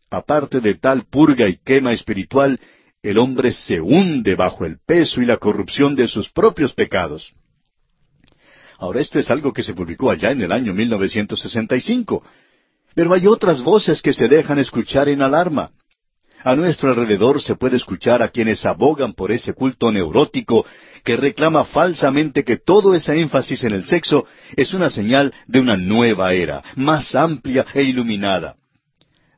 Aparte 0.10 0.62
de 0.62 0.76
tal 0.76 1.06
purga 1.06 1.48
y 1.48 1.58
quema 1.58 1.92
espiritual, 1.92 2.60
el 3.04 3.18
hombre 3.18 3.52
se 3.52 3.80
hunde 3.80 4.36
bajo 4.36 4.66
el 4.66 4.78
peso 4.86 5.22
y 5.22 5.26
la 5.26 5.38
corrupción 5.38 5.96
de 5.96 6.08
sus 6.08 6.30
propios 6.30 6.74
pecados. 6.74 7.34
Ahora 8.78 9.02
esto 9.02 9.20
es 9.20 9.30
algo 9.30 9.52
que 9.52 9.64
se 9.64 9.74
publicó 9.74 10.10
allá 10.10 10.32
en 10.32 10.42
el 10.42 10.52
año 10.52 10.74
1965. 10.74 12.24
Pero 13.00 13.14
hay 13.14 13.28
otras 13.28 13.62
voces 13.62 14.02
que 14.02 14.12
se 14.12 14.28
dejan 14.28 14.60
escuchar 14.60 15.08
en 15.08 15.22
alarma. 15.22 15.72
A 16.44 16.54
nuestro 16.58 16.90
alrededor 16.90 17.42
se 17.42 17.56
puede 17.56 17.78
escuchar 17.78 18.22
a 18.22 18.28
quienes 18.28 18.66
abogan 18.66 19.14
por 19.14 19.32
ese 19.32 19.54
culto 19.54 19.90
neurótico 19.90 20.66
que 21.06 21.16
reclama 21.16 21.64
falsamente 21.64 22.44
que 22.44 22.58
todo 22.58 22.94
ese 22.94 23.18
énfasis 23.18 23.64
en 23.64 23.72
el 23.72 23.86
sexo 23.86 24.28
es 24.58 24.74
una 24.74 24.90
señal 24.90 25.34
de 25.48 25.62
una 25.62 25.78
nueva 25.78 26.34
era, 26.34 26.62
más 26.76 27.16
amplia 27.16 27.66
e 27.74 27.84
iluminada. 27.84 28.58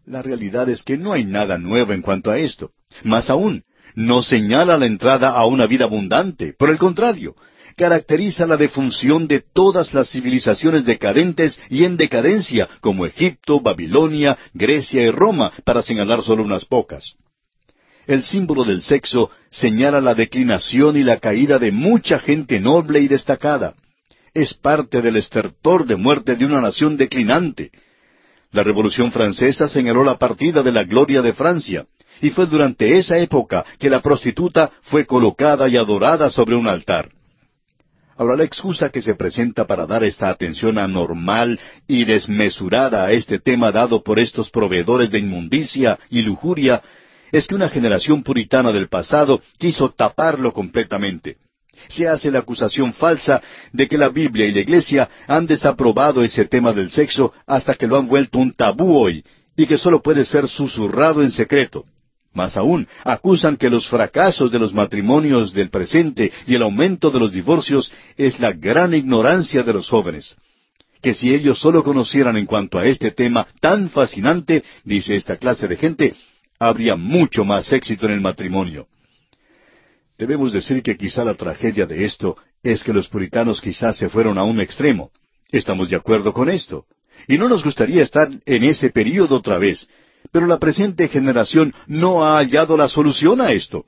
La 0.08 0.24
realidad 0.24 0.68
es 0.68 0.82
que 0.82 0.98
no 0.98 1.14
hay 1.14 1.24
nada 1.24 1.60
nuevo 1.60 1.94
en 1.94 2.02
cuanto 2.02 2.32
a 2.32 2.40
esto. 2.40 2.72
Más 3.04 3.30
aún, 3.30 3.64
no 3.94 4.24
señala 4.24 4.76
la 4.76 4.88
entrada 4.88 5.30
a 5.30 5.46
una 5.46 5.68
vida 5.68 5.86
abundante. 5.86 6.56
Por 6.58 6.72
el 6.72 6.80
contrario, 6.80 7.36
caracteriza 7.76 8.46
la 8.46 8.58
defunción 8.58 9.28
de 9.28 9.44
todas 9.54 9.94
las 9.94 10.10
civilizaciones 10.10 10.86
decadentes 10.86 11.60
y 11.70 11.84
en 11.84 11.98
decadencia, 11.98 12.68
como 12.80 13.06
Egipto, 13.06 13.60
Babilonia, 13.60 14.38
Grecia 14.54 15.04
y 15.04 15.12
Roma, 15.12 15.52
para 15.64 15.82
señalar 15.82 16.24
solo 16.24 16.44
unas 16.44 16.66
pocas. 16.66 17.16
El 18.08 18.24
símbolo 18.24 18.64
del 18.64 18.82
sexo 18.82 19.30
señala 19.50 20.02
la 20.02 20.16
declinación 20.16 20.98
y 20.98 21.04
la 21.04 21.20
caída 21.20 21.60
de 21.60 21.72
mucha 21.72 22.20
gente 22.20 22.60
noble 22.60 23.00
y 23.00 23.08
destacada. 23.08 23.76
Es 24.34 24.54
parte 24.54 25.02
del 25.02 25.18
estertor 25.18 25.86
de 25.86 25.96
muerte 25.96 26.36
de 26.36 26.46
una 26.46 26.62
nación 26.62 26.98
declinante. 26.98 27.72
La 28.52 28.64
Revolución 28.64 29.12
Francesa 29.12 29.68
señaló 29.68 30.04
la 30.04 30.18
partida 30.18 30.64
de 30.64 30.72
la 30.72 30.84
gloria 30.84 31.22
de 31.22 31.34
Francia, 31.34 31.86
y 32.22 32.30
fue 32.30 32.46
durante 32.48 32.98
esa 32.98 33.18
época 33.18 33.66
que 33.80 33.90
la 33.90 34.02
prostituta 34.02 34.72
fue 34.82 35.06
colocada 35.06 35.68
y 35.70 35.78
adorada 35.78 36.30
sobre 36.30 36.56
un 36.56 36.68
altar. 36.68 37.10
Ahora, 38.22 38.38
la 38.38 38.44
excusa 38.44 38.92
que 38.92 39.02
se 39.02 39.16
presenta 39.16 39.66
para 39.66 39.88
dar 39.88 40.04
esta 40.04 40.30
atención 40.30 40.78
anormal 40.78 41.60
y 41.88 42.06
desmesurada 42.06 43.06
a 43.06 43.12
este 43.14 43.40
tema 43.40 43.72
dado 43.72 44.04
por 44.04 44.20
estos 44.20 44.52
proveedores 44.52 45.10
de 45.10 45.18
inmundicia 45.18 45.98
y 46.08 46.22
lujuria 46.22 46.84
es 47.32 47.48
que 47.48 47.56
una 47.56 47.68
generación 47.68 48.22
puritana 48.22 48.72
del 48.72 48.90
pasado 48.90 49.42
quiso 49.58 49.90
taparlo 49.90 50.54
completamente. 50.54 51.38
Se 51.88 52.08
hace 52.08 52.30
la 52.30 52.38
acusación 52.38 52.94
falsa 52.94 53.42
de 53.74 53.88
que 53.88 53.98
la 53.98 54.10
Biblia 54.10 54.46
y 54.46 54.52
la 54.52 54.60
Iglesia 54.60 55.10
han 55.26 55.48
desaprobado 55.48 56.24
ese 56.24 56.46
tema 56.46 56.74
del 56.74 56.92
sexo 56.92 57.34
hasta 57.48 57.74
que 57.74 57.88
lo 57.88 57.98
han 57.98 58.08
vuelto 58.08 58.38
un 58.38 58.54
tabú 58.54 59.00
hoy 59.00 59.26
y 59.58 59.66
que 59.66 59.80
solo 59.80 60.00
puede 60.00 60.26
ser 60.26 60.48
susurrado 60.48 61.24
en 61.24 61.32
secreto. 61.32 61.86
Más 62.34 62.56
aún, 62.56 62.88
acusan 63.04 63.58
que 63.58 63.70
los 63.70 63.88
fracasos 63.88 64.52
de 64.52 64.60
los 64.60 64.74
matrimonios 64.74 65.54
del 65.54 65.70
presente 65.70 66.32
y 66.48 66.56
el 66.56 66.62
aumento 66.62 67.12
de 67.12 67.20
los 67.20 67.32
divorcios 67.32 67.92
es 68.18 68.40
la 68.40 68.54
gran 68.54 68.94
ignorancia 68.94 69.64
de 69.64 69.74
los 69.74 69.90
jóvenes. 69.90 70.36
Que 71.02 71.14
si 71.14 71.34
ellos 71.34 71.60
solo 71.60 71.84
conocieran 71.84 72.38
en 72.38 72.46
cuanto 72.46 72.78
a 72.78 72.86
este 72.86 73.12
tema 73.12 73.48
tan 73.60 73.90
fascinante, 73.90 74.64
dice 74.86 75.16
esta 75.16 75.36
clase 75.36 75.68
de 75.68 75.76
gente, 75.76 76.16
habría 76.58 76.96
mucho 76.96 77.44
más 77.44 77.74
éxito 77.74 78.06
en 78.06 78.14
el 78.14 78.22
matrimonio. 78.22 78.88
Debemos 80.18 80.54
decir 80.54 80.84
que 80.84 80.96
quizá 80.96 81.26
la 81.26 81.34
tragedia 81.34 81.86
de 81.86 82.06
esto 82.06 82.38
es 82.64 82.84
que 82.84 82.94
los 82.94 83.10
puritanos 83.10 83.60
quizás 83.60 83.98
se 83.98 84.08
fueron 84.08 84.38
a 84.38 84.44
un 84.44 84.62
extremo. 84.62 85.12
Estamos 85.50 85.90
de 85.90 85.96
acuerdo 85.96 86.32
con 86.32 86.50
esto. 86.50 86.86
Y 87.28 87.38
no 87.38 87.50
nos 87.50 87.64
gustaría 87.64 88.04
estar 88.04 88.30
en 88.46 88.64
ese 88.64 88.92
período 88.92 89.38
otra 89.38 89.58
vez, 89.58 89.90
pero 90.32 90.48
la 90.48 90.60
presente 90.60 91.08
generación 91.08 91.74
no 91.88 92.24
ha 92.24 92.38
hallado 92.38 92.78
la 92.78 92.88
solución 92.88 93.42
a 93.42 93.52
esto. 93.52 93.86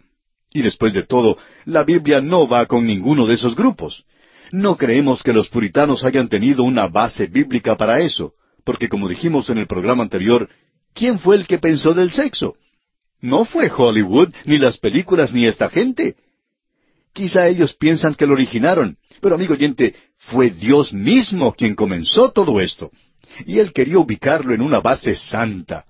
Y 0.53 0.61
después 0.61 0.93
de 0.93 1.03
todo, 1.03 1.37
la 1.65 1.83
Biblia 1.83 2.21
no 2.21 2.47
va 2.47 2.65
con 2.65 2.85
ninguno 2.85 3.25
de 3.25 3.33
esos 3.33 3.55
grupos. 3.55 4.05
No 4.51 4.77
creemos 4.77 5.23
que 5.23 5.33
los 5.33 5.49
puritanos 5.49 6.03
hayan 6.03 6.29
tenido 6.29 6.63
una 6.63 6.87
base 6.87 7.27
bíblica 7.27 7.75
para 7.75 8.01
eso, 8.01 8.33
porque 8.63 8.87
como 8.87 9.07
dijimos 9.07 9.49
en 9.49 9.57
el 9.57 9.67
programa 9.67 10.03
anterior, 10.03 10.47
¿quién 10.93 11.17
fue 11.19 11.35
el 11.37 11.47
que 11.47 11.57
pensó 11.57 11.93
del 11.93 12.11
sexo? 12.11 12.55
No 13.19 13.45
fue 13.45 13.71
Hollywood, 13.75 14.33
ni 14.45 14.57
las 14.57 14.77
películas, 14.77 15.33
ni 15.33 15.45
esta 15.47 15.69
gente. 15.69 16.15
Quizá 17.13 17.47
ellos 17.47 17.73
piensan 17.73 18.15
que 18.15 18.27
lo 18.27 18.33
originaron, 18.33 18.97
pero 19.21 19.35
amigo 19.35 19.53
oyente, 19.53 19.95
fue 20.17 20.49
Dios 20.49 20.93
mismo 20.93 21.53
quien 21.53 21.73
comenzó 21.73 22.31
todo 22.31 22.59
esto. 22.59 22.91
Y 23.45 23.59
Él 23.59 23.71
quería 23.71 23.97
ubicarlo 23.97 24.53
en 24.53 24.61
una 24.61 24.81
base 24.81 25.15
santa. 25.15 25.85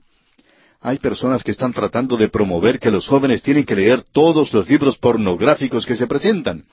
Hay 0.86 1.00
personas 1.00 1.44
que 1.44 1.52
están 1.52 1.72
tratando 1.72 2.18
de 2.18 2.28
promover 2.28 2.78
que 2.78 2.92
los 2.92 3.08
jóvenes 3.08 3.42
tienen 3.42 3.64
que 3.64 3.74
leer 3.74 4.04
todos 4.04 4.52
los 4.52 4.68
libros 4.68 4.98
pornográficos 4.98 5.86
que 5.86 5.96
se 5.96 6.08
presentan. 6.08 6.66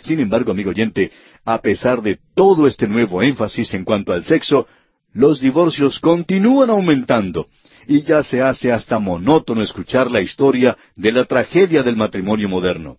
Sin 0.00 0.18
embargo, 0.18 0.50
amigo 0.50 0.70
oyente, 0.70 1.12
a 1.44 1.60
pesar 1.60 2.00
de 2.00 2.18
todo 2.34 2.66
este 2.66 2.88
nuevo 2.88 3.22
énfasis 3.22 3.74
en 3.74 3.84
cuanto 3.84 4.14
al 4.14 4.24
sexo, 4.24 4.66
los 5.12 5.40
divorcios 5.40 5.98
continúan 5.98 6.70
aumentando 6.70 7.48
y 7.86 8.00
ya 8.00 8.22
se 8.22 8.40
hace 8.40 8.72
hasta 8.72 8.98
monótono 8.98 9.60
escuchar 9.60 10.10
la 10.10 10.22
historia 10.22 10.78
de 10.96 11.12
la 11.12 11.26
tragedia 11.26 11.82
del 11.82 11.96
matrimonio 11.96 12.48
moderno. 12.48 12.96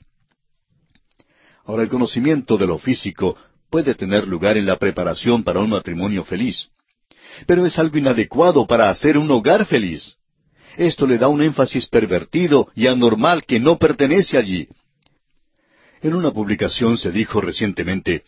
Ahora, 1.66 1.82
el 1.82 1.90
conocimiento 1.90 2.58
de 2.58 2.68
lo 2.68 2.78
físico 2.78 3.36
puede 3.72 3.96
tener 3.96 4.28
lugar 4.28 4.58
en 4.58 4.68
la 4.68 4.78
preparación 4.78 5.44
para 5.44 5.60
un 5.60 5.72
matrimonio 5.72 6.24
feliz, 6.24 6.68
pero 7.48 7.66
es 7.66 7.80
algo 7.80 7.98
inadecuado 7.98 8.68
para 8.68 8.92
hacer 8.92 9.18
un 9.18 9.32
hogar 9.32 9.66
feliz. 9.66 10.18
Esto 10.78 11.06
le 11.06 11.18
da 11.18 11.28
un 11.28 11.42
énfasis 11.42 11.88
pervertido 11.88 12.70
y 12.76 12.88
anormal 12.88 13.46
que 13.46 13.60
no 13.60 13.78
pertenece 13.78 14.38
allí. 14.38 14.68
En 16.02 16.16
una 16.16 16.32
publicación 16.32 16.98
se 16.98 17.12
dijo 17.12 17.42
recientemente, 17.42 18.24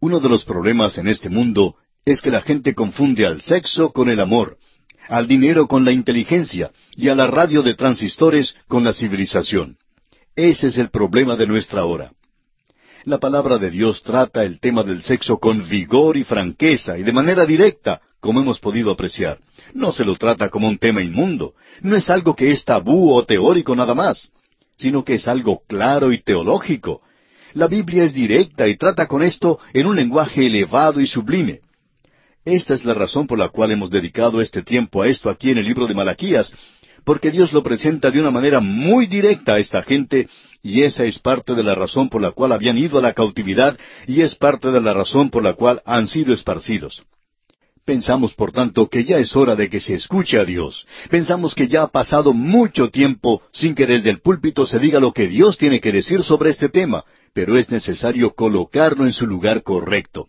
uno 0.00 0.20
de 0.20 0.28
los 0.28 0.44
problemas 0.44 0.98
en 0.98 1.08
este 1.08 1.28
mundo 1.28 1.76
es 2.04 2.22
que 2.22 2.30
la 2.30 2.42
gente 2.42 2.74
confunde 2.74 3.26
al 3.26 3.40
sexo 3.40 3.92
con 3.92 4.08
el 4.08 4.20
amor, 4.20 4.58
al 5.08 5.26
dinero 5.26 5.66
con 5.66 5.84
la 5.84 5.92
inteligencia 5.92 6.70
y 6.94 7.08
a 7.08 7.14
la 7.14 7.26
radio 7.26 7.62
de 7.62 7.74
transistores 7.74 8.54
con 8.68 8.84
la 8.84 8.92
civilización. 8.92 9.76
Ese 10.34 10.68
es 10.68 10.78
el 10.78 10.90
problema 10.90 11.36
de 11.36 11.46
nuestra 11.46 11.84
hora. 11.84 12.12
La 13.04 13.18
palabra 13.18 13.58
de 13.58 13.70
Dios 13.70 14.02
trata 14.02 14.42
el 14.42 14.58
tema 14.58 14.82
del 14.82 15.02
sexo 15.02 15.38
con 15.38 15.68
vigor 15.68 16.16
y 16.16 16.24
franqueza 16.24 16.98
y 16.98 17.04
de 17.04 17.12
manera 17.12 17.46
directa, 17.46 18.00
como 18.20 18.40
hemos 18.40 18.58
podido 18.58 18.90
apreciar. 18.90 19.38
No 19.74 19.92
se 19.92 20.04
lo 20.04 20.16
trata 20.16 20.48
como 20.48 20.68
un 20.68 20.78
tema 20.78 21.02
inmundo, 21.02 21.54
no 21.82 21.96
es 21.96 22.10
algo 22.10 22.34
que 22.34 22.50
es 22.50 22.64
tabú 22.64 23.12
o 23.12 23.24
teórico 23.24 23.74
nada 23.76 23.94
más, 23.94 24.30
sino 24.78 25.04
que 25.04 25.14
es 25.14 25.28
algo 25.28 25.62
claro 25.66 26.12
y 26.12 26.22
teológico. 26.22 27.02
La 27.54 27.68
Biblia 27.68 28.04
es 28.04 28.12
directa 28.12 28.68
y 28.68 28.76
trata 28.76 29.06
con 29.06 29.22
esto 29.22 29.58
en 29.72 29.86
un 29.86 29.96
lenguaje 29.96 30.46
elevado 30.46 31.00
y 31.00 31.06
sublime. 31.06 31.60
Esta 32.44 32.74
es 32.74 32.84
la 32.84 32.94
razón 32.94 33.26
por 33.26 33.38
la 33.38 33.48
cual 33.48 33.72
hemos 33.72 33.90
dedicado 33.90 34.40
este 34.40 34.62
tiempo 34.62 35.02
a 35.02 35.08
esto 35.08 35.30
aquí 35.30 35.50
en 35.50 35.58
el 35.58 35.64
libro 35.64 35.86
de 35.86 35.94
Malaquías, 35.94 36.52
porque 37.04 37.30
Dios 37.30 37.52
lo 37.52 37.62
presenta 37.62 38.10
de 38.10 38.20
una 38.20 38.30
manera 38.30 38.60
muy 38.60 39.06
directa 39.06 39.54
a 39.54 39.58
esta 39.58 39.82
gente, 39.82 40.28
y 40.62 40.82
esa 40.82 41.04
es 41.04 41.18
parte 41.18 41.54
de 41.54 41.62
la 41.62 41.74
razón 41.74 42.08
por 42.08 42.20
la 42.20 42.32
cual 42.32 42.52
habían 42.52 42.78
ido 42.78 42.98
a 42.98 43.02
la 43.02 43.14
cautividad, 43.14 43.78
y 44.06 44.22
es 44.22 44.34
parte 44.34 44.70
de 44.70 44.80
la 44.80 44.92
razón 44.92 45.30
por 45.30 45.42
la 45.42 45.54
cual 45.54 45.82
han 45.86 46.08
sido 46.08 46.34
esparcidos. 46.34 47.04
Pensamos, 47.86 48.34
por 48.34 48.50
tanto, 48.50 48.88
que 48.88 49.04
ya 49.04 49.18
es 49.18 49.36
hora 49.36 49.54
de 49.54 49.70
que 49.70 49.78
se 49.78 49.94
escuche 49.94 50.40
a 50.40 50.44
Dios. 50.44 50.84
Pensamos 51.08 51.54
que 51.54 51.68
ya 51.68 51.84
ha 51.84 51.86
pasado 51.86 52.32
mucho 52.32 52.90
tiempo 52.90 53.42
sin 53.52 53.76
que 53.76 53.86
desde 53.86 54.10
el 54.10 54.18
púlpito 54.18 54.66
se 54.66 54.80
diga 54.80 54.98
lo 54.98 55.12
que 55.12 55.28
Dios 55.28 55.56
tiene 55.56 55.80
que 55.80 55.92
decir 55.92 56.24
sobre 56.24 56.50
este 56.50 56.68
tema, 56.68 57.04
pero 57.32 57.56
es 57.56 57.70
necesario 57.70 58.34
colocarlo 58.34 59.06
en 59.06 59.12
su 59.12 59.24
lugar 59.24 59.62
correcto. 59.62 60.26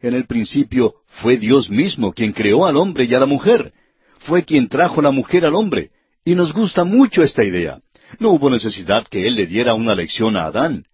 En 0.00 0.14
el 0.14 0.26
principio 0.26 0.96
fue 1.06 1.36
Dios 1.36 1.70
mismo 1.70 2.12
quien 2.12 2.32
creó 2.32 2.66
al 2.66 2.76
hombre 2.76 3.04
y 3.04 3.14
a 3.14 3.20
la 3.20 3.26
mujer. 3.26 3.72
Fue 4.18 4.42
quien 4.44 4.68
trajo 4.68 5.00
la 5.00 5.12
mujer 5.12 5.46
al 5.46 5.54
hombre. 5.54 5.90
Y 6.24 6.34
nos 6.34 6.52
gusta 6.52 6.82
mucho 6.82 7.22
esta 7.22 7.44
idea. 7.44 7.78
No 8.18 8.30
hubo 8.30 8.50
necesidad 8.50 9.06
que 9.06 9.28
Él 9.28 9.36
le 9.36 9.46
diera 9.46 9.74
una 9.74 9.94
lección 9.94 10.36
a 10.36 10.46
Adán. 10.46 10.84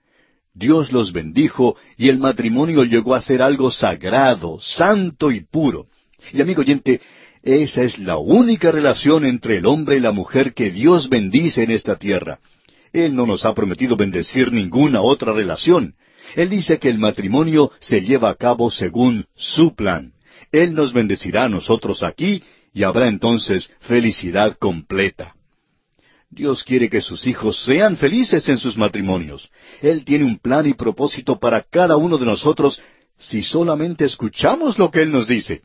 Dios 0.55 0.93
los 0.93 1.13
bendijo 1.13 1.77
y 1.97 2.09
el 2.09 2.19
matrimonio 2.19 2.85
llegó 2.85 3.15
a 3.15 3.21
ser 3.21 3.43
algo 3.43 3.71
sagrado, 3.71 4.59
santo 4.61 5.31
y 5.31 5.41
puro. 5.41 5.87
Y 6.33 6.41
amigo 6.41 6.61
oyente, 6.61 7.01
esa 7.43 7.83
es 7.83 7.99
la 7.99 8.19
única 8.19 8.71
relación 8.71 9.25
entre 9.25 9.59
el 9.59 9.67
hombre 9.67 9.97
y 9.97 10.01
la 10.01 10.13
mujer 10.13 10.53
que 10.55 10.71
Dios 10.71 11.09
bendice 11.09 11.63
en 11.63 11.71
esta 11.71 11.97
tierra. 11.97 12.39
Él 12.93 13.17
no 13.17 13.27
nos 13.27 13.45
ha 13.45 13.55
prometido 13.55 13.97
bendecir 13.97 14.53
ninguna 14.53 15.01
otra 15.01 15.33
relación. 15.33 15.95
Él 16.37 16.51
dice 16.51 16.79
que 16.79 16.89
el 16.89 16.99
matrimonio 16.99 17.73
se 17.81 18.03
lleva 18.03 18.31
a 18.31 18.35
cabo 18.35 18.71
según 18.71 19.27
su 19.35 19.75
plan. 19.75 20.13
Él 20.53 20.75
nos 20.75 20.93
bendecirá 20.93 21.45
a 21.45 21.49
nosotros 21.49 22.03
aquí 22.03 22.43
y 22.75 22.83
habrá 22.83 23.09
entonces 23.09 23.73
felicidad 23.81 24.57
completa. 24.59 25.35
Dios 26.33 26.65
quiere 26.65 26.89
que 26.89 27.03
sus 27.03 27.27
hijos 27.27 27.63
sean 27.63 27.99
felices 27.99 28.49
en 28.49 28.57
sus 28.57 28.79
matrimonios. 28.79 29.51
Él 29.83 30.03
tiene 30.03 30.25
un 30.25 30.39
plan 30.39 30.67
y 30.67 30.73
propósito 30.73 31.39
para 31.39 31.61
cada 31.61 31.99
uno 31.99 32.17
de 32.17 32.25
nosotros 32.25 32.81
si 33.19 33.43
solamente 33.43 34.07
escuchamos 34.07 34.79
lo 34.79 34.91
que 34.91 35.03
Él 35.03 35.13
nos 35.13 35.29
dice. 35.29 35.61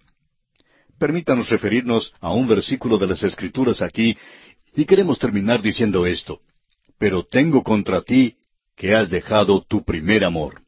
Permítanos 0.99 1.49
referirnos 1.49 2.14
a 2.19 2.34
un 2.34 2.49
versículo 2.49 2.98
de 2.98 3.07
las 3.07 3.23
Escrituras 3.23 3.81
aquí 3.81 4.18
y 4.76 4.84
queremos 4.84 5.18
terminar 5.19 5.61
diciendo 5.61 6.06
esto. 6.06 6.41
Pero 6.99 7.23
tengo 7.23 7.64
contra 7.64 8.02
ti 8.02 8.35
que 8.76 8.94
has 8.94 9.10
dejado 9.10 9.61
tu 9.61 9.85
primer 9.85 10.26
amor. 10.26 10.66